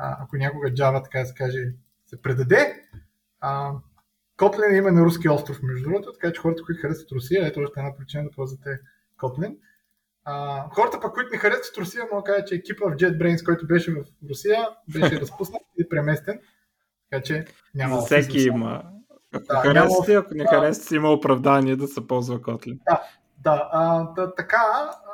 а, 0.00 0.16
ако 0.20 0.36
някога 0.36 0.68
Java, 0.68 1.04
така 1.04 1.18
да 1.18 1.26
се 1.26 1.34
каже, 1.34 1.72
се 2.06 2.22
предаде. 2.22 2.86
А, 3.40 3.72
Kotlin 4.38 4.78
има 4.78 4.92
на 4.92 5.04
руски 5.04 5.28
остров, 5.28 5.62
между 5.62 5.88
другото, 5.88 6.12
така 6.12 6.32
че 6.32 6.40
хората, 6.40 6.62
които 6.62 6.82
харесват 6.82 7.12
Русия, 7.12 7.46
ето 7.46 7.60
още 7.60 7.80
една 7.80 7.96
причина 7.96 8.24
да 8.24 8.30
ползвате 8.30 8.80
Kotlin. 9.18 9.56
А, 10.24 10.64
хората, 10.68 11.00
пък, 11.00 11.14
които 11.14 11.30
не 11.32 11.38
харесват 11.38 11.78
Русия, 11.78 12.04
мога 12.12 12.22
да 12.22 12.32
кажа, 12.32 12.44
че 12.44 12.54
екипа 12.54 12.84
в 12.84 12.96
JetBrains, 12.96 13.44
който 13.44 13.66
беше 13.66 13.92
в 13.92 14.04
Русия, 14.28 14.68
беше 14.88 15.20
разпуснат 15.20 15.62
и 15.78 15.88
преместен. 15.88 16.40
Така 17.10 17.22
че 17.22 17.44
няма. 17.74 18.00
За 18.00 18.06
всеки 18.06 18.40
има. 18.40 18.82
Ако 19.34 19.46
да, 19.68 19.74
харесате, 19.74 20.14
ако 20.14 20.34
не 20.34 20.46
харесате, 20.46 20.94
има 20.94 21.10
оправдание 21.12 21.76
да 21.76 21.88
се 21.88 22.06
ползва 22.06 22.40
Kotlin. 22.40 22.78
Да, 22.86 23.02
да, 23.38 23.68
а, 23.72 24.02
да 24.12 24.34
така, 24.34 24.56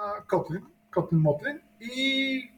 а, 0.00 0.24
Kotlin, 0.26 0.62
Kotlin 0.92 1.22
Motlin 1.22 1.60
и 1.80 2.50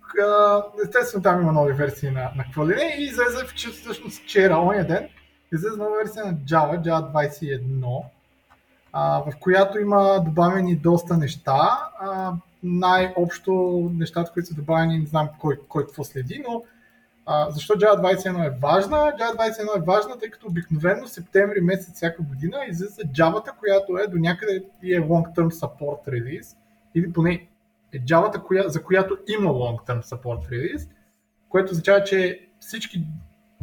естествено 0.84 1.22
там 1.22 1.42
има 1.42 1.52
нови 1.52 1.72
версии 1.72 2.10
на, 2.10 2.30
на 2.36 2.44
Qualine 2.54 2.96
и 2.96 3.02
излезе 3.02 3.44
всъщност 3.72 4.22
вчера, 4.22 4.58
оня 4.58 4.84
ден, 4.84 5.08
излезе 5.52 5.76
нова 5.76 5.96
версия 5.96 6.24
на 6.24 6.34
Java, 6.34 6.80
Java 6.82 7.30
21, 7.30 8.02
а, 8.92 9.18
в 9.18 9.32
която 9.40 9.78
има 9.78 10.22
добавени 10.24 10.76
доста 10.76 11.16
неща. 11.16 11.90
А, 12.00 12.32
най-общо 12.62 13.52
нещата, 13.94 14.32
които 14.32 14.48
са 14.48 14.54
добавени, 14.54 14.98
не 14.98 15.06
знам 15.06 15.28
кой, 15.40 15.58
кой 15.68 15.86
какво 15.86 16.04
следи, 16.04 16.44
но 16.48 16.62
а, 17.26 17.50
защо 17.50 17.74
Java 17.74 18.16
21 18.16 18.46
е 18.46 18.58
важна? 18.62 18.96
Java 18.96 19.36
21 19.36 19.76
е 19.76 19.84
важна, 19.86 20.18
тъй 20.18 20.30
като 20.30 20.46
обикновено 20.46 21.06
септември 21.06 21.60
месец 21.60 21.94
всяка 21.94 22.22
година 22.22 22.58
излиза 22.68 23.02
Java, 23.02 23.56
която 23.58 23.98
е 23.98 24.06
до 24.06 24.18
някъде 24.18 24.64
и 24.82 24.94
е 24.94 25.00
long 25.00 25.34
term 25.34 25.50
support 25.50 26.08
release, 26.08 26.56
или 26.94 27.12
поне 27.12 27.48
е 27.92 28.00
Java, 28.00 28.42
коя, 28.42 28.68
за 28.68 28.82
която 28.82 29.18
има 29.28 29.50
long-term 29.50 30.02
support 30.02 30.50
release, 30.50 30.88
което 31.48 31.70
означава, 31.70 32.04
че 32.04 32.48
всички 32.60 33.06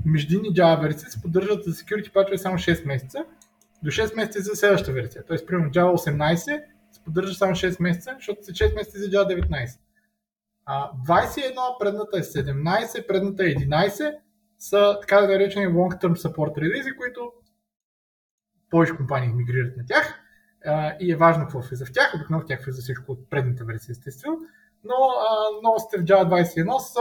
междинни 0.06 0.49
Java 0.49 0.81
версии 0.81 1.10
се 1.10 1.22
поддържат 1.22 1.64
за 1.64 1.72
security 1.72 2.14
патчове 2.14 2.38
само 2.38 2.57
6 2.57 2.88
месеца, 2.88 3.26
до 3.84 3.91
6 3.91 4.15
месеца 4.15 4.41
за 4.41 4.56
следващата 4.56 4.93
версия. 4.93 5.23
Тоест, 5.26 5.47
примерно 5.47 5.72
Java 5.72 5.95
18 5.95 6.64
се 6.91 7.03
поддържа 7.06 7.34
само 7.34 7.52
6 7.52 7.81
месеца, 7.81 8.11
защото 8.15 8.45
след 8.45 8.56
6 8.56 8.76
месеца 8.76 8.99
за 8.99 9.06
Java 9.06 9.49
19. 9.49 9.80
А, 10.65 10.91
21, 11.07 11.80
предната 11.80 12.18
е 12.18 12.22
17, 12.22 13.07
предната 13.07 13.43
е 13.43 13.47
11, 13.47 14.15
са 14.60 14.97
така 15.02 15.22
да 15.22 15.27
наречени 15.27 15.68
long-term 15.68 16.15
support 16.15 16.57
release, 16.57 16.97
които 16.97 17.31
повече 18.69 18.95
компании 18.95 19.30
мигрират 19.30 19.77
на 19.77 19.85
тях 19.85 20.24
и 20.99 21.11
е 21.11 21.15
важно 21.15 21.43
какво 21.43 21.59
влиза 21.59 21.85
в 21.85 21.93
тях. 21.93 22.13
Обикновено 22.15 22.45
в 22.45 22.47
тях 22.47 22.65
влиза 22.65 22.81
всичко 22.81 23.11
от 23.11 23.29
предната 23.29 23.63
версия, 23.65 23.91
естествено. 23.91 24.37
Но 24.83 24.95
а, 24.95 25.61
новостите 25.63 25.97
в 25.97 26.05
Java 26.05 26.45
21 26.45 26.77
са 26.77 26.99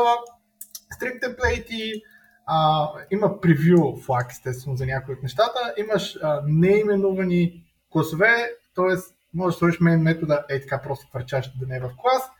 string 0.98 1.20
темплейти, 1.20 2.02
а, 2.46 2.88
има 3.10 3.40
превю 3.40 3.96
флаг, 3.96 4.26
естествено, 4.30 4.76
за 4.76 4.86
някои 4.86 5.14
от 5.14 5.22
нещата. 5.22 5.74
Имаш 5.76 6.18
а, 6.22 6.42
неименувани 6.46 7.64
класове, 7.90 8.50
т.е. 8.74 8.96
можеш 9.34 9.54
да 9.54 9.58
сложиш 9.58 9.80
main 9.80 10.02
метода 10.02 10.44
е 10.48 10.60
така 10.60 10.82
просто 10.82 11.06
хвърчаш 11.10 11.58
да 11.58 11.66
не 11.66 11.76
е 11.76 11.80
в 11.80 11.90
клас. 11.96 12.30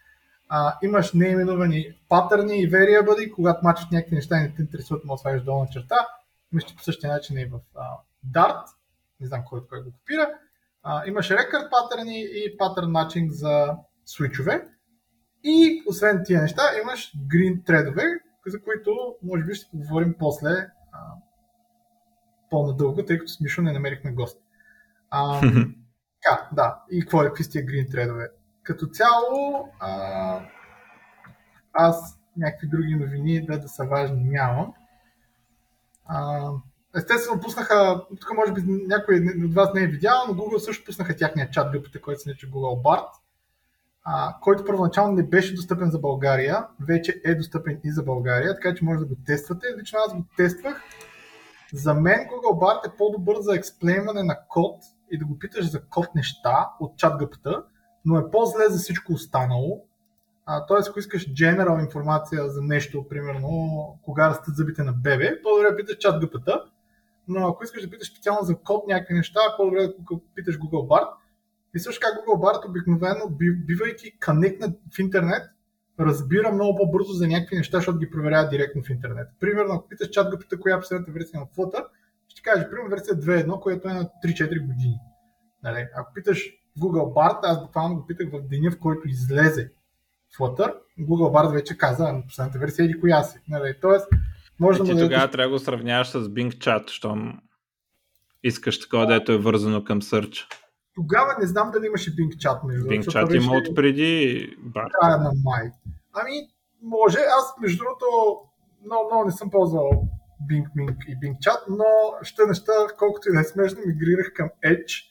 А, 0.49 0.79
имаш 0.83 1.13
неименувани 1.13 1.99
патърни 2.09 2.57
и 2.57 2.71
variable, 2.71 3.35
когато 3.35 3.65
мачват 3.65 3.93
някакви 3.93 4.17
неща 4.17 4.37
и 4.37 4.41
не 4.41 4.55
те 4.55 4.63
интересуват, 4.63 5.05
може 5.05 5.19
да 5.19 5.23
слагаш 5.23 5.43
долна 5.43 5.69
черта. 5.71 6.09
Имаш 6.53 6.77
по 6.77 6.83
същия 6.83 7.13
начин 7.13 7.39
и 7.39 7.45
в 7.45 7.61
а, 7.75 7.87
Dart, 8.35 8.65
не 9.21 9.27
знам 9.27 9.43
кой 9.45 9.67
кой 9.67 9.83
го 9.83 9.93
копира. 9.93 10.31
А, 10.85 11.07
имаш 11.07 11.31
рекърд 11.31 11.71
патърни 11.71 12.21
и 12.21 12.57
патърн 12.59 12.91
матчинг 12.91 13.33
за 13.33 13.77
свичове. 14.05 14.69
И 15.45 15.83
освен 15.89 16.23
тия 16.25 16.43
неща 16.43 16.63
имаш 16.83 17.13
green 17.17 17.67
тредове, 17.67 18.03
за 18.47 18.63
които 18.63 19.17
може 19.23 19.45
би 19.45 19.55
ще 19.55 19.71
поговорим 19.71 20.15
после 20.19 20.51
а, 20.93 20.99
по-надълго, 22.51 23.05
тъй 23.05 23.19
като 23.19 23.33
с 23.33 23.41
Мишо 23.41 23.63
не 23.63 23.73
намерихме 23.73 24.13
гост. 24.13 24.39
А, 25.11 25.41
така, 26.23 26.49
да. 26.53 26.83
И 26.91 27.01
какво 27.01 27.23
е, 27.23 27.27
какви 27.27 27.51
тия 27.51 27.65
green 27.65 27.91
тредове? 27.91 28.29
Като 28.63 28.87
цяло, 28.87 29.69
а, 29.81 30.41
аз 31.73 32.19
някакви 32.37 32.69
други 32.69 32.95
новини 32.95 33.47
да, 33.47 33.59
да 33.59 33.69
са 33.69 33.85
важни 33.85 34.25
нямам. 34.25 34.75
А, 36.07 36.51
Естествено, 36.97 37.41
пуснаха, 37.41 38.05
тук 38.21 38.35
може 38.37 38.53
би 38.53 38.63
някой 38.67 39.17
от 39.45 39.55
вас 39.55 39.75
не 39.75 39.83
е 39.83 39.87
видял, 39.87 40.25
но 40.29 40.35
Google 40.35 40.59
също 40.59 40.85
пуснаха 40.85 41.17
тяхния 41.17 41.51
чат 41.51 41.73
групата, 41.73 42.01
който 42.01 42.21
се 42.21 42.29
нарича 42.29 42.47
Google 42.47 42.83
Bart, 42.83 43.09
а, 44.05 44.37
който 44.41 44.65
първоначално 44.65 45.13
не 45.13 45.23
беше 45.23 45.55
достъпен 45.55 45.91
за 45.91 45.99
България, 45.99 46.67
вече 46.81 47.21
е 47.25 47.35
достъпен 47.35 47.81
и 47.85 47.93
за 47.93 48.03
България, 48.03 48.55
така 48.55 48.75
че 48.75 48.85
може 48.85 49.01
да 49.01 49.07
го 49.07 49.15
тествате. 49.27 49.67
Лично 49.81 49.99
аз 50.07 50.15
го 50.15 50.25
тествах. 50.37 50.83
За 51.73 51.95
мен 51.95 52.19
Google 52.19 52.59
Bart 52.59 52.87
е 52.87 52.97
по-добър 52.97 53.37
за 53.41 53.55
експлеймане 53.55 54.23
на 54.23 54.37
код 54.49 54.77
и 55.11 55.19
да 55.19 55.25
го 55.25 55.39
питаш 55.39 55.71
за 55.71 55.85
код 55.85 56.15
неща 56.15 56.71
от 56.81 56.99
чат 56.99 57.19
гъпта, 57.19 57.65
но 58.05 58.19
е 58.19 58.31
по-зле 58.31 58.65
за 58.69 58.79
всичко 58.79 59.13
останало. 59.13 59.85
а, 60.47 60.67
т.е. 60.67 60.77
ако 60.89 60.99
искаш 60.99 61.29
general 61.29 61.85
информация 61.85 62.51
за 62.51 62.63
нещо, 62.63 63.09
примерно 63.09 63.49
кога 64.03 64.29
растат 64.29 64.57
зъбите 64.57 64.83
на 64.83 64.93
бебе, 64.93 65.43
по-добре 65.43 65.77
питаш 65.77 65.97
чат 65.97 66.23
GPT, 66.23 66.63
но 67.29 67.49
ако 67.49 67.65
искаш 67.65 67.83
да 67.83 67.91
питаш 67.91 68.11
специално 68.11 68.43
за 68.43 68.57
код 68.57 68.87
някакви 68.89 69.15
неща, 69.15 69.41
по-добре 69.57 69.81
да 69.81 69.95
питаш 70.35 70.59
Google 70.59 70.89
Bard. 70.89 71.09
И 71.75 71.79
също 71.79 72.01
как 72.07 72.15
Google 72.15 72.41
Bard 72.41 72.69
обикновено, 72.69 73.31
бивайки 73.67 74.19
коннектнат 74.25 74.81
в 74.97 74.99
интернет, 74.99 75.43
разбира 76.01 76.53
много 76.53 76.77
по-бързо 76.79 77.13
за 77.13 77.27
някакви 77.29 77.57
неща, 77.57 77.79
защото 77.79 77.99
ги 77.99 78.11
проверява 78.11 78.49
директно 78.49 78.83
в 78.83 78.91
интернет. 78.91 79.29
Примерно, 79.41 79.75
ако 79.75 79.89
питаш 79.89 80.09
чат 80.09 80.35
GPT, 80.35 80.59
коя 80.59 80.77
е 80.77 80.81
последната 80.81 81.13
версия 81.13 81.41
на 81.41 81.47
Flutter, 81.47 81.85
ще 82.29 82.43
каже, 82.43 82.71
примерно 82.71 82.91
версия 82.91 83.17
2.1, 83.17 83.61
която 83.61 83.89
е 83.89 83.93
на 83.93 84.11
3-4 84.25 84.67
години. 84.67 84.99
Нали? 85.63 85.89
Ако 85.97 86.13
питаш 86.15 86.51
Google 86.79 87.15
Bard, 87.15 87.39
аз 87.43 87.63
буквално 87.63 87.97
го 87.97 88.07
питах 88.07 88.31
в 88.33 88.49
деня, 88.49 88.71
в 88.71 88.79
който 88.79 89.09
излезе 89.09 89.73
Flutter, 90.39 90.75
Google 91.01 91.33
Bard 91.33 91.53
вече 91.53 91.79
каза 91.79 92.13
на 92.13 92.27
последната 92.27 92.59
версия 92.59 92.87
или 92.87 93.01
коя 93.01 93.23
си. 93.23 93.39
Нали? 93.49 93.75
Тоест, 93.81 94.07
може 94.61 94.79
да 94.79 94.85
ти 94.85 94.91
тогава 94.91 95.31
трябва 95.31 95.49
да 95.49 95.51
го 95.51 95.59
сравняваш 95.59 96.09
с 96.09 96.21
Bing 96.21 96.55
Chat, 96.55 96.91
щом 96.91 97.41
искаш 98.43 98.81
такова, 98.81 99.07
дето 99.07 99.33
е 99.33 99.39
вързано 99.39 99.85
към 99.85 100.03
Search. 100.03 100.47
Тогава 100.95 101.37
не 101.41 101.47
знам 101.47 101.71
дали 101.71 101.87
имаше 101.87 102.17
Bing 102.17 102.37
Chat 102.37 102.67
между 102.67 102.87
Bing 102.87 103.05
Chat 103.05 103.37
има 103.37 103.53
от 103.53 103.75
преди 103.75 104.49
Bard. 104.59 104.91
Края 105.01 105.19
на 105.19 105.33
май. 105.45 105.71
Ами, 106.13 106.49
може. 106.83 107.19
Аз, 107.19 107.55
между 107.61 107.79
другото, 107.79 108.07
много, 108.85 109.09
много 109.11 109.25
не 109.25 109.33
съм 109.33 109.51
ползвал 109.51 109.91
Bing, 110.51 110.67
Bing 110.77 110.97
и 111.09 111.17
Bing 111.17 111.39
Chat, 111.39 111.61
но 111.69 111.85
ще 112.23 112.43
неща, 112.47 112.73
колкото 112.99 113.29
и 113.29 113.33
да 113.33 113.41
е 113.41 113.45
смешно, 113.45 113.81
мигрирах 113.87 114.33
към 114.35 114.49
Edge, 114.65 115.03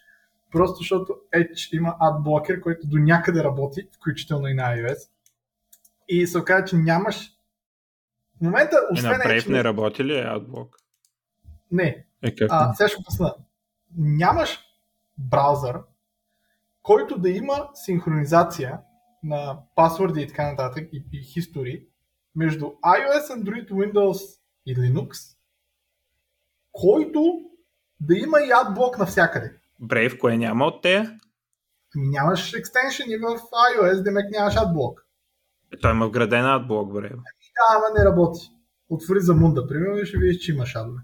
просто 0.51 0.77
защото 0.77 1.15
Edge 1.35 1.77
има 1.77 1.95
адблокер, 1.99 2.61
който 2.61 2.87
до 2.87 2.97
някъде 2.97 3.43
работи, 3.43 3.87
включително 3.95 4.47
и 4.47 4.53
на 4.53 4.63
iOS. 4.63 5.09
И 6.09 6.27
се 6.27 6.37
оказа, 6.37 6.65
че 6.65 6.75
нямаш 6.75 7.32
момента, 8.43 8.77
освен 8.91 9.11
е, 9.11 9.17
на 9.17 9.23
Brave 9.23 9.49
не 9.49 9.63
работи 9.63 10.03
ли 10.03 10.19
адблок? 10.19 10.77
Не. 11.71 12.05
Е, 12.21 12.35
как 12.35 12.47
а, 12.51 12.73
сега 12.73 12.87
ще 12.87 13.03
посна. 13.03 13.35
Нямаш 13.97 14.59
браузър, 15.17 15.79
който 16.81 17.17
да 17.17 17.29
има 17.29 17.69
синхронизация 17.73 18.79
на 19.23 19.57
пасворди 19.75 20.21
и 20.21 20.27
така 20.27 20.51
нататък 20.51 20.89
и, 20.93 21.05
и 21.13 21.23
history 21.23 21.85
между 22.35 22.65
iOS, 22.65 23.41
Android, 23.41 23.69
Windows 23.69 24.39
и 24.65 24.75
Linux, 24.75 25.35
който 26.71 27.39
да 27.99 28.17
има 28.17 28.39
и 28.39 28.51
адблок 28.51 28.97
навсякъде. 28.97 29.53
Brave, 29.81 30.19
кое 30.19 30.37
няма 30.37 30.65
от 30.65 30.81
те? 30.81 31.17
Нямаш 31.95 32.53
екстеншени 32.53 33.17
в 33.17 33.39
iOS, 33.77 34.03
демек 34.03 34.25
нямаш 34.31 34.55
адблок. 34.55 35.05
Е, 35.73 35.77
той 35.77 35.91
има 35.91 36.07
вграден 36.07 36.45
адблок, 36.45 36.91
Brave. 36.91 37.19
Да, 37.55 37.77
ама 37.77 37.99
не 37.99 38.05
работи. 38.05 38.51
Отвори 38.89 39.19
за 39.19 39.35
Мунда, 39.35 39.67
примерно, 39.67 39.97
и 39.97 40.05
ще 40.05 40.17
видиш, 40.17 40.37
че 40.37 40.51
има 40.51 40.65
шадове. 40.65 40.99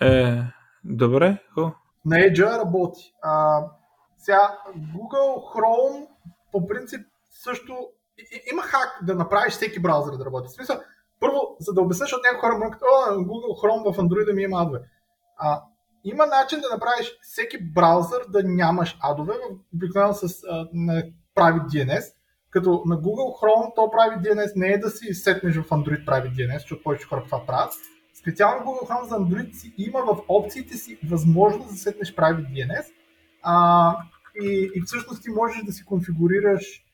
Е, 0.00 0.42
добре, 0.84 1.42
хо. 1.54 1.72
На 2.04 2.16
Edge 2.16 2.58
работи. 2.58 3.14
А, 3.22 3.64
сега, 4.18 4.58
Google 4.76 5.54
Chrome 5.54 6.06
по 6.52 6.66
принцип 6.66 7.00
също 7.30 7.76
има 8.52 8.62
хак 8.62 8.98
да 9.02 9.14
направиш 9.14 9.52
всеки 9.52 9.82
браузър 9.82 10.16
да 10.16 10.24
работи. 10.24 10.48
В 10.48 10.52
смисъл, 10.52 10.76
първо, 11.20 11.56
за 11.60 11.72
да 11.72 11.80
обясниш 11.80 12.12
от 12.12 12.22
някои 12.24 12.40
хора, 12.40 12.58
мръкат, 12.58 12.82
о, 12.82 13.14
Google 13.14 13.62
Chrome 13.62 13.92
в 13.92 13.96
Android 13.96 14.34
ми 14.34 14.42
има 14.42 14.62
адове. 14.62 14.80
А, 15.36 15.62
има 16.04 16.26
начин 16.26 16.60
да 16.60 16.68
направиш 16.68 17.18
всеки 17.22 17.72
браузър 17.72 18.24
да 18.28 18.42
нямаш 18.44 18.98
адове, 19.02 19.34
обикновено 19.74 20.14
с 20.14 20.44
а, 20.50 20.68
на 20.72 21.02
прави 21.34 21.60
DNS, 21.60 22.02
като 22.54 22.82
на 22.86 22.96
Google 22.96 23.40
Chrome 23.40 23.72
то 23.74 23.90
прави 23.90 24.16
DNS 24.16 24.52
не 24.56 24.68
е 24.68 24.78
да 24.78 24.90
си 24.90 25.14
сетнеш 25.14 25.56
в 25.56 25.68
Android 25.68 26.04
прави 26.04 26.28
DNS, 26.28 26.58
защото 26.58 26.82
повече 26.82 27.06
хора 27.06 27.24
това 27.24 27.46
правят. 27.46 27.72
Специално 28.20 28.66
Google 28.66 28.88
Chrome 28.88 29.02
за 29.02 29.14
Android 29.14 29.52
си 29.52 29.74
има 29.78 30.00
в 30.00 30.22
опциите 30.28 30.76
си 30.76 30.98
възможност 31.10 31.70
да 31.70 31.76
сетнеш 31.76 32.14
прави 32.14 32.42
DNS. 32.42 32.84
А, 33.42 33.96
и, 34.42 34.70
и 34.74 34.82
всъщност 34.86 35.22
ти 35.22 35.30
можеш 35.30 35.62
да 35.64 35.72
си 35.72 35.84
конфигурираш, 35.84 36.84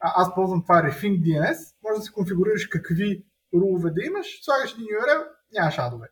а, 0.00 0.12
аз 0.16 0.34
ползвам 0.34 0.62
това 0.62 0.82
Refing 0.82 1.20
DNS, 1.20 1.56
можеш 1.82 1.98
да 1.98 2.02
си 2.02 2.12
конфигурираш 2.12 2.66
какви 2.66 3.24
рулове 3.54 3.90
да 3.90 4.04
имаш, 4.04 4.26
слагаш 4.42 4.72
един 4.72 4.86
URL, 4.86 5.24
нямаш 5.52 5.78
адове. 5.78 6.08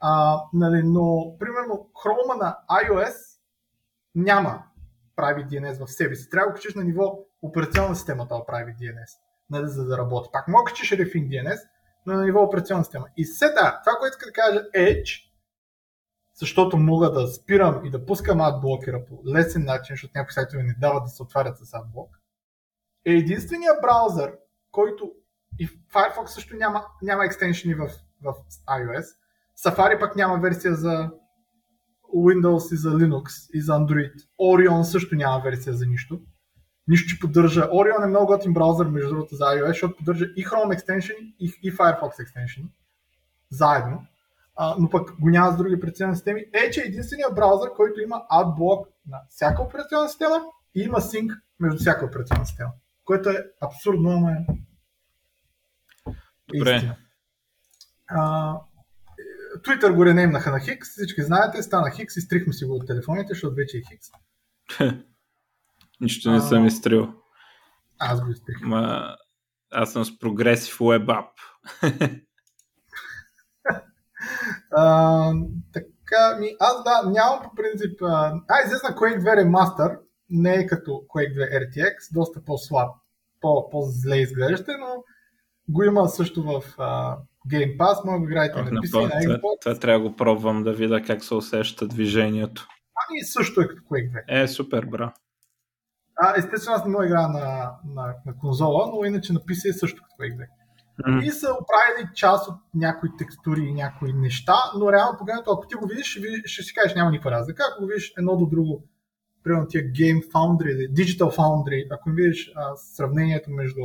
А, 0.00 0.40
нали, 0.52 0.82
но, 0.84 1.36
примерно, 1.38 1.90
Chrome 1.94 2.38
на 2.38 2.58
iOS 2.70 3.14
няма 4.14 4.62
прави 5.16 5.44
DNS 5.44 5.86
в 5.86 5.92
себе 5.92 6.14
си. 6.14 6.30
Трябва 6.30 6.46
да 6.46 6.50
го 6.50 6.54
качиш 6.54 6.74
на 6.74 6.84
ниво 6.84 7.18
операционна 7.42 7.96
система, 7.96 8.28
това 8.28 8.46
прави 8.46 8.74
DNS, 8.74 9.10
нали, 9.50 9.68
за 9.68 9.84
да 9.84 9.98
работи. 9.98 10.28
Пак 10.32 10.48
мога 10.48 10.64
качиш 10.64 10.90
Refing 10.90 11.28
DNS, 11.28 11.58
но 12.06 12.14
на 12.14 12.24
ниво 12.24 12.42
операционна 12.42 12.84
система. 12.84 13.06
И 13.16 13.24
сега, 13.24 13.80
това, 13.84 13.98
което 13.98 14.12
иска 14.12 14.26
да 14.26 14.32
кажа 14.32 14.64
Edge, 14.74 15.22
защото 16.34 16.76
мога 16.76 17.12
да 17.12 17.26
спирам 17.26 17.84
и 17.84 17.90
да 17.90 18.06
пускам 18.06 18.40
адблокера 18.40 19.04
по 19.04 19.22
лесен 19.26 19.64
начин, 19.64 19.92
защото 19.92 20.12
някои 20.14 20.32
сайтове 20.32 20.62
не 20.62 20.74
дават 20.80 21.04
да 21.04 21.10
се 21.10 21.22
отварят 21.22 21.58
с 21.58 21.74
адблок, 21.74 22.10
е 23.04 23.12
единствения 23.12 23.72
браузър, 23.82 24.34
който 24.70 25.12
и 25.58 25.68
Firefox 25.68 26.26
също 26.26 26.56
няма, 26.56 26.86
няма 27.02 27.24
екстеншени 27.24 27.74
в, 27.74 27.90
в 28.22 28.34
iOS. 28.68 29.04
Safari 29.64 30.00
пък 30.00 30.16
няма 30.16 30.38
версия 30.38 30.74
за 30.74 31.10
Windows 32.14 32.74
и 32.74 32.76
за 32.76 32.90
Linux 32.90 33.50
и 33.54 33.60
за 33.60 33.72
Android. 33.72 34.12
Orion 34.40 34.82
също 34.82 35.14
няма 35.14 35.42
версия 35.44 35.74
за 35.74 35.86
нищо. 35.86 36.20
Нищо, 36.88 37.08
че 37.08 37.20
поддържа. 37.20 37.62
Orion 37.62 38.04
е 38.04 38.08
много 38.08 38.26
готин 38.26 38.52
браузър, 38.52 38.86
между 38.86 39.08
другото, 39.08 39.36
за 39.36 39.44
iOS, 39.44 39.66
защото 39.66 39.96
поддържа 39.96 40.24
и 40.36 40.44
Chrome 40.44 40.80
extension 40.80 41.34
и, 41.40 41.52
и 41.62 41.72
Firefox 41.72 42.00
extension. 42.00 42.64
Заедно. 43.50 44.06
А, 44.56 44.76
но 44.78 44.90
пък 44.90 45.20
го 45.20 45.30
няма 45.30 45.52
с 45.52 45.56
други 45.56 45.74
операционни 45.74 46.14
системи. 46.14 46.40
Е 46.40 46.80
единствения 46.86 47.30
браузър, 47.30 47.72
който 47.76 48.00
има 48.00 48.22
адблок 48.28 48.88
на 49.08 49.18
всяка 49.28 49.62
операционна 49.62 50.08
система 50.08 50.42
и 50.74 50.80
има 50.80 51.00
синк 51.00 51.32
между 51.60 51.78
всяка 51.78 52.06
операционна 52.06 52.46
система. 52.46 52.70
Което 53.04 53.30
е 53.30 53.44
абсурдно, 53.60 54.10
ама 54.10 54.32
е 54.32 54.36
Добре. 56.54 56.96
А, 58.08 58.54
Twitter 59.62 59.94
го 59.94 60.06
ренеймнаха 60.06 60.50
на 60.50 60.60
Хикс, 60.60 60.90
всички 60.90 61.22
знаете, 61.22 61.62
стана 61.62 61.90
Хикс, 61.90 62.16
изтрихме 62.16 62.52
си 62.52 62.64
го 62.64 62.74
от 62.74 62.86
телефоните, 62.86 63.28
защото 63.28 63.54
вече 63.54 63.78
е 63.78 63.80
Хикс. 63.80 64.08
Нищо 66.00 66.30
не 66.30 66.40
съм 66.40 66.66
изтрил. 66.66 67.12
Аз 67.98 68.24
го 68.24 68.30
изтрих. 68.30 68.60
Ма, 68.60 69.16
аз 69.70 69.92
съм 69.92 70.04
с 70.04 70.10
Progressive 70.10 70.78
Web 70.78 71.06
App. 71.06 71.28
а, 74.70 75.32
така, 75.72 76.36
ми, 76.40 76.56
аз 76.60 76.84
да, 76.84 77.10
нямам 77.10 77.42
по 77.42 77.54
принцип... 77.54 78.02
А, 78.02 78.32
а 78.48 78.66
излезна 78.66 78.88
Quake 78.88 79.20
2 79.20 79.44
Remaster, 79.44 79.98
не 80.30 80.54
е 80.54 80.66
като 80.66 80.90
Quake 80.90 81.34
2 81.34 81.70
RTX, 81.70 82.12
доста 82.12 82.44
по-слаб, 82.44 82.90
по, 83.40 83.70
по-зле 83.70 84.16
изглеждаща, 84.16 84.72
но 84.78 85.04
го 85.68 85.82
има 85.82 86.08
също 86.08 86.42
в 86.42 86.62
а, 86.78 87.18
Game 87.48 87.76
Pass, 87.76 88.04
може 88.04 88.18
да 88.18 88.24
играете 88.24 88.62
на 88.62 88.70
PC, 88.70 89.02
на 89.02 89.08
Xbox. 89.08 89.40
Това, 89.40 89.50
това 89.60 89.78
трябва 89.78 90.04
да 90.04 90.08
го 90.10 90.16
пробвам 90.16 90.62
да 90.62 90.72
видя 90.72 91.02
как 91.02 91.24
се 91.24 91.34
усеща 91.34 91.88
движението. 91.88 92.68
Ами 93.08 93.20
също 93.20 93.60
е 93.60 93.68
като 93.68 93.82
Quake 93.82 94.10
2. 94.28 94.42
Е, 94.42 94.48
супер, 94.48 94.86
бра. 94.86 95.12
А, 96.16 96.34
естествено, 96.38 96.76
аз 96.76 96.84
не 96.84 96.90
мога 96.90 97.06
игра 97.06 97.28
на, 97.28 97.70
на, 97.94 98.14
на 98.26 98.36
конзола, 98.40 98.90
но 98.94 99.04
иначе 99.04 99.32
на 99.32 99.40
PC 99.40 99.70
е 99.70 99.72
също 99.72 100.02
като 100.02 100.22
Quake 100.22 100.36
2. 100.36 100.46
Mm. 101.04 101.22
И 101.22 101.30
са 101.30 101.48
оправили 101.62 102.14
част 102.14 102.48
от 102.48 102.56
някои 102.74 103.08
текстури 103.18 103.60
и 103.60 103.74
някои 103.74 104.12
неща, 104.12 104.56
но 104.78 104.92
реално 104.92 105.18
погледнато, 105.18 105.50
ако 105.50 105.66
ти 105.66 105.74
го 105.74 105.86
видиш, 105.86 106.06
ще, 106.06 106.20
ще 106.44 106.62
си 106.62 106.74
кажеш 106.74 106.94
няма 106.94 107.10
никаква 107.10 107.30
разлика. 107.30 107.64
Ако 107.72 107.82
го 107.82 107.86
видиш 107.86 108.12
едно 108.18 108.36
до 108.36 108.46
друго, 108.46 108.84
примерно 109.44 109.66
тия 109.66 109.82
Game 109.82 110.32
Foundry 110.32 110.70
или 110.70 110.94
Digital 110.94 111.36
Foundry, 111.36 111.86
ако 111.90 112.10
видиш 112.10 112.52
а, 112.56 112.76
сравнението 112.76 113.50
между 113.50 113.80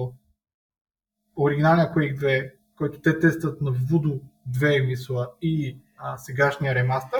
оригиналния 1.36 1.92
Quake 1.94 2.20
2, 2.20 2.52
който 2.82 3.02
те 3.02 3.20
тестват 3.20 3.62
на 3.62 3.72
Voodoo 3.72 4.20
2 4.52 4.88
мисла 4.88 5.32
и 5.42 5.78
а, 5.98 6.18
сегашния 6.18 6.76
ремастър, 6.76 7.20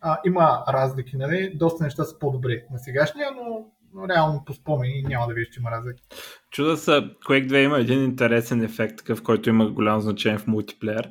а, 0.00 0.18
има 0.26 0.64
разлики, 0.68 1.16
нали? 1.16 1.52
Доста 1.54 1.84
неща 1.84 2.04
са 2.04 2.18
по-добри 2.18 2.62
на 2.72 2.78
сегашния, 2.78 3.28
но, 3.36 3.66
но 3.94 4.08
реално 4.08 4.42
по 4.46 4.52
спомени 4.52 5.02
няма 5.02 5.26
да 5.26 5.34
видиш, 5.34 5.48
че 5.48 5.60
има 5.60 5.70
разлики. 5.70 6.02
Чуда 6.50 6.76
са, 6.76 7.10
Quake 7.28 7.46
2 7.46 7.64
има 7.64 7.78
един 7.78 8.04
интересен 8.04 8.62
ефект, 8.62 8.98
такъв, 8.98 9.22
който 9.22 9.48
има 9.48 9.70
голям 9.70 10.00
значение 10.00 10.38
в 10.38 10.46
мултиплеер, 10.46 11.10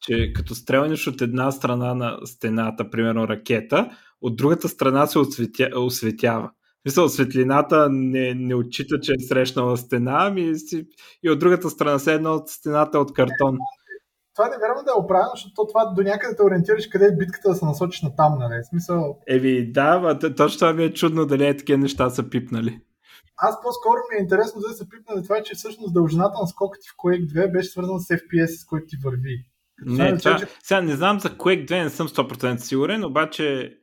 че 0.00 0.32
като 0.32 0.54
стрелнеш 0.54 1.06
от 1.06 1.20
една 1.20 1.50
страна 1.50 1.94
на 1.94 2.18
стената, 2.24 2.90
примерно 2.90 3.28
ракета, 3.28 3.90
от 4.20 4.36
другата 4.36 4.68
страна 4.68 5.06
се 5.06 5.18
осветя, 5.18 5.70
осветява. 5.80 6.50
Мисъл, 6.84 7.08
светлината 7.08 7.88
не, 7.90 8.34
не 8.34 8.54
отчита, 8.54 9.00
че 9.00 9.12
е 9.12 9.22
срещнала 9.22 9.76
стена, 9.76 10.16
ами 10.18 10.58
си, 10.58 10.86
и 11.22 11.30
от 11.30 11.38
другата 11.38 11.70
страна 11.70 11.98
се 11.98 12.14
едно 12.14 12.30
от 12.34 12.48
стената 12.48 12.98
от 12.98 13.12
картон. 13.12 13.58
Това 14.34 14.48
не 14.48 14.56
вярвам 14.58 14.84
да 14.84 14.90
е 14.90 15.02
оправено, 15.02 15.30
защото 15.34 15.66
това 15.68 15.84
до 15.96 16.02
някъде 16.02 16.36
те 16.36 16.42
ориентираш 16.42 16.86
къде 16.86 17.06
е 17.06 17.16
битката 17.16 17.48
да 17.48 17.54
се 17.54 17.64
насочиш 17.64 18.02
на 18.02 18.16
там, 18.16 18.38
нали? 18.38 18.64
Смисъл... 18.70 19.18
Еви, 19.28 19.72
да, 19.72 20.18
точно 20.36 20.58
това 20.58 20.72
ми 20.72 20.84
е 20.84 20.92
чудно 20.92 21.26
дали 21.26 21.46
е 21.46 21.56
такива 21.56 21.78
неща 21.78 22.10
са 22.10 22.30
пипнали. 22.30 22.80
аз 23.36 23.62
по-скоро 23.62 23.98
ми 24.10 24.18
е 24.18 24.22
интересно 24.22 24.60
да 24.60 24.74
се 24.74 24.88
пипна 24.88 25.16
на 25.16 25.22
това, 25.22 25.42
че 25.42 25.54
всъщност 25.54 25.94
дължината 25.94 26.38
на 26.40 26.46
скока 26.46 26.78
ти 26.78 26.88
в 26.88 26.96
Quake 26.96 27.26
2 27.26 27.52
беше 27.52 27.68
свързана 27.68 28.00
с 28.00 28.08
FPS, 28.08 28.62
с 28.62 28.64
който 28.64 28.86
ти 28.86 28.96
върви. 29.04 29.44
Не, 29.86 30.18
това, 30.18 30.36
че... 30.36 30.46
сега 30.62 30.80
не 30.80 30.96
знам 30.96 31.20
за 31.20 31.28
Quake 31.28 31.68
2, 31.68 31.82
не 31.82 31.90
съм 31.90 32.08
100% 32.08 32.56
сигурен, 32.56 33.04
обаче 33.04 33.76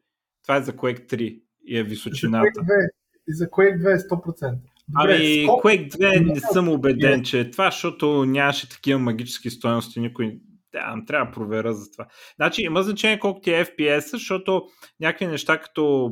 това 0.43 0.55
е 0.55 0.63
за 0.63 0.73
Quake 0.73 1.13
3 1.13 1.41
и 1.65 1.77
е 1.77 1.83
височината. 1.83 2.51
За 2.55 2.61
Quake 2.61 2.65
2, 2.65 2.89
и 3.27 3.33
за 3.33 3.45
Quake 3.45 3.77
2 3.77 3.95
е 3.95 3.99
100%. 3.99 4.55
Добре, 4.87 5.15
ами. 5.15 5.47
Quake 5.47 5.89
2 5.89 6.33
не 6.33 6.39
съм 6.39 6.69
убеден, 6.69 7.23
че 7.23 7.39
е 7.39 7.51
това, 7.51 7.71
защото 7.71 8.25
нямаше 8.25 8.69
такива 8.69 8.99
магически 8.99 9.49
стоености, 9.49 9.99
никой 9.99 10.39
да, 10.73 10.95
трябва 11.07 11.25
да 11.25 11.31
проверя 11.31 11.73
за 11.73 11.91
това. 11.91 12.07
Значи 12.35 12.61
има 12.61 12.83
значение 12.83 13.19
колко 13.19 13.41
ти 13.41 13.53
е 13.53 13.65
FPS, 13.65 13.99
защото 13.99 14.63
някакви 14.99 15.27
неща 15.27 15.57
като 15.57 16.11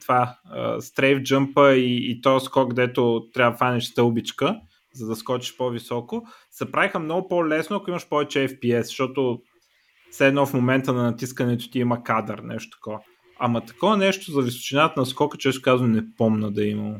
това 0.00 0.38
стрейф 0.80 1.22
джъмпа 1.22 1.74
и, 1.74 2.10
и 2.10 2.20
то 2.20 2.40
скок, 2.40 2.74
дето 2.74 3.26
трябва 3.34 3.52
да 3.52 3.58
фанеш 3.58 3.84
стълбичка, 3.84 4.60
за 4.94 5.06
да 5.06 5.16
скочиш 5.16 5.56
по-високо, 5.56 6.26
се 6.50 6.72
правиха 6.72 6.98
много 6.98 7.28
по-лесно, 7.28 7.76
ако 7.76 7.90
имаш 7.90 8.08
повече 8.08 8.48
FPS, 8.48 8.82
защото 8.82 9.42
все 10.10 10.26
едно 10.26 10.46
в 10.46 10.54
момента 10.54 10.92
на 10.92 11.02
натискането 11.02 11.70
ти 11.70 11.78
има 11.78 12.02
кадър, 12.02 12.38
нещо 12.38 12.78
такова. 12.78 13.00
Ама 13.38 13.66
такова 13.66 13.96
нещо 13.96 14.32
за 14.32 14.42
височината 14.42 15.00
на 15.00 15.06
скока, 15.06 15.38
често 15.38 15.62
казвам, 15.62 15.92
не 15.92 16.14
помна 16.16 16.50
да 16.50 16.64
е 16.64 16.68
имало. 16.68 16.96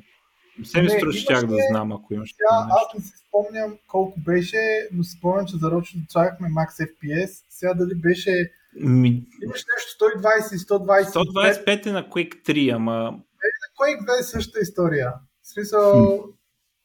Все 0.64 0.82
ми 0.82 0.90
струва, 0.90 1.12
че 1.12 1.26
тях 1.26 1.46
да 1.46 1.56
знам, 1.70 1.92
ако 1.92 2.14
имаш. 2.14 2.34
Сега, 2.36 2.66
аз 2.70 2.94
не 2.94 3.00
си 3.04 3.12
спомням 3.28 3.78
колко 3.86 4.20
беше, 4.20 4.88
но 4.92 5.04
си 5.04 5.16
спомням, 5.18 5.46
че 5.46 5.56
зарочно 5.56 6.00
слагахме 6.08 6.48
Max 6.48 6.70
FPS. 6.70 7.44
Сега 7.48 7.74
дали 7.74 7.94
беше... 7.94 8.52
Ми... 8.80 9.08
Имаш 9.42 9.64
нещо 9.76 10.04
120 10.04 10.54
и 10.54 10.58
125. 10.58 11.04
125 11.66 11.86
е 11.86 11.92
на 11.92 12.04
Quake 12.04 12.42
3, 12.42 12.76
ама... 12.76 13.14
Е, 13.44 13.50
на 13.62 13.68
Quake 13.78 14.18
2 14.18 14.20
е 14.20 14.22
същата 14.22 14.60
история. 14.60 15.12
В 15.42 15.48
смисъл, 15.48 16.18
хм. 16.18 16.30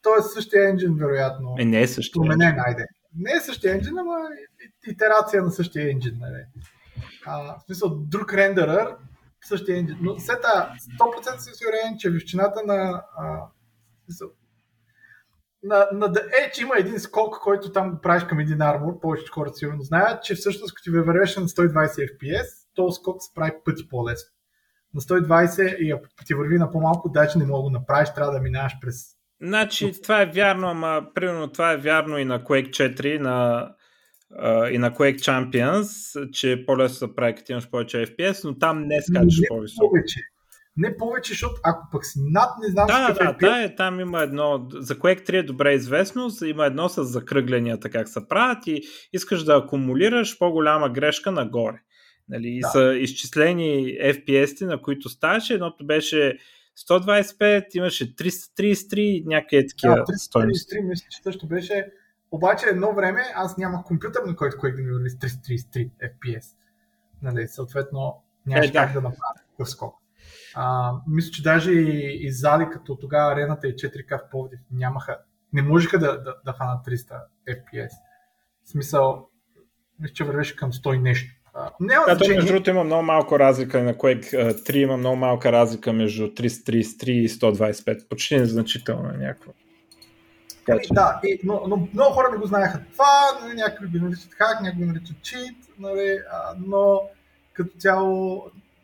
той 0.01 0.19
е 0.19 0.21
същия 0.33 0.69
енджин, 0.69 0.95
вероятно. 0.95 1.55
Е, 1.59 1.65
не 1.65 1.81
е 1.81 1.87
същия. 1.87 2.21
Променен, 2.21 2.59
айде. 2.59 2.85
Не 3.17 3.31
е 3.31 3.41
същия 3.41 3.73
енджин, 3.73 3.97
ама 3.97 4.15
итерация 4.87 5.43
на 5.43 5.51
същия 5.51 5.91
енджин. 5.91 6.17
Нали. 6.19 6.43
А, 7.25 7.55
в 7.57 7.61
смисъл, 7.65 7.89
друг 7.89 8.33
рендерър, 8.33 8.95
същия 9.45 9.77
енджин. 9.77 9.97
Но 10.01 10.19
сета 10.19 10.73
100% 10.99 11.37
си 11.37 11.51
сигурен, 11.53 11.97
че 11.97 12.09
височината 12.09 12.61
на 12.65 13.03
а, 13.17 13.47
на, 15.63 15.87
на 15.93 16.07
The 16.09 16.21
Edge 16.29 16.61
има 16.61 16.75
един 16.77 16.99
скок, 16.99 17.39
който 17.39 17.71
там 17.71 17.91
го 17.91 18.01
правиш 18.01 18.23
към 18.23 18.39
един 18.39 18.61
армор, 18.61 18.99
повечето 18.99 19.31
хората 19.33 19.55
сигурно 19.55 19.81
знаят, 19.81 20.23
че 20.23 20.35
всъщност 20.35 20.75
като 20.75 20.83
ти 20.83 20.89
вървеш 20.89 21.35
на 21.35 21.47
120 21.47 21.87
FPS, 21.87 22.45
то 22.75 22.91
скок 22.91 23.23
се 23.23 23.33
прави 23.35 23.51
пъти 23.65 23.89
по-лесно. 23.89 24.29
На 24.93 25.01
120 25.01 25.77
и 25.77 25.91
ако 25.91 26.05
ти 26.25 26.33
върви 26.33 26.57
на 26.57 26.71
по-малко, 26.71 27.09
даже 27.09 27.39
не 27.39 27.45
мога 27.45 27.69
да 27.71 27.79
направиш, 27.79 28.13
трябва 28.13 28.33
да 28.33 28.39
минаваш 28.39 28.73
през... 28.81 29.05
Значи 29.41 30.01
това 30.01 30.21
е 30.21 30.25
вярно, 30.25 30.67
ама 30.67 31.01
примерно 31.13 31.51
това 31.51 31.71
е 31.71 31.77
вярно 31.77 32.17
и 32.17 32.25
на 32.25 32.43
Quake 32.43 32.69
4, 32.69 33.19
на, 33.19 33.69
и 34.71 34.77
на 34.77 34.91
Quake 34.91 35.19
Champions, 35.19 36.31
че 36.31 36.65
по-лесно 36.65 37.07
да 37.07 37.15
прави, 37.15 37.35
като 37.35 37.51
имаш 37.51 37.69
повече 37.69 37.97
FPS, 37.97 38.43
но 38.43 38.57
там 38.57 38.87
не 38.87 39.01
скачаш 39.01 39.39
по-високо. 39.49 39.89
Повече 39.89 40.19
не 40.77 40.97
повече, 40.97 41.33
защото 41.33 41.53
ако 41.63 41.87
пък 41.91 42.05
си 42.05 42.19
над, 42.31 42.49
не 42.61 42.71
знам 42.71 42.87
да, 42.87 43.13
да, 43.13 43.37
да, 43.39 43.63
е, 43.63 43.75
там 43.75 43.99
има 43.99 44.21
едно, 44.21 44.67
за 44.73 44.95
Quake 44.95 45.29
3 45.29 45.39
е 45.39 45.43
добре 45.43 45.73
известно, 45.73 46.29
има 46.45 46.65
едно 46.65 46.89
с 46.89 47.03
закръгленията 47.03 47.89
как 47.89 48.09
се 48.09 48.27
правят 48.27 48.67
и 48.67 48.81
искаш 49.13 49.43
да 49.43 49.55
акумулираш 49.55 50.37
по-голяма 50.37 50.89
грешка 50.89 51.31
нагоре. 51.31 51.81
Нали, 52.29 52.59
да. 52.61 52.67
са 52.67 52.95
изчислени 52.95 53.97
FPS-ти, 54.03 54.65
на 54.65 54.81
които 54.81 55.09
ставаше. 55.09 55.53
Едното 55.53 55.85
беше 55.85 56.37
125, 56.89 57.75
имаше 57.75 58.15
333, 58.15 59.23
някъде 59.25 59.67
такива 59.67 59.95
да, 59.95 60.03
333, 60.03 60.89
мисля, 60.89 61.05
че 61.11 61.23
също 61.23 61.47
беше. 61.47 61.85
Обаче 62.31 62.65
едно 62.69 62.93
време 62.93 63.21
аз 63.35 63.57
нямах 63.57 63.83
компютър, 63.83 64.23
на 64.23 64.35
който 64.35 64.57
Quake 64.57 64.75
да 64.75 64.81
ми 64.81 64.91
върви 64.91 65.09
с 65.09 65.15
333 65.15 65.89
FPS. 66.01 66.45
Нали, 67.21 67.47
съответно, 67.47 68.23
нямаше 68.45 68.69
е, 68.69 68.71
да. 68.71 68.79
как 68.79 68.93
да 68.93 69.01
направя 69.01 69.33
такъв 69.51 69.69
скок. 69.69 69.95
А, 70.55 70.93
мисля, 71.07 71.31
че 71.31 71.43
даже 71.43 71.71
и, 71.71 72.27
и 72.27 72.31
зали, 72.31 72.67
като 72.71 72.95
тогава 72.95 73.33
арената 73.33 73.67
и 73.67 73.75
4K 73.75 74.17
в 74.17 74.29
Пловдив 74.29 74.59
нямаха, 74.71 75.17
не 75.53 75.61
можеха 75.61 75.99
да, 75.99 76.23
да, 76.23 76.35
да 76.45 76.53
фанат 76.53 76.85
300 76.85 77.21
FPS. 77.49 77.91
В 78.63 78.69
смисъл, 78.69 79.27
мисля, 79.99 80.13
че 80.13 80.23
вървеше 80.23 80.55
към 80.55 80.71
100 80.71 80.95
и 80.95 80.99
нещо. 80.99 81.33
няма 81.79 82.05
да, 82.07 82.15
значение... 82.15 82.35
между 82.35 82.53
другото 82.53 82.69
има 82.69 82.83
много 82.83 83.03
малко 83.03 83.39
разлика 83.39 83.83
на 83.83 83.93
Quake 83.93 84.33
3 84.33 84.75
има 84.75 84.97
много 84.97 85.15
малка 85.15 85.51
разлика 85.51 85.93
между 85.93 86.27
333 86.27 87.09
и 87.09 87.29
125. 87.29 88.09
Почти 88.09 88.37
незначителна 88.37 89.13
някаква. 89.13 89.53
Ами, 90.69 90.79
да, 90.91 91.19
и, 91.23 91.39
но, 91.43 91.63
но, 91.67 91.87
много 91.93 92.13
хора 92.13 92.27
не 92.31 92.37
го 92.37 92.47
знаеха 92.47 92.81
това, 92.91 93.39
нали, 93.41 93.55
някои 93.55 93.87
го 93.87 94.05
наричат 94.05 94.33
хак, 94.33 94.61
някои 94.61 94.85
го 94.85 94.91
наричат 94.91 95.21
чит, 95.21 95.57
нали, 95.79 96.19
а, 96.31 96.55
но 96.65 97.01
като 97.53 97.77
цяло 97.77 98.43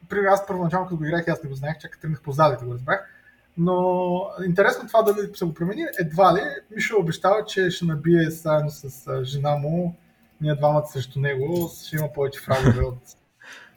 при 0.09 0.25
аз 0.25 0.47
първоначално, 0.47 0.85
като 0.85 0.97
го 0.97 1.05
играх, 1.05 1.27
аз 1.27 1.43
не 1.43 1.49
го 1.49 1.55
знаех, 1.55 1.77
чак 1.77 1.99
тръгнах 2.01 2.21
по 2.21 2.31
залите 2.31 2.65
го 2.65 2.73
разбрах. 2.73 3.09
Но 3.57 4.29
интересно 4.45 4.87
това 4.87 5.01
дали 5.01 5.17
се 5.33 5.45
го 5.45 5.53
промени, 5.53 5.85
едва 5.99 6.35
ли 6.35 6.41
Мишо 6.75 6.95
обещава, 6.99 7.45
че 7.45 7.69
ще 7.69 7.85
набие 7.85 8.29
заедно 8.29 8.69
с 8.71 9.23
жена 9.23 9.55
му, 9.55 9.95
ние 10.41 10.55
двамата 10.55 10.85
срещу 10.85 11.19
него, 11.19 11.69
ще 11.85 11.95
има 11.95 12.13
повече 12.13 12.39
фрагове 12.39 12.83
от, 12.85 12.99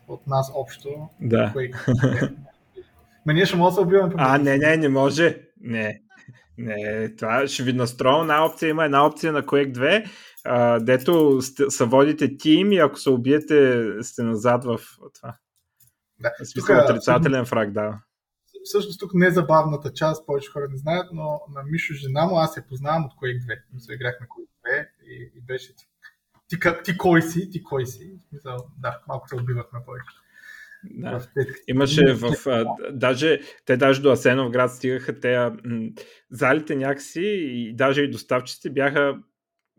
от 0.09 0.27
нас 0.27 0.53
общо. 0.55 1.09
Да. 1.21 1.55
Ма 3.27 3.33
ние 3.33 3.47
ще 3.47 3.57
може 3.57 3.71
да 3.71 3.75
се 3.75 3.81
убиваме. 3.81 4.15
А, 4.17 4.39
не, 4.39 4.59
не, 4.59 4.77
не 4.77 4.89
може. 4.89 5.39
Не. 5.61 6.01
Не, 6.61 7.15
това 7.17 7.47
ще 7.47 7.63
ви 7.63 7.73
настроя 7.73 8.21
една 8.21 8.45
опция. 8.45 8.69
Има 8.69 8.85
една 8.85 9.07
опция 9.07 9.33
на 9.33 9.43
Quake 9.43 9.73
2, 9.73 10.11
а, 10.45 10.79
дето 10.81 11.43
са 11.69 11.87
водите 11.87 12.37
тим 12.37 12.73
и 12.73 12.79
ако 12.79 12.99
се 12.99 13.11
убиете, 13.11 13.89
сте 14.03 14.23
назад 14.23 14.65
в 14.65 14.81
това. 15.15 15.37
Да. 16.21 16.33
Тук, 16.55 16.69
отрицателен 16.85 17.45
фраг, 17.45 17.73
да. 17.73 18.01
Всъщност 18.65 19.01
тук 19.01 19.15
не 19.15 19.27
е 19.27 19.31
забавната 19.31 19.93
част, 19.93 20.27
повече 20.27 20.51
хора 20.51 20.67
не 20.71 20.77
знаят, 20.77 21.07
но 21.13 21.41
на 21.55 21.63
Мишо 21.71 21.95
жена 21.95 22.27
му 22.27 22.37
аз 22.37 22.57
я 22.57 22.67
познавам 22.67 23.05
от 23.05 23.13
Quake 23.13 23.39
2. 23.39 23.59
Мисля, 23.73 23.95
играхме 23.95 24.27
Quake 24.27 24.83
2 24.83 24.89
и, 25.07 25.33
и 25.39 25.41
беше 25.41 25.77
ти, 25.77 25.85
ти, 26.49 26.59
ти 26.85 26.99
кой 26.99 27.23
си, 27.23 27.51
ти 27.51 27.63
кой 27.63 27.87
си. 27.87 28.19
Мисъл, 28.33 28.57
да, 28.79 29.01
малко 29.09 29.29
се 29.29 29.37
убивахме 29.37 29.79
повече. 29.87 30.20
Да. 30.85 31.27
Имаше 31.69 32.15
в... 32.15 32.47
А, 32.47 32.65
даже, 32.93 33.41
те 33.65 33.77
даже 33.77 34.03
до 34.03 34.11
Асенов 34.11 34.51
град 34.51 34.75
стигаха 34.75 35.21
те 35.21 35.37
м- 35.37 35.53
залите 36.31 36.77
някакси 36.77 37.23
и 37.23 37.75
даже 37.77 38.03
и 38.03 38.11
доставчиците 38.11 38.71
бяха 38.71 39.19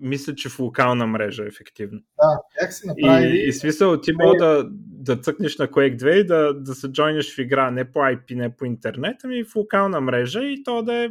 мисля, 0.01 0.35
че 0.35 0.49
в 0.49 0.59
локална 0.59 1.07
мрежа 1.07 1.45
ефективно. 1.47 1.99
Да, 1.99 2.39
как 2.59 2.73
си 2.73 2.87
направи. 2.87 3.27
И, 3.27 3.47
и 3.47 3.53
смисъл, 3.53 4.01
ти 4.01 4.11
мога 4.13 4.37
да, 4.37 4.69
да 5.03 5.15
цъкнеш 5.15 5.57
на 5.57 5.67
Quake 5.67 5.97
2 5.97 6.13
и 6.13 6.25
да, 6.25 6.53
да 6.53 6.75
се 6.75 6.87
джойнеш 6.91 7.35
в 7.35 7.39
игра 7.39 7.71
не 7.71 7.91
по 7.91 7.99
IP, 7.99 8.35
не 8.35 8.55
по 8.55 8.65
интернет, 8.65 9.15
ами 9.23 9.43
в 9.43 9.55
локална 9.55 10.01
мрежа 10.01 10.43
и 10.43 10.63
то 10.63 10.83
да 10.83 10.93
е, 10.93 11.09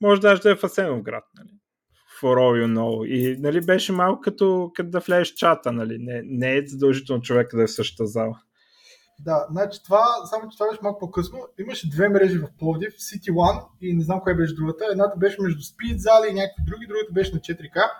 може 0.00 0.20
даже 0.20 0.42
да 0.42 0.50
е 0.50 0.56
в 0.56 0.64
Асенов 0.64 1.02
град, 1.02 1.24
нали? 1.38 1.50
For 2.22 2.38
all 2.38 2.64
you 2.64 2.74
know. 2.74 3.06
И 3.06 3.36
нали, 3.40 3.60
беше 3.60 3.92
малко 3.92 4.20
като, 4.20 4.70
като 4.74 4.90
да 4.90 5.00
влезеш 5.00 5.34
чата, 5.34 5.72
нали? 5.72 5.98
Не, 5.98 6.22
не 6.24 6.56
е 6.56 6.66
задължително 6.66 7.22
човек 7.22 7.50
да 7.54 7.62
е 7.62 7.66
в 7.66 7.72
същата 7.72 8.06
зала. 8.06 8.40
Да, 9.20 9.46
значи 9.50 9.82
това, 9.84 10.06
само 10.30 10.48
че 10.50 10.58
това 10.58 10.70
беше 10.70 10.82
малко 10.82 10.98
по-късно. 10.98 11.38
Имаше 11.58 11.90
две 11.90 12.08
мрежи 12.08 12.38
в 12.38 12.48
Пловдив, 12.58 12.92
City 12.92 13.30
One 13.30 13.64
и 13.80 13.94
не 13.94 14.02
знам 14.02 14.20
коя 14.20 14.34
беше 14.34 14.54
другата. 14.54 14.84
Едната 14.92 15.18
беше 15.18 15.42
между 15.42 15.60
Speed 15.60 15.96
зали 15.96 16.30
и 16.30 16.34
някакви 16.34 16.62
други, 16.66 16.86
другата 16.86 17.12
беше 17.12 17.34
на 17.34 17.40
4K. 17.40 17.90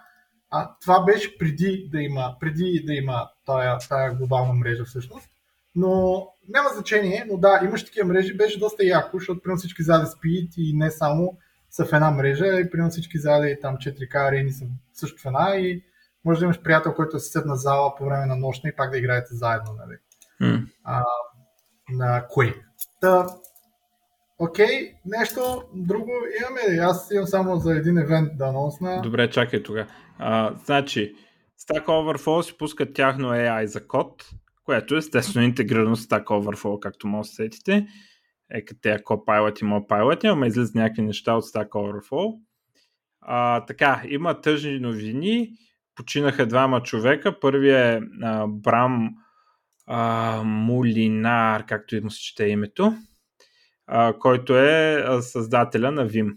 А 0.50 0.70
това 0.80 1.04
беше 1.04 1.38
преди 1.38 1.88
да 1.92 2.02
има, 2.02 2.36
преди 2.40 2.82
да 2.86 2.94
има 2.94 3.28
тая, 3.46 3.78
тая 3.88 4.14
глобална 4.14 4.52
мрежа 4.52 4.84
всъщност. 4.84 5.28
Но 5.74 6.26
няма 6.48 6.68
значение, 6.74 7.26
но 7.30 7.38
да, 7.38 7.60
имаш 7.64 7.84
такива 7.84 8.06
мрежи, 8.08 8.36
беше 8.36 8.58
доста 8.58 8.84
яко, 8.84 9.18
защото 9.18 9.40
при 9.42 9.56
всички 9.56 9.82
зали 9.82 10.04
Speed 10.04 10.48
и 10.56 10.76
не 10.76 10.90
само 10.90 11.38
са 11.70 11.84
в 11.84 11.92
една 11.92 12.10
мрежа, 12.10 12.46
и 12.46 12.70
при 12.70 12.90
всички 12.90 13.18
зали 13.18 13.58
там 13.60 13.76
4K 13.76 14.28
арени 14.28 14.52
са 14.52 14.64
също 14.92 15.22
в 15.22 15.26
една 15.26 15.56
и 15.56 15.82
може 16.24 16.38
да 16.38 16.44
имаш 16.44 16.62
приятел, 16.62 16.94
който 16.94 17.16
е 17.16 17.20
седна 17.20 17.56
зала 17.56 17.94
по 17.96 18.04
време 18.04 18.26
на 18.26 18.36
нощна 18.36 18.70
и 18.70 18.76
пак 18.76 18.90
да 18.90 18.98
играете 18.98 19.34
заедно. 19.34 19.72
Нали? 19.78 19.98
Mm. 20.42 20.66
а, 20.84 21.02
на 21.88 22.26
Quake. 22.36 22.62
Та, 23.00 23.26
окей, 24.38 24.94
нещо 25.06 25.62
друго 25.74 26.10
имаме. 26.40 26.80
Аз 26.82 27.10
имам 27.10 27.26
само 27.26 27.56
за 27.56 27.76
един 27.76 27.98
евент 27.98 28.38
да 28.38 28.46
анонсна. 28.46 29.00
Добре, 29.02 29.30
чакай 29.30 29.62
тук. 29.62 29.76
А, 30.18 30.54
значи, 30.64 31.14
Stack 31.60 31.84
Overflow 31.84 32.42
си 32.42 32.58
пускат 32.58 32.94
тяхно 32.94 33.28
AI 33.28 33.64
за 33.64 33.86
код, 33.86 34.30
което 34.64 34.94
е 34.94 34.98
естествено 34.98 35.46
интегрирано 35.46 35.96
с 35.96 36.06
Stack 36.06 36.24
Overflow, 36.24 36.78
както 36.78 37.06
може 37.06 37.28
да 37.28 37.34
сетите. 37.34 37.86
Е, 38.50 38.64
като 38.64 38.80
те 38.80 38.98
Copilot 38.98 39.62
и 39.62 39.64
Mopilot, 39.64 40.32
ама 40.32 40.46
излизат 40.46 40.74
някакви 40.74 41.02
неща 41.02 41.34
от 41.34 41.44
Stack 41.44 41.68
Overflow. 41.68 42.38
А, 43.20 43.64
така, 43.64 44.02
има 44.08 44.40
тъжни 44.40 44.80
новини. 44.80 45.50
Починаха 45.94 46.46
двама 46.46 46.82
човека. 46.82 47.40
Първият 47.40 48.02
е 48.02 48.06
а, 48.22 48.46
Брам 48.46 49.10
а, 49.86 50.42
Мулинар, 50.44 51.66
както 51.66 51.96
и 51.96 52.00
му 52.00 52.10
се 52.10 52.22
чете 52.22 52.44
името. 52.44 52.94
а, 53.86 54.18
който 54.18 54.58
е 54.58 55.04
създателя 55.20 55.90
на 55.92 56.08
Vim 56.08 56.36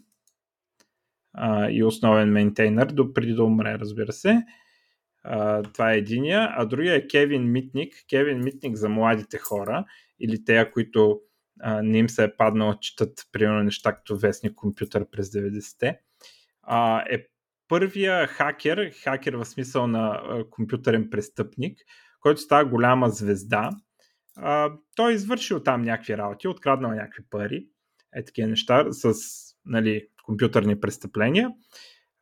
а, 1.33 1.69
и 1.69 1.83
основен 1.83 2.31
мейнтейнер, 2.31 2.85
до 2.85 3.13
преди 3.13 3.33
да 3.33 3.43
умре, 3.43 3.79
разбира 3.79 4.11
се. 4.11 4.43
А, 5.23 5.63
това 5.63 5.93
е 5.93 5.97
единия, 5.97 6.49
а 6.51 6.65
другия 6.65 6.95
е 6.95 7.07
Кевин 7.07 7.51
Митник. 7.51 7.93
Кевин 8.09 8.43
Митник 8.43 8.75
за 8.75 8.89
младите 8.89 9.37
хора 9.37 9.85
или 10.19 10.43
те, 10.45 10.71
които 10.71 11.21
а, 11.61 11.81
не 11.81 11.97
им 11.97 12.09
се 12.09 12.23
е 12.23 12.35
паднало 12.37 12.73
четат 12.73 13.27
примерно 13.31 13.63
неща 13.63 13.95
като 13.95 14.17
вестник 14.17 14.55
компютър 14.55 15.09
през 15.09 15.29
90-те. 15.29 15.99
А, 16.63 17.03
е 17.09 17.25
първия 17.67 18.27
хакер, 18.27 18.91
хакер 19.03 19.33
в 19.33 19.45
смисъл 19.45 19.87
на 19.87 20.21
а, 20.23 20.49
компютърен 20.49 21.09
престъпник, 21.09 21.79
който 22.27 22.41
става 22.41 22.65
голяма 22.65 23.09
звезда. 23.09 23.69
А, 24.35 24.71
той 24.95 25.11
е 25.11 25.15
извършил 25.15 25.63
там 25.63 25.81
някакви 25.81 26.17
работи, 26.17 26.47
откраднал 26.47 26.91
някакви 26.91 27.23
пари, 27.29 27.65
е 28.15 28.25
такива 28.25 28.47
неща 28.47 28.85
с 28.91 29.13
нали, 29.65 30.07
компютърни 30.23 30.79
престъпления 30.79 31.49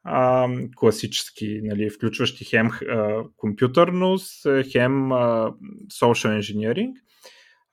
а, 0.03 0.49
класически, 0.76 1.60
нали, 1.64 1.90
включващи 1.90 2.45
хем 2.45 2.69
а, 2.90 3.23
компютърност, 3.38 4.48
хем 4.72 5.11
а, 5.11 5.53
social 6.02 6.40
engineering. 6.40 6.94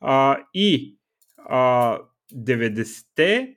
А, 0.00 0.38
и 0.54 0.96
а, 1.38 1.98
90-те, 2.34 3.56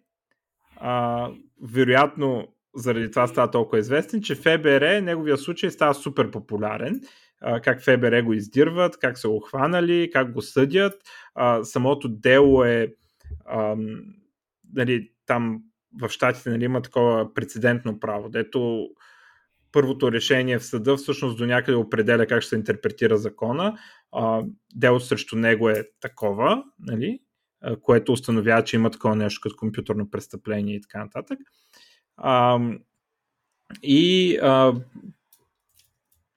а, 0.78 1.30
вероятно 1.64 2.48
заради 2.76 3.12
това 3.12 3.28
става 3.28 3.52
толкова 3.52 3.80
известен, 3.80 4.22
че 4.22 4.36
ФБР, 4.36 5.02
неговия 5.02 5.38
случай 5.38 5.72
става 5.72 5.94
супер 5.94 6.32
популярен. 6.32 7.02
Как 7.64 7.82
ФБР 7.82 8.22
го 8.22 8.34
издирват, 8.34 8.98
как 8.98 9.18
са 9.18 9.30
го 9.30 9.40
хванали, 9.40 10.10
как 10.14 10.32
го 10.32 10.42
съдят. 10.42 10.94
Самото 11.64 12.10
дело 12.10 12.64
е 12.64 12.94
нали, 14.74 15.12
там 15.26 15.62
в 16.02 16.10
щатите 16.10 16.50
нали, 16.50 16.64
има 16.64 16.82
такова 16.82 17.34
прецедентно 17.34 18.00
право, 18.00 18.30
дето 18.30 18.90
първото 19.72 20.12
решение 20.12 20.60
в 20.60 20.66
съда 20.66 20.98
всъщност 20.98 21.38
до 21.38 21.46
някъде 21.46 21.76
определя 21.76 22.28
как 22.28 22.42
ще 22.42 22.50
се 22.50 22.56
интерпретира 22.56 23.18
закона. 23.18 23.78
Дело 24.76 25.00
срещу 25.00 25.36
него 25.36 25.70
е 25.70 25.90
такова, 26.02 26.64
нали, 26.80 27.20
което 27.82 28.12
установява, 28.12 28.64
че 28.64 28.76
има 28.76 28.90
такова 28.90 29.16
нещо 29.16 29.42
като 29.44 29.56
компютърно 29.56 30.10
престъпление 30.10 30.76
и 30.76 30.82
така 30.82 31.00
нататък. 31.04 31.40
И 33.84 34.38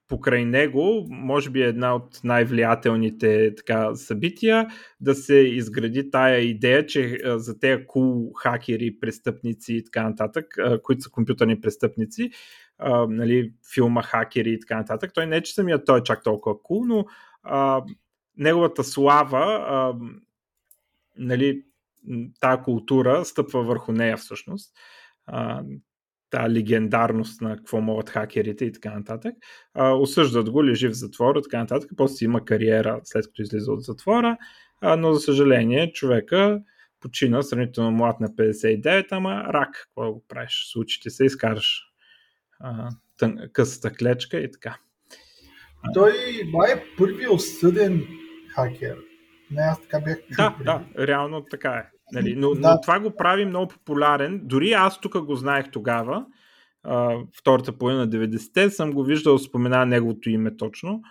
покрай 0.09 0.45
него, 0.45 1.05
може 1.09 1.49
би 1.49 1.61
е 1.61 1.67
една 1.67 1.95
от 1.95 2.19
най-влиятелните 2.23 3.55
така, 3.55 3.95
събития, 3.95 4.67
да 5.01 5.15
се 5.15 5.35
изгради 5.35 6.11
тая 6.11 6.39
идея, 6.39 6.85
че 6.85 7.17
за 7.25 7.59
тези 7.59 7.85
кул 7.87 8.33
хакери, 8.33 8.99
престъпници 8.99 9.73
и 9.73 9.83
така 9.83 10.09
нататък, 10.09 10.45
които 10.83 11.01
са 11.01 11.09
компютърни 11.09 11.61
престъпници, 11.61 12.31
а, 12.77 13.07
нали, 13.09 13.53
филма 13.73 14.03
хакери 14.03 14.53
и 14.53 14.59
така 14.59 14.77
нататък, 14.77 15.11
той 15.13 15.25
не 15.25 15.37
е, 15.37 15.41
че 15.41 15.53
самия 15.53 15.85
той 15.85 15.99
е 15.99 16.03
чак 16.03 16.23
толкова 16.23 16.61
кул, 16.63 16.85
но 16.85 17.05
а, 17.43 17.83
неговата 18.37 18.83
слава, 18.83 19.65
а, 19.69 19.93
нали, 21.17 21.63
тая 22.39 22.61
култура 22.61 23.25
стъпва 23.25 23.63
върху 23.63 23.91
нея 23.91 24.17
всъщност. 24.17 24.73
А, 25.25 25.63
тази 26.29 26.55
легендарност 26.55 27.41
на 27.41 27.57
какво 27.57 27.81
могат 27.81 28.09
хакерите 28.09 28.65
и 28.65 28.71
така 28.71 28.93
нататък. 28.93 29.35
А, 29.73 29.91
осъждат 29.91 30.49
го, 30.49 30.65
лежи 30.65 30.87
в 30.87 30.93
затвора, 30.93 31.41
така 31.41 31.57
нататък. 31.57 31.91
После 31.97 32.15
си 32.15 32.25
има 32.25 32.45
кариера 32.45 33.01
след 33.03 33.25
като 33.25 33.41
излиза 33.41 33.71
от 33.71 33.83
затвора, 33.83 34.37
а, 34.81 34.95
но 34.95 35.13
за 35.13 35.19
съжаление 35.19 35.91
човека 35.91 36.61
почина 36.99 37.41
сравнително 37.41 37.91
млад 37.91 38.19
на 38.19 38.27
59, 38.27 39.07
ама 39.11 39.43
рак, 39.53 39.71
какво 39.71 40.13
го 40.13 40.25
правиш? 40.27 40.69
Случите 40.71 41.09
се, 41.09 41.25
изкараш 41.25 41.83
а, 42.59 42.89
тън, 43.17 43.37
късата 43.53 43.91
клечка 43.91 44.39
и 44.39 44.51
така. 44.51 44.77
Той 45.93 46.11
май 46.53 46.71
е 46.71 46.83
първият 46.97 47.31
осъден 47.31 48.07
хакер. 48.55 48.97
Не, 49.51 49.61
аз 49.61 49.81
така 49.81 49.99
бях 49.99 50.17
чул. 50.17 50.35
Да, 50.37 50.55
да, 50.63 51.07
реално 51.07 51.45
така 51.45 51.69
е. 51.69 51.98
Нали, 52.13 52.35
но, 52.35 52.53
да. 52.53 52.71
но 52.71 52.81
това 52.81 52.99
го 52.99 53.15
прави 53.15 53.45
много 53.45 53.67
популярен. 53.67 54.41
Дори 54.43 54.71
аз 54.71 55.01
тук 55.01 55.19
го 55.25 55.35
знаех 55.35 55.71
тогава, 55.71 56.25
а, 56.83 57.17
втората 57.39 57.77
половина 57.77 57.99
на 57.99 58.09
90-те, 58.09 58.69
съм 58.69 58.91
го 58.91 59.03
виждал 59.03 59.39
спомена 59.39 59.85
неговото 59.85 60.29
име 60.29 60.57
точно. 60.57 61.01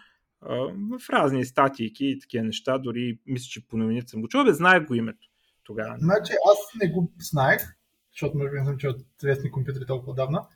А, 0.40 0.54
в 0.98 1.10
разни 1.10 1.44
статийки 1.44 2.06
и 2.06 2.20
такива 2.20 2.44
неща, 2.44 2.78
дори 2.78 3.18
мисля, 3.26 3.46
че 3.50 3.68
по 3.68 3.76
новините 3.76 4.08
съм 4.08 4.20
го 4.20 4.28
чул, 4.28 4.44
бе, 4.44 4.52
знаех 4.52 4.86
го 4.86 4.94
името 4.94 5.28
тогава. 5.64 5.96
Значи 5.98 6.32
аз 6.32 6.58
не 6.82 6.90
го 6.90 7.12
знаех, 7.18 7.76
защото 8.12 8.38
може 8.38 8.50
би 8.50 8.58
не 8.58 8.64
съм 8.64 8.76
чул 8.76 8.90
от 8.90 9.00
известни 9.18 9.50
компютри 9.50 9.86
толкова 9.86 10.14
давна, 10.14 10.46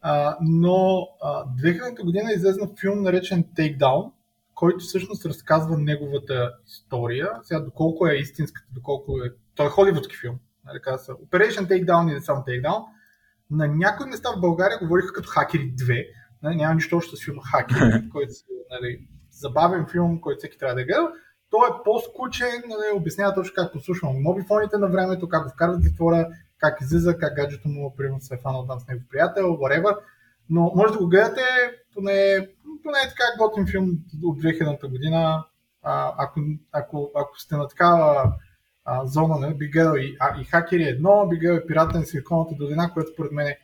а, 0.00 0.36
но 0.42 1.08
а, 1.22 1.44
2000 1.44 2.04
година 2.04 2.32
излезна 2.32 2.68
филм 2.80 3.02
наречен 3.02 3.44
Takedown, 3.44 4.12
който 4.54 4.78
всъщност 4.78 5.26
разказва 5.26 5.78
неговата 5.78 6.52
история. 6.66 7.30
Сега 7.42 7.60
доколко 7.60 8.06
е 8.06 8.16
истинската, 8.16 8.68
доколко 8.74 9.18
е 9.18 9.30
той 9.54 9.66
е 9.66 9.70
холивудски 9.70 10.16
филм. 10.16 10.38
Нали, 10.64 10.98
са 10.98 11.12
Operation 11.12 11.68
Takedown 11.68 12.12
или 12.12 12.20
само 12.20 12.42
Takedown. 12.42 12.84
На 13.50 13.68
някои 13.68 14.06
места 14.06 14.28
в 14.36 14.40
България 14.40 14.78
говориха 14.78 15.12
като 15.12 15.28
Хакери 15.28 15.74
2. 15.74 16.06
Нали, 16.42 16.56
няма 16.56 16.74
нищо 16.74 16.96
общо 16.96 17.16
с 17.16 17.24
филма 17.24 17.42
Хакери, 17.42 18.08
който 18.12 18.32
е 18.32 18.74
нали, 18.74 19.08
забавен 19.30 19.86
филм, 19.86 20.20
който 20.20 20.38
всеки 20.38 20.58
трябва 20.58 20.74
да 20.74 20.84
гледа. 20.84 21.12
Той 21.50 21.68
е 21.68 21.82
по-скучен, 21.84 22.62
нали, 22.68 22.96
обяснява 22.96 23.34
точно 23.34 23.54
как 23.54 23.72
послушвам 23.72 24.22
мобифоните 24.22 24.78
на 24.78 24.88
времето, 24.88 25.28
как 25.28 25.44
го 25.44 25.50
вкарват 25.50 25.82
затвора, 25.82 26.28
как 26.58 26.80
излиза, 26.80 27.18
как 27.18 27.36
гаджето 27.36 27.68
му, 27.68 27.94
примерно, 27.96 28.20
се 28.20 28.34
е 28.34 28.38
фанал 28.38 28.66
там 28.66 28.80
с 28.80 28.88
него 28.88 29.02
приятел, 29.10 29.44
whatever. 29.44 29.96
Но 30.50 30.72
може 30.76 30.92
да 30.92 30.98
го 30.98 31.08
гледате, 31.08 31.40
поне, 31.94 32.48
поне 32.82 32.98
е 32.98 33.08
така 33.08 33.24
готин 33.38 33.66
филм 33.66 33.90
от 34.24 34.42
2000-та 34.42 34.88
година. 34.88 35.44
А, 35.82 36.14
ако, 36.18 36.40
ако, 36.72 37.10
ако 37.14 37.40
сте 37.40 37.56
на 37.56 37.68
такава 37.68 38.32
а, 38.90 39.06
зона 39.06 39.38
на 39.38 39.54
Бигел 39.54 39.94
и, 39.96 40.16
а, 40.20 40.40
и 40.40 40.44
Хакери 40.44 40.82
едно, 40.82 41.28
Бигел 41.28 41.52
е 41.52 41.66
пирата 41.66 41.98
на 41.98 42.04
Силиконовата 42.04 42.54
долина, 42.54 42.90
което 42.94 43.10
според 43.12 43.32
мен 43.32 43.46
е 43.46 43.58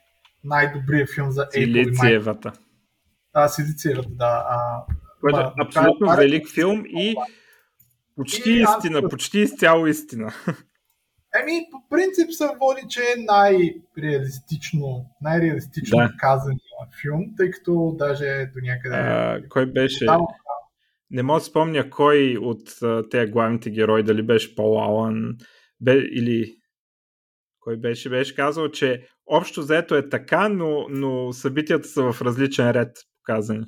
най-добрият 0.45 1.11
филм 1.15 1.31
за 1.31 1.43
Apple 1.43 1.65
Силициевата. 1.65 2.53
А, 3.33 3.49
Силициевата, 3.49 4.09
да. 4.11 4.47
А, 4.49 4.85
което 5.21 5.41
е 5.41 5.53
абсолютно 5.61 6.11
а, 6.11 6.17
велик 6.17 6.49
филм 6.55 6.85
и 6.87 7.17
почти 8.17 8.51
и, 8.51 8.63
истина, 8.63 8.99
а, 9.05 9.09
почти 9.09 9.39
изцяло 9.39 9.87
истина. 9.87 10.33
Еми, 11.43 11.67
по 11.71 11.89
принцип 11.91 12.31
се 12.31 12.45
води, 12.61 12.83
че 12.89 13.01
е 13.01 13.25
най-реалистично, 13.25 15.07
най-реалистично 15.23 15.99
да. 15.99 16.13
казан 16.19 16.57
филм, 17.03 17.35
тъй 17.37 17.51
като 17.51 17.95
даже 17.99 18.51
до 18.55 18.61
някъде... 18.63 18.97
А, 18.97 19.41
кой 19.49 19.67
беше? 19.67 20.07
Там, 20.07 20.27
не 21.11 21.23
мога 21.23 21.41
да 21.41 21.45
спомня 21.45 21.91
кой 21.91 22.37
от 22.41 22.61
тези 23.11 23.31
главните 23.33 23.71
герои, 23.71 24.03
дали 24.03 24.23
беше 24.23 24.55
Пол 24.55 24.83
Алън 24.83 25.37
бе, 25.81 25.93
или 25.93 26.57
кой 27.61 27.77
беше, 27.77 28.11
беше 28.11 28.35
казал, 28.35 28.71
че 28.71 29.07
общо 29.27 29.63
заето 29.63 29.95
е 29.95 30.09
така, 30.09 30.49
но, 30.49 30.87
но 30.89 31.33
събитията 31.33 31.89
са 31.89 32.13
в 32.13 32.23
различен 32.23 32.71
ред 32.71 32.97
показани. 33.23 33.67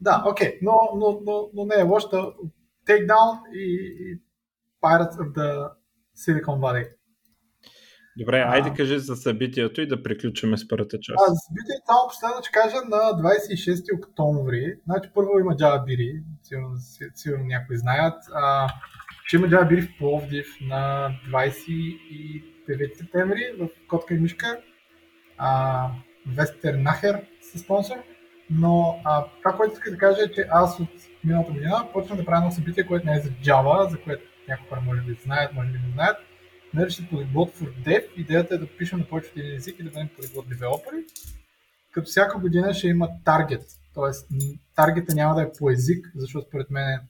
Да, 0.00 0.24
окей, 0.26 0.48
okay. 0.48 0.58
но, 0.62 0.72
но, 0.96 1.20
но, 1.26 1.50
но 1.54 1.64
не 1.64 1.74
е 1.74 1.82
лошо. 1.82 2.06
Take 2.86 3.06
Down 3.06 3.54
и, 3.54 3.96
и 4.00 4.20
Pirates 4.82 5.16
of 5.16 5.32
the 5.32 5.70
Silicon 6.16 6.58
Valley. 6.58 6.97
Добре, 8.18 8.38
а, 8.38 8.52
айде 8.52 8.72
кажи 8.76 8.98
за 8.98 9.16
събитието 9.16 9.80
и 9.80 9.88
да 9.88 10.02
приключим 10.02 10.56
с 10.56 10.68
първата 10.68 11.00
част. 11.00 11.18
А, 11.28 11.34
събитието 11.34 11.82
само 11.86 12.08
последно 12.08 12.42
ще 12.42 12.50
кажа 12.52 12.76
на 12.88 12.96
26 12.96 13.98
октомври. 13.98 14.74
Значи 14.84 15.10
първо 15.14 15.38
има 15.40 15.56
Джавабири, 15.56 16.22
сигурно, 16.42 16.70
сигурно 17.14 17.44
някои 17.44 17.76
знаят, 17.76 18.22
а, 18.34 18.68
че 19.28 19.36
има 19.36 19.48
Джавабири 19.48 19.82
в 19.82 19.88
Пловдив 19.98 20.46
на 20.60 21.10
29 21.30 22.98
септември 22.98 23.42
в 23.60 23.68
Котка 23.88 24.14
и 24.14 24.18
Мишка. 24.18 24.60
А, 25.38 25.90
Вестер 26.36 26.74
Нахер 26.74 27.20
са 27.52 27.58
спонсор. 27.58 27.96
Но 28.50 29.00
а, 29.04 29.24
това, 29.42 29.56
което 29.56 29.72
иска 29.72 29.90
да 29.90 29.98
кажа 29.98 30.22
е, 30.22 30.32
че 30.32 30.46
аз 30.50 30.80
от 30.80 30.88
миналата 31.24 31.52
година 31.52 31.88
почвам 31.92 32.18
да 32.18 32.24
правя 32.24 32.38
едно 32.38 32.50
събитие, 32.50 32.86
което 32.86 33.06
не 33.06 33.16
е 33.16 33.20
за 33.20 33.30
Java, 33.30 33.88
за 33.90 34.00
което 34.00 34.22
някои 34.48 34.68
хора 34.68 34.80
може 34.80 35.00
би 35.00 35.18
знаят, 35.24 35.54
може 35.54 35.68
би 35.68 35.78
не 35.78 35.92
знаят 35.92 36.27
нарича 36.74 37.02
полиглот 37.10 37.50
for 37.50 37.84
Dev. 37.86 38.12
Идеята 38.16 38.54
е 38.54 38.58
да 38.58 38.76
пишем 38.76 38.98
на 38.98 39.08
повече 39.08 39.30
един 39.36 39.56
език 39.56 39.78
и 39.78 39.82
да 39.82 39.90
бъдем 39.90 40.08
полиглот 40.16 40.48
девелопери. 40.48 41.04
Като 41.92 42.06
всяка 42.06 42.38
година 42.38 42.74
ще 42.74 42.88
има 42.88 43.08
таргет. 43.24 43.62
Тоест, 43.94 44.28
таргета 44.74 45.14
няма 45.14 45.34
да 45.34 45.42
е 45.42 45.52
по 45.58 45.70
език, 45.70 46.12
защото 46.14 46.48
според 46.48 46.70
мен 46.70 47.00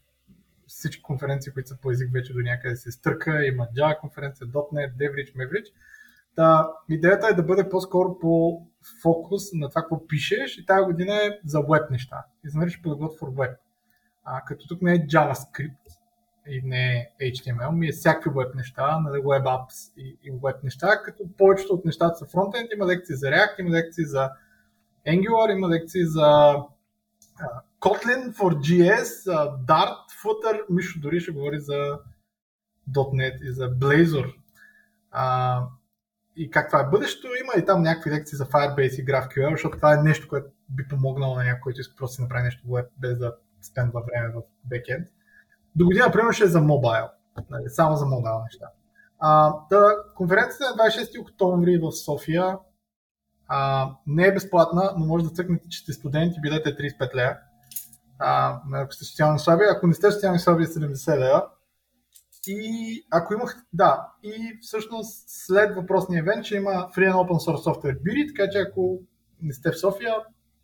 всички 0.66 1.02
конференции, 1.02 1.52
които 1.52 1.68
са 1.68 1.78
по 1.82 1.90
език, 1.90 2.12
вече 2.12 2.32
до 2.32 2.38
някъде 2.38 2.76
се 2.76 2.90
стърка. 2.90 3.46
Има 3.46 3.66
Java 3.76 4.00
конференция, 4.00 4.46
.NET, 4.46 4.96
DevRich, 4.96 5.36
Mavrich. 5.36 5.72
Та, 6.36 6.68
идеята 6.88 7.28
е 7.28 7.34
да 7.34 7.42
бъде 7.42 7.68
по-скоро 7.68 8.18
по 8.18 8.62
фокус 9.02 9.42
на 9.52 9.68
това, 9.68 9.82
какво 9.82 10.06
пишеш 10.06 10.58
и 10.58 10.66
тази 10.66 10.84
година 10.84 11.14
е 11.14 11.38
за 11.44 11.60
веб 11.60 11.90
неща. 11.90 12.24
И 12.44 12.50
се 12.50 12.58
нарича 12.58 12.78
Polyglot 12.78 13.20
for 13.20 13.34
Web. 13.34 13.56
А, 14.24 14.44
като 14.44 14.68
тук 14.68 14.82
не 14.82 14.92
е 14.92 15.06
JavaScript, 15.06 15.76
и 16.48 16.62
не 16.64 17.10
HTML, 17.22 17.70
ми 17.70 17.88
е 17.88 17.92
всякакви 17.92 18.30
веб 18.36 18.54
неща, 18.54 19.00
нали, 19.00 19.22
web 19.22 19.44
apps 19.44 19.92
и, 19.96 20.18
и 20.22 20.32
web 20.32 20.64
неща, 20.64 21.02
като 21.04 21.24
повечето 21.38 21.74
от 21.74 21.84
нещата 21.84 22.18
са 22.18 22.26
фронтенд, 22.26 22.68
има 22.74 22.86
лекции 22.86 23.16
за 23.16 23.26
React, 23.26 23.60
има 23.60 23.70
лекции 23.70 24.04
за 24.04 24.30
Angular, 25.06 25.52
има 25.52 25.68
лекции 25.68 26.04
за 26.04 26.20
uh, 26.20 26.64
Kotlin 27.80 28.32
for 28.32 28.54
GS, 28.54 29.30
uh, 29.30 29.64
Dart, 29.64 29.96
Footer, 30.22 30.60
Мишо 30.70 31.00
дори 31.00 31.20
ще 31.20 31.32
говори 31.32 31.60
за 31.60 31.98
.NET 32.94 33.42
и 33.42 33.52
за 33.52 33.70
Blazor. 33.70 34.34
Uh, 35.14 35.66
и 36.36 36.50
как 36.50 36.68
това 36.68 36.80
е 36.80 36.90
бъдещето, 36.90 37.26
има 37.26 37.52
и 37.62 37.64
там 37.64 37.82
някакви 37.82 38.10
лекции 38.10 38.36
за 38.36 38.46
Firebase 38.46 39.00
и 39.02 39.04
GraphQL, 39.04 39.50
защото 39.50 39.76
това 39.76 39.94
е 39.94 40.02
нещо, 40.02 40.28
което 40.28 40.50
би 40.68 40.88
помогнало 40.88 41.36
на 41.36 41.44
някой, 41.44 41.60
който 41.60 41.80
иска 41.80 41.96
просто 41.96 42.16
да 42.16 42.22
направи 42.22 42.44
нещо 42.44 42.68
без 42.98 43.18
да 43.18 43.36
спендва 43.62 44.02
време 44.02 44.34
в 44.34 44.42
бекенд. 44.64 45.08
До 45.76 45.84
година, 45.84 46.10
примерно, 46.12 46.32
ще 46.32 46.44
е 46.44 46.46
за 46.46 46.60
мобайл. 46.60 47.06
Нали, 47.50 47.64
само 47.68 47.96
за 47.96 48.06
мобайл 48.06 48.42
неща. 48.42 48.66
А, 49.18 49.54
да, 49.70 49.96
конференцията 50.14 50.64
е 50.64 50.90
26 50.90 51.20
октомври 51.20 51.78
в 51.78 51.92
София. 51.92 52.58
А, 53.48 53.90
не 54.06 54.26
е 54.26 54.32
безплатна, 54.32 54.94
но 54.98 55.06
може 55.06 55.24
да 55.24 55.30
цъкнете, 55.30 55.68
че 55.68 55.80
сте 55.80 55.92
студенти, 55.92 56.40
билете 56.40 56.76
35 56.76 57.14
лея. 57.14 57.38
А, 58.18 58.60
ако 58.72 58.92
сте 58.92 59.04
социално 59.04 59.38
слаби, 59.38 59.64
ако 59.70 59.86
не 59.86 59.94
сте 59.94 60.10
социално 60.10 60.38
слаби, 60.38 60.62
е 60.62 60.66
70 60.66 61.18
лея. 61.18 61.42
И 62.46 63.06
ако 63.10 63.34
имах, 63.34 63.66
да, 63.72 64.08
и 64.22 64.58
всъщност 64.60 65.24
след 65.28 65.76
въпросния 65.76 66.20
евент, 66.20 66.44
че 66.44 66.56
има 66.56 66.70
Free 66.70 67.12
and 67.12 67.14
Open 67.14 67.50
Source 67.50 67.64
Software 67.64 68.02
бири, 68.02 68.26
така 68.26 68.50
че 68.50 68.58
ако 68.58 69.00
не 69.42 69.52
сте 69.52 69.70
в 69.70 69.80
София, 69.80 70.14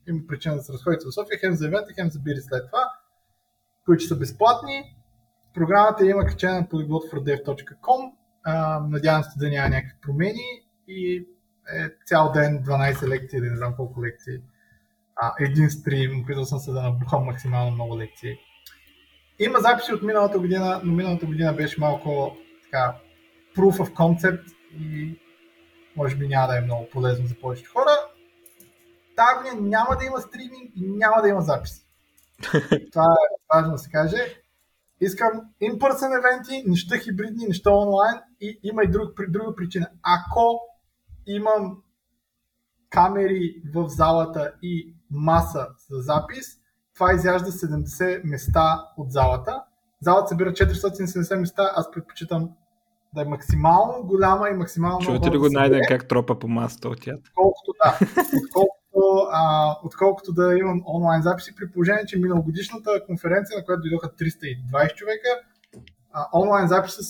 има 0.09 0.21
причина 0.29 0.57
да 0.57 0.63
се 0.63 0.73
разходите 0.73 1.07
в 1.07 1.15
София, 1.15 1.39
хем 1.39 1.55
за 1.55 1.67
евента, 1.67 1.93
хем 1.95 2.11
за 2.11 2.19
бири 2.19 2.41
след 2.41 2.67
това, 2.67 2.91
които 3.85 4.05
са 4.05 4.17
безплатни. 4.17 4.97
Програмата 5.55 6.07
има 6.07 6.27
качена 6.27 6.55
на 6.55 6.67
polyglotfordev.com. 6.67 8.13
Надявам 8.89 9.23
се 9.23 9.39
да 9.39 9.51
няма 9.51 9.69
някакви 9.69 10.01
промени 10.03 10.63
и 10.89 11.27
е 11.75 11.91
цял 12.07 12.33
ден 12.33 12.65
12 12.65 13.09
лекции 13.09 13.39
или 13.39 13.51
не 13.51 13.57
знам 13.57 13.77
колко 13.77 14.05
лекции. 14.05 14.39
А, 15.17 15.33
един 15.41 15.71
стрим, 15.71 16.21
опитал 16.21 16.45
съм 16.45 16.59
се 16.59 16.73
да 16.73 16.83
набухам 16.83 17.25
максимално 17.25 17.71
много 17.71 17.99
лекции. 17.99 18.39
Има 19.39 19.59
записи 19.59 19.95
от 19.95 20.03
миналата 20.03 20.39
година, 20.39 20.81
но 20.85 20.93
миналата 20.93 21.27
година 21.27 21.53
беше 21.53 21.81
малко 21.81 22.37
така 22.63 22.97
proof 23.57 23.77
of 23.79 23.93
concept 23.93 24.55
и 24.73 25.19
може 25.97 26.17
би 26.17 26.29
няма 26.29 26.49
да 26.49 26.59
е 26.59 26.61
много 26.61 26.89
полезно 26.93 27.27
за 27.27 27.35
повечето 27.41 27.73
хора. 27.73 27.91
Тази 29.17 29.39
година 29.39 29.69
няма 29.69 29.97
да 29.97 30.05
има 30.05 30.21
стриминг 30.21 30.73
и 30.77 30.91
няма 30.91 31.23
да 31.23 31.29
има 31.29 31.41
запис. 31.41 31.84
Това 32.93 33.05
е 33.05 33.55
важно 33.55 33.73
да 33.73 33.79
се 33.79 33.91
каже. 33.91 34.19
Искам 35.01 35.31
in-person 35.63 36.19
евенти, 36.19 36.65
неща 36.67 36.99
хибридни, 36.99 37.47
неща 37.47 37.71
онлайн 37.71 38.15
и 38.41 38.61
има 38.63 38.85
и 38.85 38.91
друг, 38.91 39.11
друга 39.29 39.55
причина. 39.57 39.87
Ако 40.03 40.61
имам 41.27 41.83
камери 42.91 43.63
в 43.75 43.89
залата 43.89 44.53
и 44.63 44.95
маса 45.11 45.67
за 45.91 46.01
запис, 46.01 46.47
това 46.95 47.13
изяжда 47.13 47.47
70 47.47 48.21
места 48.25 48.85
от 48.97 49.13
залата. 49.13 49.63
Залата 50.01 50.29
събира 50.29 50.53
470 50.53 51.41
места, 51.41 51.73
аз 51.75 51.91
предпочитам 51.91 52.51
да 53.15 53.23
е 53.23 53.25
максимално 53.25 54.07
голяма 54.07 54.49
и 54.49 54.55
максимално 54.55 55.01
Чувате 55.01 55.31
ли 55.31 55.39
го 55.39 55.49
найден 55.51 55.81
как 55.89 56.09
тропа 56.09 56.39
по 56.39 56.49
масата 56.49 56.89
от 56.89 57.01
тях? 57.01 57.17
Отколкото, 57.17 57.73
да, 57.85 57.99
отколкото, 58.45 58.84
а, 59.33 59.77
отколкото 59.85 60.33
да 60.33 60.59
имам 60.59 60.83
онлайн 60.87 61.23
записи, 61.23 61.55
при 61.55 61.71
положение, 61.71 62.07
че 62.07 62.19
миналогодишната 62.19 63.07
конференция, 63.07 63.59
на 63.59 63.65
която 63.65 63.83
дойдоха 63.83 64.09
320 64.09 64.95
човека, 64.95 65.29
а, 66.13 66.27
онлайн 66.35 66.69
записа, 66.69 67.03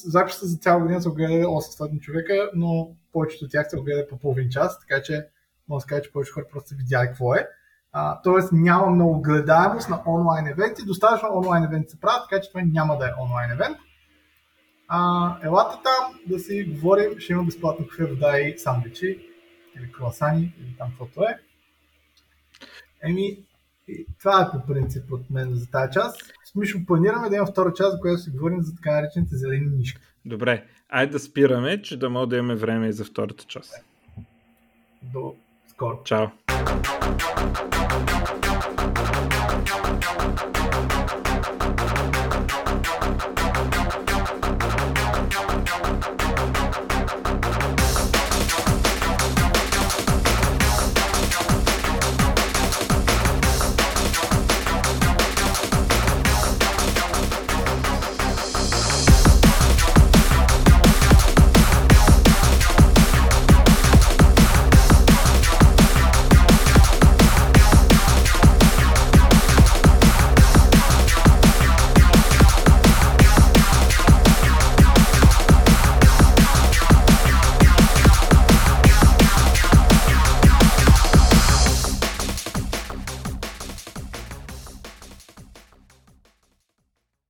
за 0.47 0.59
цяла 0.59 0.81
година 0.81 1.03
са 1.03 1.09
огледали 1.09 1.45
800 1.45 2.01
човека, 2.01 2.51
но 2.55 2.97
повечето 3.13 3.45
от 3.45 3.51
тях 3.51 3.71
са 3.71 3.79
огледали 3.79 4.09
по 4.09 4.19
половин 4.19 4.51
час, 4.51 4.81
така 4.81 5.03
че 5.03 5.27
може 5.69 5.77
да 5.77 5.81
се 5.81 5.89
каже, 5.89 6.03
че 6.03 6.13
повече 6.13 6.33
хора 6.33 6.45
просто 6.53 6.69
са 6.69 6.75
видяли 6.75 7.07
какво 7.07 7.35
е. 7.35 7.49
А, 7.93 8.23
тоест 8.23 8.53
няма 8.53 8.87
много 8.91 9.23
гледаемост 9.23 9.89
на 9.89 10.03
онлайн 10.07 10.47
евенти. 10.47 10.85
Достатъчно 10.87 11.29
онлайн 11.37 11.65
евенти 11.65 11.91
се 11.91 12.01
правят, 12.01 12.23
така 12.31 12.43
че 12.43 12.49
това 12.49 12.63
няма 12.65 12.99
да 12.99 13.07
е 13.07 13.23
онлайн 13.23 13.51
евент. 13.51 13.77
А, 14.89 15.37
елате 15.43 15.77
там 15.85 16.21
да 16.27 16.39
си 16.39 16.65
говорим, 16.65 17.19
ще 17.19 17.33
има 17.33 17.45
безплатно 17.45 17.87
кафе, 17.87 18.05
вода 18.05 18.39
и 18.39 18.59
сандвичи 18.59 19.29
или 19.77 19.93
круасани, 19.93 20.55
или 20.61 20.77
там 20.79 20.89
каквото 20.91 21.23
е. 21.23 21.39
Еми, 23.09 23.39
това 24.19 24.43
е 24.43 24.59
по 24.59 24.67
принцип 24.67 25.13
от 25.13 25.31
мен 25.31 25.55
за 25.55 25.71
тази 25.71 25.93
част. 25.93 26.33
Смишно 26.45 26.87
планираме 26.87 27.29
да 27.29 27.37
има 27.37 27.47
втора 27.47 27.73
част, 27.73 27.97
в 27.97 28.01
която 28.01 28.23
си 28.23 28.31
говорим 28.31 28.63
за 28.63 28.75
така 28.75 28.93
наречените 28.93 29.37
зелени 29.37 29.67
нишки. 29.67 30.01
Добре, 30.25 30.65
айде 30.89 31.13
да 31.13 31.19
спираме, 31.19 31.83
че 31.83 31.99
да 31.99 32.11
мога 32.11 32.27
да 32.27 32.37
имаме 32.37 32.55
време 32.55 32.89
и 32.89 32.93
за 32.93 33.05
втората 33.05 33.45
част. 33.45 33.85
До 35.03 35.35
скоро. 35.67 36.03
Чао. 36.05 36.27